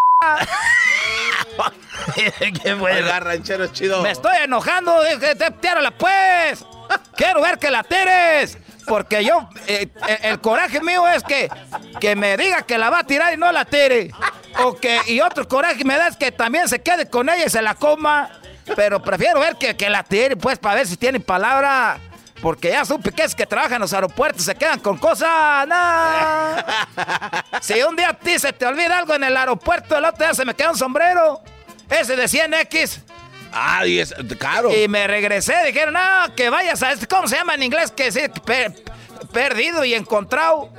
Qué 2.62 2.74
bueno. 2.74 3.20
ranchero 3.20 3.68
chido. 3.68 4.02
Me 4.02 4.10
estoy 4.10 4.38
enojando, 4.42 5.04
dije, 5.04 5.36
tírala 5.60 5.92
pues. 5.92 6.64
Quiero 7.16 7.42
ver 7.42 7.60
que 7.60 7.70
la 7.70 7.84
tires. 7.84 8.58
Porque 8.86 9.24
yo, 9.24 9.48
eh, 9.66 9.88
eh, 10.08 10.18
el 10.22 10.40
coraje 10.40 10.80
mío 10.80 11.06
es 11.08 11.22
que, 11.24 11.48
que 12.00 12.14
me 12.14 12.36
diga 12.36 12.62
que 12.62 12.78
la 12.78 12.90
va 12.90 13.00
a 13.00 13.04
tirar 13.04 13.34
y 13.34 13.36
no 13.36 13.50
la 13.50 13.64
tire. 13.64 14.10
O 14.62 14.74
que, 14.74 15.00
y 15.06 15.20
otro 15.20 15.46
coraje 15.46 15.84
me 15.84 15.96
da 15.96 16.08
es 16.08 16.16
que 16.16 16.32
también 16.32 16.68
se 16.68 16.80
quede 16.80 17.08
con 17.08 17.28
ella 17.28 17.44
y 17.46 17.50
se 17.50 17.62
la 17.62 17.74
coma. 17.74 18.30
Pero 18.74 19.02
prefiero 19.02 19.40
ver 19.40 19.56
que, 19.56 19.76
que 19.76 19.90
la 19.90 20.02
tire, 20.02 20.36
pues, 20.36 20.58
para 20.58 20.76
ver 20.76 20.86
si 20.86 20.96
tiene 20.96 21.20
palabra. 21.20 21.98
Porque 22.42 22.70
ya 22.70 22.84
supe 22.84 23.12
que 23.12 23.24
es 23.24 23.34
que 23.34 23.46
trabajan 23.46 23.76
en 23.76 23.80
los 23.82 23.92
aeropuertos, 23.92 24.44
se 24.44 24.54
quedan 24.54 24.80
con 24.80 24.98
cosas. 24.98 25.66
No. 25.66 26.56
Si 27.60 27.82
un 27.82 27.96
día 27.96 28.10
a 28.10 28.14
ti 28.14 28.38
se 28.38 28.52
te 28.52 28.66
olvida 28.66 28.98
algo 28.98 29.14
en 29.14 29.24
el 29.24 29.36
aeropuerto, 29.36 29.96
el 29.96 30.04
otro 30.04 30.24
día 30.24 30.34
se 30.34 30.44
me 30.44 30.54
queda 30.54 30.70
un 30.70 30.78
sombrero. 30.78 31.40
Ese 31.88 32.14
de 32.14 32.24
100X. 32.24 33.00
Ah, 33.58 33.86
y 33.86 33.98
es 33.98 34.14
caro. 34.38 34.70
Y 34.70 34.86
me 34.86 35.06
regresé, 35.06 35.54
dijeron, 35.64 35.94
no, 35.94 36.34
que 36.36 36.50
vayas 36.50 36.82
a 36.82 36.92
este, 36.92 37.06
¿cómo 37.06 37.26
se 37.26 37.36
llama 37.36 37.54
en 37.54 37.62
inglés? 37.62 37.90
Que 37.90 38.12
sí, 38.12 38.20
perdido 39.32 39.82
y 39.82 39.94
encontrado. 39.94 40.70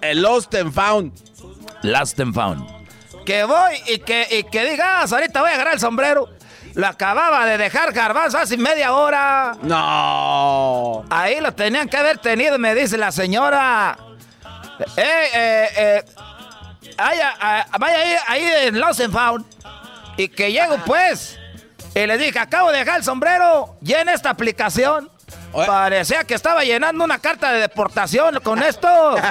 el 0.00 0.22
lost 0.22 0.52
and 0.56 0.72
found. 0.72 1.12
Lost 1.82 2.18
and 2.18 2.34
found. 2.34 2.66
Que 3.24 3.44
voy 3.44 3.76
y 3.86 3.98
que, 3.98 4.26
y 4.30 4.42
que 4.42 4.68
digas, 4.68 5.12
ahorita 5.12 5.40
voy 5.42 5.50
a 5.50 5.54
agarrar 5.54 5.74
el 5.74 5.80
sombrero. 5.80 6.28
Lo 6.74 6.88
acababa 6.88 7.46
de 7.46 7.56
dejar 7.56 7.92
garbanzo 7.92 8.38
hace 8.38 8.56
media 8.56 8.92
hora. 8.92 9.56
No. 9.62 11.04
Ahí 11.10 11.40
lo 11.40 11.52
tenían 11.52 11.88
que 11.88 11.96
haber 11.96 12.18
tenido, 12.18 12.58
me 12.58 12.74
dice 12.74 12.98
la 12.98 13.12
señora. 13.12 13.96
Eh, 14.96 15.28
eh, 15.34 15.68
eh. 15.76 16.04
Vaya, 16.96 17.34
ahí, 17.70 18.16
ahí 18.26 18.50
en 18.66 18.80
Lost 18.80 19.00
and 19.00 19.12
Found. 19.12 19.46
Y 20.16 20.28
que 20.28 20.50
llego 20.50 20.78
pues. 20.84 21.38
Y 21.94 22.06
le 22.06 22.18
dije, 22.18 22.38
acabo 22.38 22.70
de 22.70 22.78
dejar 22.78 22.98
el 22.98 23.04
sombrero, 23.04 23.76
llena 23.80 24.12
esta 24.12 24.30
aplicación. 24.30 25.10
Parecía 25.52 26.24
que 26.24 26.34
estaba 26.34 26.62
llenando 26.64 27.04
una 27.04 27.18
carta 27.18 27.52
de 27.52 27.60
deportación 27.60 28.40
con 28.42 28.62
esto. 28.62 29.16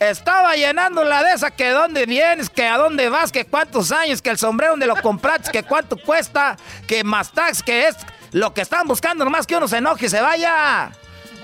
Estaba 0.00 0.54
llenando 0.54 1.02
la 1.02 1.24
de 1.24 1.32
esa 1.32 1.50
que 1.50 1.70
dónde 1.70 2.06
vienes, 2.06 2.48
que 2.48 2.64
a 2.64 2.78
dónde 2.78 3.08
vas, 3.08 3.32
que 3.32 3.44
cuántos 3.44 3.90
años, 3.90 4.22
que 4.22 4.30
el 4.30 4.38
sombrero 4.38 4.74
donde 4.74 4.86
lo 4.86 4.94
compraste, 4.94 5.50
que 5.50 5.64
cuánto 5.64 5.96
cuesta, 5.96 6.56
que 6.86 7.02
más 7.02 7.32
tax, 7.32 7.64
que 7.64 7.88
es 7.88 7.96
lo 8.30 8.54
que 8.54 8.60
están 8.60 8.86
buscando, 8.86 9.24
nomás 9.24 9.44
que 9.44 9.56
uno 9.56 9.66
se 9.66 9.78
enoje 9.78 10.06
y 10.06 10.08
se 10.08 10.20
vaya. 10.20 10.92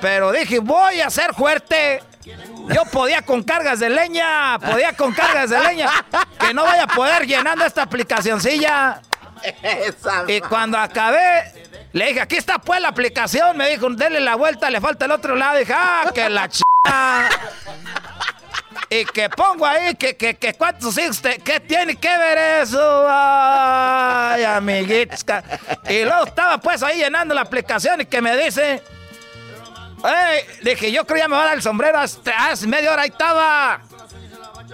Pero 0.01 0.31
dije, 0.31 0.61
voy 0.61 1.01
a 1.01 1.11
ser 1.11 1.35
fuerte. 1.35 2.01
Yo 2.25 2.85
podía 2.93 3.23
con 3.23 3.43
cargas 3.43 3.81
de 3.81 3.91
leña, 3.91 4.59
podía 4.61 4.93
con 4.93 5.13
cargas 5.13 5.51
de 5.51 5.59
leña. 5.59 5.91
Que 6.39 6.55
no 6.55 6.63
vaya 6.63 6.85
a 6.85 6.87
poder 6.87 7.27
llenando 7.27 7.65
esta 7.65 7.83
aplicacioncilla. 7.83 9.01
Y 10.29 10.41
cuando 10.41 10.79
acabé, 10.79 11.53
le 11.93 12.07
dije, 12.09 12.21
aquí 12.21 12.37
está 12.37 12.59
pues 12.59 12.81
la 12.81 12.89
aplicación. 12.89 13.57
Me 13.57 13.71
dijo, 13.71 13.89
denle 13.91 14.21
la 14.21 14.37
vuelta, 14.37 14.71
le 14.71 14.81
falta 14.81 15.05
el 15.05 15.13
otro 15.13 15.37
lado. 15.37 15.59
dije, 15.59 15.75
ah, 15.75 16.11
que 16.15 16.29
la 16.29 16.49
ch... 16.49 16.63
Y 18.91 19.05
que 19.07 19.29
pongo 19.31 19.67
ahí 19.67 19.95
que, 19.97 20.17
que, 20.17 20.35
que 20.37 20.55
cuántos 20.55 20.97
hijos, 20.99 21.21
¿qué 21.43 21.59
tiene 21.59 21.97
que 21.97 22.17
ver 22.17 22.63
eso? 22.63 23.07
Ay, 23.09 24.45
amiguitos. 24.45 25.25
Y 25.89 26.05
luego 26.05 26.27
estaba 26.27 26.59
pues 26.59 26.83
ahí 26.83 26.99
llenando 26.99 27.35
la 27.35 27.41
aplicación 27.41 28.03
y 28.03 28.07
que 28.07 28.21
me 28.21 28.37
dice... 28.37 28.83
Dije, 30.63 30.93
yo 30.93 31.07
creo 31.07 31.19
ya 31.19 31.29
me 31.29 31.37
va 31.37 31.43
a 31.43 31.47
dar 31.47 31.55
el 31.55 31.63
sombrero 31.63 31.99
hace 31.99 32.67
media 32.67 32.93
hora, 32.93 33.03
ahí 33.03 33.09
estaba. 33.09 33.81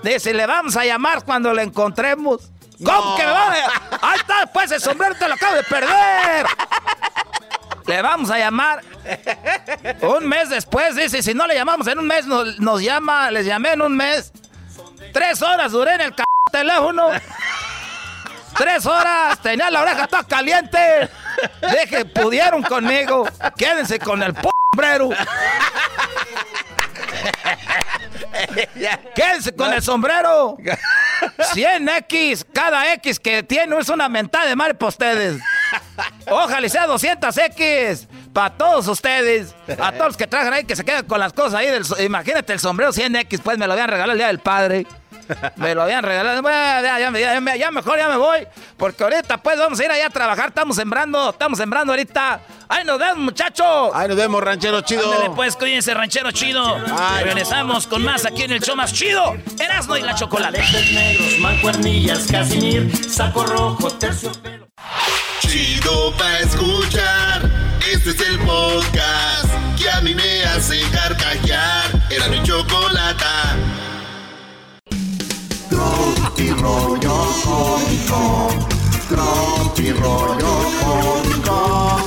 Dice, 0.02 0.34
le 0.34 0.44
vamos 0.44 0.76
a 0.76 0.84
llamar 0.84 1.24
cuando 1.24 1.54
le 1.54 1.62
encontremos. 1.62 2.50
¿Cómo 2.84 3.16
que 3.16 3.24
me 3.24 3.30
va 3.30 3.48
a... 3.48 4.10
Ahí 4.10 4.18
está, 4.18 4.46
pues 4.52 4.70
el 4.72 4.80
sombrero 4.80 5.14
te 5.14 5.28
lo 5.28 5.34
acabo 5.34 5.54
de 5.56 5.62
perder. 5.64 6.46
Le 7.86 8.02
vamos 8.02 8.30
a 8.30 8.38
llamar. 8.38 8.82
Un 10.02 10.28
mes 10.28 10.48
después, 10.48 10.94
dice, 10.94 11.22
si 11.22 11.34
no 11.34 11.46
le 11.46 11.54
llamamos 11.54 11.86
en 11.88 11.98
un 11.98 12.06
mes, 12.06 12.26
nos, 12.26 12.82
llama, 12.82 13.30
les 13.30 13.46
llamé 13.46 13.72
en 13.72 13.82
un 13.82 13.96
mes. 13.96 14.32
Tres 15.12 15.42
horas 15.42 15.72
duré 15.72 15.94
en 15.94 16.00
el 16.02 16.14
c 16.14 16.22
teléfono. 16.52 17.08
Tres 18.56 18.86
horas, 18.86 19.40
tenía 19.40 19.70
la 19.70 19.82
oreja 19.82 20.06
toda 20.06 20.24
caliente. 20.24 21.08
Deje, 21.60 22.04
pudieron 22.04 22.62
conmigo. 22.62 23.26
Quédense 23.56 23.98
con 23.98 24.22
el 24.22 24.34
p 24.34 24.48
sombrero. 24.72 25.10
Quédense 29.14 29.54
con 29.54 29.72
el 29.72 29.82
sombrero. 29.82 30.56
100X, 31.54 32.46
cada 32.52 32.92
X 32.94 33.20
que 33.20 33.42
tiene 33.42 33.78
es 33.78 33.88
una 33.88 34.08
mentada 34.08 34.46
de 34.46 34.56
madre 34.56 34.74
para 34.74 34.88
ustedes. 34.88 35.40
Ojalá 36.30 36.68
sea 36.68 36.86
200X 36.86 38.08
para 38.32 38.56
todos 38.56 38.88
ustedes. 38.88 39.54
A 39.78 39.92
todos 39.92 40.08
los 40.08 40.16
que 40.16 40.26
trajan 40.26 40.52
ahí 40.52 40.64
que 40.64 40.76
se 40.76 40.84
quedan 40.84 41.04
con 41.04 41.20
las 41.20 41.32
cosas 41.32 41.54
ahí. 41.54 41.66
Del, 41.66 41.84
imagínate 42.00 42.52
el 42.52 42.60
sombrero 42.60 42.92
100X, 42.92 43.40
pues 43.42 43.58
me 43.58 43.66
lo 43.66 43.72
habían 43.72 43.88
regalado 43.88 44.12
el 44.12 44.18
día 44.18 44.28
del 44.28 44.40
padre. 44.40 44.86
Me 45.56 45.74
lo 45.74 45.82
habían 45.82 46.02
regalado. 46.02 46.42
ya, 46.42 47.70
mejor 47.70 47.98
ya 47.98 48.08
me 48.08 48.16
voy. 48.16 48.46
Porque 48.76 49.04
ahorita 49.04 49.38
pues 49.38 49.58
vamos 49.58 49.78
a 49.80 49.84
ir 49.84 49.90
allá 49.90 50.06
a 50.06 50.10
trabajar. 50.10 50.48
Estamos 50.48 50.76
sembrando, 50.76 51.30
estamos 51.30 51.58
sembrando 51.58 51.92
ahorita. 51.92 52.40
¡Ahí 52.68 52.84
nos 52.84 52.98
vemos, 52.98 53.18
muchachos! 53.18 53.90
¡Ahí 53.94 54.06
nos 54.06 54.16
vemos, 54.16 54.42
ranchero 54.42 54.80
chido! 54.82 55.12
Ándale 55.12 55.30
pues, 55.30 55.56
cuídense, 55.56 55.92
ranchero 55.92 56.30
chido. 56.30 56.78
Regresamos 57.22 57.86
con 57.86 58.02
más 58.02 58.24
aquí 58.24 58.44
en 58.44 58.52
el 58.52 58.60
show 58.60 58.76
más 58.76 58.92
chido. 58.92 59.36
Erasmo 59.58 59.96
y 59.96 60.02
la 60.02 60.14
chocolate. 60.14 60.62
negros, 60.92 61.38
mancuernillas, 61.40 62.28
casimir, 62.30 62.90
saco 63.08 63.44
rojo, 63.44 63.90
terciopelo. 63.90 64.68
Chido 65.40 66.16
pa' 66.16 66.38
escuchar. 66.38 67.50
Este 67.92 68.10
es 68.10 68.20
el 68.20 68.38
podcast 68.40 69.48
que 69.76 69.90
a 69.90 70.00
mí 70.00 70.14
me 70.14 70.44
hace 70.44 70.80
carcajear. 70.92 71.90
Era 72.08 72.28
mi 72.28 72.40
chocolata. 72.44 73.56
Tropi 75.80 76.50
rollo 76.50 77.16
cómico. 77.42 78.48
Tropi 79.08 79.92
rollo 79.92 80.52
cómico. 80.78 82.06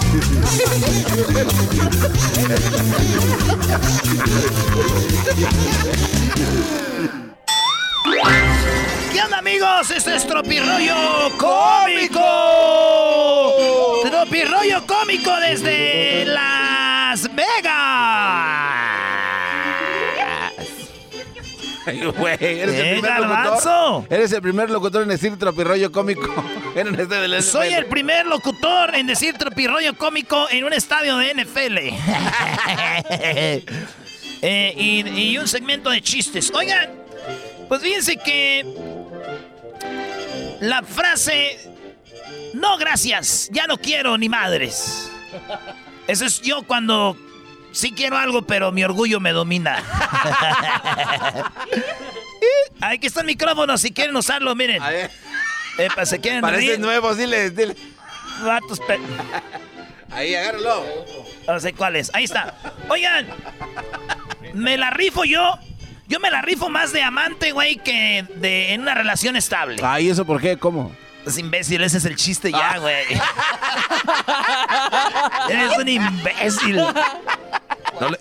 ¿Qué 9.12 9.22
onda 9.24 9.38
amigos? 9.40 9.90
Este 9.90 10.16
es 10.18 10.28
Tropirollo 10.28 11.32
Cómico. 11.40 12.22
Tropirollo 14.08 14.86
Cómico 14.86 15.32
desde 15.40 16.26
Las 16.26 17.24
Vegas. 17.34 18.83
Güey, 21.86 22.38
eres, 22.40 22.76
el 22.76 23.00
primer 23.00 23.20
locutor, 23.20 24.08
eres 24.10 24.32
el 24.32 24.42
primer 24.42 24.70
locutor 24.70 25.04
en 25.04 25.10
decir 25.10 25.38
tropirroyo 25.38 25.92
cómico. 25.92 26.34
En 26.76 27.00
este 27.00 27.42
Soy 27.44 27.72
el 27.72 27.86
primer 27.86 28.26
locutor 28.26 28.96
en 28.96 29.06
decir 29.06 29.38
tropirroyo 29.38 29.96
cómico 29.96 30.48
en 30.50 30.64
un 30.64 30.74
estadio 30.74 31.18
de 31.18 31.34
NFL. 31.36 31.78
Eh, 34.46 34.74
y, 34.76 35.38
un 35.38 35.48
segmento 35.48 35.90
de 35.90 36.02
chistes. 36.02 36.52
Oigan, 36.54 36.90
pues 37.70 37.82
fíjense 37.82 38.18
que 38.18 38.66
la 40.60 40.84
frase 40.84 41.58
no 42.54 42.78
gracias, 42.78 43.50
ya 43.54 43.68
no 43.68 43.78
quiero 43.78 44.18
ni 44.18 44.28
madres. 44.28 45.10
Eso 46.08 46.26
es 46.26 46.42
yo 46.42 46.64
cuando 46.64 47.16
sí 47.74 47.92
quiero 47.92 48.18
algo, 48.18 48.44
pero 48.44 48.72
mi 48.72 48.84
orgullo 48.84 49.20
me 49.20 49.32
domina. 49.32 49.84
Aquí 52.82 53.08
está 53.08 53.22
el 53.22 53.28
micrófono, 53.28 53.78
si 53.78 53.92
quieren 53.92 54.16
usarlo, 54.16 54.56
miren. 54.56 54.82
A 54.82 54.90
ver. 54.90 55.12
Epa, 55.78 56.06
se 56.06 56.20
quieren 56.20 56.42
Parece 56.42 56.78
nuevo, 56.78 57.16
dile, 57.16 57.50
dile. 57.50 57.76
Vatos 58.44 58.80
Ahí, 60.12 60.36
agárralo. 60.36 60.86
No 61.48 61.60
sé 61.60 61.74
cuál 61.74 61.96
es. 61.96 62.14
Ahí 62.14 62.26
está. 62.26 62.54
Oigan, 62.90 63.28
me 64.54 64.78
la 64.78 64.92
rifo 64.92 65.24
yo. 65.24 65.58
Yo 66.08 66.20
me 66.20 66.30
la 66.30 66.42
rifo 66.42 66.70
más 66.70 66.92
de 66.94 67.02
amante, 67.02 67.52
güey, 67.54 67.78
que 67.78 68.26
de 68.36 68.74
en 68.74 68.82
una 68.82 68.94
relación 68.94 69.36
estable. 69.36 69.78
Ay, 69.84 70.10
¿eso 70.10 70.26
por 70.26 70.40
qué? 70.40 70.58
¿Cómo? 70.58 70.96
Es 71.26 71.38
imbécil, 71.38 71.82
ese 71.84 71.98
es 71.98 72.06
el 72.06 72.16
chiste 72.18 72.52
ya, 72.52 72.72
ah. 72.74 72.80
güey. 72.80 73.06
Eres 75.58 75.78
un 75.78 75.88
imbécil. 75.88 76.82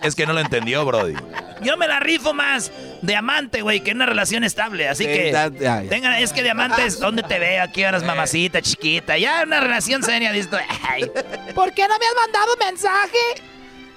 Es 0.03 0.15
que 0.15 0.27
no 0.27 0.33
lo 0.33 0.41
entendió, 0.41 0.85
Brody. 0.85 1.15
Yo 1.63 1.77
me 1.77 1.87
la 1.87 2.01
rifo 2.01 2.35
más 2.35 2.73
de 3.03 3.17
amante, 3.17 3.63
güey, 3.63 3.81
que 3.81 3.93
en 3.93 3.99
una 3.99 4.07
relación 4.07 4.45
estable. 4.45 4.89
Así 4.89 5.05
que. 5.05 5.33
Tengan, 5.89 6.15
es 6.15 6.33
que 6.33 6.43
diamante 6.43 6.85
es 6.85 6.99
donde 6.99 7.23
te 7.23 7.39
veo, 7.39 7.63
aquí 7.63 7.83
eres 7.83 8.03
mamacita, 8.03 8.61
chiquita. 8.61 9.17
Ya 9.19 9.43
una 9.45 9.61
relación 9.61 10.03
seria, 10.03 10.33
ay. 10.89 11.11
¿Por 11.55 11.73
qué 11.73 11.87
no 11.89 11.99
me 11.99 12.07
has 12.07 12.15
mandado 12.15 12.57
mensaje? 12.59 13.19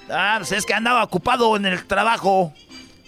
Ah, 0.08 0.36
pues 0.38 0.52
es 0.52 0.64
que 0.64 0.74
andaba 0.74 1.02
ocupado 1.02 1.56
en 1.56 1.66
el 1.66 1.84
trabajo. 1.84 2.52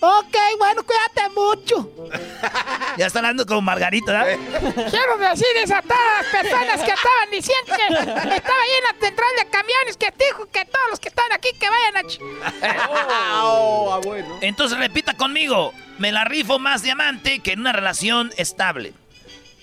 Ok, 0.00 0.36
bueno, 0.58 0.82
cuídate 0.84 1.28
mucho. 1.34 1.90
ya 2.96 3.06
está 3.06 3.18
hablando 3.18 3.44
con 3.44 3.64
Margarita, 3.64 4.12
¿verdad? 4.12 4.38
Quiero 4.90 5.18
decirles 5.18 5.70
a 5.72 5.82
todas 5.82 6.22
las 6.22 6.26
personas 6.26 6.82
que 6.82 6.92
estaban 6.92 7.30
diciendo 7.30 7.74
que 7.76 8.36
estaba 8.36 8.60
ahí 8.60 8.70
en 8.78 8.84
la 8.84 9.06
central 9.06 9.28
de 9.38 9.50
camiones 9.50 9.96
que 9.96 10.12
dijo 10.18 10.46
que 10.46 10.64
todos 10.66 10.90
los 10.90 11.00
que 11.00 11.08
están 11.08 11.32
aquí 11.32 11.48
que 11.58 11.68
vayan 11.68 11.96
a... 11.96 13.44
oh, 13.44 13.92
ah, 13.92 14.00
bueno. 14.04 14.38
Entonces 14.40 14.78
repita 14.78 15.14
conmigo, 15.14 15.72
me 15.98 16.12
la 16.12 16.24
rifo 16.24 16.58
más 16.58 16.82
diamante 16.82 17.40
que 17.40 17.52
en 17.52 17.60
una 17.60 17.72
relación 17.72 18.32
estable. 18.36 18.94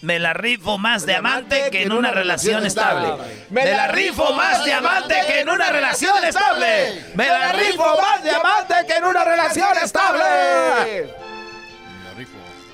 Me 0.06 0.20
la 0.20 0.34
rifo 0.34 0.78
más 0.78 1.04
diamante 1.08 1.70
que 1.72 1.82
en 1.82 1.92
una 1.92 2.12
relación 2.12 2.64
estable. 2.64 3.08
Me 3.50 3.66
la 3.66 3.88
rifo 3.88 4.34
más 4.34 4.64
diamante 4.64 5.16
que 5.26 5.40
en 5.40 5.50
una 5.50 5.72
relación 5.72 6.24
estable. 6.24 7.04
Me 7.16 7.28
la 7.28 7.52
rifo 7.54 7.98
más 8.00 8.24
diamante 8.24 8.76
que 8.88 8.98
en 8.98 9.04
una 9.04 9.24
relación 9.24 9.76
estable. 9.84 11.10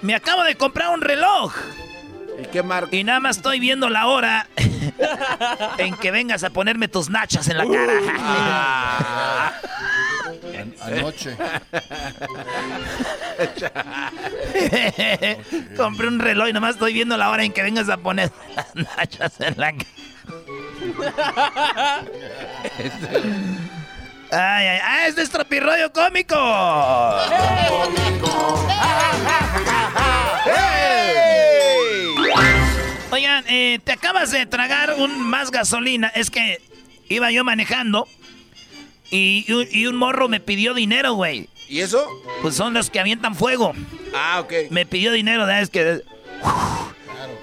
Me 0.01 0.13
acabo 0.13 0.43
de 0.43 0.55
comprar 0.55 0.89
un 0.89 0.99
reloj. 0.99 1.55
¿Y 2.37 2.47
qué 2.47 2.63
marca? 2.63 2.93
Y 2.93 3.05
nada 3.05 3.21
más 3.21 3.37
estoy 3.37 3.61
viendo 3.61 3.87
la 3.89 4.07
hora 4.07 4.49
en 5.77 5.95
que 5.95 6.11
vengas 6.11 6.43
a 6.43 6.49
ponerme 6.49 6.89
tus 6.89 7.09
nachas 7.09 7.47
en 7.47 7.59
la 7.59 7.65
cara. 7.65 9.53
Anoche. 10.81 11.31
Compré 15.77 16.07
un 16.07 16.19
reloj 16.19 16.49
y 16.49 16.53
nomás 16.53 16.73
estoy 16.75 16.93
viendo 16.93 17.17
la 17.17 17.29
hora 17.29 17.43
en 17.43 17.51
que 17.53 17.61
vengas 17.61 17.89
a 17.89 17.97
poner 17.97 18.31
las 18.55 18.75
nachas 18.75 19.39
en 19.41 19.53
la. 19.57 19.73
Ay, 24.33 24.65
ay, 24.67 24.79
ay, 24.81 25.09
es 25.09 25.15
nuestro 25.17 25.43
pirroyo 25.45 25.91
cómico. 25.91 26.37
Oigan, 33.11 33.43
eh, 33.49 33.79
te 33.83 33.91
acabas 33.91 34.31
de 34.31 34.45
tragar 34.45 34.93
un 34.97 35.19
más 35.21 35.51
gasolina. 35.51 36.07
Es 36.15 36.31
que 36.31 36.61
iba 37.09 37.29
yo 37.29 37.43
manejando 37.43 38.07
Y, 39.11 39.51
un, 39.51 39.67
y 39.69 39.87
un 39.87 39.97
morro 39.97 40.29
me 40.29 40.39
pidió 40.39 40.73
dinero, 40.73 41.13
güey. 41.13 41.49
¿Y 41.67 41.81
eso? 41.81 42.07
Pues 42.41 42.55
son 42.55 42.73
los 42.73 42.89
que 42.89 42.99
avientan 42.99 43.35
fuego. 43.35 43.73
Ah, 44.15 44.39
ok. 44.41 44.53
Me 44.71 44.85
pidió 44.85 45.11
dinero, 45.11 45.45
¿sabes? 45.45 45.69
Que... 45.69 46.01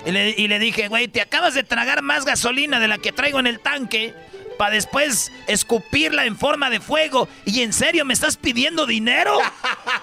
Y 0.06 0.10
le, 0.10 0.34
y 0.36 0.48
le 0.48 0.58
dije, 0.58 0.88
güey, 0.88 1.08
te 1.08 1.20
acabas 1.20 1.54
de 1.54 1.62
tragar 1.62 2.02
más 2.02 2.24
gasolina 2.24 2.80
de 2.80 2.88
la 2.88 2.98
que 2.98 3.12
traigo 3.12 3.38
en 3.38 3.46
el 3.46 3.60
tanque 3.60 4.14
para 4.58 4.72
después 4.72 5.32
escupirla 5.46 6.26
en 6.26 6.36
forma 6.36 6.68
de 6.68 6.80
fuego. 6.80 7.28
¿Y 7.46 7.62
en 7.62 7.72
serio 7.72 8.04
me 8.04 8.12
estás 8.12 8.36
pidiendo 8.36 8.84
dinero? 8.84 9.38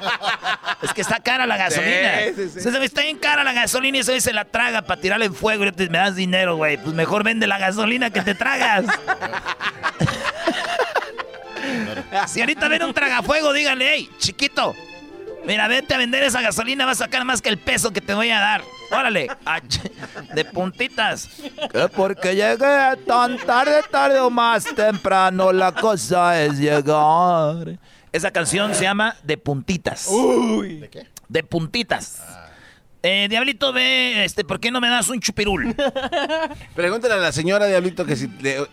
es 0.81 0.93
que 0.93 1.01
está 1.01 1.19
cara 1.19 1.45
la 1.45 1.57
gasolina. 1.57 2.19
Sí, 2.35 2.49
sí, 2.49 2.61
sí. 2.61 2.69
está 2.81 3.01
bien 3.01 3.17
cara 3.17 3.43
la 3.43 3.53
gasolina 3.53 3.97
y 3.97 4.01
eso 4.01 4.19
se 4.19 4.33
la 4.33 4.45
traga 4.45 4.81
para 4.83 4.99
tirarla 4.99 5.25
en 5.25 5.35
fuego 5.35 5.65
y 5.65 5.71
te, 5.71 5.89
me 5.89 5.97
das 5.97 6.15
dinero, 6.15 6.55
güey. 6.55 6.77
Pues 6.77 6.95
mejor 6.95 7.23
vende 7.23 7.45
la 7.45 7.59
gasolina 7.59 8.09
que 8.09 8.21
te 8.21 8.33
tragas. 8.33 8.85
si 12.27 12.41
ahorita 12.41 12.68
ven 12.68 12.84
un 12.84 12.93
tragafuego, 12.93 13.53
díganle, 13.53 13.89
hey, 13.89 14.10
chiquito, 14.18 14.76
mira, 15.45 15.68
vete 15.68 15.93
a 15.93 15.97
vender 15.97 16.23
esa 16.23 16.41
gasolina, 16.41 16.85
vas 16.85 17.02
a 17.02 17.06
sacar 17.06 17.26
más 17.26 17.41
que 17.41 17.49
el 17.49 17.57
peso 17.57 17.91
que 17.91 18.02
te 18.02 18.14
voy 18.14 18.30
a 18.30 18.39
dar. 18.39 18.64
Órale, 18.91 19.27
de 20.34 20.45
puntitas. 20.45 21.30
Que 21.72 21.89
porque 21.89 22.35
llegué 22.35 22.97
tan 23.07 23.38
tarde, 23.38 23.81
tarde 23.89 24.19
o 24.19 24.30
más 24.30 24.64
temprano, 24.76 25.52
la 25.52 25.72
cosa 25.72 26.41
es 26.41 26.60
llegar. 26.60 27.80
Esa 28.11 28.31
canción 28.31 28.73
se 28.73 28.84
llama 28.84 29.15
De 29.23 29.38
puntitas. 29.38 30.07
Uy. 30.07 30.80
¿De 30.81 30.89
qué? 30.89 31.07
De 31.27 31.43
puntitas. 31.43 32.22
Eh, 33.07 33.27
Diablito, 33.30 33.72
ve, 33.72 34.26
este, 34.26 34.43
¿por 34.43 34.60
qué 34.60 34.72
no 34.72 34.81
me 34.81 34.89
das 34.89 35.10
un 35.10 35.19
chupirul? 35.19 35.76
Pregúntale 36.76 37.14
a 37.14 37.18
la 37.18 37.31
señora 37.31 37.68
Diablito 37.68 38.03
que 38.03 38.15
si 38.15 38.27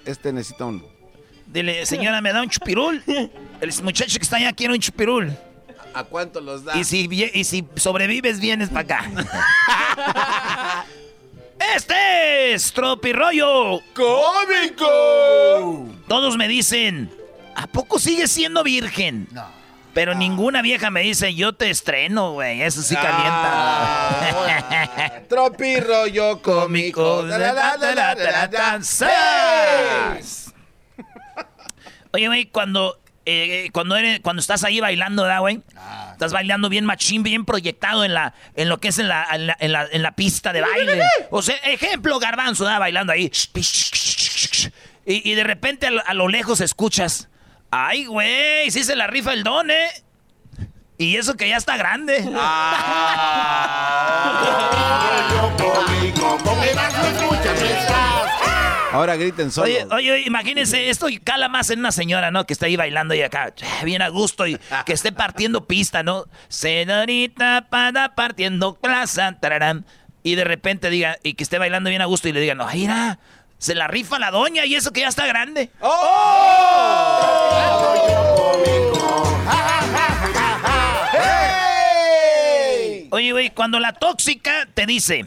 este 0.07 0.33
necesita 0.33 0.65
un... 0.65 0.83
Dile, 1.53 1.85
señora, 1.85 2.23
¿me 2.23 2.33
da 2.33 2.43
un 2.43 2.49
chupirul? 2.49 3.03
El 3.61 3.73
muchacho 3.83 4.19
que 4.19 4.25
está 4.25 4.37
allá 4.37 4.55
quiere 4.55 4.73
un 4.73 4.81
chupirul. 4.81 5.37
¿A 5.93 6.05
cuánto 6.05 6.41
los 6.41 6.65
da? 6.65 6.79
Y 6.79 6.85
si, 6.85 7.07
y 7.11 7.45
si 7.45 7.67
sobrevives, 7.77 8.41
vienes 8.41 8.71
para 8.71 8.81
acá. 8.81 9.11
este 11.77 12.55
es 12.55 12.73
Tropirollo 12.73 13.81
Cómico. 13.93 14.87
Todos 16.09 16.39
me 16.39 16.49
dicen, 16.49 17.11
¿a 17.55 17.67
poco 17.67 17.99
sigues 17.99 18.31
siendo 18.31 18.65
virgen? 18.65 19.29
No. 19.31 19.45
Pero 19.93 20.15
ninguna 20.15 20.63
vieja 20.63 20.91
me 20.91 21.03
dice, 21.03 21.35
yo 21.35 21.53
te 21.53 21.69
estreno, 21.69 22.33
güey. 22.33 22.63
Eso 22.63 22.81
sí 22.81 22.95
calienta. 22.95 24.23
Ah, 24.25 25.21
Tropirollo 25.29 26.41
cómico. 26.41 27.27
Oye, 32.13 32.27
güey, 32.27 32.47
cuando, 32.47 33.01
eh, 33.25 33.71
cuando, 33.73 33.97
eres, 33.97 34.21
cuando 34.21 34.41
estás 34.41 34.65
ahí 34.65 34.81
bailando, 34.81 35.25
¿da, 35.25 35.39
güey? 35.39 35.63
Ah. 35.77 36.11
Estás 36.13 36.33
bailando 36.33 36.69
bien 36.69 36.85
machín, 36.85 37.23
bien 37.23 37.45
proyectado 37.45 38.05
en, 38.05 38.15
la, 38.15 38.35
en 38.55 38.69
lo 38.69 38.79
que 38.79 38.89
es 38.89 38.99
en 38.99 39.09
la, 39.09 39.27
en 39.31 39.73
la, 39.73 39.89
en 39.91 40.03
la, 40.03 40.13
pista 40.13 40.53
de 40.53 40.61
baile. 40.61 41.03
O 41.31 41.43
sea, 41.43 41.57
ejemplo, 41.57 42.19
garbanzo, 42.19 42.65
¿da? 42.65 42.79
Bailando 42.79 43.13
ahí. 43.13 43.31
Y, 45.05 45.31
y 45.31 45.35
de 45.35 45.45
repente 45.45 45.87
a 45.87 46.15
lo, 46.15 46.29
lejos 46.29 46.61
escuchas, 46.61 47.29
ay, 47.71 48.07
güey, 48.07 48.71
sí 48.71 48.85
se 48.85 48.95
la 48.95 49.07
rifa 49.07 49.33
el 49.33 49.43
don, 49.43 49.71
¿eh? 49.71 49.89
Y 50.99 51.17
eso 51.17 51.35
que 51.35 51.49
ya 51.49 51.57
está 51.57 51.77
grande. 51.77 52.19
Ahora 58.93 59.17
griten 59.17 59.51
solo. 59.51 59.67
Oye, 59.67 59.87
oye, 59.91 60.21
imagínense, 60.27 60.91
esto 60.91 61.07
cala 61.25 61.49
más 61.49 61.71
en 61.71 61.79
una 61.79 61.93
señora, 61.93 62.31
¿no? 62.31 62.45
Que 62.45 62.53
está 62.53 62.67
ahí 62.67 62.77
bailando 62.77 63.15
y 63.15 63.23
acá, 63.23 63.55
bien 63.85 64.03
a 64.03 64.09
gusto 64.09 64.47
y 64.47 64.59
que 64.85 64.93
esté 64.93 65.13
partiendo 65.13 65.67
pista, 65.67 66.03
¿no? 66.03 66.27
Señorita 66.49 67.69
para 67.71 68.15
partiendo 68.15 68.75
plaza, 68.75 69.33
tararán. 69.41 69.87
Y 70.23 70.35
de 70.35 70.45
repente 70.45 70.91
diga, 70.91 71.17
y 71.23 71.35
que 71.35 71.43
esté 71.43 71.59
bailando 71.59 71.89
bien 71.89 72.03
a 72.03 72.05
gusto 72.05 72.29
y 72.29 72.33
le 72.33 72.41
digan, 72.41 72.59
no, 72.59 72.67
mira, 72.67 73.19
se 73.59 73.75
la 73.75 73.89
rifa 73.89 74.19
la 74.19 74.31
doña 74.31 74.67
y 74.67 74.75
eso 74.75 74.93
que 74.93 75.01
ya 75.01 75.09
está 75.09 75.27
grande. 75.27 75.71
¡Oh! 75.81 77.23
Oye, 83.11 83.33
güey, 83.33 83.51
cuando 83.51 83.81
la 83.81 83.93
tóxica 83.95 84.69
te 84.75 84.87
dice... 84.87 85.27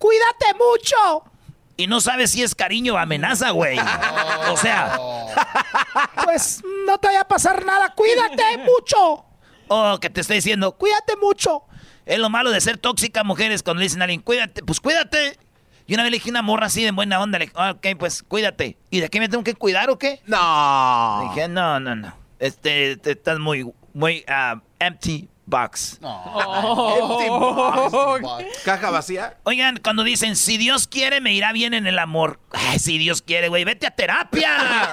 ¡Cuídate 0.00 0.46
mucho! 0.54 1.30
Y 1.76 1.86
no 1.86 2.00
sabes 2.00 2.30
si 2.30 2.42
es 2.42 2.54
cariño 2.54 2.94
o 2.94 2.96
amenaza, 2.96 3.50
güey. 3.50 3.78
O 4.50 4.56
sea. 4.56 4.98
pues 6.24 6.62
no 6.86 6.98
te 6.98 7.08
vaya 7.08 7.20
a 7.20 7.28
pasar 7.28 7.64
nada. 7.66 7.94
¡Cuídate 7.94 8.58
mucho! 8.58 9.26
O 9.68 9.98
que 10.00 10.08
te 10.08 10.22
estoy 10.22 10.36
diciendo, 10.36 10.72
cuídate 10.72 11.16
mucho. 11.16 11.64
Es 12.06 12.18
lo 12.18 12.28
malo 12.28 12.50
de 12.50 12.60
ser 12.60 12.76
tóxica, 12.76 13.24
mujeres, 13.24 13.62
cuando 13.62 13.80
le 13.80 13.84
dicen 13.84 14.00
a 14.00 14.04
alguien, 14.04 14.20
cuídate, 14.20 14.62
pues 14.62 14.80
cuídate. 14.80 15.38
Y 15.86 15.94
una 15.94 16.02
vez 16.02 16.12
le 16.12 16.16
dije 16.16 16.30
una 16.30 16.42
morra 16.42 16.66
así 16.66 16.82
de 16.82 16.90
buena 16.92 17.20
onda, 17.20 17.38
le 17.38 17.46
dije, 17.46 17.56
ok, 17.56 17.86
pues 17.98 18.22
cuídate. 18.22 18.78
¿Y 18.90 19.00
de 19.00 19.10
qué 19.10 19.20
me 19.20 19.28
tengo 19.28 19.44
que 19.44 19.54
cuidar 19.54 19.90
o 19.90 19.98
qué? 19.98 20.20
No. 20.26 21.28
dije, 21.28 21.46
no, 21.46 21.78
no, 21.78 21.94
no. 21.94 22.14
Este, 22.38 22.98
estás 23.04 23.38
muy, 23.38 23.70
muy 23.92 24.24
uh, 24.28 24.60
empty 24.78 25.29
box. 25.50 25.98
Caja 28.64 28.90
vacía. 28.90 29.36
Oigan, 29.42 29.78
cuando 29.82 30.04
dicen, 30.04 30.36
si 30.36 30.56
Dios 30.56 30.86
quiere, 30.86 31.20
me 31.20 31.32
irá 31.32 31.52
bien 31.52 31.74
en 31.74 31.86
el 31.86 31.98
amor. 31.98 32.40
Ay, 32.52 32.78
si 32.78 32.98
Dios 32.98 33.20
quiere, 33.20 33.48
güey, 33.48 33.64
vete 33.64 33.86
a 33.86 33.90
terapia. 33.90 34.50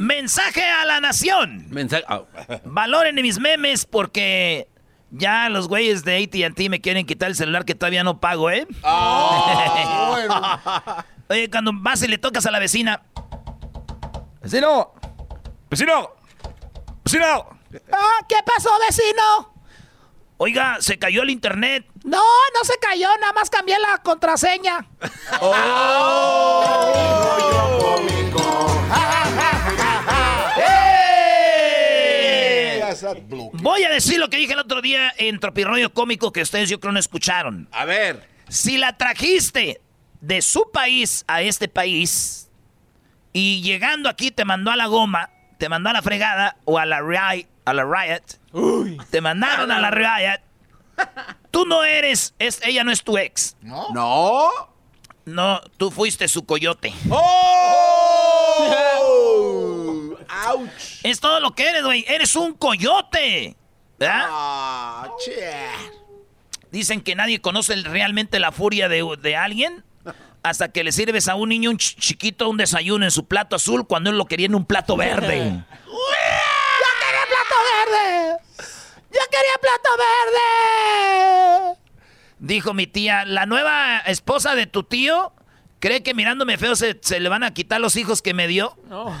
Mensaje 0.00 0.64
a 0.64 0.84
la 0.84 1.00
nación. 1.00 1.66
Mensaje. 1.70 2.04
Valoren 2.64 3.14
mis 3.16 3.38
memes 3.38 3.86
porque 3.86 4.68
ya 5.10 5.48
los 5.48 5.68
güeyes 5.68 6.04
de 6.04 6.24
AT&T 6.24 6.68
me 6.68 6.80
quieren 6.80 7.06
quitar 7.06 7.28
el 7.28 7.36
celular 7.36 7.64
que 7.64 7.74
todavía 7.74 8.02
no 8.02 8.20
pago, 8.20 8.50
¿eh? 8.50 8.66
Oye, 11.28 11.50
cuando 11.50 11.72
vas 11.74 12.02
y 12.02 12.08
le 12.08 12.18
tocas 12.18 12.46
a 12.46 12.50
la 12.50 12.58
vecina, 12.58 13.02
¡Vecino! 14.46 14.94
¡Vecino! 15.68 16.12
¡Vecino! 17.04 17.58
Ah, 17.90 18.18
¿Qué 18.28 18.36
pasó, 18.46 18.70
vecino? 18.86 19.52
Oiga, 20.36 20.76
se 20.78 21.00
cayó 21.00 21.24
el 21.24 21.30
internet. 21.30 21.84
No, 22.04 22.22
no 22.54 22.62
se 22.62 22.78
cayó, 22.78 23.08
nada 23.20 23.32
más 23.32 23.50
cambié 23.50 23.76
la 23.80 23.98
contraseña. 24.04 24.86
Voy 33.54 33.82
a 33.82 33.90
decir 33.90 34.20
lo 34.20 34.30
que 34.30 34.36
dije 34.36 34.52
el 34.52 34.60
otro 34.60 34.80
día 34.80 35.12
en 35.18 35.40
Tropirroyo 35.40 35.92
Cómico 35.92 36.30
que 36.30 36.42
ustedes 36.42 36.68
yo 36.68 36.78
creo 36.78 36.92
no 36.92 37.00
escucharon. 37.00 37.68
A 37.72 37.84
ver. 37.84 38.28
Si 38.48 38.78
la 38.78 38.96
trajiste 38.96 39.80
de 40.20 40.40
su 40.40 40.70
país 40.70 41.24
a 41.26 41.42
este 41.42 41.66
país, 41.66 42.45
y 43.38 43.60
llegando 43.60 44.08
aquí 44.08 44.30
te 44.30 44.46
mandó 44.46 44.70
a 44.70 44.76
la 44.76 44.86
goma, 44.86 45.28
te 45.58 45.68
mandó 45.68 45.90
a 45.90 45.92
la 45.92 46.00
fregada 46.00 46.56
o 46.64 46.78
a 46.78 46.86
la 46.86 47.02
riot, 47.02 47.46
a 47.66 47.74
la 47.74 47.84
riot. 47.84 48.22
Te 49.10 49.20
mandaron 49.20 49.70
a 49.70 49.78
la 49.78 49.90
riot. 49.90 50.40
tú 51.50 51.66
no 51.66 51.84
eres, 51.84 52.34
es, 52.38 52.62
ella 52.64 52.82
no 52.82 52.90
es 52.92 53.04
tu 53.04 53.18
ex. 53.18 53.54
No. 53.60 53.90
No. 53.92 54.48
No, 55.26 55.60
tú 55.76 55.90
fuiste 55.90 56.28
su 56.28 56.46
coyote. 56.46 56.94
¡Oh! 57.10 58.56
¡Auch! 60.46 60.70
Es 61.02 61.20
todo 61.20 61.38
lo 61.40 61.54
que 61.54 61.68
eres, 61.68 61.84
güey. 61.84 62.06
Eres 62.08 62.34
un 62.36 62.54
coyote. 62.54 63.54
¿Verdad? 63.98 64.28
Ah, 64.30 65.10
Dicen 66.70 67.02
que 67.02 67.14
nadie 67.14 67.42
conoce 67.42 67.76
realmente 67.82 68.38
la 68.38 68.50
furia 68.50 68.88
de, 68.88 69.04
de 69.20 69.36
alguien 69.36 69.84
hasta 70.48 70.68
que 70.68 70.84
le 70.84 70.92
sirves 70.92 71.26
a 71.26 71.34
un 71.34 71.48
niño 71.48 71.70
un 71.70 71.76
chiquito 71.76 72.48
un 72.48 72.56
desayuno 72.56 73.04
en 73.04 73.10
su 73.10 73.26
plato 73.26 73.56
azul 73.56 73.86
cuando 73.86 74.10
él 74.10 74.18
lo 74.18 74.26
quería 74.26 74.46
en 74.46 74.54
un 74.54 74.64
plato 74.64 74.96
verde. 74.96 75.40
¡Yo 75.86 76.00
quería 77.00 77.26
plato 77.28 77.56
verde! 77.74 78.38
¡Yo 79.10 79.20
quería 79.30 79.58
plato 79.60 79.90
verde! 79.98 81.78
Dijo 82.38 82.74
mi 82.74 82.86
tía, 82.86 83.24
la 83.24 83.46
nueva 83.46 83.98
esposa 84.00 84.54
de 84.54 84.66
tu 84.66 84.84
tío 84.84 85.32
cree 85.80 86.04
que 86.04 86.14
mirándome 86.14 86.58
feo 86.58 86.76
se, 86.76 86.94
le 87.18 87.28
van 87.28 87.42
a 87.42 87.52
quitar 87.52 87.80
los 87.80 87.96
hijos 87.96 88.22
que 88.22 88.32
me 88.32 88.46
dio. 88.46 88.76
No. 88.88 89.20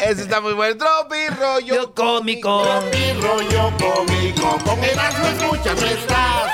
Ese 0.00 0.22
está 0.22 0.40
muy 0.40 0.52
bueno. 0.52 0.76
Tropi 0.78 1.28
rollo 1.38 1.92
cómico. 1.92 2.62
Tropi 2.62 3.12
rollo 3.20 3.72
cómico. 3.78 4.58
Con 4.64 4.84
Erasmo 4.84 5.26
escuchas, 5.26 5.82
estás. 5.82 6.52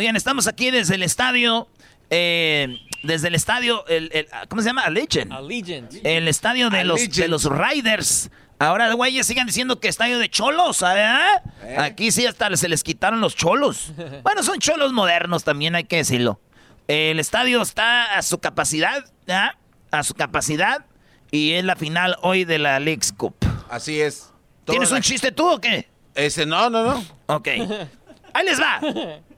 Oigan, 0.00 0.16
estamos 0.16 0.46
aquí 0.46 0.70
desde 0.70 0.94
el 0.94 1.02
estadio. 1.02 1.68
Eh, 2.08 2.78
desde 3.02 3.28
el 3.28 3.34
estadio, 3.34 3.86
el, 3.86 4.10
¿cómo 4.48 4.62
se 4.62 4.68
llama? 4.68 4.84
Allegiant. 4.84 5.30
Allegiant. 5.30 5.92
El 6.02 6.26
estadio 6.26 6.70
de 6.70 6.84
los, 6.84 7.10
de 7.10 7.28
los 7.28 7.44
Riders. 7.44 8.30
Ahora, 8.58 8.90
güeyes, 8.94 9.26
sigan 9.26 9.46
diciendo 9.46 9.78
que 9.78 9.88
estadio 9.88 10.18
de 10.18 10.30
cholos, 10.30 10.80
¿verdad? 10.80 11.42
Eh. 11.64 11.76
Aquí 11.78 12.12
sí 12.12 12.24
hasta 12.24 12.56
se 12.56 12.70
les 12.70 12.82
quitaron 12.82 13.20
los 13.20 13.36
cholos. 13.36 13.92
Bueno, 14.22 14.42
son 14.42 14.58
cholos 14.58 14.94
modernos 14.94 15.44
también, 15.44 15.74
hay 15.74 15.84
que 15.84 15.96
decirlo. 15.96 16.40
El 16.88 17.20
estadio 17.20 17.60
está 17.60 18.16
a 18.16 18.22
su 18.22 18.38
capacidad, 18.38 19.04
¿verdad? 19.26 19.50
A 19.90 20.02
su 20.02 20.14
capacidad. 20.14 20.86
Y 21.30 21.52
es 21.52 21.64
la 21.66 21.76
final 21.76 22.16
hoy 22.22 22.46
de 22.46 22.58
la 22.58 22.80
League's 22.80 23.12
Cup. 23.12 23.34
Así 23.68 24.00
es. 24.00 24.32
¿Tienes 24.64 24.92
un 24.92 25.02
chiste 25.02 25.30
tú 25.30 25.46
o 25.46 25.60
qué? 25.60 25.90
Ese 26.14 26.46
no, 26.46 26.70
no, 26.70 26.84
no. 26.84 27.04
Ok. 27.26 27.48
Ahí 28.32 28.46
les 28.46 28.58
va. 28.58 28.80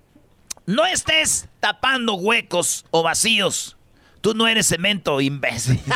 No 0.67 0.87
estés 0.87 1.49
tapando 1.61 2.15
huecos 2.15 2.85
o 2.91 3.03
vacíos. 3.03 3.77
Tú 4.21 4.35
no 4.35 4.47
eres 4.47 4.69
cemento, 4.69 5.21
imbécil. 5.21 5.81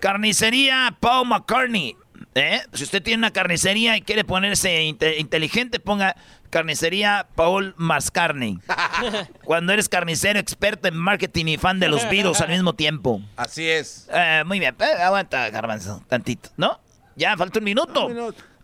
Carnicería 0.00 0.96
Paul 1.00 1.28
McCartney. 1.28 1.96
¿Eh? 2.34 2.60
Si 2.72 2.84
usted 2.84 3.02
tiene 3.02 3.18
una 3.18 3.30
carnicería 3.30 3.96
y 3.96 4.02
quiere 4.02 4.24
ponerse 4.24 4.82
inteligente, 4.84 5.80
ponga 5.80 6.16
carnicería 6.50 7.26
Paul 7.34 7.74
Mascarney. 7.76 8.58
Cuando 9.44 9.72
eres 9.72 9.88
carnicero, 9.88 10.38
experto 10.38 10.88
en 10.88 10.96
marketing 10.96 11.46
y 11.46 11.56
fan 11.58 11.78
de 11.78 11.88
los 11.88 12.08
virus 12.08 12.40
al 12.40 12.48
mismo 12.48 12.74
tiempo. 12.74 13.20
Así 13.36 13.68
es. 13.68 14.08
Eh, 14.12 14.44
muy 14.46 14.60
bien, 14.60 14.74
eh, 14.80 15.02
aguanta, 15.02 15.50
garbanzo, 15.50 16.02
tantito, 16.08 16.50
¿no? 16.56 16.80
Ya, 17.16 17.36
falta 17.36 17.58
un 17.58 17.64
minuto. 17.64 18.08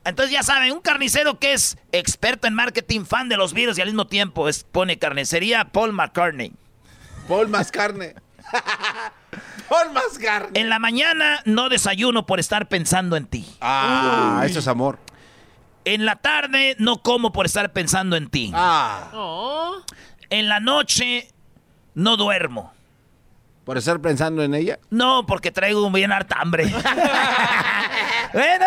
Entonces 0.04 0.32
ya 0.32 0.42
saben, 0.42 0.72
un 0.72 0.80
carnicero 0.80 1.38
que 1.38 1.52
es 1.52 1.76
experto 1.92 2.46
en 2.46 2.54
marketing, 2.54 3.04
fan 3.04 3.28
de 3.28 3.36
los 3.36 3.52
virus 3.52 3.76
y 3.78 3.82
al 3.82 3.88
mismo 3.88 4.06
tiempo 4.06 4.48
es, 4.48 4.64
pone 4.64 4.98
carnicería 4.98 5.66
Paul 5.66 5.92
McCartney. 5.92 6.52
Paul 7.28 7.48
Mascarney. 7.48 8.14
Paul 9.68 9.92
Mascarney. 9.92 10.50
En 10.54 10.70
la 10.70 10.78
mañana 10.78 11.42
no 11.44 11.68
desayuno 11.68 12.24
por 12.24 12.40
estar 12.40 12.68
pensando 12.68 13.16
en 13.16 13.26
ti. 13.26 13.46
Ah, 13.60 14.42
eso 14.46 14.60
es 14.60 14.66
amor. 14.66 14.98
En 15.84 16.06
la 16.06 16.16
tarde 16.16 16.74
no 16.78 17.02
como 17.02 17.32
por 17.32 17.44
estar 17.44 17.72
pensando 17.72 18.16
en 18.16 18.28
ti. 18.30 18.50
Ah. 18.54 19.76
En 20.30 20.48
la 20.48 20.60
noche 20.60 21.28
no 21.94 22.16
duermo. 22.16 22.72
¿Por 23.68 23.76
estar 23.76 24.00
pensando 24.00 24.42
en 24.42 24.54
ella? 24.54 24.78
No, 24.88 25.26
porque 25.26 25.50
traigo 25.52 25.86
un 25.86 25.92
bien 25.92 26.10
harta 26.10 26.36
hambre. 26.40 26.64
bueno. 28.32 28.66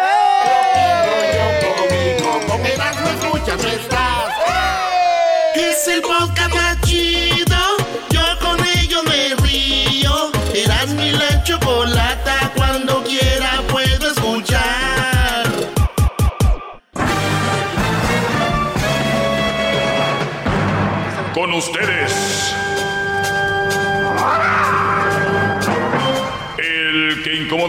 Es 5.56 5.88
el 5.88 6.03
podcast 6.03 6.53
más 6.53 6.80
chido. 6.82 7.57
Yo 8.11 8.22
con 8.41 8.60
ello 8.78 9.02
me 9.06 9.36
río. 9.44 10.32
Eras 10.53 10.90
mi 10.90 11.10
la 11.14 11.44
chocolata. 11.45 12.52
Cuando 12.56 13.03
quiera 13.03 13.64
puedo 13.72 14.06
escuchar. 14.06 15.48
Con 21.34 21.53
ustedes 21.53 22.01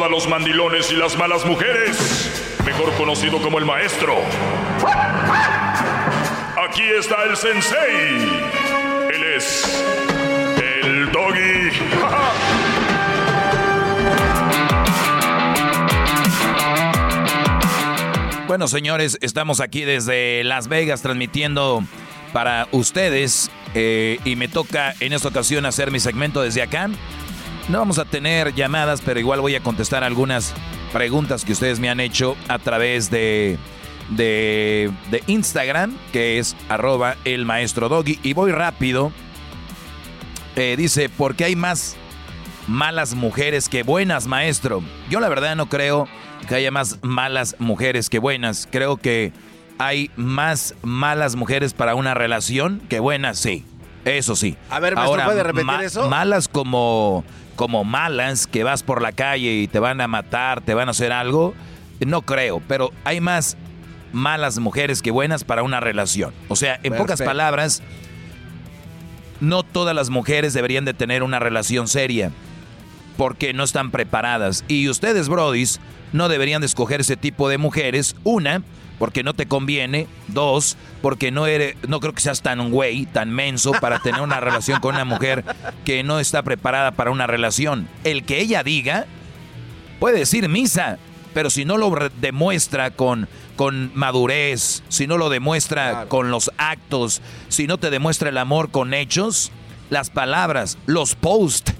a 0.01 0.09
los 0.09 0.27
mandilones 0.27 0.91
y 0.91 0.97
las 0.97 1.19
malas 1.19 1.45
mujeres, 1.45 2.57
mejor 2.65 2.93
conocido 2.95 3.43
como 3.43 3.59
el 3.59 3.67
maestro. 3.67 4.17
Aquí 6.67 6.83
está 6.99 7.25
el 7.25 7.37
sensei. 7.37 8.17
Él 9.13 9.25
es 9.37 9.85
el 10.83 11.13
doggy. 11.13 11.71
Bueno, 18.49 18.69
señores, 18.69 19.17
estamos 19.23 19.61
aquí 19.61 19.85
desde 19.85 20.45
Las 20.45 20.69
Vegas 20.69 21.01
transmitiendo 21.01 21.83
para 22.35 22.69
ustedes 22.71 23.51
eh, 23.75 24.19
y 24.27 24.37
me 24.37 24.47
toca 24.47 24.95
en 25.01 25.15
esta 25.15 25.29
ocasión 25.29 25.65
hacer 25.65 25.91
mi 25.91 26.01
segmento 26.01 26.43
desde 26.43 26.61
acá. 26.61 26.91
No 27.69 27.79
vamos 27.79 27.99
a 27.99 28.05
tener 28.05 28.55
llamadas, 28.55 29.01
pero 29.03 29.21
igual 29.21 29.41
voy 29.41 29.55
a 29.55 29.61
contestar 29.61 30.03
algunas 30.03 30.53
preguntas 30.93 31.45
que 31.45 31.53
ustedes 31.53 31.79
me 31.79 31.89
han 31.89 32.01
hecho 32.01 32.37
a 32.49 32.59
través 32.59 33.11
de, 33.11 33.57
de, 34.11 34.93
Instagram, 35.27 35.97
que 36.13 36.39
es 36.39 36.57
arroba 36.69 37.17
el 37.25 37.45
maestro 37.45 37.89
doggy. 37.89 38.19
Y 38.23 38.33
voy 38.33 38.51
rápido. 38.51 39.13
Eh, 40.57 40.75
dice, 40.77 41.09
¿por 41.09 41.37
qué 41.37 41.45
hay 41.45 41.57
más 41.57 41.97
malas 42.67 43.15
mujeres 43.15 43.69
que 43.69 43.85
buenas, 43.85 44.27
maestro? 44.27 44.83
Yo 45.09 45.21
la 45.21 45.29
verdad 45.29 45.55
no 45.55 45.67
creo 45.67 46.09
que 46.49 46.57
haya 46.57 46.71
más 46.73 46.99
malas 47.03 47.55
mujeres 47.61 48.11
que 48.11 48.19
buenas. 48.19 48.69
Creo 48.71 48.97
que 48.97 49.33
hay 49.79 50.11
más 50.17 50.75
malas 50.83 51.37
mujeres 51.37 51.75
para 51.75 51.95
una 51.95 52.13
relación 52.15 52.83
que 52.89 52.99
buenas, 52.99 53.39
sí. 53.39 53.65
Eso 54.05 54.35
sí. 54.35 54.57
A 54.69 54.81
ver, 54.81 54.95
Ahora, 54.99 55.27
¿puede 55.27 55.45
repetir 55.45 55.81
eso? 55.83 56.09
Malas 56.09 56.49
como 56.49 57.25
como 57.57 57.85
malas 57.85 58.47
que 58.47 58.65
vas 58.65 58.83
por 58.83 59.03
la 59.03 59.13
calle 59.13 59.55
y 59.55 59.69
te 59.69 59.79
van 59.79 60.01
a 60.01 60.09
matar, 60.09 60.61
te 60.61 60.75
van 60.75 60.89
a 60.89 60.93
hacer 60.93 61.13
algo, 61.13 61.55
no 62.01 62.23
creo, 62.23 62.63
pero 62.67 62.91
hay 63.05 63.21
más 63.21 63.57
malas 64.13 64.59
mujeres 64.59 65.03
que 65.03 65.11
buenas 65.11 65.45
para 65.45 65.63
una 65.63 65.81
relación. 65.81 66.33
O 66.49 66.57
sea, 66.57 66.79
en 66.83 66.95
pocas 66.95 67.21
palabras, 67.23 67.83
no 69.41 69.63
todas 69.63 69.95
las 69.95 70.11
mujeres 70.11 70.55
deberían 70.55 70.85
de 70.85 70.95
tener 70.95 71.23
una 71.23 71.39
relación 71.39 71.89
seria 71.89 72.31
porque 73.17 73.53
no 73.53 73.65
están 73.65 73.91
preparadas. 73.91 74.65
Y 74.69 74.89
ustedes, 74.89 75.29
brodis, 75.29 75.81
no 76.13 76.29
deberían 76.29 76.61
de 76.61 76.67
escoger 76.67 77.01
ese 77.01 77.17
tipo 77.17 77.49
de 77.49 77.59
mujeres. 77.59 78.17
Una, 78.25 78.63
porque 79.03 79.25
no 79.25 79.35
te 79.35 79.47
conviene. 79.47 80.07
Dos, 80.29 80.77
porque 81.01 81.33
no 81.33 81.49
eres, 81.49 81.75
no 81.89 81.99
creo 81.99 82.13
que 82.13 82.21
seas 82.21 82.41
tan 82.41 82.71
güey, 82.71 83.05
tan 83.07 83.31
menso 83.31 83.73
para 83.73 83.99
tener 83.99 84.21
una 84.21 84.39
relación 84.39 84.79
con 84.79 84.95
una 84.95 85.05
mujer 85.05 85.45
que 85.85 86.05
no 86.05 86.21
está 86.21 86.45
preparada 86.45 86.93
para 86.93 87.11
una 87.11 87.27
relación. 87.27 87.89
El 88.05 88.23
que 88.23 88.39
ella 88.39 88.63
diga 88.63 89.07
puede 89.99 90.21
decir 90.21 90.49
misa, 90.49 91.01
pero 91.35 91.51
si 91.51 91.65
no 91.65 91.79
lo 91.79 91.93
demuestra 92.21 92.93
con, 92.93 93.27
con 93.57 93.91
madurez, 93.93 94.85
si 94.89 95.09
no 95.09 95.19
lo 95.19 95.31
demuestra 95.31 96.07
con 96.07 96.31
los 96.31 96.53
actos, 96.57 97.23
si 97.49 97.67
no 97.67 97.79
te 97.79 97.91
demuestra 97.91 98.29
el 98.29 98.39
amor 98.39 98.71
con 98.71 98.95
hechos, 98.95 99.51
las 99.91 100.11
palabras, 100.11 100.79
los 100.87 101.17
posts, 101.17 101.75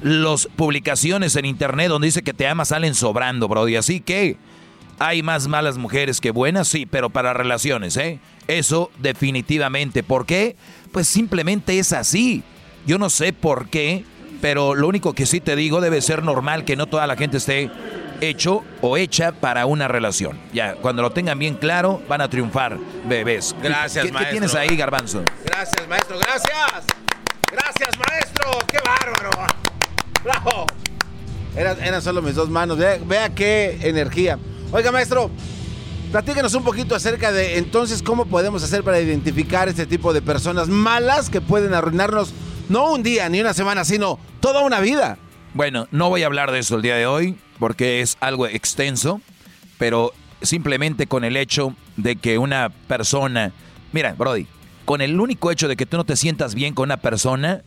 las 0.00 0.48
publicaciones 0.56 1.36
en 1.36 1.44
internet 1.44 1.90
donde 1.90 2.06
dice 2.06 2.22
que 2.22 2.32
te 2.32 2.48
ama 2.48 2.64
salen 2.64 2.94
sobrando, 2.94 3.46
bro. 3.46 3.68
Y 3.68 3.76
así 3.76 4.00
que 4.00 4.38
hay 5.02 5.22
más 5.22 5.48
malas 5.48 5.78
mujeres 5.78 6.20
que 6.20 6.30
buenas, 6.30 6.68
sí, 6.68 6.86
pero 6.86 7.10
para 7.10 7.32
relaciones, 7.32 7.96
¿eh? 7.96 8.20
Eso 8.46 8.90
definitivamente. 8.98 10.04
¿Por 10.04 10.26
qué? 10.26 10.56
Pues 10.92 11.08
simplemente 11.08 11.78
es 11.78 11.92
así. 11.92 12.44
Yo 12.86 12.98
no 12.98 13.10
sé 13.10 13.32
por 13.32 13.68
qué, 13.68 14.04
pero 14.40 14.76
lo 14.76 14.86
único 14.86 15.12
que 15.12 15.26
sí 15.26 15.40
te 15.40 15.56
digo 15.56 15.80
debe 15.80 16.00
ser 16.00 16.22
normal 16.22 16.64
que 16.64 16.76
no 16.76 16.86
toda 16.86 17.08
la 17.08 17.16
gente 17.16 17.38
esté 17.38 17.68
hecho 18.20 18.62
o 18.80 18.96
hecha 18.96 19.32
para 19.32 19.66
una 19.66 19.88
relación. 19.88 20.38
Ya, 20.52 20.74
cuando 20.76 21.02
lo 21.02 21.10
tengan 21.10 21.36
bien 21.36 21.54
claro, 21.54 22.00
van 22.08 22.20
a 22.20 22.28
triunfar, 22.28 22.78
bebés. 23.08 23.56
Gracias, 23.60 24.06
¿Qué, 24.06 24.12
maestro. 24.12 24.20
¿Qué 24.20 24.30
tienes 24.30 24.54
ahí, 24.54 24.76
Garbanzo? 24.76 25.24
Gracias, 25.44 25.88
maestro. 25.88 26.16
Gracias. 26.18 26.84
Gracias, 27.50 27.98
maestro. 27.98 28.50
Qué 28.68 28.78
bárbaro. 28.84 29.30
¡Bravo! 30.22 30.66
Eran, 31.56 32.00
solo 32.00 32.22
mis 32.22 32.36
dos 32.36 32.48
manos. 32.48 32.78
Vea, 32.78 33.30
qué 33.34 33.78
energía. 33.82 34.38
Oiga, 34.74 34.90
maestro, 34.90 35.30
platíquenos 36.12 36.54
un 36.54 36.64
poquito 36.64 36.94
acerca 36.94 37.30
de 37.30 37.58
entonces 37.58 38.02
cómo 38.02 38.24
podemos 38.24 38.64
hacer 38.64 38.82
para 38.82 38.98
identificar 39.00 39.68
este 39.68 39.84
tipo 39.84 40.14
de 40.14 40.22
personas 40.22 40.68
malas 40.68 41.28
que 41.28 41.42
pueden 41.42 41.74
arruinarnos 41.74 42.32
no 42.70 42.90
un 42.90 43.02
día 43.02 43.28
ni 43.28 43.38
una 43.42 43.52
semana, 43.52 43.84
sino 43.84 44.18
toda 44.40 44.62
una 44.62 44.80
vida. 44.80 45.18
Bueno, 45.52 45.88
no 45.90 46.08
voy 46.08 46.22
a 46.22 46.26
hablar 46.26 46.52
de 46.52 46.60
eso 46.60 46.76
el 46.76 46.80
día 46.80 46.96
de 46.96 47.04
hoy 47.04 47.36
porque 47.58 48.00
es 48.00 48.16
algo 48.20 48.46
extenso, 48.46 49.20
pero 49.76 50.14
simplemente 50.40 51.06
con 51.06 51.24
el 51.24 51.36
hecho 51.36 51.76
de 51.98 52.16
que 52.16 52.38
una 52.38 52.70
persona, 52.70 53.52
mira, 53.92 54.14
Brody, 54.14 54.46
con 54.86 55.02
el 55.02 55.20
único 55.20 55.50
hecho 55.50 55.68
de 55.68 55.76
que 55.76 55.84
tú 55.84 55.98
no 55.98 56.04
te 56.04 56.16
sientas 56.16 56.54
bien 56.54 56.72
con 56.72 56.84
una 56.84 56.96
persona, 56.96 57.62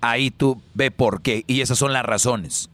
ahí 0.00 0.32
tú 0.32 0.60
ve 0.74 0.90
por 0.90 1.22
qué 1.22 1.44
y 1.46 1.60
esas 1.60 1.78
son 1.78 1.92
las 1.92 2.04
razones. 2.04 2.68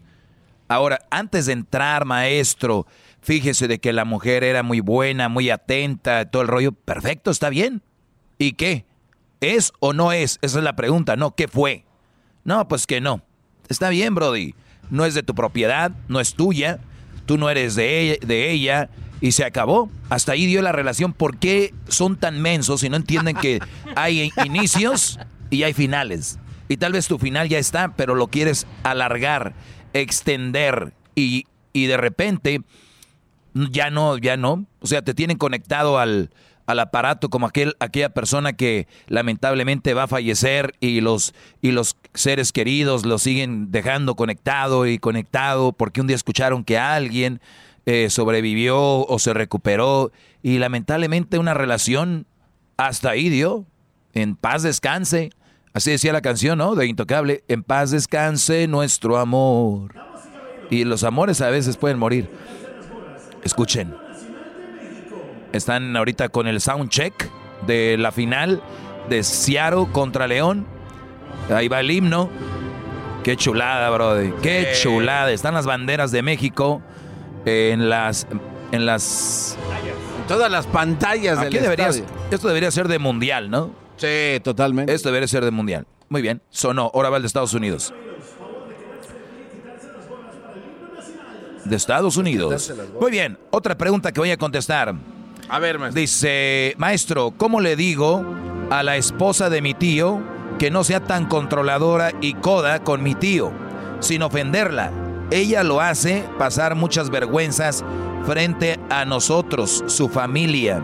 Ahora, 0.69 1.01
antes 1.11 1.47
de 1.47 1.53
entrar, 1.53 2.07
maestro, 2.07 2.86
fíjese 3.28 3.68
de 3.68 3.78
que 3.78 3.92
la 3.92 4.06
mujer 4.06 4.42
era 4.42 4.62
muy 4.62 4.80
buena, 4.80 5.28
muy 5.28 5.50
atenta, 5.50 6.24
todo 6.30 6.40
el 6.40 6.48
rollo, 6.48 6.72
perfecto, 6.72 7.30
está 7.30 7.50
bien. 7.50 7.82
¿Y 8.38 8.52
qué? 8.52 8.86
¿Es 9.42 9.74
o 9.80 9.92
no 9.92 10.12
es? 10.12 10.38
Esa 10.40 10.56
es 10.56 10.64
la 10.64 10.76
pregunta, 10.76 11.14
¿no? 11.14 11.34
¿Qué 11.34 11.46
fue? 11.46 11.84
No, 12.44 12.66
pues 12.68 12.86
que 12.86 13.02
no. 13.02 13.20
Está 13.68 13.90
bien, 13.90 14.14
Brody. 14.14 14.55
No 14.88 15.05
es 15.05 15.12
de 15.12 15.22
tu 15.22 15.34
propiedad, 15.34 15.92
no 16.09 16.20
es 16.20 16.32
tuya, 16.32 16.78
tú 17.26 17.36
no 17.36 17.50
eres 17.50 17.74
de 17.74 18.00
ella, 18.00 18.16
de 18.26 18.50
ella 18.50 18.88
y 19.20 19.32
se 19.32 19.44
acabó. 19.44 19.90
Hasta 20.09 20.32
ahí 20.32 20.46
dio 20.46 20.62
la 20.62 20.72
relación. 20.72 21.12
¿Por 21.12 21.36
qué 21.36 21.74
son 21.86 22.16
tan 22.16 22.40
mensos 22.40 22.82
y 22.82 22.88
no 22.88 22.96
entienden 22.96 23.36
que 23.36 23.60
hay 23.94 24.32
inicios 24.42 25.20
y 25.50 25.64
hay 25.64 25.74
finales? 25.74 26.38
Y 26.66 26.78
tal 26.78 26.94
vez 26.94 27.06
tu 27.06 27.18
final 27.18 27.46
ya 27.50 27.59
está, 27.59 27.94
pero 27.94 28.14
lo 28.14 28.28
quieres 28.28 28.66
alargar 28.84 29.52
extender 29.92 30.94
y, 31.14 31.44
de 31.74 31.96
repente 31.98 32.62
ya 33.70 33.90
no, 33.90 34.18
ya 34.18 34.36
no. 34.36 34.66
O 34.80 34.86
sea, 34.86 35.02
te 35.02 35.14
tienen 35.14 35.39
conectado 35.39 35.98
al, 35.98 36.30
al 36.66 36.80
aparato 36.80 37.30
como 37.30 37.47
aquel, 37.47 37.74
aquella 37.80 38.10
persona 38.10 38.52
que 38.52 38.86
lamentablemente 39.06 39.94
va 39.94 40.02
a 40.02 40.09
fallecer 40.09 40.74
y 40.80 41.01
los, 41.01 41.35
y 41.62 41.70
los 41.70 41.97
seres 42.12 42.52
queridos 42.52 43.06
lo 43.06 43.18
siguen 43.18 43.70
dejando 43.70 44.16
conectado 44.16 44.86
y 44.86 44.98
conectado 44.98 45.72
porque 45.72 46.02
un 46.02 46.06
día 46.06 46.16
escucharon 46.16 46.64
que 46.64 46.76
alguien 46.76 47.40
eh, 47.86 48.10
sobrevivió 48.10 49.06
o 49.06 49.18
se 49.18 49.32
recuperó 49.32 50.12
y 50.43 50.59
lamentablemente 50.59 51.39
una 51.39 51.55
relación 51.55 52.26
hasta 52.76 53.10
ahí 53.10 53.30
dio. 53.30 53.64
En 54.12 54.36
paz 54.36 54.62
descanse. 54.62 55.30
Así 55.72 55.90
decía 55.90 56.12
la 56.12 56.20
canción, 56.20 56.59
¿no? 56.59 56.74
De 56.74 56.86
Intocable. 56.86 57.44
En 57.48 57.62
paz 57.62 57.93
descanse 57.93 58.66
nuestro 58.68 59.16
amor. 59.16 59.94
Y 60.70 60.85
los 60.85 61.02
amores 61.02 61.40
a 61.40 61.48
veces 61.48 61.78
pueden 61.78 61.98
morir. 61.98 62.28
Escuchen. 63.49 63.95
Están 65.55 65.97
ahorita 65.97 66.29
con 66.29 66.47
el 66.47 66.61
sound 66.61 66.91
check 66.91 67.15
de 67.66 67.97
la 67.97 68.12
final 68.12 68.62
de 69.09 69.23
Seattle 69.23 69.87
contra 69.91 70.27
León. 70.27 70.66
Ahí 71.49 71.66
va 71.66 71.81
el 71.81 71.91
himno. 71.91 72.29
Qué 73.25 73.39
chulada, 73.39 73.89
brother. 73.89 74.35
Qué 74.43 74.75
chulada. 74.83 75.33
Están 75.33 75.55
las 75.55 75.65
banderas 75.65 76.11
de 76.11 76.20
México 76.20 76.83
en 77.47 77.89
las 77.89 78.27
en 78.70 78.85
las 78.85 79.57
todas 80.29 80.51
las 80.51 80.66
pantallas 80.66 81.41
del 81.41 81.51
debería, 81.51 81.89
Esto 82.31 82.49
debería 82.49 82.70
ser 82.70 82.87
de 82.87 82.99
mundial, 82.99 83.49
¿no? 83.49 83.70
Sí, 83.97 84.41
totalmente. 84.43 84.93
Esto 84.93 85.09
debería 85.09 85.27
ser 85.27 85.43
de 85.43 85.53
mundial. 85.53 85.87
Muy 86.11 86.20
bien, 86.20 86.43
sonó. 86.51 86.91
Ahora 86.93 87.09
va 87.09 87.16
el 87.16 87.23
de 87.23 87.29
Estados 87.29 87.55
Unidos. 87.55 87.95
De 91.69 91.77
Estados 91.77 92.16
Unidos. 92.16 92.73
Muy 93.01 93.11
bien, 93.11 93.39
otra 93.51 93.77
pregunta 93.77 94.12
que 94.12 94.20
voy 94.20 94.31
a 94.31 94.36
contestar. 94.36 94.95
A 95.49 95.59
ver, 95.59 95.78
maestro. 95.78 96.01
Dice, 96.01 96.74
maestro, 96.78 97.32
¿cómo 97.36 97.61
le 97.61 97.77
digo 97.77 98.24
a 98.70 98.82
la 98.82 98.97
esposa 98.97 99.49
de 99.51 99.62
mi 99.62 99.74
tío 99.74 100.20
que 100.59 100.70
no 100.70 100.85
sea 100.85 101.01
tan 101.01 101.27
controladora 101.27 102.12
y 102.20 102.35
coda 102.35 102.82
con 102.82 103.03
mi 103.03 103.15
tío, 103.15 103.53
sin 104.01 104.23
ofenderla? 104.23 104.93
Ella 105.31 105.62
lo 105.62 105.81
hace 105.81 106.24
pasar 106.39 106.74
muchas 106.74 107.11
vergüenzas 107.11 107.85
frente 108.24 108.78
a 108.90 109.05
nosotros, 109.05 109.85
su 109.86 110.09
familia. 110.09 110.82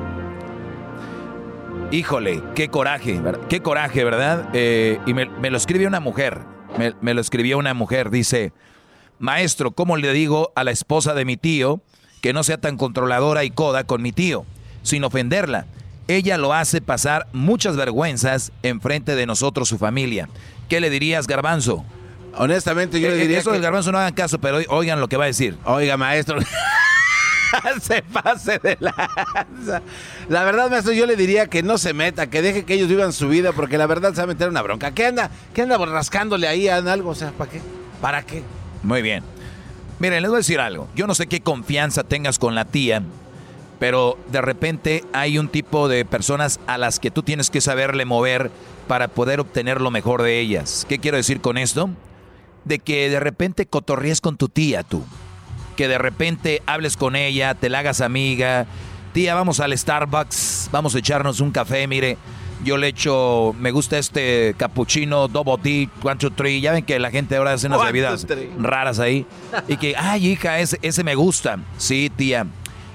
Híjole, 1.91 2.43
qué 2.55 2.69
coraje, 2.69 3.21
qué 3.49 3.61
coraje, 3.61 4.05
¿verdad? 4.05 4.49
Eh, 4.53 4.99
y 5.07 5.15
me, 5.15 5.27
lo 5.27 5.57
escribió 5.57 5.89
una 5.89 6.01
mujer, 6.01 6.41
me, 7.01 7.15
lo 7.15 7.21
escribió 7.21 7.59
una 7.59 7.73
mujer, 7.73 8.11
dice, 8.11 8.53
maestro, 9.25 9.73
¿cómo 9.73 9.97
le 9.97 10.13
digo 10.13 10.53
a 10.55 10.63
la 10.63 10.71
esposa 10.71 11.15
de 11.15 11.25
mi 11.25 11.37
tío 11.37 11.81
que 12.21 12.33
no 12.33 12.45
sea 12.45 12.59
tan 12.59 12.77
controladora 12.77 13.43
y 13.45 13.51
coda 13.51 13.85
con 13.85 14.03
mi 14.03 14.13
tío, 14.13 14.45
sin 14.83 15.03
ofenderla? 15.03 15.67
Ella 16.07 16.37
lo 16.37 16.53
hace 16.53 16.81
pasar 16.81 17.27
muchas 17.33 17.77
vergüenzas 17.77 18.53
en 18.63 18.81
frente 18.81 19.17
de 19.17 19.27
nosotros, 19.27 19.69
su 19.69 19.79
familia. 19.79 20.29
¿Qué 20.69 20.81
le 20.81 20.91
dirías, 20.91 21.27
Garbanzo? 21.27 21.85
Honestamente, 22.37 23.01
yo 23.01 23.09
le 23.09 23.17
eh, 23.17 23.21
diría. 23.21 23.39
Eso 23.39 23.53
del 23.53 23.63
Garbanzo 23.63 23.91
no 23.91 23.99
hagan 23.99 24.13
caso, 24.13 24.39
pero 24.39 24.59
oigan 24.69 25.01
lo 25.01 25.09
que 25.09 25.17
va 25.17 25.25
a 25.25 25.29
decir. 25.29 25.57
Oiga, 25.65 25.97
maestro. 25.97 26.39
se 27.81 28.03
pase 28.03 28.59
de 28.59 28.77
lanza. 28.81 29.81
La 30.29 30.45
verdad, 30.45 30.69
maestro, 30.71 30.93
yo 30.93 31.07
le 31.07 31.17
diría 31.17 31.47
que 31.47 31.63
no 31.63 31.79
se 31.79 31.95
meta, 31.95 32.29
que 32.29 32.43
deje 32.43 32.65
que 32.65 32.75
ellos 32.75 32.89
vivan 32.89 33.15
su 33.15 33.29
vida, 33.29 33.53
porque 33.53 33.79
la 33.79 33.87
verdad 33.87 34.11
se 34.11 34.19
va 34.19 34.25
a 34.25 34.27
meter 34.27 34.51
una 34.51 34.61
bronca. 34.61 34.93
¿Qué 34.93 35.07
anda? 35.07 35.31
¿Qué 35.55 35.63
anda 35.63 35.79
rascándole 35.79 36.47
ahí 36.47 36.69
a 36.69 36.77
algo? 36.77 37.11
O 37.11 37.15
sea, 37.15 37.31
¿para 37.31 37.51
qué? 37.51 37.63
¿Para 38.03 38.23
qué? 38.23 38.43
Muy 38.85 39.03
bien. 39.03 39.25
Miren, 39.99 40.23
les 40.23 40.31
voy 40.31 40.37
a 40.37 40.39
decir 40.39 40.61
algo. 40.61 40.89
Yo 40.95 41.07
no 41.07 41.15
sé 41.15 41.27
qué 41.27 41.41
confianza 41.41 42.05
tengas 42.05 42.39
con 42.39 42.55
la 42.55 42.65
tía, 42.65 43.03
pero 43.81 44.19
de 44.31 44.41
repente 44.41 45.05
hay 45.13 45.39
un 45.39 45.49
tipo 45.49 45.89
de 45.89 46.05
personas 46.05 46.61
a 46.67 46.79
las 46.79 47.01
que 47.01 47.11
tú 47.11 47.23
tienes 47.23 47.51
que 47.51 47.61
saberle 47.61 48.05
mover 48.05 48.51
para 48.87 49.09
poder 49.09 49.41
obtener 49.41 49.81
lo 49.81 49.91
mejor 49.91 50.23
de 50.23 50.39
ellas. 50.39 50.87
¿Qué 50.89 50.99
quiero 50.99 51.17
decir 51.17 51.41
con 51.41 51.59
esto? 51.59 51.91
De 52.65 52.79
que 52.79 53.11
de 53.11 53.21
repente 53.21 53.67
cotorríes 53.67 54.21
con 54.21 54.37
tu 54.37 54.49
tía 54.49 54.85
tú 54.85 55.05
que 55.75 55.89
de 55.89 55.99
repente 55.99 56.63
hables 56.67 56.97
con 56.97 57.17
ella, 57.17 57.55
te 57.55 57.69
la 57.69 57.81
hagas 57.81 58.01
amiga. 58.01 58.67
Tía, 59.13 59.35
vamos 59.35 59.61
al 59.61 59.77
Starbucks, 59.77 60.71
vamos 60.73 60.95
a 60.95 60.99
echarnos 60.99 61.41
un 61.41 61.51
café, 61.51 61.87
mire. 61.87 62.17
Yo 62.65 62.77
le 62.77 62.89
echo, 62.89 63.55
me 63.59 63.71
gusta 63.71 63.99
este 63.99 64.55
cappuccino, 64.57 65.29
double 65.29 65.57
D, 65.63 65.89
one, 66.03 66.17
two, 66.17 66.31
three. 66.31 66.61
Ya 66.61 66.73
ven 66.73 66.85
que 66.85 66.99
la 66.99 67.11
gente 67.11 67.37
ahora 67.37 67.53
hace 67.53 67.67
unas 67.67 67.83
bebidas 67.85 68.27
raras 68.59 68.99
ahí. 68.99 69.27
Y 69.69 69.77
que, 69.77 69.95
ay, 69.97 70.29
hija, 70.29 70.59
ese, 70.59 70.79
ese 70.83 71.05
me 71.05 71.15
gusta. 71.15 71.59
Sí, 71.77 72.11
tía. 72.15 72.47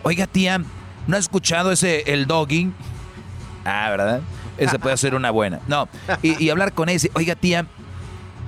Oiga, 0.04 0.28
tía, 0.28 0.62
¿no 1.08 1.16
ha 1.16 1.20
escuchado 1.20 1.72
ese, 1.72 2.12
el 2.12 2.26
doggy? 2.26 2.72
Ah, 3.64 3.90
¿verdad? 3.90 4.22
Ese 4.58 4.80
puede 4.80 4.98
ser 4.98 5.16
una 5.16 5.32
buena. 5.32 5.60
No, 5.68 5.88
y, 6.22 6.50
hablar 6.50 6.74
con 6.74 6.90
ese, 6.90 7.12
oiga, 7.14 7.36
tía, 7.36 7.66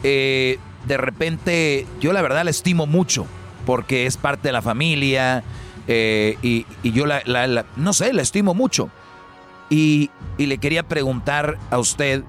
eh, 0.04 0.60
de 0.86 0.98
repente, 0.98 1.88
yo 2.00 2.12
la 2.12 2.22
verdad 2.22 2.44
la 2.44 2.50
estimo 2.52 2.86
mucho 2.88 3.26
porque 3.66 4.06
es 4.06 4.18
parte 4.18 4.50
de 4.50 4.52
la 4.52 4.62
familia 4.62 5.44
eh, 5.88 6.38
y, 6.42 6.66
yo 6.84 7.06
la, 7.06 7.66
no 7.76 7.94
sé, 7.94 8.14
la 8.14 8.22
estimo 8.22 8.54
mucho. 8.54 8.90
Y, 9.72 10.12
le 10.38 10.58
quería 10.58 10.84
preguntar 10.84 11.58
a 11.72 11.80
usted, 11.80 12.24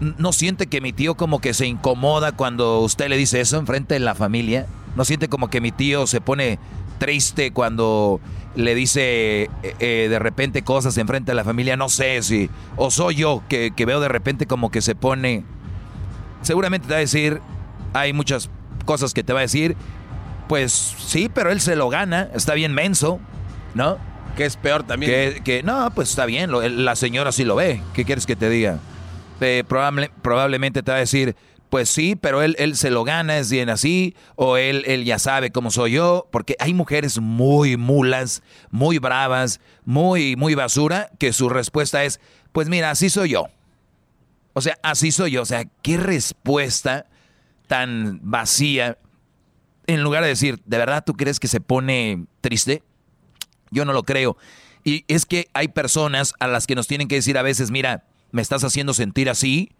¿no 0.00 0.32
siente 0.32 0.66
que 0.66 0.80
mi 0.80 0.92
tío 0.92 1.16
como 1.16 1.40
que 1.40 1.54
se 1.54 1.66
incomoda 1.66 2.32
cuando 2.32 2.80
usted 2.80 3.08
le 3.08 3.16
dice 3.16 3.40
eso 3.40 3.58
enfrente 3.58 3.94
de 3.94 4.00
la 4.00 4.14
familia? 4.14 4.66
¿No 4.94 5.04
siente 5.04 5.28
como 5.28 5.48
que 5.48 5.60
mi 5.60 5.72
tío 5.72 6.06
se 6.06 6.20
pone 6.20 6.58
triste 6.98 7.52
cuando 7.52 8.20
le 8.54 8.74
dice 8.74 9.42
eh, 9.42 9.50
eh, 9.78 10.08
de 10.10 10.18
repente 10.18 10.62
cosas 10.62 10.98
enfrente 10.98 11.32
de 11.32 11.36
la 11.36 11.44
familia? 11.44 11.76
No 11.76 11.88
sé 11.88 12.22
si, 12.22 12.50
o 12.76 12.90
soy 12.90 13.16
yo 13.16 13.42
que, 13.48 13.72
que 13.74 13.86
veo 13.86 14.00
de 14.00 14.08
repente 14.08 14.46
como 14.46 14.70
que 14.70 14.82
se 14.82 14.94
pone... 14.94 15.44
Seguramente 16.42 16.86
te 16.86 16.92
va 16.92 16.98
a 16.98 17.00
decir, 17.00 17.40
hay 17.94 18.12
muchas 18.12 18.50
cosas 18.84 19.14
que 19.14 19.24
te 19.24 19.32
va 19.32 19.40
a 19.40 19.42
decir 19.42 19.76
pues 20.48 20.72
sí, 20.72 21.30
pero 21.32 21.52
él 21.52 21.60
se 21.60 21.76
lo 21.76 21.88
gana, 21.90 22.30
está 22.34 22.54
bien 22.54 22.72
menso, 22.72 23.20
¿no? 23.74 23.98
Que 24.38 24.44
es 24.44 24.56
peor 24.56 24.84
también. 24.84 25.42
Que, 25.42 25.62
no, 25.64 25.90
pues 25.94 26.10
está 26.10 26.24
bien, 26.24 26.50
la 26.84 26.94
señora 26.94 27.32
sí 27.32 27.44
lo 27.44 27.56
ve. 27.56 27.82
¿Qué 27.92 28.04
quieres 28.04 28.24
que 28.24 28.36
te 28.36 28.48
diga? 28.48 28.78
Eh, 29.40 29.64
probablemente 29.66 30.82
te 30.82 30.90
va 30.92 30.96
a 30.96 31.00
decir, 31.00 31.34
pues 31.70 31.88
sí, 31.88 32.14
pero 32.14 32.42
él, 32.42 32.54
él 32.60 32.76
se 32.76 32.90
lo 32.90 33.02
gana, 33.02 33.38
es 33.38 33.50
bien 33.50 33.68
así, 33.68 34.14
o 34.36 34.56
él, 34.56 34.84
él 34.86 35.04
ya 35.04 35.18
sabe 35.18 35.50
cómo 35.50 35.72
soy 35.72 35.92
yo, 35.92 36.28
porque 36.30 36.54
hay 36.60 36.72
mujeres 36.72 37.18
muy 37.18 37.76
mulas, 37.76 38.42
muy 38.70 38.98
bravas, 38.98 39.60
muy, 39.84 40.36
muy 40.36 40.54
basura, 40.54 41.10
que 41.18 41.32
su 41.32 41.48
respuesta 41.48 42.04
es, 42.04 42.20
pues 42.52 42.68
mira, 42.68 42.90
así 42.90 43.10
soy 43.10 43.30
yo. 43.30 43.48
O 44.52 44.60
sea, 44.60 44.78
así 44.82 45.10
soy 45.10 45.32
yo. 45.32 45.42
O 45.42 45.46
sea, 45.46 45.64
qué 45.82 45.96
respuesta 45.96 47.06
tan 47.66 48.20
vacía 48.22 48.98
en 49.88 50.02
lugar 50.02 50.22
de 50.22 50.28
decir, 50.28 50.60
¿de 50.64 50.78
verdad 50.78 51.02
tú 51.04 51.14
crees 51.14 51.40
que 51.40 51.48
se 51.48 51.60
pone 51.60 52.26
triste? 52.40 52.82
Yo 53.70 53.84
no 53.84 53.92
lo 53.92 54.02
creo. 54.02 54.36
Y 54.84 55.04
es 55.08 55.26
que 55.26 55.48
hay 55.52 55.68
personas 55.68 56.34
a 56.40 56.46
las 56.46 56.66
que 56.66 56.74
nos 56.74 56.86
tienen 56.86 57.08
que 57.08 57.16
decir 57.16 57.36
a 57.38 57.42
veces, 57.42 57.70
mira, 57.70 58.04
me 58.30 58.42
estás 58.42 58.64
haciendo 58.64 58.94
sentir 58.94 59.28
así, 59.28 59.70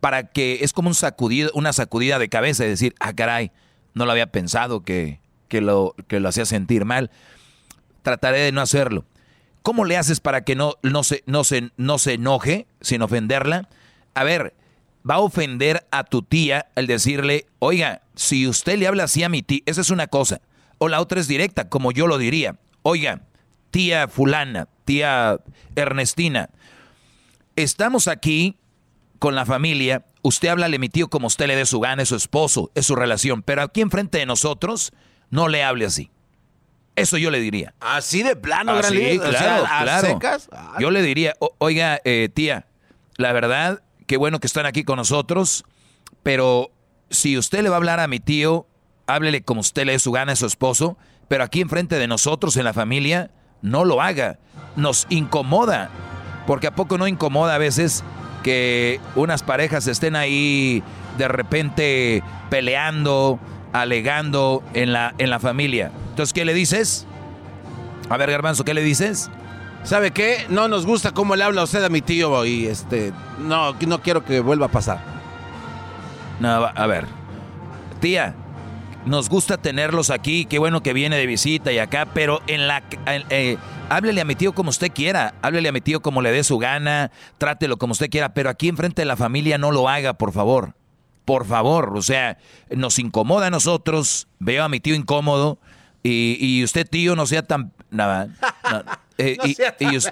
para 0.00 0.32
que 0.32 0.58
es 0.62 0.72
como 0.72 0.88
un 0.88 0.94
sacudido, 0.94 1.50
una 1.54 1.72
sacudida 1.72 2.18
de 2.18 2.28
cabeza 2.28 2.64
y 2.64 2.68
decir, 2.68 2.94
ah, 2.98 3.12
caray, 3.12 3.52
no 3.94 4.04
lo 4.04 4.12
había 4.12 4.32
pensado 4.32 4.82
que, 4.82 5.20
que, 5.48 5.60
lo, 5.60 5.94
que 6.08 6.18
lo 6.18 6.28
hacía 6.28 6.44
sentir 6.44 6.84
mal. 6.84 7.10
Trataré 8.02 8.40
de 8.40 8.52
no 8.52 8.60
hacerlo. 8.60 9.04
¿Cómo 9.62 9.84
le 9.84 9.96
haces 9.96 10.18
para 10.18 10.42
que 10.42 10.56
no, 10.56 10.74
no, 10.82 11.04
se, 11.04 11.22
no, 11.26 11.44
se, 11.44 11.70
no 11.76 11.98
se 11.98 12.14
enoje 12.14 12.66
sin 12.80 13.02
ofenderla? 13.02 13.68
A 14.14 14.24
ver, 14.24 14.54
va 15.08 15.16
a 15.16 15.20
ofender 15.20 15.86
a 15.92 16.02
tu 16.04 16.22
tía 16.22 16.66
al 16.74 16.88
decirle, 16.88 17.46
oiga, 17.60 18.02
si 18.16 18.48
usted 18.48 18.78
le 18.78 18.88
habla 18.88 19.04
así 19.04 19.22
a 19.22 19.28
mi 19.28 19.42
tía, 19.42 19.60
esa 19.66 19.82
es 19.82 19.90
una 19.90 20.08
cosa. 20.08 20.40
O 20.78 20.88
la 20.88 21.00
otra 21.00 21.20
es 21.20 21.28
directa, 21.28 21.68
como 21.68 21.92
yo 21.92 22.08
lo 22.08 22.18
diría. 22.18 22.56
Oiga, 22.82 23.22
tía 23.70 24.08
fulana, 24.08 24.68
tía 24.84 25.38
Ernestina, 25.76 26.50
estamos 27.56 28.08
aquí 28.08 28.58
con 29.18 29.34
la 29.34 29.46
familia, 29.46 30.04
usted 30.22 30.48
habla 30.48 30.66
a 30.66 30.68
mi 30.70 30.88
tío 30.88 31.08
como 31.08 31.28
usted 31.28 31.46
le 31.46 31.56
dé 31.56 31.64
su 31.64 31.80
gana, 31.80 32.02
es 32.02 32.08
su 32.08 32.16
esposo, 32.16 32.70
es 32.74 32.86
su 32.86 32.96
relación, 32.96 33.42
pero 33.42 33.62
aquí 33.62 33.80
enfrente 33.80 34.18
de 34.18 34.26
nosotros, 34.26 34.92
no 35.30 35.48
le 35.48 35.62
hable 35.62 35.86
así. 35.86 36.10
Eso 36.94 37.16
yo 37.16 37.30
le 37.30 37.40
diría. 37.40 37.72
Así 37.80 38.22
de 38.22 38.36
plano, 38.36 38.72
así, 38.72 39.18
claro, 39.18 40.18
claro. 40.18 40.38
Yo 40.78 40.90
le 40.90 41.00
diría, 41.00 41.34
oiga, 41.58 42.00
eh, 42.04 42.28
tía, 42.34 42.66
la 43.16 43.32
verdad, 43.32 43.82
qué 44.06 44.16
bueno 44.16 44.40
que 44.40 44.46
están 44.46 44.66
aquí 44.66 44.84
con 44.84 44.96
nosotros, 44.96 45.64
pero 46.22 46.70
si 47.08 47.38
usted 47.38 47.62
le 47.62 47.70
va 47.70 47.76
a 47.76 47.78
hablar 47.78 48.00
a 48.00 48.08
mi 48.08 48.20
tío, 48.20 48.66
háblele 49.06 49.42
como 49.42 49.60
usted 49.60 49.86
le 49.86 49.92
dé 49.92 49.98
su 49.98 50.12
gana 50.12 50.32
a 50.32 50.36
su 50.36 50.46
esposo, 50.46 50.98
pero 51.28 51.44
aquí 51.44 51.60
enfrente 51.60 51.98
de 51.98 52.06
nosotros 52.06 52.56
en 52.56 52.64
la 52.64 52.72
familia, 52.72 53.30
no 53.62 53.84
lo 53.84 54.02
haga. 54.02 54.38
Nos 54.76 55.06
incomoda. 55.08 55.90
Porque 56.46 56.66
a 56.66 56.74
poco 56.74 56.98
no 56.98 57.06
incomoda 57.06 57.54
a 57.54 57.58
veces 57.58 58.04
que 58.42 59.00
unas 59.14 59.42
parejas 59.42 59.86
estén 59.86 60.16
ahí 60.16 60.82
de 61.16 61.28
repente 61.28 62.22
peleando, 62.50 63.38
alegando 63.72 64.62
en 64.74 64.92
la, 64.92 65.14
en 65.18 65.30
la 65.30 65.38
familia. 65.38 65.90
Entonces, 66.10 66.32
¿qué 66.32 66.44
le 66.44 66.54
dices? 66.54 67.06
A 68.10 68.16
ver, 68.16 68.30
Garbanzo, 68.30 68.64
¿qué 68.64 68.74
le 68.74 68.82
dices? 68.82 69.30
¿Sabe 69.84 70.10
qué? 70.12 70.46
No 70.48 70.68
nos 70.68 70.86
gusta 70.86 71.12
cómo 71.12 71.34
le 71.34 71.44
habla 71.44 71.62
usted 71.62 71.82
a 71.82 71.88
mi 71.88 72.02
tío 72.02 72.44
y 72.44 72.66
este 72.66 73.12
no 73.38 73.72
no 73.72 74.00
quiero 74.00 74.24
que 74.24 74.40
vuelva 74.40 74.66
a 74.66 74.70
pasar. 74.70 75.00
No, 76.40 76.48
a 76.48 76.86
ver. 76.86 77.06
Tía, 78.00 78.34
nos 79.06 79.28
gusta 79.28 79.56
tenerlos 79.56 80.10
aquí, 80.10 80.44
qué 80.44 80.58
bueno 80.58 80.82
que 80.82 80.92
viene 80.92 81.16
de 81.16 81.26
visita 81.26 81.72
y 81.72 81.78
acá, 81.78 82.06
pero 82.14 82.40
en 82.46 82.68
la 82.68 82.82
eh, 83.06 83.56
háblele 83.88 84.20
a 84.20 84.24
mi 84.24 84.34
tío 84.34 84.54
como 84.54 84.70
usted 84.70 84.92
quiera, 84.92 85.34
háblele 85.42 85.68
a 85.68 85.72
mi 85.72 85.80
tío 85.80 86.00
como 86.00 86.22
le 86.22 86.30
dé 86.30 86.44
su 86.44 86.58
gana, 86.58 87.10
trátelo 87.38 87.78
como 87.78 87.92
usted 87.92 88.10
quiera, 88.10 88.34
pero 88.34 88.50
aquí 88.50 88.68
enfrente 88.68 89.02
de 89.02 89.06
la 89.06 89.16
familia 89.16 89.58
no 89.58 89.70
lo 89.72 89.88
haga, 89.88 90.14
por 90.14 90.32
favor. 90.32 90.74
Por 91.24 91.46
favor, 91.46 91.96
o 91.96 92.02
sea, 92.02 92.38
nos 92.70 92.98
incomoda 92.98 93.46
a 93.46 93.50
nosotros, 93.50 94.26
veo 94.40 94.64
a 94.64 94.68
mi 94.68 94.80
tío 94.80 94.94
incómodo 94.94 95.58
y, 96.02 96.64
usted 96.64 96.84
tío 96.88 97.14
no 97.14 97.26
sea 97.26 97.42
tan 97.42 97.72
nada. 97.90 98.28
Eh, 99.18 99.36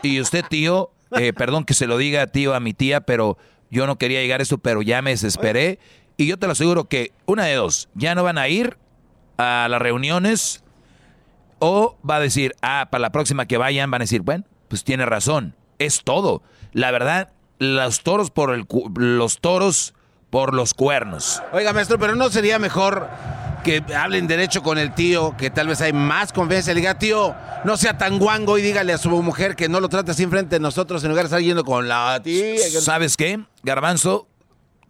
y, 0.03 0.21
usted 0.21 0.45
tío, 0.49 0.93
eh, 1.17 1.33
perdón 1.33 1.65
que 1.65 1.75
se 1.75 1.87
lo 1.89 1.97
diga 1.97 2.27
tío 2.29 2.55
a 2.55 2.61
mi 2.61 2.75
tía, 2.75 3.01
pero 3.01 3.39
yo 3.71 3.87
no 3.87 3.97
quería 3.97 4.21
llegar 4.21 4.41
a 4.41 4.43
eso, 4.43 4.59
pero 4.59 4.83
ya 4.83 5.01
me 5.01 5.11
desesperé. 5.11 5.79
Y 6.21 6.27
yo 6.27 6.39
te 6.39 6.47
lo 6.47 6.53
aseguro 6.53 6.85
que 6.85 7.13
una 7.25 7.45
de 7.45 7.55
dos, 7.55 7.89
ya 7.95 8.15
no 8.15 8.23
van 8.23 8.37
a 8.37 8.47
ir 8.47 8.77
a 9.39 9.69
las 9.71 9.81
reuniones 9.81 10.63
o 11.61 11.97
va 12.09 12.17
a 12.17 12.21
decir, 12.21 12.55
ah, 12.61 12.89
para 12.91 13.01
la 13.01 13.11
próxima 13.11 13.47
que 13.47 13.57
vayan 13.57 13.91
van 13.91 14.03
a 14.03 14.05
decir, 14.05 14.21
bueno, 14.21 14.45
pues 14.69 14.85
tiene 14.85 15.07
razón, 15.07 15.57
es 15.79 16.03
todo. 16.05 16.43
La 16.73 16.91
verdad, 16.91 17.33
los 17.59 18.03
toros 18.03 18.31
por 18.31 18.53
el 18.53 18.67
los 18.97 19.41
toros 19.41 19.95
por 20.29 20.53
los 20.53 20.75
cuernos. 20.75 21.43
Oiga, 21.55 21.73
maestro, 21.73 21.99
pero 21.99 22.15
no 22.15 22.29
sería 22.29 22.59
mejor 22.59 23.09
que 23.65 23.83
hablen 23.97 24.27
derecho 24.27 24.63
con 24.63 24.77
el 24.77 24.95
tío, 24.95 25.35
que 25.39 25.49
tal 25.49 25.69
vez 25.69 25.81
hay 25.81 25.95
más 25.95 26.35
confianza. 26.35 26.75
Le 26.75 26.81
diga, 26.81 26.99
tío, 26.99 27.35
no 27.65 27.79
sea 27.79 27.97
tan 27.97 28.19
guango 28.19 28.59
y 28.59 28.63
dígale 28.63 28.93
a 28.93 28.99
su 28.99 29.09
mujer 29.23 29.57
que 29.57 29.71
no 29.71 29.81
lo 29.81 29.89
trate 29.89 30.11
así 30.11 30.23
enfrente 30.23 30.57
de 30.57 30.61
nosotros 30.61 31.03
en 31.03 31.11
lugar 31.11 31.25
de 31.25 31.29
estar 31.29 31.41
yendo 31.41 31.65
con 31.65 31.89
la 31.89 32.21
tía. 32.23 32.59
¿Sabes 32.81 33.17
qué, 33.17 33.41
Garbanzo? 33.63 34.30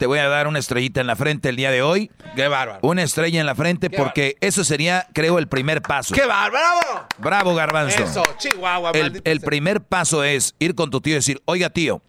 Te 0.01 0.06
voy 0.06 0.18
a 0.18 0.28
dar 0.28 0.48
una 0.48 0.59
estrellita 0.59 1.02
en 1.02 1.06
la 1.06 1.14
frente 1.14 1.51
el 1.51 1.56
día 1.56 1.70
de 1.70 1.82
hoy. 1.82 2.10
¡Qué 2.35 2.48
bárbaro! 2.48 2.78
Una 2.81 3.02
estrella 3.02 3.39
en 3.39 3.44
la 3.44 3.55
frente 3.55 3.90
porque 3.90 4.35
eso 4.40 4.64
sería, 4.64 5.06
creo, 5.12 5.39
el 5.39 5.47
primer 5.47 5.82
paso. 5.82 6.14
¡Qué 6.14 6.24
bárbaro! 6.24 7.06
Bravo, 7.18 7.55
Garbanzo. 7.55 8.02
Eso, 8.02 8.22
Chihuahua. 8.39 8.93
El, 8.93 9.20
el 9.22 9.40
primer 9.43 9.82
paso 9.82 10.24
es 10.24 10.55
ir 10.59 10.74
con 10.74 10.89
tu 10.89 11.02
tío 11.02 11.12
y 11.12 11.16
decir, 11.16 11.43
oiga, 11.44 11.68
tío, 11.68 12.01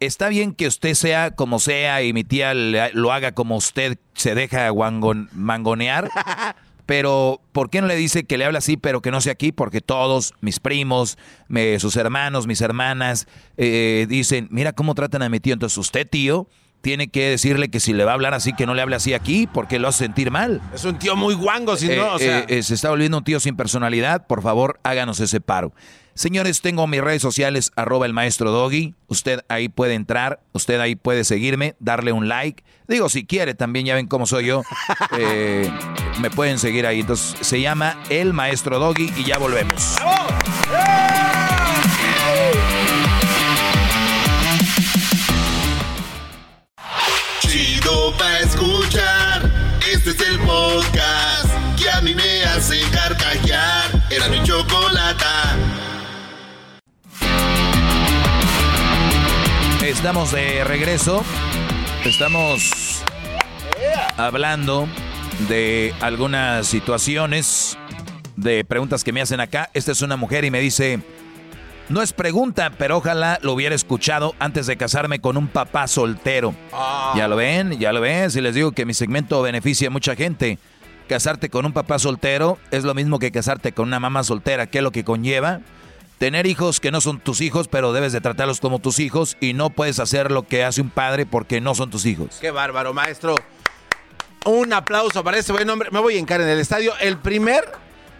está 0.00 0.28
bien 0.28 0.54
que 0.54 0.66
usted 0.66 0.94
sea 0.94 1.30
como 1.30 1.60
sea 1.60 2.02
y 2.02 2.12
mi 2.12 2.24
tía 2.24 2.52
lo 2.52 3.12
haga 3.12 3.30
como 3.30 3.54
usted 3.54 3.96
se 4.14 4.34
deja 4.34 4.72
mangonear, 5.30 6.10
pero 6.86 7.40
¿por 7.52 7.70
qué 7.70 7.80
no 7.80 7.86
le 7.86 7.94
dice 7.94 8.24
que 8.24 8.38
le 8.38 8.44
habla 8.44 8.58
así, 8.58 8.76
pero 8.76 9.02
que 9.02 9.12
no 9.12 9.20
sea 9.20 9.34
aquí? 9.34 9.52
Porque 9.52 9.80
todos, 9.80 10.34
mis 10.40 10.58
primos, 10.58 11.16
sus 11.78 11.94
hermanos, 11.94 12.48
mis 12.48 12.60
hermanas, 12.60 13.28
eh, 13.56 14.06
dicen, 14.08 14.48
mira 14.50 14.72
cómo 14.72 14.96
tratan 14.96 15.22
a 15.22 15.28
mi 15.28 15.38
tío. 15.38 15.52
Entonces 15.52 15.78
usted, 15.78 16.08
tío, 16.08 16.48
tiene 16.86 17.08
que 17.08 17.30
decirle 17.30 17.68
que 17.68 17.80
si 17.80 17.92
le 17.92 18.04
va 18.04 18.12
a 18.12 18.14
hablar 18.14 18.32
así, 18.32 18.52
que 18.52 18.64
no 18.64 18.72
le 18.72 18.80
hable 18.80 18.94
así 18.94 19.12
aquí, 19.12 19.48
porque 19.48 19.80
lo 19.80 19.88
hace 19.88 20.04
sentir 20.04 20.30
mal. 20.30 20.62
Es 20.72 20.84
un 20.84 20.96
tío 20.96 21.16
muy 21.16 21.34
guango, 21.34 21.76
si 21.76 21.88
no, 21.88 22.14
o 22.14 22.18
sea... 22.20 22.38
Eh, 22.42 22.46
eh, 22.46 22.62
se 22.62 22.74
está 22.74 22.90
volviendo 22.90 23.18
un 23.18 23.24
tío 23.24 23.40
sin 23.40 23.56
personalidad, 23.56 24.28
por 24.28 24.40
favor, 24.40 24.78
háganos 24.84 25.18
ese 25.18 25.40
paro. 25.40 25.72
Señores, 26.14 26.60
tengo 26.60 26.86
mis 26.86 27.00
redes 27.00 27.20
sociales, 27.20 27.72
arroba 27.74 28.06
el 28.06 28.12
maestro 28.12 28.52
Doggy. 28.52 28.94
Usted 29.08 29.40
ahí 29.48 29.68
puede 29.68 29.94
entrar, 29.94 30.38
usted 30.52 30.78
ahí 30.78 30.94
puede 30.94 31.24
seguirme, 31.24 31.74
darle 31.80 32.12
un 32.12 32.28
like. 32.28 32.62
Digo, 32.86 33.08
si 33.08 33.26
quiere, 33.26 33.54
también 33.54 33.84
ya 33.84 33.96
ven 33.96 34.06
cómo 34.06 34.24
soy 34.26 34.46
yo. 34.46 34.62
Eh, 35.18 35.68
me 36.20 36.30
pueden 36.30 36.60
seguir 36.60 36.86
ahí. 36.86 37.00
Entonces, 37.00 37.36
se 37.40 37.60
llama 37.60 38.00
El 38.10 38.32
Maestro 38.32 38.78
Doggy 38.78 39.12
y 39.16 39.24
ya 39.24 39.38
volvemos. 39.38 39.96
Escuchar. 48.56 49.50
Este 49.92 50.10
es 50.10 50.20
el 50.20 50.38
podcast 50.40 51.50
que 51.78 51.90
a 51.90 52.00
mí 52.00 52.14
me 52.14 52.44
hace 52.44 52.80
carcajear. 52.90 54.02
Era 54.10 54.28
mi 54.28 54.42
chocolate. 54.42 55.24
Estamos 59.84 60.32
de 60.32 60.64
regreso. 60.64 61.22
Estamos 62.04 63.02
hablando 64.16 64.88
de 65.48 65.94
algunas 66.00 66.66
situaciones, 66.66 67.76
de 68.36 68.64
preguntas 68.64 69.04
que 69.04 69.12
me 69.12 69.20
hacen 69.20 69.40
acá. 69.40 69.70
Esta 69.74 69.92
es 69.92 70.02
una 70.02 70.16
mujer 70.16 70.44
y 70.44 70.50
me 70.50 70.60
dice, 70.60 71.00
no 71.88 72.02
es 72.02 72.12
pregunta, 72.12 72.72
pero 72.76 72.96
ojalá 72.96 73.38
lo 73.42 73.52
hubiera 73.52 73.74
escuchado 73.74 74.34
antes 74.40 74.66
de 74.66 74.76
casarme 74.76 75.20
con 75.20 75.36
un 75.36 75.46
papá 75.46 75.86
soltero. 75.86 76.52
Ah. 76.72 77.14
Ya 77.16 77.28
lo 77.28 77.36
ven, 77.36 77.78
ya 77.78 77.92
lo 77.92 78.00
ven. 78.00 78.30
Si 78.30 78.40
les 78.40 78.56
digo 78.56 78.72
que 78.72 78.84
mi 78.84 78.92
segmento 78.92 79.40
beneficia 79.42 79.88
a 79.88 79.90
mucha 79.90 80.16
gente. 80.16 80.58
Casarte 81.08 81.48
con 81.48 81.64
un 81.64 81.72
papá 81.72 82.00
soltero 82.00 82.58
es 82.72 82.82
lo 82.82 82.92
mismo 82.92 83.20
que 83.20 83.30
casarte 83.30 83.70
con 83.70 83.86
una 83.86 84.00
mamá 84.00 84.24
soltera. 84.24 84.66
¿Qué 84.66 84.78
es 84.78 84.84
lo 84.84 84.90
que 84.90 85.04
conlleva? 85.04 85.60
Tener 86.18 86.46
hijos 86.46 86.80
que 86.80 86.90
no 86.90 87.00
son 87.00 87.20
tus 87.20 87.40
hijos, 87.40 87.68
pero 87.68 87.92
debes 87.92 88.12
de 88.12 88.20
tratarlos 88.20 88.58
como 88.58 88.80
tus 88.80 88.98
hijos 88.98 89.36
y 89.40 89.52
no 89.52 89.70
puedes 89.70 90.00
hacer 90.00 90.32
lo 90.32 90.42
que 90.42 90.64
hace 90.64 90.80
un 90.80 90.90
padre 90.90 91.24
porque 91.24 91.60
no 91.60 91.76
son 91.76 91.90
tus 91.90 92.04
hijos. 92.06 92.38
Qué 92.40 92.50
bárbaro, 92.50 92.92
maestro. 92.94 93.36
Un 94.44 94.72
aplauso 94.72 95.22
para 95.22 95.38
ese 95.38 95.52
buen 95.52 95.70
hombre. 95.70 95.90
Me 95.92 96.00
voy 96.00 96.16
a 96.16 96.18
hincar 96.18 96.40
en 96.40 96.48
el 96.48 96.58
estadio. 96.58 96.94
El 97.00 97.18
primer 97.18 97.62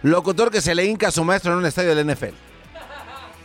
locutor 0.03 0.51
que 0.51 0.61
se 0.61 0.73
le 0.73 0.85
hinca 0.85 1.09
a 1.09 1.11
su 1.11 1.25
maestro 1.25 1.51
en 1.51 1.57
un 1.57 1.65
estadio 1.65 1.93
del 1.93 2.07
NFL 2.07 2.46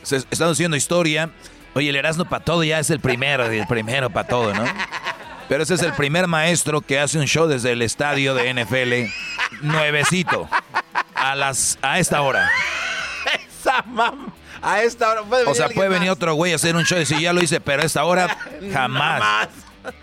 están 0.03 0.51
haciendo 0.51 0.77
historia. 0.77 1.31
Oye, 1.75 1.89
el 1.89 1.97
Erasmo 1.97 2.25
para 2.25 2.45
todo 2.45 2.65
ya 2.65 2.79
es 2.79 2.91
el 2.91 3.01
primero, 3.01 3.47
el 3.47 3.67
primero 3.67 4.11
para 4.11 4.29
todo, 4.29 4.53
¿no? 4.53 4.65
Pero 5.49 5.63
ese 5.63 5.75
es 5.75 5.83
el 5.83 5.93
primer 5.93 6.27
maestro 6.29 6.81
que 6.81 6.99
hace 6.99 7.19
un 7.19 7.27
show 7.27 7.47
desde 7.47 7.73
el 7.73 7.83
estadio 7.83 8.35
de 8.35 8.53
NFL, 8.53 9.65
nuevecito, 9.67 10.49
a 11.15 11.35
las 11.35 11.79
a 11.83 11.99
esta 11.99 12.21
hora. 12.23 12.51
Esa 13.61 13.83
mam 13.87 14.33
a 14.63 14.83
esta 14.83 15.11
hora 15.11 15.23
puede 15.23 15.45
O 15.45 15.55
sea, 15.55 15.69
puede 15.69 15.89
venir 15.89 16.11
otro 16.11 16.35
güey 16.35 16.53
a 16.53 16.57
hacer 16.57 16.77
un 16.77 16.85
show 16.85 16.97
y 16.97 17.01
decir, 17.01 17.19
ya 17.19 17.33
lo 17.33 17.43
hice, 17.43 17.61
pero 17.61 17.83
a 17.83 17.85
esta 17.85 18.05
hora 18.05 18.37
jamás. 18.73 19.49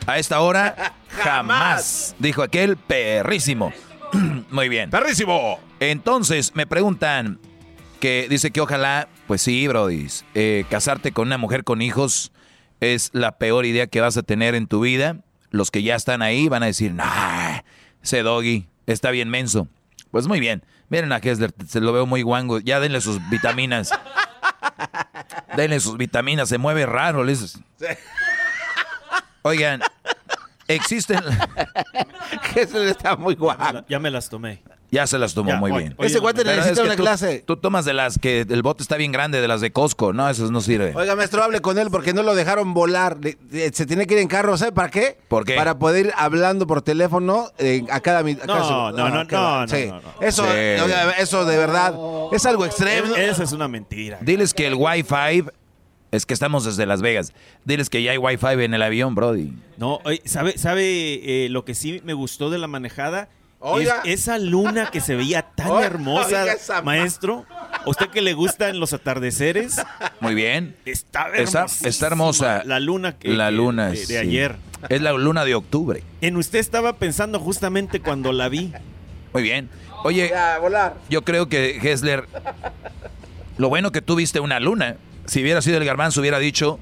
A 0.06 0.20
esta 0.20 0.42
hora 0.42 0.94
jamás. 1.24 2.16
Dijo 2.20 2.44
aquel 2.44 2.76
perrísimo. 2.76 3.74
Muy 4.52 4.68
bien. 4.68 4.90
Perrísimo. 4.90 5.60
Entonces, 5.80 6.52
me 6.56 6.68
preguntan, 6.68 7.40
que 8.02 8.28
dice 8.30 8.52
que 8.52 8.60
ojalá, 8.60 9.08
pues 9.30 9.44
sí, 9.44 9.68
Brody, 9.68 10.08
eh, 10.34 10.66
casarte 10.72 11.12
con 11.12 11.28
una 11.28 11.38
mujer 11.38 11.64
con 11.64 11.84
hijos 11.84 12.32
es 12.80 13.12
la 13.14 13.38
peor 13.38 13.68
idea 13.68 13.86
que 13.86 14.02
vas 14.02 14.18
a 14.18 14.24
tener 14.24 14.56
en 14.56 14.66
tu 14.66 14.80
vida. 14.80 15.18
Los 15.52 15.70
que 15.70 15.84
ya 15.84 15.96
están 15.96 16.24
ahí 16.24 16.50
van 16.50 16.64
a 16.64 16.66
decir, 16.66 16.96
nah, 16.96 17.60
ese 18.02 18.24
doggy 18.24 18.66
está 18.88 19.12
bien 19.12 19.30
menso. 19.30 19.68
Pues 20.10 20.26
muy 20.28 20.40
bien. 20.40 20.64
Miren 20.90 21.12
a 21.12 21.18
Hessler, 21.18 21.54
se 21.68 21.80
lo 21.80 21.94
veo 21.94 22.08
muy 22.08 22.24
guango. 22.24 22.58
Ya 22.58 22.80
denle 22.80 23.02
sus 23.02 23.20
vitaminas. 23.30 23.92
denle 25.56 25.80
sus 25.80 25.96
vitaminas, 25.96 26.50
se 26.50 26.58
mueve 26.58 26.88
raro. 26.88 27.24
Les... 27.24 27.60
Oigan, 29.44 29.84
Existen. 30.68 31.20
Eso 32.56 32.84
está 32.84 33.16
muy 33.16 33.36
guapo. 33.36 33.86
Ya 33.88 34.00
me 34.00 34.10
las 34.10 34.28
tomé. 34.28 34.64
Ya 34.92 35.06
se 35.06 35.20
las 35.20 35.36
tomó 35.36 35.52
Ya, 35.52 35.58
muy 35.58 35.72
oye, 35.72 35.82
bien. 35.84 35.96
oye, 35.98 36.08
Ese 36.08 36.18
guante 36.18 36.44
necesita 36.44 36.72
es 36.72 36.80
que 36.80 36.86
una 36.86 36.96
tú- 36.96 37.04
clase. 37.04 37.44
Tú 37.46 37.58
tomas 37.58 37.86
de 37.86 37.94
las 37.94 38.18
que 38.18 38.42
el 38.50 38.64
bote 38.64 38.82
está 38.82 38.98
bien 38.98 39.12
grande, 39.12 39.40
de 39.40 39.48
las 39.48 39.62
de 39.62 39.72
Costco. 39.72 40.14
No, 40.14 40.28
esas 40.28 40.50
no 40.50 40.62
sirven. 40.62 40.96
Oiga, 40.96 41.16
maestro, 41.16 41.44
hable 41.44 41.62
con 41.62 41.78
él 41.78 41.90
porque 41.92 42.12
no 42.12 42.24
lo 42.24 42.34
dejaron 42.34 42.74
volar. 42.74 43.18
Se 43.72 43.86
tiene 43.86 44.08
que 44.08 44.16
ir 44.16 44.20
en 44.22 44.28
carro, 44.28 44.58
¿sabe 44.58 44.72
para 44.72 44.90
qué? 44.90 45.18
¿Por 45.28 45.46
qué? 45.46 45.54
Para 45.56 45.78
poder 45.78 46.08
ir 46.08 46.14
hablando 46.18 46.66
por 46.66 46.82
teléfono 46.82 47.52
eh, 47.60 47.84
a 47.92 48.00
cada 48.00 48.20
a 48.20 48.24
No, 48.24 48.38
cada- 48.48 48.60
no, 48.60 48.92
no, 48.92 49.10
no, 49.10 49.24
no, 49.62 49.68
Sí. 49.68 49.86
no, 49.90 50.02
no. 50.02 50.22
Eso, 50.28 50.44
Sí. 50.44 50.50
oiga, 50.82 51.12
eso 51.20 51.46
de 51.46 51.58
verdad 51.58 51.94
es 52.32 52.46
algo 52.48 52.66
extremo. 52.66 53.16
Esa 53.16 53.44
es 53.44 53.52
una 53.52 53.68
mentira. 53.68 54.18
Diles 54.22 54.56
que 54.56 54.66
el 54.66 54.74
Wi-Fi 54.74 55.44
es 56.12 56.26
que 56.26 56.34
estamos 56.34 56.66
desde 56.66 56.88
Las 56.88 57.04
Vegas. 57.04 57.34
Diles 57.64 57.92
que 57.92 58.02
ya 58.02 58.10
hay 58.14 58.18
Wi-Fi 58.18 58.64
en 58.64 58.74
el 58.74 58.82
avión, 58.82 59.14
Brody. 59.14 59.54
No, 59.78 60.00
oye, 60.04 60.22
¿sabe, 60.26 60.58
sabe 60.58 61.46
eh, 61.46 61.50
lo 61.50 61.64
que 61.64 61.76
sí 61.76 62.02
me 62.04 62.14
gustó 62.16 62.50
de 62.50 62.58
la 62.58 62.66
manejada? 62.66 63.30
Oiga. 63.60 64.02
Es 64.06 64.22
esa 64.22 64.38
luna 64.38 64.90
que 64.92 65.02
se 65.02 65.16
veía 65.16 65.42
tan 65.42 65.68
Oiga, 65.72 65.86
hermosa, 65.86 66.54
esa 66.54 66.82
maestro. 66.82 67.46
¿A 67.50 67.90
usted 67.90 68.08
que 68.08 68.22
le 68.22 68.34
gustan 68.34 68.80
los 68.80 68.94
atardeceres? 68.94 69.82
Muy 70.20 70.34
bien. 70.34 70.76
Está 70.86 71.30
Está, 71.36 71.66
está 71.84 72.08
hermosa. 72.08 72.64
La 72.66 72.80
luna 72.80 73.18
que, 73.18 73.30
La 73.30 73.52
luna, 73.52 73.88
de, 73.88 73.92
de 74.00 74.06
sí. 74.06 74.16
ayer. 74.18 74.56
Es 74.88 75.02
la 75.02 75.12
luna 75.12 75.44
de 75.44 75.56
octubre. 75.56 76.04
En 76.22 76.38
usted 76.38 76.60
estaba 76.60 76.94
pensando 76.94 77.40
justamente 77.40 78.00
cuando 78.00 78.32
la 78.32 78.48
vi. 78.50 78.74
Muy 79.34 79.44
bien. 79.44 79.70
Oye, 80.04 80.32
yo 81.10 81.24
creo 81.24 81.50
que 81.50 81.78
Hessler, 81.84 82.26
lo 83.58 83.68
bueno 83.70 83.92
que 83.92 84.02
tú 84.02 84.16
viste 84.16 84.40
una 84.40 84.60
luna. 84.60 84.96
Si 85.26 85.42
hubiera 85.42 85.62
sido 85.62 85.78
el 85.78 85.86
garbanzo, 85.86 86.22
hubiera 86.22 86.40
dicho 86.40 86.80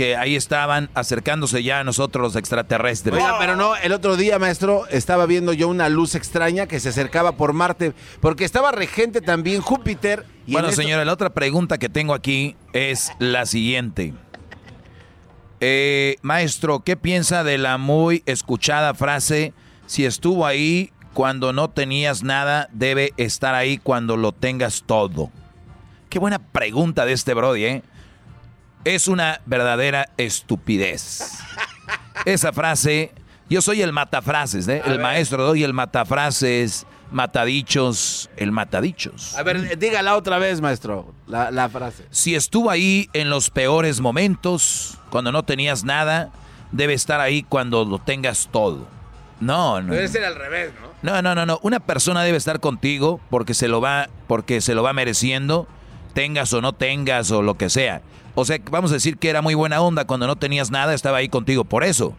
que 0.00 0.16
ahí 0.16 0.34
estaban 0.34 0.88
acercándose 0.94 1.62
ya 1.62 1.80
a 1.80 1.84
nosotros 1.84 2.22
los 2.22 2.34
extraterrestres. 2.36 3.14
Oiga, 3.16 3.36
pero 3.38 3.54
no, 3.54 3.76
el 3.76 3.92
otro 3.92 4.16
día, 4.16 4.38
maestro, 4.38 4.86
estaba 4.88 5.26
viendo 5.26 5.52
yo 5.52 5.68
una 5.68 5.90
luz 5.90 6.14
extraña 6.14 6.66
que 6.66 6.80
se 6.80 6.88
acercaba 6.88 7.32
por 7.32 7.52
Marte, 7.52 7.92
porque 8.22 8.46
estaba 8.46 8.72
regente 8.72 9.20
también 9.20 9.60
Júpiter. 9.60 10.24
Y 10.46 10.52
bueno, 10.52 10.68
esto- 10.70 10.80
señora, 10.80 11.04
la 11.04 11.12
otra 11.12 11.28
pregunta 11.34 11.76
que 11.76 11.90
tengo 11.90 12.14
aquí 12.14 12.56
es 12.72 13.12
la 13.18 13.44
siguiente. 13.44 14.14
Eh, 15.60 16.16
maestro, 16.22 16.80
¿qué 16.80 16.96
piensa 16.96 17.44
de 17.44 17.58
la 17.58 17.76
muy 17.76 18.22
escuchada 18.24 18.94
frase, 18.94 19.52
si 19.84 20.06
estuvo 20.06 20.46
ahí 20.46 20.92
cuando 21.12 21.52
no 21.52 21.68
tenías 21.68 22.22
nada, 22.22 22.70
debe 22.72 23.12
estar 23.18 23.54
ahí 23.54 23.76
cuando 23.76 24.16
lo 24.16 24.32
tengas 24.32 24.82
todo? 24.86 25.30
Qué 26.08 26.18
buena 26.18 26.38
pregunta 26.38 27.04
de 27.04 27.12
este 27.12 27.34
Brody, 27.34 27.64
¿eh? 27.66 27.82
Es 28.84 29.08
una 29.08 29.40
verdadera 29.46 30.08
estupidez. 30.16 31.38
Esa 32.24 32.52
frase, 32.52 33.12
yo 33.48 33.60
soy 33.60 33.82
el 33.82 33.92
matafrases, 33.92 34.68
¿eh? 34.68 34.82
El 34.86 34.98
maestro 34.98 35.44
doy 35.44 35.64
el 35.64 35.74
matafrases, 35.74 36.86
matadichos, 37.10 38.30
el 38.36 38.52
matadichos. 38.52 39.36
A 39.36 39.42
ver, 39.42 39.78
dígala 39.78 40.16
otra 40.16 40.38
vez, 40.38 40.60
maestro, 40.60 41.12
la, 41.26 41.50
la 41.50 41.68
frase. 41.68 42.06
Si 42.10 42.34
estuvo 42.34 42.70
ahí 42.70 43.08
en 43.12 43.28
los 43.28 43.50
peores 43.50 44.00
momentos, 44.00 44.98
cuando 45.10 45.30
no 45.30 45.42
tenías 45.42 45.84
nada, 45.84 46.30
debe 46.72 46.94
estar 46.94 47.20
ahí 47.20 47.42
cuando 47.42 47.84
lo 47.84 47.98
tengas 47.98 48.48
todo. 48.50 48.86
No, 49.40 49.80
no. 49.80 49.94
Debe 49.94 50.08
ser 50.08 50.24
al 50.24 50.36
revés, 50.36 50.72
¿no? 50.80 50.90
No, 51.02 51.22
no, 51.22 51.34
no, 51.34 51.46
no. 51.46 51.58
Una 51.62 51.80
persona 51.80 52.22
debe 52.22 52.36
estar 52.36 52.60
contigo 52.60 53.20
porque 53.30 53.54
se 53.54 53.68
lo 53.68 53.80
va, 53.80 54.08
porque 54.26 54.60
se 54.60 54.74
lo 54.74 54.82
va 54.82 54.92
mereciendo, 54.92 55.66
tengas 56.12 56.52
o 56.52 56.60
no 56.60 56.74
tengas 56.74 57.30
o 57.30 57.42
lo 57.42 57.56
que 57.56 57.70
sea. 57.70 58.02
O 58.34 58.44
sea, 58.44 58.58
vamos 58.70 58.90
a 58.90 58.94
decir 58.94 59.16
que 59.18 59.28
era 59.30 59.42
muy 59.42 59.54
buena 59.54 59.80
onda 59.80 60.04
cuando 60.06 60.26
no 60.26 60.36
tenías 60.36 60.70
nada, 60.70 60.94
estaba 60.94 61.18
ahí 61.18 61.28
contigo 61.28 61.64
por 61.64 61.84
eso. 61.84 62.14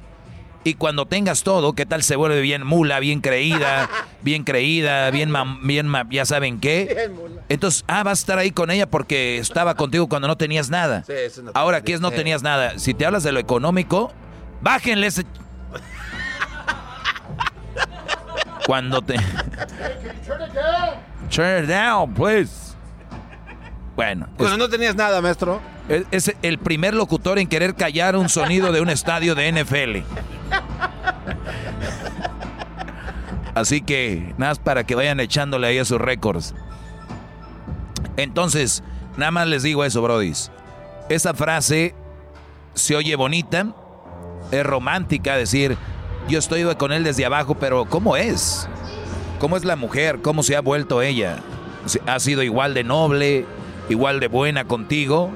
Y 0.64 0.76
cuando 0.76 1.08
tengas 1.08 1.42
todo, 1.42 1.74
¿qué 1.74 1.88
tal 1.88 2.04
se 2.04 2.16
vuelve 2.16 2.40
bien 2.42 2.64
mula, 2.68 3.00
bien 3.00 3.22
creída, 3.22 3.90
bien 4.22 4.44
creída, 4.44 5.10
bien, 5.10 5.32
mam- 5.32 5.60
bien 5.66 5.88
ma- 5.88 6.06
ya 6.10 6.24
saben 6.26 6.60
qué? 6.60 7.10
Entonces, 7.50 7.84
ah, 7.88 8.04
vas 8.04 8.20
a 8.20 8.22
estar 8.22 8.38
ahí 8.38 8.52
con 8.52 8.70
ella 8.70 8.86
porque 8.88 9.40
estaba 9.40 9.74
contigo 9.76 10.08
cuando 10.08 10.28
no 10.28 10.38
tenías 10.38 10.70
nada. 10.70 11.04
Sí, 11.08 11.14
Ahora, 11.56 11.82
¿qué 11.82 11.94
es 11.94 12.02
no 12.02 12.12
tenías 12.12 12.44
nada? 12.44 12.78
Si 12.78 12.94
te 12.94 13.08
hablas 13.08 13.24
de 13.24 13.32
lo 13.32 13.40
económico, 13.40 14.12
bájenle 14.62 15.08
ese... 15.08 15.24
Cuando 18.68 19.02
te... 19.02 19.16
Turn 21.30 21.64
it 21.64 21.70
down, 21.70 22.14
please. 22.14 22.71
Bueno, 23.96 24.28
Cuando 24.38 24.58
no 24.58 24.70
tenías 24.70 24.96
nada, 24.96 25.22
maestro. 25.22 25.62
es, 25.90 26.06
es 26.12 26.36
el 26.42 26.58
primer 26.58 26.94
locutor 26.94 27.40
en 27.40 27.48
querer 27.48 27.76
callar 27.76 28.16
un 28.16 28.30
sonido 28.30 28.72
de 28.72 28.82
un 28.82 28.90
estadio 28.90 29.36
de 29.36 29.52
NFL. 29.52 30.06
Así 33.54 33.82
que, 33.82 34.34
nada 34.38 34.52
más 34.52 34.60
para 34.60 34.86
que 34.86 34.96
vayan 34.96 35.20
echándole 35.20 35.68
ahí 35.68 35.78
a 35.78 35.86
sus 35.86 36.00
récords. 36.00 36.56
Entonces, 38.18 38.82
nada 39.18 39.32
más 39.32 39.48
les 39.48 39.64
digo 39.64 39.84
eso, 39.84 40.02
brodis. 40.02 40.52
Esa 41.10 41.34
frase 41.34 41.94
se 42.74 42.96
oye 42.96 43.16
bonita, 43.16 43.68
es 44.52 44.66
romántica, 44.66 45.36
decir, 45.36 45.78
yo 46.30 46.40
estoy 46.40 46.64
con 46.76 46.94
él 46.94 47.04
desde 47.04 47.26
abajo, 47.26 47.56
pero 47.56 47.86
¿cómo 47.86 48.16
es? 48.16 48.70
¿Cómo 49.40 49.58
es 49.58 49.66
la 49.66 49.76
mujer? 49.76 50.20
¿Cómo 50.22 50.44
se 50.44 50.56
ha 50.56 50.62
vuelto 50.62 51.02
ella? 51.02 51.38
¿Ha 52.08 52.20
sido 52.20 52.44
igual 52.44 52.74
de 52.74 52.84
noble, 52.84 53.46
igual 53.92 54.20
de 54.20 54.28
buena 54.28 54.66
contigo? 54.66 55.32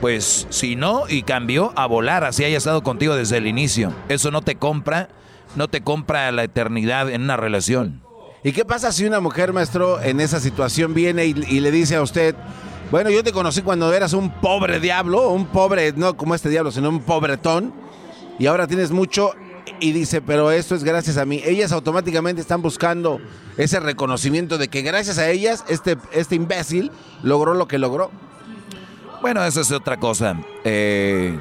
Pues 0.00 0.46
si 0.50 0.76
no, 0.76 1.04
y 1.08 1.22
cambió 1.22 1.72
a 1.76 1.86
volar, 1.86 2.24
así 2.24 2.44
haya 2.44 2.58
estado 2.58 2.82
contigo 2.82 3.16
desde 3.16 3.38
el 3.38 3.46
inicio. 3.46 3.92
Eso 4.08 4.30
no 4.30 4.42
te 4.42 4.56
compra, 4.56 5.08
no 5.54 5.68
te 5.68 5.80
compra 5.80 6.30
la 6.32 6.44
eternidad 6.44 7.10
en 7.10 7.22
una 7.22 7.36
relación. 7.36 8.02
¿Y 8.44 8.52
qué 8.52 8.64
pasa 8.64 8.92
si 8.92 9.04
una 9.04 9.20
mujer, 9.20 9.52
maestro, 9.52 10.00
en 10.00 10.20
esa 10.20 10.38
situación 10.38 10.94
viene 10.94 11.26
y, 11.26 11.34
le 11.34 11.70
dice 11.70 11.96
a 11.96 12.02
usted, 12.02 12.36
bueno, 12.90 13.10
yo 13.10 13.24
te 13.24 13.32
conocí 13.32 13.62
cuando 13.62 13.92
eras 13.92 14.12
un 14.12 14.30
pobre 14.30 14.78
diablo, 14.78 15.30
un 15.30 15.46
pobre, 15.46 15.92
no 15.92 16.16
como 16.16 16.34
este 16.34 16.48
diablo, 16.48 16.70
sino 16.70 16.88
un 16.88 17.00
pobretón, 17.00 17.72
y 18.38 18.46
ahora 18.46 18.66
tienes 18.66 18.92
mucho, 18.92 19.34
y 19.80 19.92
dice, 19.92 20.22
pero 20.22 20.50
esto 20.50 20.74
es 20.74 20.84
gracias 20.84 21.16
a 21.16 21.24
mí. 21.24 21.42
Ellas 21.44 21.72
automáticamente 21.72 22.40
están 22.40 22.62
buscando 22.62 23.20
ese 23.56 23.80
reconocimiento 23.80 24.58
de 24.58 24.68
que 24.68 24.82
gracias 24.82 25.18
a 25.18 25.28
ellas, 25.28 25.64
este, 25.68 25.96
este 26.12 26.34
imbécil 26.34 26.90
logró 27.22 27.54
lo 27.54 27.68
que 27.68 27.78
logró. 27.78 28.10
Bueno, 29.20 29.44
eso 29.44 29.60
es 29.60 29.72
otra 29.72 29.96
cosa. 29.98 30.36
Eh, 30.64 31.38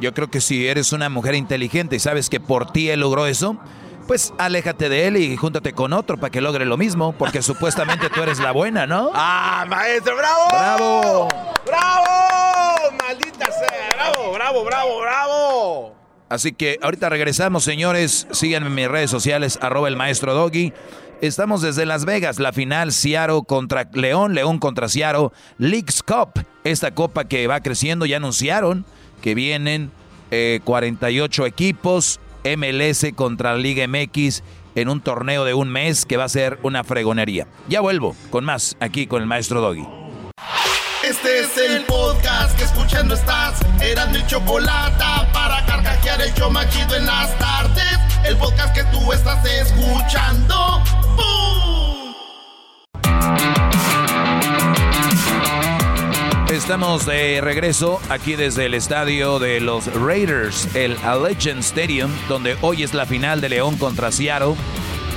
yo 0.00 0.12
creo 0.12 0.28
que 0.28 0.40
si 0.40 0.66
eres 0.66 0.92
una 0.92 1.08
mujer 1.08 1.34
inteligente 1.34 1.96
y 1.96 1.98
sabes 1.98 2.28
que 2.28 2.40
por 2.40 2.72
ti 2.72 2.90
él 2.90 3.00
logró 3.00 3.26
eso, 3.26 3.56
pues 4.06 4.32
aléjate 4.38 4.88
de 4.88 5.06
él 5.06 5.16
y 5.16 5.36
júntate 5.36 5.72
con 5.72 5.92
otro 5.92 6.18
para 6.18 6.30
que 6.30 6.40
logre 6.40 6.64
lo 6.64 6.76
mismo, 6.76 7.12
porque 7.12 7.42
supuestamente 7.42 8.10
tú 8.10 8.22
eres 8.22 8.38
la 8.38 8.52
buena, 8.52 8.86
¿no? 8.86 9.10
¡Ah, 9.14 9.64
maestro, 9.68 10.16
bravo! 10.16 10.48
¡Bravo! 10.50 11.28
¡Bravo! 11.66 12.96
¡Maldita 13.00 13.46
sea! 13.46 13.90
¡Bravo, 13.94 14.32
bravo, 14.32 14.64
bravo, 14.64 15.00
bravo! 15.00 16.01
Así 16.32 16.52
que 16.52 16.78
ahorita 16.80 17.10
regresamos, 17.10 17.62
señores. 17.62 18.26
Síganme 18.30 18.68
en 18.68 18.74
mis 18.74 18.88
redes 18.88 19.10
sociales, 19.10 19.58
arroba 19.60 19.88
el 19.88 19.96
maestro 19.96 20.32
Doggy. 20.32 20.72
Estamos 21.20 21.60
desde 21.60 21.84
Las 21.84 22.06
Vegas, 22.06 22.38
la 22.38 22.54
final 22.54 22.90
Seattle 22.90 23.42
contra 23.46 23.86
León, 23.92 24.34
León 24.34 24.58
contra 24.58 24.88
Seattle, 24.88 25.28
Leagues 25.58 26.02
Cup, 26.02 26.42
esta 26.64 26.94
copa 26.94 27.26
que 27.26 27.46
va 27.46 27.60
creciendo, 27.60 28.06
ya 28.06 28.16
anunciaron 28.16 28.86
que 29.20 29.34
vienen 29.34 29.90
eh, 30.30 30.60
48 30.64 31.44
equipos, 31.44 32.18
MLS 32.44 33.12
contra 33.14 33.54
Liga 33.56 33.86
MX 33.86 34.42
en 34.74 34.88
un 34.88 35.02
torneo 35.02 35.44
de 35.44 35.52
un 35.52 35.68
mes 35.68 36.06
que 36.06 36.16
va 36.16 36.24
a 36.24 36.30
ser 36.30 36.58
una 36.62 36.82
fregonería. 36.82 37.46
Ya 37.68 37.82
vuelvo 37.82 38.16
con 38.30 38.46
más 38.46 38.78
aquí 38.80 39.06
con 39.06 39.20
el 39.20 39.28
maestro 39.28 39.60
Doggy. 39.60 39.86
Este 41.12 41.40
es 41.40 41.58
el 41.58 41.84
podcast 41.84 42.56
que 42.56 42.64
escuchando 42.64 43.14
estás. 43.14 43.60
Eran 43.82 44.12
mi 44.12 44.26
chocolate 44.26 45.04
para 45.34 45.62
carcajear 45.66 46.22
el 46.22 46.32
yo 46.32 46.48
machido 46.48 46.96
en 46.96 47.04
las 47.04 47.38
tardes. 47.38 47.98
El 48.24 48.38
podcast 48.38 48.74
que 48.74 48.82
tú 48.84 49.12
estás 49.12 49.44
escuchando. 49.44 50.82
¡Bum! 51.14 52.14
Estamos 56.50 57.04
de 57.04 57.42
regreso 57.42 58.00
aquí 58.08 58.34
desde 58.34 58.64
el 58.64 58.72
estadio 58.72 59.38
de 59.38 59.60
los 59.60 59.92
Raiders, 59.92 60.74
el 60.74 60.96
Allegiant 61.04 61.60
Stadium, 61.60 62.10
donde 62.26 62.56
hoy 62.62 62.84
es 62.84 62.94
la 62.94 63.04
final 63.04 63.42
de 63.42 63.50
León 63.50 63.76
contra 63.76 64.10
Seattle. 64.10 64.54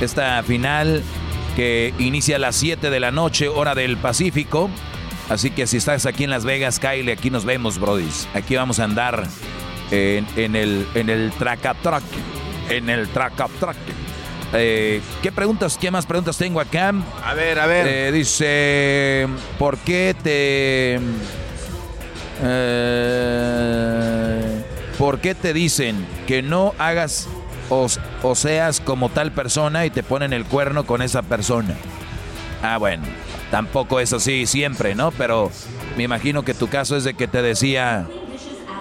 Esta 0.01 0.43
final 0.43 1.03
que 1.55 1.93
inicia 1.99 2.35
a 2.35 2.39
las 2.39 2.57
7 2.57 2.89
de 2.89 2.99
la 2.99 3.11
noche, 3.11 3.47
hora 3.47 3.75
del 3.75 3.95
Pacífico. 3.95 4.69
Así 5.29 5.51
que 5.51 5.67
si 5.67 5.77
estás 5.77 6.05
aquí 6.05 6.23
en 6.23 6.29
Las 6.29 6.45
Vegas, 6.45 6.79
Kyle, 6.79 7.11
aquí 7.11 7.29
nos 7.29 7.45
vemos, 7.45 7.79
brodis. 7.79 8.27
Aquí 8.33 8.55
vamos 8.55 8.79
a 8.79 8.83
andar 8.83 9.27
en, 9.91 10.27
en 10.35 10.55
el, 10.55 10.87
en 10.93 11.09
el 11.09 11.31
track-a-track. 11.31 12.03
En 12.69 12.89
el 12.89 13.07
track-a-track. 13.09 13.77
Eh, 14.53 15.01
¿Qué 15.23 15.31
preguntas, 15.31 15.77
qué 15.79 15.91
más 15.91 16.05
preguntas 16.05 16.37
tengo 16.37 16.59
acá? 16.59 16.93
A 17.23 17.33
ver, 17.33 17.59
a 17.59 17.65
ver. 17.65 17.87
Eh, 17.87 18.11
dice, 18.11 19.27
¿por 19.57 19.77
qué 19.79 20.15
te... 20.21 20.99
eh, 22.43 24.63
¿Por 24.97 25.19
qué 25.19 25.35
te 25.35 25.53
dicen 25.53 26.05
que 26.27 26.41
no 26.41 26.73
hagas 26.77 27.27
o, 27.69 27.87
o 28.21 28.35
seas 28.35 28.79
como 28.79 29.09
tal 29.09 29.31
persona 29.31 29.85
y 29.85 29.89
te 29.89 30.03
ponen 30.03 30.33
el 30.33 30.45
cuerno 30.45 30.85
con 30.85 31.01
esa 31.01 31.21
persona. 31.21 31.75
Ah, 32.61 32.77
bueno, 32.77 33.03
tampoco 33.55 34.01
es 34.01 34.11
así 34.11 34.47
siempre, 34.47 34.95
¿no? 34.95 35.11
Pero 35.11 35.49
me 35.95 36.03
imagino 36.03 36.43
que 36.43 36.53
tu 36.53 36.67
caso 36.67 36.97
es 36.97 37.05
de 37.05 37.13
que 37.13 37.25
te 37.25 37.41
decía, 37.41 38.05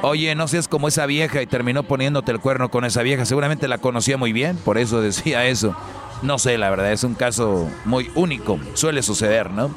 oye, 0.02 0.34
no 0.34 0.48
seas 0.48 0.66
como 0.66 0.88
esa 0.88 1.06
vieja 1.06 1.40
y 1.40 1.46
terminó 1.46 1.84
poniéndote 1.84 2.32
el 2.32 2.40
cuerno 2.40 2.72
con 2.72 2.84
esa 2.84 3.02
vieja. 3.02 3.24
Seguramente 3.24 3.68
la 3.68 3.78
conocía 3.78 4.16
muy 4.16 4.32
bien, 4.32 4.56
por 4.56 4.76
eso 4.76 5.00
decía 5.00 5.46
eso. 5.46 5.76
No 6.22 6.40
sé, 6.40 6.58
la 6.58 6.70
verdad, 6.70 6.90
es 6.90 7.04
un 7.04 7.14
caso 7.14 7.68
muy 7.84 8.10
único, 8.16 8.58
suele 8.72 9.04
suceder, 9.04 9.52
¿no? 9.52 9.70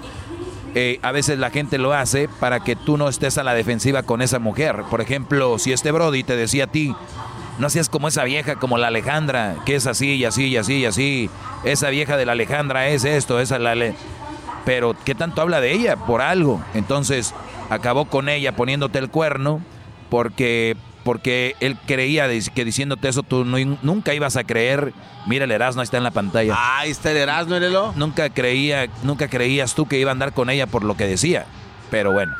Eh, 0.73 0.97
a 1.03 1.11
veces 1.11 1.37
la 1.37 1.51
gente 1.51 1.77
lo 1.77 1.93
hace 1.93 2.27
para 2.39 2.61
que 2.61 2.75
tú 2.75 2.97
no 2.97 3.07
estés 3.07 3.37
a 3.37 3.43
la 3.43 3.53
defensiva 3.53 4.01
con 4.01 4.23
esa 4.23 4.39
mujer. 4.39 4.81
Por 4.89 5.01
ejemplo, 5.01 5.59
si 5.59 5.73
este 5.73 5.91
Brody 5.91 6.23
te 6.23 6.35
decía 6.35 6.63
a 6.63 6.71
ti, 6.71 6.95
no 7.59 7.69
seas 7.69 7.87
como 7.87 8.07
esa 8.07 8.23
vieja, 8.23 8.55
como 8.55 8.79
la 8.79 8.87
Alejandra, 8.87 9.57
que 9.63 9.75
es 9.75 9.85
así 9.85 10.15
y 10.15 10.25
así 10.25 10.45
y 10.45 10.57
así 10.57 10.77
y 10.77 10.85
así. 10.85 11.29
Esa 11.63 11.91
vieja 11.91 12.17
de 12.17 12.25
la 12.25 12.31
Alejandra 12.31 12.87
es 12.87 13.05
esto, 13.05 13.39
esa 13.39 13.59
la... 13.59 13.75
Le 13.75 13.93
pero 14.67 14.97
¿qué 15.05 15.15
tanto 15.15 15.41
habla 15.41 15.61
de 15.61 15.71
ella? 15.71 15.95
Por 15.95 16.21
algo. 16.21 16.61
Entonces 16.73 17.33
acabó 17.69 18.03
con 18.03 18.27
ella 18.27 18.53
poniéndote 18.53 18.99
el 18.99 19.09
cuerno 19.09 19.61
porque, 20.09 20.75
porque 21.05 21.55
él 21.61 21.77
creía 21.87 22.27
que 22.53 22.65
diciéndote 22.65 23.07
eso 23.07 23.23
tú 23.23 23.45
nunca 23.45 24.13
ibas 24.13 24.35
a 24.35 24.43
creer. 24.43 24.91
Mira, 25.25 25.45
el 25.45 25.51
Erasmo 25.51 25.81
está 25.81 25.95
en 25.95 26.03
la 26.03 26.11
pantalla. 26.11 26.53
Ah, 26.53 26.79
ahí 26.79 26.91
está 26.91 27.11
el 27.11 27.17
Erasmo, 27.17 27.55
Erelo. 27.55 27.93
Nunca, 27.95 28.29
creía, 28.29 28.87
nunca 29.03 29.29
creías 29.29 29.73
tú 29.73 29.87
que 29.87 29.99
iba 29.99 30.11
a 30.11 30.13
andar 30.13 30.33
con 30.33 30.49
ella 30.49 30.67
por 30.67 30.83
lo 30.83 30.97
que 30.97 31.07
decía. 31.07 31.45
Pero 31.89 32.11
bueno. 32.11 32.35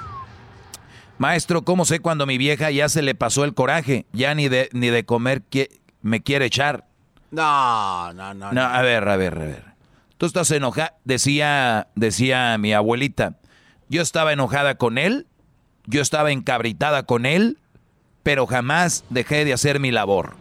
Maestro, 1.19 1.61
¿cómo 1.61 1.85
sé 1.85 2.01
cuando 2.01 2.25
mi 2.25 2.37
vieja 2.37 2.71
ya 2.71 2.89
se 2.89 3.03
le 3.03 3.15
pasó 3.15 3.45
el 3.45 3.53
coraje? 3.53 4.05
Ya 4.11 4.35
ni 4.35 4.49
de, 4.49 4.67
ni 4.73 4.89
de 4.89 5.05
comer 5.05 5.43
me 6.01 6.21
quiere 6.21 6.47
echar. 6.47 6.83
No, 7.31 8.11
no, 8.11 8.33
no, 8.33 8.51
no. 8.51 8.61
a 8.61 8.81
ver, 8.81 9.07
a 9.07 9.15
ver, 9.15 9.33
a 9.33 9.45
ver. 9.45 9.76
Tú 10.17 10.25
estás 10.25 10.49
enojada, 10.51 10.95
decía, 11.03 11.87
decía 11.95 12.57
mi 12.57 12.73
abuelita. 12.73 13.37
Yo 13.87 14.01
estaba 14.01 14.33
enojada 14.33 14.75
con 14.75 14.97
él, 14.97 15.27
yo 15.85 16.01
estaba 16.01 16.31
encabritada 16.31 17.03
con 17.03 17.25
él, 17.25 17.59
pero 18.23 18.47
jamás 18.47 19.05
dejé 19.09 19.45
de 19.45 19.53
hacer 19.53 19.79
mi 19.79 19.91
labor. 19.91 20.35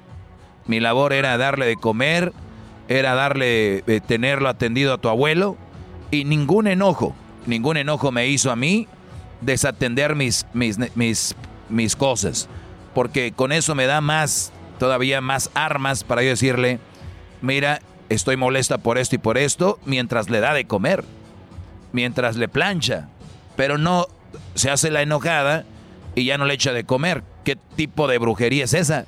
Mi 0.66 0.80
labor 0.80 1.12
era 1.12 1.36
darle 1.36 1.66
de 1.66 1.76
comer, 1.76 2.32
era 2.88 3.14
darle, 3.14 3.84
eh, 3.86 4.00
tenerlo 4.04 4.48
atendido 4.48 4.94
a 4.94 4.98
tu 4.98 5.08
abuelo, 5.08 5.56
y 6.10 6.24
ningún 6.24 6.66
enojo, 6.66 7.14
ningún 7.46 7.76
enojo 7.76 8.10
me 8.10 8.28
hizo 8.28 8.50
a 8.50 8.56
mí 8.56 8.88
desatender 9.40 10.14
mis, 10.14 10.46
mis, 10.54 10.78
mis, 10.96 11.36
mis 11.68 11.96
cosas. 11.96 12.48
Porque 12.94 13.32
con 13.32 13.52
eso 13.52 13.74
me 13.74 13.86
da 13.86 14.00
más, 14.00 14.52
todavía 14.78 15.20
más 15.20 15.50
armas 15.54 16.02
para 16.02 16.22
yo 16.22 16.30
decirle, 16.30 16.80
mira, 17.42 17.80
estoy 18.08 18.36
molesta 18.36 18.78
por 18.78 18.98
esto 18.98 19.16
y 19.16 19.18
por 19.18 19.38
esto, 19.38 19.78
mientras 19.84 20.30
le 20.30 20.40
da 20.40 20.54
de 20.54 20.66
comer, 20.66 21.04
mientras 21.92 22.36
le 22.36 22.48
plancha, 22.48 23.08
pero 23.56 23.78
no 23.78 24.06
se 24.54 24.70
hace 24.70 24.90
la 24.90 25.02
enojada 25.02 25.64
y 26.14 26.24
ya 26.24 26.38
no 26.38 26.44
le 26.44 26.54
echa 26.54 26.72
de 26.72 26.84
comer. 26.84 27.22
¿Qué 27.44 27.56
tipo 27.56 28.08
de 28.08 28.18
brujería 28.18 28.64
es 28.64 28.74
esa? 28.74 29.06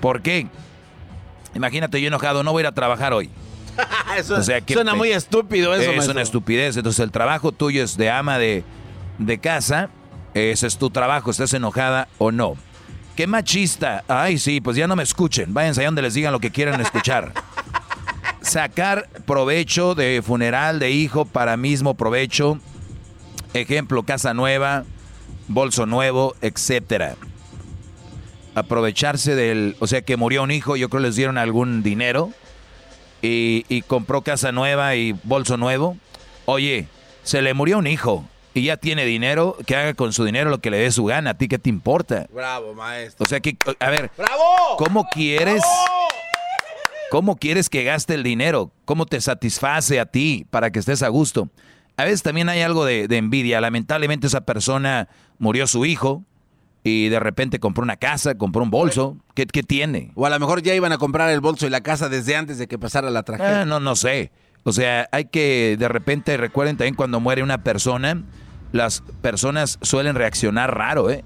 ¿Por 0.00 0.22
qué? 0.22 0.48
Imagínate 1.54 2.00
yo 2.00 2.08
enojado, 2.08 2.42
no 2.42 2.52
voy 2.52 2.60
a 2.60 2.62
ir 2.62 2.66
a 2.68 2.72
trabajar 2.72 3.12
hoy. 3.12 3.30
o 4.30 4.42
sea, 4.42 4.60
que, 4.60 4.74
suena 4.74 4.94
muy 4.94 5.10
estúpido 5.10 5.74
eso. 5.74 5.90
Es 5.90 6.08
una 6.08 6.22
estupidez. 6.22 6.76
Entonces 6.76 7.00
el 7.00 7.10
trabajo 7.10 7.52
tuyo 7.52 7.82
es 7.82 7.96
de 7.96 8.10
ama 8.10 8.38
de, 8.38 8.64
de 9.18 9.38
casa. 9.38 9.90
Ese 10.34 10.66
es 10.66 10.78
tu 10.78 10.90
trabajo, 10.90 11.30
estés 11.30 11.52
enojada 11.54 12.08
o 12.18 12.30
no. 12.30 12.56
Qué 13.16 13.26
machista. 13.26 14.04
Ay, 14.08 14.38
sí, 14.38 14.60
pues 14.60 14.76
ya 14.76 14.86
no 14.86 14.96
me 14.96 15.02
escuchen. 15.02 15.52
Váyanse 15.52 15.80
allá 15.80 15.88
donde 15.88 16.02
les 16.02 16.14
digan 16.14 16.32
lo 16.32 16.40
que 16.40 16.50
quieran 16.50 16.80
escuchar. 16.80 17.32
Sacar 18.40 19.08
provecho 19.26 19.94
de 19.94 20.22
funeral 20.24 20.78
de 20.78 20.90
hijo 20.90 21.24
para 21.24 21.56
mismo 21.56 21.94
provecho. 21.94 22.58
Ejemplo, 23.52 24.04
casa 24.04 24.32
nueva, 24.32 24.84
bolso 25.48 25.86
nuevo, 25.86 26.34
etcétera. 26.40 27.16
Aprovecharse 28.54 29.34
del, 29.34 29.76
o 29.80 29.86
sea, 29.86 30.02
que 30.02 30.16
murió 30.16 30.42
un 30.42 30.50
hijo, 30.50 30.76
yo 30.76 30.88
creo 30.88 31.00
les 31.00 31.16
dieron 31.16 31.38
algún 31.38 31.82
dinero 31.82 32.32
y, 33.22 33.64
y 33.68 33.82
compró 33.82 34.22
casa 34.22 34.52
nueva 34.52 34.96
y 34.96 35.12
bolso 35.24 35.56
nuevo. 35.56 35.96
Oye, 36.46 36.88
se 37.22 37.42
le 37.42 37.54
murió 37.54 37.78
un 37.78 37.86
hijo 37.86 38.24
y 38.54 38.62
ya 38.62 38.76
tiene 38.76 39.04
dinero, 39.04 39.56
que 39.66 39.76
haga 39.76 39.94
con 39.94 40.12
su 40.12 40.24
dinero 40.24 40.50
lo 40.50 40.60
que 40.60 40.70
le 40.70 40.78
dé 40.78 40.90
su 40.90 41.04
gana. 41.04 41.30
¿A 41.30 41.34
ti 41.34 41.48
qué 41.48 41.58
te 41.58 41.70
importa? 41.70 42.26
Bravo, 42.32 42.74
maestro. 42.74 43.24
O 43.24 43.28
sea 43.28 43.40
que, 43.40 43.56
a 43.78 43.90
ver, 43.90 44.10
¡Bravo! 44.16 44.76
¿cómo 44.76 45.06
quieres? 45.12 45.62
¿Cómo 47.10 47.36
quieres 47.36 47.68
que 47.68 47.84
gaste 47.84 48.14
el 48.14 48.22
dinero? 48.22 48.70
¿Cómo 48.84 49.06
te 49.06 49.20
satisface 49.20 49.98
a 50.00 50.06
ti 50.06 50.46
para 50.50 50.70
que 50.70 50.78
estés 50.78 51.02
a 51.02 51.08
gusto? 51.08 51.48
A 51.96 52.04
veces 52.04 52.22
también 52.22 52.48
hay 52.48 52.62
algo 52.62 52.84
de, 52.84 53.04
envidia. 53.10 53.60
Lamentablemente 53.60 54.26
esa 54.26 54.42
persona 54.42 55.08
murió 55.38 55.66
su 55.66 55.84
hijo 55.84 56.24
y 56.82 57.08
de 57.08 57.20
repente 57.20 57.60
compró 57.60 57.82
una 57.82 57.96
casa, 57.96 58.36
compró 58.36 58.62
un 58.62 58.70
bolso. 58.70 59.16
¿Qué, 59.34 59.46
¿Qué, 59.46 59.62
tiene? 59.62 60.12
O 60.14 60.24
a 60.24 60.30
lo 60.30 60.38
mejor 60.38 60.62
ya 60.62 60.74
iban 60.74 60.92
a 60.92 60.98
comprar 60.98 61.30
el 61.30 61.40
bolso 61.40 61.66
y 61.66 61.70
la 61.70 61.82
casa 61.82 62.08
desde 62.08 62.36
antes 62.36 62.58
de 62.58 62.68
que 62.68 62.78
pasara 62.78 63.10
la 63.10 63.22
tragedia. 63.22 63.62
Ah, 63.62 63.64
no, 63.64 63.80
no 63.80 63.96
sé. 63.96 64.30
O 64.64 64.72
sea, 64.72 65.08
hay 65.12 65.26
que 65.26 65.76
de 65.78 65.88
repente, 65.88 66.36
recuerden 66.36 66.76
también 66.76 66.94
cuando 66.94 67.20
muere 67.20 67.42
una 67.42 67.62
persona, 67.62 68.22
las 68.72 69.02
personas 69.22 69.78
suelen 69.82 70.14
reaccionar 70.14 70.76
raro, 70.76 71.10
¿eh? 71.10 71.24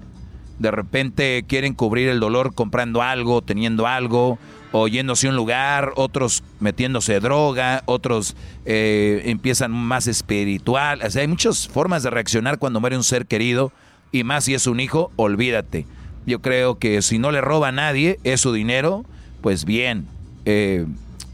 De 0.59 0.71
repente 0.71 1.43
quieren 1.47 1.73
cubrir 1.73 2.07
el 2.07 2.21
dolor 2.21 2.53
comprando 2.53 3.01
algo, 3.01 3.41
teniendo 3.41 3.87
algo, 3.87 4.39
o 4.71 4.87
yéndose 4.87 5.27
a 5.27 5.29
un 5.31 5.35
lugar, 5.35 5.91
otros 5.95 6.43
metiéndose 6.59 7.19
droga, 7.19 7.83
otros 7.85 8.35
eh, 8.65 9.21
empiezan 9.25 9.71
más 9.71 10.07
espiritual. 10.07 11.01
O 11.03 11.09
sea, 11.09 11.21
hay 11.21 11.27
muchas 11.27 11.67
formas 11.67 12.03
de 12.03 12.09
reaccionar 12.09 12.57
cuando 12.57 12.79
muere 12.79 12.95
un 12.95 13.03
ser 13.03 13.25
querido, 13.25 13.73
y 14.11 14.23
más 14.23 14.45
si 14.45 14.53
es 14.53 14.65
un 14.65 14.79
hijo, 14.79 15.11
olvídate. 15.17 15.85
Yo 16.25 16.41
creo 16.41 16.79
que 16.79 17.01
si 17.01 17.19
no 17.19 17.31
le 17.31 17.41
roba 17.41 17.67
a 17.67 17.71
nadie, 17.71 18.19
es 18.23 18.41
su 18.41 18.53
dinero, 18.53 19.05
pues 19.41 19.65
bien. 19.65 20.07
Eh, 20.45 20.85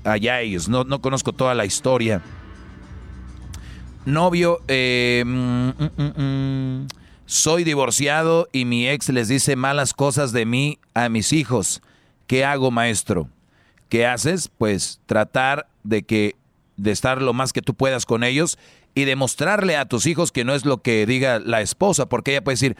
allá 0.03 0.41
ellos. 0.41 0.69
No, 0.69 0.83
no 0.83 1.01
conozco 1.01 1.33
toda 1.33 1.53
la 1.53 1.65
historia. 1.65 2.21
Novio, 4.05 4.61
eh, 4.67 5.23
mm, 5.25 5.69
mm, 5.69 6.21
mm, 6.21 6.87
soy 7.25 7.63
divorciado 7.63 8.47
y 8.51 8.65
mi 8.65 8.87
ex 8.87 9.09
les 9.09 9.27
dice 9.27 9.55
malas 9.55 9.93
cosas 9.93 10.31
de 10.31 10.45
mí 10.45 10.79
a 10.93 11.09
mis 11.09 11.33
hijos. 11.33 11.81
¿Qué 12.27 12.43
hago, 12.45 12.71
maestro? 12.71 13.29
¿Qué 13.89 14.07
haces? 14.07 14.49
Pues 14.57 15.01
tratar 15.05 15.67
de 15.83 16.03
que 16.03 16.35
de 16.77 16.91
estar 16.91 17.21
lo 17.21 17.33
más 17.33 17.53
que 17.53 17.61
tú 17.61 17.75
puedas 17.75 18.05
con 18.05 18.23
ellos 18.23 18.57
y 18.95 19.05
demostrarle 19.05 19.77
a 19.77 19.85
tus 19.85 20.05
hijos 20.05 20.31
que 20.31 20.43
no 20.43 20.55
es 20.55 20.65
lo 20.65 20.81
que 20.81 21.05
diga 21.05 21.39
la 21.39 21.61
esposa, 21.61 22.07
porque 22.07 22.31
ella 22.31 22.43
puede 22.43 22.55
decir, 22.55 22.77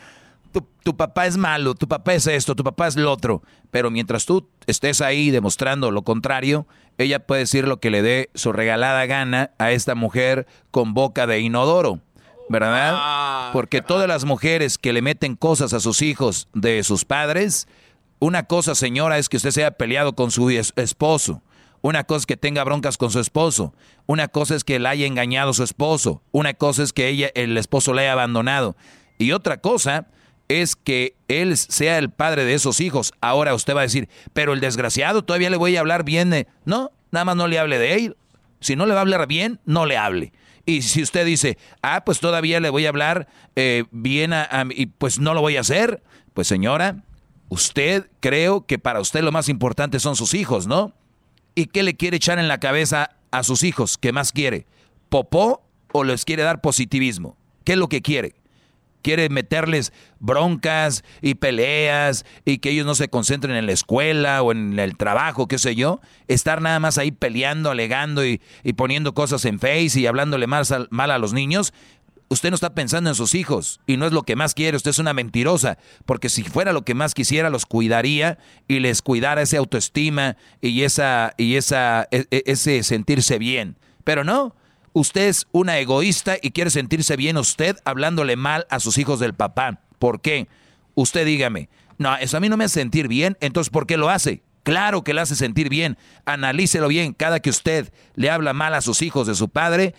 tu, 0.83 0.97
papá 0.97 1.27
es 1.27 1.37
malo, 1.37 1.75
tu 1.75 1.87
papá 1.87 2.13
es 2.13 2.27
esto, 2.27 2.55
tu 2.55 2.63
papá 2.63 2.87
es 2.87 2.95
lo 2.95 3.11
otro. 3.11 3.41
Pero 3.69 3.89
mientras 3.89 4.25
tú 4.25 4.47
estés 4.67 5.01
ahí 5.01 5.31
demostrando 5.31 5.91
lo 5.91 6.01
contrario, 6.01 6.67
ella 7.03 7.19
puede 7.19 7.41
decir 7.41 7.67
lo 7.67 7.79
que 7.79 7.89
le 7.89 8.01
dé 8.01 8.29
su 8.35 8.51
regalada 8.53 9.05
gana 9.05 9.51
a 9.57 9.71
esta 9.71 9.95
mujer 9.95 10.47
con 10.71 10.93
boca 10.93 11.27
de 11.27 11.39
inodoro. 11.39 11.99
¿Verdad? 12.49 12.93
Ah. 12.95 13.49
Porque 13.53 13.81
todas 13.81 14.07
las 14.07 14.25
mujeres 14.25 14.77
que 14.77 14.91
le 14.91 15.01
meten 15.01 15.35
cosas 15.35 15.73
a 15.73 15.79
sus 15.79 16.01
hijos 16.01 16.49
de 16.53 16.83
sus 16.83 17.05
padres, 17.05 17.67
una 18.19 18.43
cosa, 18.43 18.75
señora, 18.75 19.17
es 19.17 19.29
que 19.29 19.37
usted 19.37 19.51
se 19.51 19.61
haya 19.61 19.71
peleado 19.71 20.13
con 20.13 20.31
su 20.31 20.49
esposo. 20.49 21.41
Una 21.81 22.03
cosa 22.03 22.19
es 22.19 22.25
que 22.25 22.37
tenga 22.37 22.63
broncas 22.63 22.97
con 22.97 23.09
su 23.09 23.19
esposo. 23.19 23.73
Una 24.05 24.27
cosa 24.27 24.55
es 24.55 24.63
que 24.63 24.79
le 24.79 24.87
haya 24.87 25.07
engañado 25.07 25.53
su 25.53 25.63
esposo. 25.63 26.21
Una 26.31 26.53
cosa 26.53 26.83
es 26.83 26.93
que 26.93 27.07
ella, 27.07 27.31
el 27.33 27.57
esposo 27.57 27.93
le 27.93 28.01
haya 28.01 28.11
abandonado. 28.11 28.75
Y 29.17 29.31
otra 29.31 29.61
cosa 29.61 30.07
es 30.51 30.75
que 30.75 31.15
él 31.27 31.55
sea 31.57 31.97
el 31.97 32.09
padre 32.09 32.43
de 32.45 32.53
esos 32.53 32.81
hijos. 32.81 33.13
Ahora 33.21 33.55
usted 33.55 33.75
va 33.75 33.81
a 33.81 33.83
decir, 33.83 34.09
pero 34.33 34.53
el 34.53 34.59
desgraciado 34.59 35.23
todavía 35.23 35.49
le 35.49 35.57
voy 35.57 35.77
a 35.77 35.79
hablar 35.79 36.03
bien. 36.03 36.47
No, 36.65 36.91
nada 37.11 37.25
más 37.25 37.35
no 37.35 37.47
le 37.47 37.59
hable 37.59 37.79
de 37.79 37.93
él. 37.95 38.17
Si 38.59 38.75
no 38.75 38.85
le 38.85 38.93
va 38.93 38.99
a 38.99 39.01
hablar 39.01 39.27
bien, 39.27 39.59
no 39.65 39.85
le 39.85 39.97
hable. 39.97 40.33
Y 40.65 40.83
si 40.83 41.01
usted 41.01 41.25
dice, 41.25 41.57
ah, 41.81 42.03
pues 42.05 42.19
todavía 42.19 42.59
le 42.59 42.69
voy 42.69 42.85
a 42.85 42.89
hablar 42.89 43.27
eh, 43.55 43.85
bien 43.91 44.33
a, 44.33 44.43
a, 44.43 44.65
y 44.69 44.87
pues 44.87 45.19
no 45.19 45.33
lo 45.33 45.41
voy 45.41 45.57
a 45.57 45.61
hacer, 45.61 46.03
pues 46.33 46.47
señora, 46.47 47.03
usted 47.49 48.09
creo 48.19 48.65
que 48.65 48.77
para 48.77 49.01
usted 49.01 49.23
lo 49.23 49.31
más 49.31 49.49
importante 49.49 49.99
son 49.99 50.15
sus 50.15 50.33
hijos, 50.33 50.67
¿no? 50.67 50.93
¿Y 51.55 51.65
qué 51.65 51.83
le 51.83 51.95
quiere 51.95 52.17
echar 52.17 52.39
en 52.39 52.47
la 52.47 52.59
cabeza 52.59 53.17
a 53.31 53.43
sus 53.43 53.63
hijos? 53.63 53.97
¿Qué 53.97 54.11
más 54.11 54.31
quiere? 54.31 54.67
¿Popó 55.09 55.63
o 55.91 56.03
les 56.03 56.23
quiere 56.23 56.43
dar 56.43 56.61
positivismo? 56.61 57.35
¿Qué 57.63 57.73
es 57.73 57.77
lo 57.77 57.89
que 57.89 58.01
quiere? 58.01 58.35
Quiere 59.01 59.29
meterles 59.29 59.93
broncas 60.19 61.03
y 61.21 61.35
peleas 61.35 62.25
y 62.45 62.59
que 62.59 62.71
ellos 62.71 62.85
no 62.85 62.95
se 62.95 63.09
concentren 63.09 63.55
en 63.55 63.65
la 63.65 63.71
escuela 63.71 64.41
o 64.41 64.51
en 64.51 64.77
el 64.79 64.97
trabajo, 64.97 65.47
qué 65.47 65.57
sé 65.57 65.75
yo, 65.75 66.01
estar 66.27 66.61
nada 66.61 66.79
más 66.79 66.97
ahí 66.97 67.11
peleando, 67.11 67.71
alegando 67.71 68.25
y, 68.25 68.41
poniendo 68.75 69.13
cosas 69.13 69.45
en 69.45 69.59
Face 69.59 69.99
y 69.99 70.07
hablándole 70.07 70.47
mal, 70.47 70.65
mal 70.89 71.11
a 71.11 71.17
los 71.17 71.33
niños, 71.33 71.73
usted 72.29 72.49
no 72.49 72.55
está 72.55 72.73
pensando 72.73 73.09
en 73.09 73.15
sus 73.15 73.35
hijos 73.35 73.81
y 73.85 73.97
no 73.97 74.05
es 74.05 74.13
lo 74.13 74.23
que 74.23 74.37
más 74.37 74.53
quiere, 74.53 74.77
usted 74.77 74.91
es 74.91 74.99
una 74.99 75.13
mentirosa, 75.13 75.77
porque 76.05 76.29
si 76.29 76.43
fuera 76.43 76.71
lo 76.71 76.83
que 76.83 76.93
más 76.93 77.13
quisiera, 77.13 77.49
los 77.49 77.65
cuidaría 77.65 78.37
y 78.67 78.79
les 78.79 79.01
cuidara 79.01 79.41
esa 79.41 79.57
autoestima 79.57 80.37
y, 80.61 80.83
esa, 80.83 81.33
y 81.37 81.55
esa, 81.55 82.07
e, 82.11 82.25
e, 82.31 82.43
ese 82.45 82.83
sentirse 82.83 83.37
bien. 83.37 83.77
Pero 84.03 84.23
no, 84.23 84.55
usted 84.93 85.27
es 85.27 85.47
una 85.51 85.79
egoísta 85.79 86.37
y 86.41 86.51
quiere 86.51 86.69
sentirse 86.69 87.15
bien 87.15 87.37
usted 87.37 87.77
hablándole 87.85 88.35
mal 88.35 88.65
a 88.69 88.79
sus 88.79 88.97
hijos 88.97 89.19
del 89.19 89.33
papá. 89.33 89.81
¿Por 89.99 90.21
qué? 90.21 90.47
Usted 90.95 91.25
dígame, 91.25 91.69
no, 91.97 92.15
eso 92.17 92.37
a 92.37 92.39
mí 92.39 92.49
no 92.49 92.57
me 92.57 92.65
hace 92.65 92.79
sentir 92.79 93.07
bien, 93.07 93.37
entonces 93.41 93.69
¿por 93.69 93.87
qué 93.87 93.97
lo 93.97 94.09
hace? 94.09 94.41
Claro 94.63 95.03
que 95.03 95.13
le 95.13 95.21
hace 95.21 95.35
sentir 95.35 95.69
bien. 95.69 95.97
Analícelo 96.25 96.87
bien. 96.87 97.13
Cada 97.13 97.39
que 97.39 97.49
usted 97.49 97.91
le 98.15 98.29
habla 98.29 98.53
mal 98.53 98.73
a 98.73 98.81
sus 98.81 99.01
hijos 99.01 99.27
de 99.27 99.35
su 99.35 99.49
padre, 99.49 99.95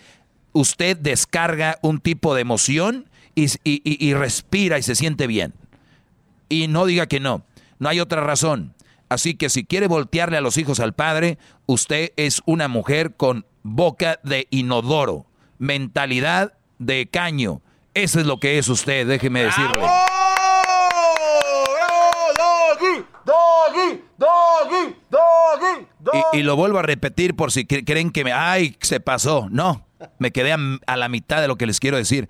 usted 0.53 0.97
descarga 0.97 1.77
un 1.81 1.99
tipo 1.99 2.33
de 2.33 2.41
emoción 2.41 3.09
y, 3.35 4.13
respira 4.13 4.77
y 4.77 4.83
se 4.83 4.95
siente 4.95 5.27
bien. 5.27 5.53
Y 6.49 6.67
no 6.67 6.85
diga 6.85 7.07
que 7.07 7.19
no. 7.19 7.45
No 7.79 7.89
hay 7.89 7.99
otra 7.99 8.21
razón. 8.21 8.73
Así 9.09 9.35
que 9.35 9.49
si 9.49 9.65
quiere 9.65 9.87
voltearle 9.87 10.37
a 10.37 10.41
los 10.41 10.57
hijos 10.57 10.79
al 10.79 10.93
padre, 10.93 11.37
usted 11.65 12.13
es 12.15 12.41
una 12.45 12.67
mujer 12.67 13.15
con 13.15 13.45
boca 13.63 14.19
de 14.23 14.47
inodoro, 14.51 15.25
mentalidad 15.57 16.53
de 16.79 17.07
caño. 17.07 17.61
Eso 17.93 18.19
es 18.19 18.25
lo 18.25 18.39
que 18.39 18.57
es 18.57 18.67
usted, 18.69 19.07
déjeme 19.07 19.43
decirle. 19.43 19.83
Y, 26.33 26.39
y, 26.39 26.43
lo 26.43 26.55
vuelvo 26.55 26.79
a 26.79 26.81
repetir 26.81 27.35
por 27.35 27.51
si 27.51 27.65
creen 27.65 28.11
que 28.11 28.23
me... 28.23 28.33
¡Ay, 28.33 28.75
se 28.81 28.99
pasó! 28.99 29.47
No, 29.49 29.85
me 30.19 30.31
quedé 30.31 30.51
a, 30.51 30.97
la 30.97 31.09
mitad 31.09 31.41
de 31.41 31.47
lo 31.47 31.55
que 31.55 31.65
les 31.65 31.79
quiero 31.79 31.97
decir. 31.97 32.29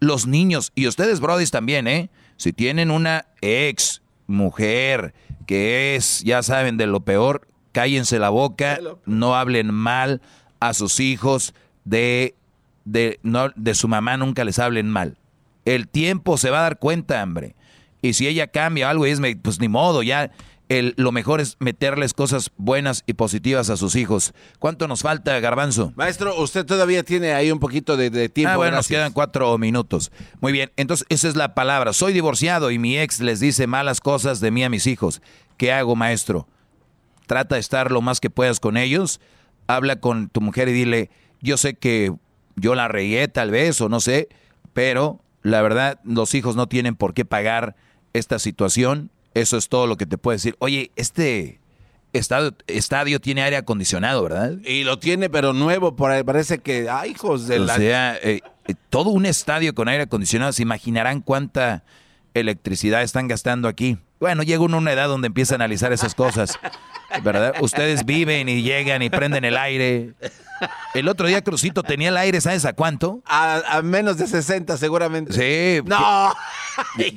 Los 0.00 0.26
niños, 0.26 0.72
y 0.74 0.88
ustedes, 0.88 1.20
brodis, 1.20 1.50
también, 1.50 1.86
¿eh? 1.86 2.10
Si 2.36 2.52
tienen 2.52 2.90
una 2.90 3.26
ex 3.40 4.02
mujer 4.26 5.14
que 5.46 5.94
es, 5.94 6.22
ya 6.24 6.42
saben, 6.42 6.76
de 6.76 6.86
lo 6.86 7.00
peor, 7.00 7.48
cállense 7.72 8.18
la 8.18 8.30
boca, 8.30 8.80
no 9.06 9.36
hablen 9.36 9.72
mal 9.72 10.20
a 10.68 10.74
sus 10.74 11.00
hijos 11.00 11.54
de, 11.84 12.34
de, 12.84 13.18
no, 13.22 13.50
de 13.56 13.74
su 13.74 13.88
mamá, 13.88 14.16
nunca 14.16 14.44
les 14.44 14.58
hablen 14.58 14.88
mal. 14.88 15.16
El 15.64 15.88
tiempo 15.88 16.36
se 16.38 16.50
va 16.50 16.60
a 16.60 16.62
dar 16.62 16.78
cuenta, 16.78 17.22
hombre. 17.22 17.54
Y 18.02 18.12
si 18.14 18.26
ella 18.26 18.48
cambia 18.48 18.90
algo, 18.90 19.06
es, 19.06 19.20
pues 19.42 19.60
ni 19.60 19.68
modo, 19.68 20.02
ya 20.02 20.30
lo 20.68 21.12
mejor 21.12 21.40
es 21.40 21.56
meterles 21.58 22.14
cosas 22.14 22.50
buenas 22.56 23.02
y 23.06 23.14
positivas 23.14 23.70
a 23.70 23.76
sus 23.76 23.96
hijos. 23.96 24.32
¿Cuánto 24.58 24.88
nos 24.88 25.02
falta, 25.02 25.38
Garbanzo? 25.40 25.92
Maestro, 25.96 26.40
usted 26.40 26.64
todavía 26.64 27.02
tiene 27.02 27.32
ahí 27.32 27.50
un 27.50 27.60
poquito 27.60 27.96
de, 27.96 28.28
tiempo. 28.28 28.52
Ah, 28.52 28.56
bueno, 28.56 28.76
nos 28.76 28.88
quedan 28.88 29.12
cuatro 29.12 29.56
minutos. 29.58 30.10
Muy 30.40 30.52
bien, 30.52 30.72
entonces 30.76 31.06
esa 31.10 31.28
es 31.28 31.36
la 31.36 31.54
palabra. 31.54 31.92
Soy 31.92 32.12
divorciado 32.12 32.70
y 32.70 32.78
mi 32.78 32.98
ex 32.98 33.20
les 33.20 33.40
dice 33.40 33.66
malas 33.66 34.00
cosas 34.00 34.40
de 34.40 34.50
mí 34.50 34.64
a 34.64 34.70
mis 34.70 34.86
hijos. 34.86 35.20
¿Qué 35.56 35.72
hago, 35.72 35.94
maestro? 35.96 36.48
Trata 37.26 37.54
de 37.54 37.60
estar 37.60 37.90
lo 37.90 38.00
más 38.00 38.20
que 38.20 38.30
puedas 38.30 38.60
con 38.60 38.76
ellos. 38.76 39.20
Habla 39.66 40.00
con 40.00 40.28
tu 40.28 40.40
mujer 40.40 40.68
y 40.68 40.72
dile, 40.72 41.10
yo 41.40 41.56
sé 41.56 41.74
que 41.74 42.12
yo 42.56 42.74
la 42.74 42.88
regué 42.88 43.28
tal 43.28 43.50
vez 43.50 43.80
o 43.80 43.88
no 43.88 44.00
sé, 44.00 44.28
pero 44.72 45.20
la 45.42 45.62
verdad 45.62 46.00
los 46.04 46.34
hijos 46.34 46.56
no 46.56 46.68
tienen 46.68 46.94
por 46.94 47.14
qué 47.14 47.24
pagar 47.24 47.76
esta 48.12 48.38
situación 48.38 49.10
eso 49.34 49.56
es 49.56 49.68
todo 49.68 49.86
lo 49.86 49.96
que 49.96 50.06
te 50.06 50.16
puedo 50.16 50.34
decir. 50.34 50.56
Oye, 50.60 50.92
este 50.96 51.60
estadio, 52.12 52.54
estadio 52.68 53.20
tiene 53.20 53.42
aire 53.42 53.56
acondicionado, 53.56 54.22
¿verdad? 54.22 54.52
Y 54.64 54.84
lo 54.84 54.98
tiene, 54.98 55.28
pero 55.28 55.52
nuevo, 55.52 55.96
por 55.96 56.12
ahí 56.12 56.22
parece 56.22 56.60
que, 56.60 56.88
ay, 56.88 57.10
hijos 57.10 57.48
de 57.48 57.58
o 57.58 57.64
la... 57.64 57.76
sea, 57.76 58.16
eh, 58.22 58.40
eh, 58.66 58.74
todo 58.90 59.10
un 59.10 59.26
estadio 59.26 59.74
con 59.74 59.88
aire 59.88 60.04
acondicionado, 60.04 60.52
se 60.52 60.62
imaginarán 60.62 61.20
cuánta 61.20 61.84
electricidad 62.32 63.02
están 63.02 63.26
gastando 63.28 63.68
aquí. 63.68 63.98
Bueno, 64.20 64.44
llega 64.44 64.62
uno 64.62 64.76
a 64.76 64.80
una 64.80 64.92
edad 64.92 65.08
donde 65.08 65.26
empieza 65.26 65.54
a 65.54 65.56
analizar 65.56 65.92
esas 65.92 66.14
cosas, 66.14 66.58
¿verdad? 67.22 67.54
Ustedes 67.60 68.04
viven 68.04 68.48
y 68.48 68.62
llegan 68.62 69.02
y 69.02 69.10
prenden 69.10 69.44
el 69.44 69.56
aire. 69.56 70.14
El 70.94 71.08
otro 71.08 71.26
día 71.26 71.42
Crucito 71.42 71.82
tenía 71.82 72.08
el 72.08 72.16
aire, 72.16 72.40
¿sabes 72.40 72.64
a 72.64 72.72
cuánto? 72.72 73.22
A, 73.26 73.80
menos 73.82 74.16
de 74.16 74.26
60 74.26 74.76
seguramente. 74.76 75.32
Sí. 75.32 75.82
No. 75.86 76.34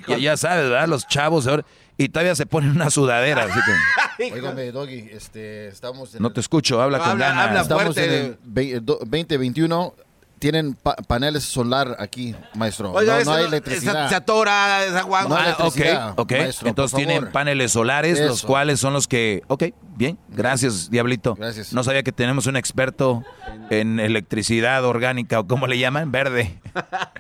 Ya, 0.07 0.17
ya 0.17 0.37
sabes, 0.37 0.69
¿verdad? 0.69 0.87
Los 0.87 1.07
chavos 1.07 1.47
ahora 1.47 1.65
y 1.97 2.09
todavía 2.09 2.35
se 2.35 2.45
ponen 2.45 2.71
una 2.71 2.91
sudadera. 2.91 3.45
Así 3.45 4.31
Óigame, 4.33 4.71
Doggy, 4.71 5.09
este, 5.11 5.67
estamos 5.67 6.13
en 6.13 6.21
No 6.21 6.31
te 6.31 6.39
escucho, 6.41 6.79
habla, 6.81 6.99
con 6.99 7.17
ganas. 7.17 7.47
Habla 7.47 7.61
estamos 7.61 7.97
en 7.97 8.37
el 8.55 8.85
2021. 8.85 9.93
Tienen 10.39 10.77
paneles 11.07 11.43
solar 11.43 11.95
aquí, 11.99 12.35
maestro. 12.53 12.91
Oiga, 12.91 13.23
no, 13.23 13.33
hay 13.33 13.45
electricidad. 13.45 14.07
Se 14.09 14.15
atora, 14.15 14.85
esa 14.85 15.01
guagua. 15.01 15.29
No 15.29 15.35
ah, 15.35 16.13
ok, 16.15 16.19
ok. 16.19 16.31
Entonces 16.65 16.95
tienen 16.95 17.31
paneles 17.31 17.71
solares, 17.71 18.19
los 18.19 18.43
cuales 18.43 18.79
son 18.79 18.93
los 18.93 19.07
que... 19.07 19.41
Ok, 19.47 19.65
bien. 19.95 20.17
Gracias, 20.29 20.91
Diablito. 20.91 21.35
Gracias. 21.35 21.73
No 21.73 21.83
sabía 21.83 22.03
que 22.03 22.11
tenemos 22.11 22.45
un 22.45 22.55
experto 22.55 23.23
en 23.69 23.99
electricidad 23.99 24.85
orgánica, 24.85 25.39
o 25.39 25.47
cómo 25.47 25.65
le 25.65 25.79
llaman, 25.79 26.11
verde. 26.11 26.59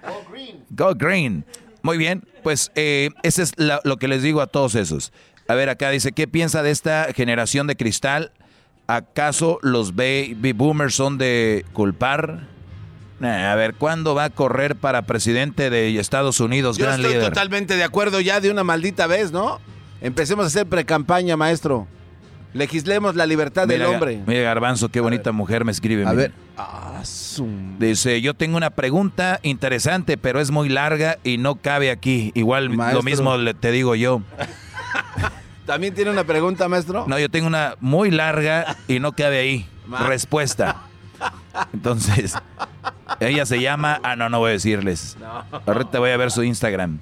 Go 0.03 0.31
green. 0.31 0.65
Go 0.69 0.93
green. 0.95 1.45
Muy 1.81 1.97
bien, 1.97 2.27
pues 2.43 2.71
eh, 2.75 3.09
ese 3.23 3.43
es 3.43 3.53
lo 3.57 3.97
que 3.97 4.07
les 4.07 4.21
digo 4.21 4.41
a 4.41 4.47
todos 4.47 4.75
esos. 4.75 5.11
A 5.47 5.55
ver, 5.55 5.69
acá 5.69 5.89
dice, 5.89 6.11
¿qué 6.11 6.27
piensa 6.27 6.61
de 6.61 6.71
esta 6.71 7.07
generación 7.15 7.67
de 7.67 7.75
cristal? 7.75 8.31
¿Acaso 8.87 9.59
los 9.61 9.95
baby 9.95 10.53
boomers 10.53 10.95
son 10.95 11.17
de 11.17 11.65
culpar? 11.73 12.47
A 13.21 13.55
ver, 13.55 13.73
¿cuándo 13.75 14.15
va 14.15 14.25
a 14.25 14.29
correr 14.29 14.75
para 14.75 15.03
presidente 15.03 15.69
de 15.69 15.99
Estados 15.99 16.39
Unidos, 16.39 16.77
Yo 16.77 16.85
gran 16.85 16.99
estoy 16.99 17.15
líder? 17.15 17.29
totalmente 17.29 17.75
de 17.75 17.83
acuerdo 17.83 18.19
ya 18.19 18.39
de 18.39 18.51
una 18.51 18.63
maldita 18.63 19.07
vez, 19.07 19.31
¿no? 19.31 19.59
Empecemos 20.01 20.45
a 20.45 20.47
hacer 20.47 20.67
pre-campaña, 20.67 21.35
maestro. 21.35 21.87
Legislemos 22.53 23.15
la 23.15 23.25
libertad 23.25 23.67
del 23.67 23.83
hombre. 23.83 24.21
Mira, 24.25 24.41
Garbanzo, 24.41 24.89
qué 24.89 24.99
bonita 24.99 25.31
mujer 25.31 25.65
me 25.65 25.71
escribe. 25.71 26.05
A 26.05 26.13
ver. 26.13 26.31
Ah, 26.57 27.01
Dice, 27.77 28.21
yo 28.21 28.33
tengo 28.33 28.57
una 28.57 28.71
pregunta 28.71 29.39
interesante, 29.43 30.17
pero 30.17 30.39
es 30.39 30.49
muy 30.49 30.69
larga 30.69 31.17
y 31.23 31.37
no 31.37 31.55
cabe 31.55 31.91
aquí. 31.91 32.31
Igual 32.35 32.67
lo 32.67 33.03
mismo 33.03 33.35
te 33.53 33.71
digo 33.71 33.95
yo. 33.95 34.21
¿También 35.65 35.93
tiene 35.93 36.11
una 36.11 36.23
pregunta, 36.23 36.67
maestro? 36.67 37.05
No, 37.07 37.19
yo 37.19 37.29
tengo 37.29 37.45
una 37.45 37.75
muy 37.81 38.09
larga 38.09 38.77
y 38.87 38.99
no 38.99 39.11
cabe 39.11 39.39
ahí. 39.39 39.67
Respuesta. 40.07 40.77
Entonces, 41.73 42.35
ella 43.19 43.45
se 43.45 43.61
llama... 43.61 43.99
Ah, 44.03 44.15
no, 44.15 44.29
no 44.29 44.39
voy 44.39 44.49
a 44.49 44.53
decirles. 44.53 45.17
Ahorita 45.65 45.99
voy 45.99 46.11
a 46.11 46.17
ver 46.17 46.31
su 46.31 46.43
Instagram. 46.43 46.99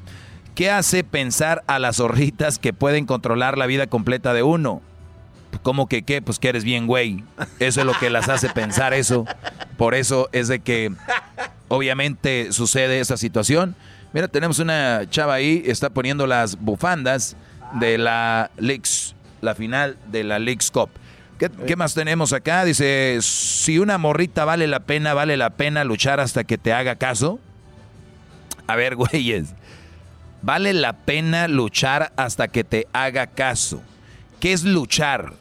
¿Qué 0.56 0.72
hace 0.72 1.04
pensar 1.04 1.64
a 1.68 1.80
las 1.80 1.98
zorritas 1.98 2.60
que 2.60 2.72
pueden 2.72 3.06
controlar 3.06 3.58
la 3.58 3.66
vida 3.66 3.88
completa 3.88 4.34
de 4.34 4.44
uno? 4.44 4.82
¿Cómo 5.64 5.88
que 5.88 6.04
qué? 6.04 6.22
Pues 6.22 6.40
que 6.40 6.50
eres 6.50 6.64
bien 6.64 6.88
güey. 6.88 7.24
Eso 7.60 7.82
es 7.82 7.86
lo 7.86 7.94
que 7.94 8.10
las 8.10 8.30
hace 8.30 8.50
pensar 8.50 8.94
eso. 8.94 9.26
Por 9.78 9.96
eso 9.96 10.30
es 10.32 10.48
de 10.48 10.60
que 10.60 10.94
obviamente 11.68 12.52
sucede 12.52 13.00
esa 13.00 13.18
situación. 13.18 13.76
Mira, 14.14 14.28
tenemos 14.30 14.60
una 14.60 15.02
chava 15.10 15.34
ahí, 15.34 15.64
está 15.66 15.90
poniendo 15.90 16.26
las 16.26 16.58
bufandas 16.58 17.36
de 17.74 17.98
la 17.98 18.50
Leaks, 18.58 19.16
la 19.42 19.56
final 19.56 19.98
de 20.08 20.24
la 20.24 20.40
Leaks 20.40 20.72
Cup. 20.72 20.90
¿Qué, 21.38 21.49
¿Qué, 21.49 21.76
más 21.76 21.94
tenemos 21.94 22.32
acá? 22.34 22.64
Dice, 22.64 23.20
si 23.22 23.80
una 23.80 23.98
morrita 23.98 24.45
vale 24.45 24.68
la 24.68 24.82
pena, 24.82 25.14
vale 25.14 25.38
la 25.38 25.52
pena 25.52 25.84
luchar 25.84 26.20
hasta 26.20 26.44
que 26.44 26.57
te 26.57 26.72
haga 26.72 26.95
caso. 26.95 27.40
A 28.68 28.76
ver, 28.76 28.95
güeyes, 28.98 29.53
vale 30.41 30.74
la 30.74 30.94
pena 30.94 31.48
luchar 31.48 32.14
hasta 32.16 32.48
que 32.48 32.64
te 32.64 32.88
haga 32.94 33.28
caso. 33.28 33.82
¿Qué 34.40 34.53
es 34.53 34.64
luchar? 34.64 35.34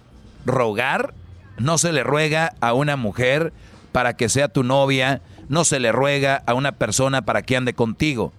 rogar, 0.44 1.14
no 1.58 1.78
se 1.78 1.92
le 1.92 2.02
ruega 2.02 2.54
a 2.60 2.72
una 2.72 2.96
mujer 2.96 3.52
para 3.92 4.16
que 4.16 4.28
sea 4.28 4.48
tu 4.48 4.62
novia, 4.62 5.22
no 5.48 5.64
se 5.64 5.80
le 5.80 5.92
ruega 5.92 6.42
a 6.46 6.54
una 6.54 6.72
persona 6.72 7.22
para 7.22 7.42
que 7.42 7.56
ande 7.56 7.74
contigo. 7.74 8.32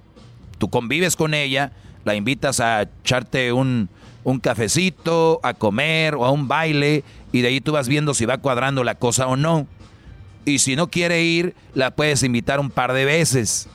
Tú 0.58 0.70
convives 0.70 1.16
con 1.16 1.34
ella, 1.34 1.72
la 2.04 2.16
invitas 2.16 2.60
a 2.60 2.84
echarte 2.84 3.52
un, 3.54 3.90
un 4.26 4.40
cafecito, 4.40 5.40
a 5.44 5.54
comer 5.54 6.16
o 6.16 6.26
a 6.26 6.32
un 6.32 6.50
baile 6.50 7.04
y 7.32 7.42
de 7.42 7.48
ahí 7.48 7.62
tú 7.62 7.72
vas 7.72 7.88
viendo 7.88 8.14
si 8.14 8.26
va 8.26 8.40
cuadrando 8.40 8.84
la 8.84 8.96
cosa 8.96 9.28
o 9.28 9.38
no. 9.38 9.68
Y 10.44 10.60
si 10.60 10.76
no 10.76 10.90
quiere 10.90 11.24
ir, 11.24 11.56
la 11.74 11.92
puedes 11.92 12.24
invitar 12.24 12.60
un 12.60 12.72
par 12.72 12.92
de 12.92 13.06
veces. 13.06 13.70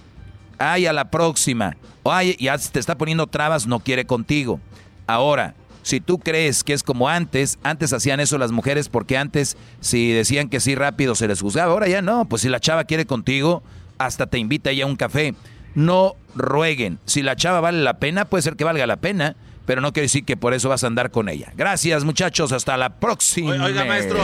Ay, 0.58 0.86
a 0.86 0.92
la 0.92 1.10
próxima. 1.10 1.76
Ay, 2.04 2.36
ya 2.38 2.58
te 2.58 2.80
está 2.80 2.98
poniendo 2.98 3.28
trabas, 3.28 3.66
no 3.66 3.80
quiere 3.80 4.06
contigo. 4.06 4.60
Ahora, 5.06 5.54
si 5.82 6.00
tú 6.00 6.18
crees 6.18 6.64
que 6.64 6.72
es 6.72 6.82
como 6.82 7.08
antes, 7.08 7.58
antes 7.62 7.92
hacían 7.92 8.18
eso 8.18 8.36
las 8.36 8.52
mujeres 8.52 8.88
porque 8.88 9.16
antes 9.16 9.56
si 9.80 10.12
decían 10.12 10.48
que 10.48 10.60
sí 10.60 10.74
rápido 10.74 11.14
se 11.14 11.28
les 11.28 11.40
juzgaba, 11.40 11.72
ahora 11.72 11.88
ya 11.88 12.02
no, 12.02 12.24
pues 12.26 12.42
si 12.42 12.48
la 12.48 12.60
chava 12.60 12.84
quiere 12.84 13.06
contigo, 13.06 13.62
hasta 13.98 14.26
te 14.26 14.38
invita 14.38 14.70
ella 14.70 14.84
a 14.84 14.88
un 14.88 14.96
café. 14.96 15.34
No 15.74 16.16
rueguen, 16.34 16.98
si 17.06 17.22
la 17.22 17.36
chava 17.36 17.60
vale 17.60 17.82
la 17.82 17.98
pena, 17.98 18.24
puede 18.24 18.42
ser 18.42 18.56
que 18.56 18.64
valga 18.64 18.86
la 18.86 18.96
pena, 18.96 19.36
pero 19.70 19.80
no 19.80 19.92
quiere 19.92 20.06
decir 20.06 20.24
que 20.24 20.36
por 20.36 20.52
eso 20.52 20.68
vas 20.68 20.82
a 20.82 20.88
andar 20.88 21.12
con 21.12 21.28
ella. 21.28 21.52
Gracias 21.54 22.02
muchachos, 22.02 22.50
hasta 22.50 22.76
la 22.76 22.98
próxima. 22.98 23.52
Oiga 23.64 23.84
maestro. 23.84 24.18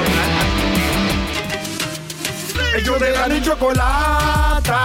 Ellos 2.77 2.99
de 2.99 3.11
la 3.13 3.41
chocolata 3.41 4.81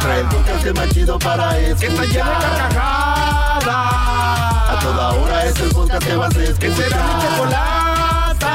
trae 0.00 0.20
el 0.22 0.26
podcast 0.26 0.66
más 0.74 0.88
chido 0.88 1.16
para 1.16 1.56
escuchar. 1.60 1.78
Que 1.78 1.86
está 1.86 2.02
llena 2.06 2.30
de 2.40 2.44
carcajadas. 2.44 3.68
A 3.68 4.78
toda 4.82 5.10
hora 5.12 5.44
es 5.44 5.60
el 5.60 5.68
podcast 5.70 6.06
que 6.08 6.16
vas 6.16 6.36
a 6.36 6.42
escuchar. 6.42 6.58
Que 6.58 6.74
será 6.82 6.96
mi 7.06 7.22
chocolata. 7.22 8.54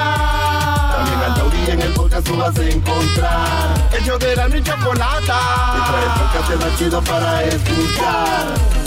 También 0.94 1.20
al 1.22 1.36
taurí 1.36 1.72
en 1.72 1.82
el 1.84 1.94
podcast 1.94 2.28
tú 2.28 2.36
vas 2.36 2.60
a 2.60 2.70
encontrar. 2.70 3.90
El 3.98 4.04
yo 4.04 4.18
de 4.18 4.36
la 4.36 4.50
chocolata. 4.62 5.40
Que 5.72 5.80
trae 5.90 6.04
el 6.04 6.12
podcast 6.20 6.66
más 6.66 6.78
chido 6.78 7.02
para 7.02 7.44
escuchar. 7.46 8.87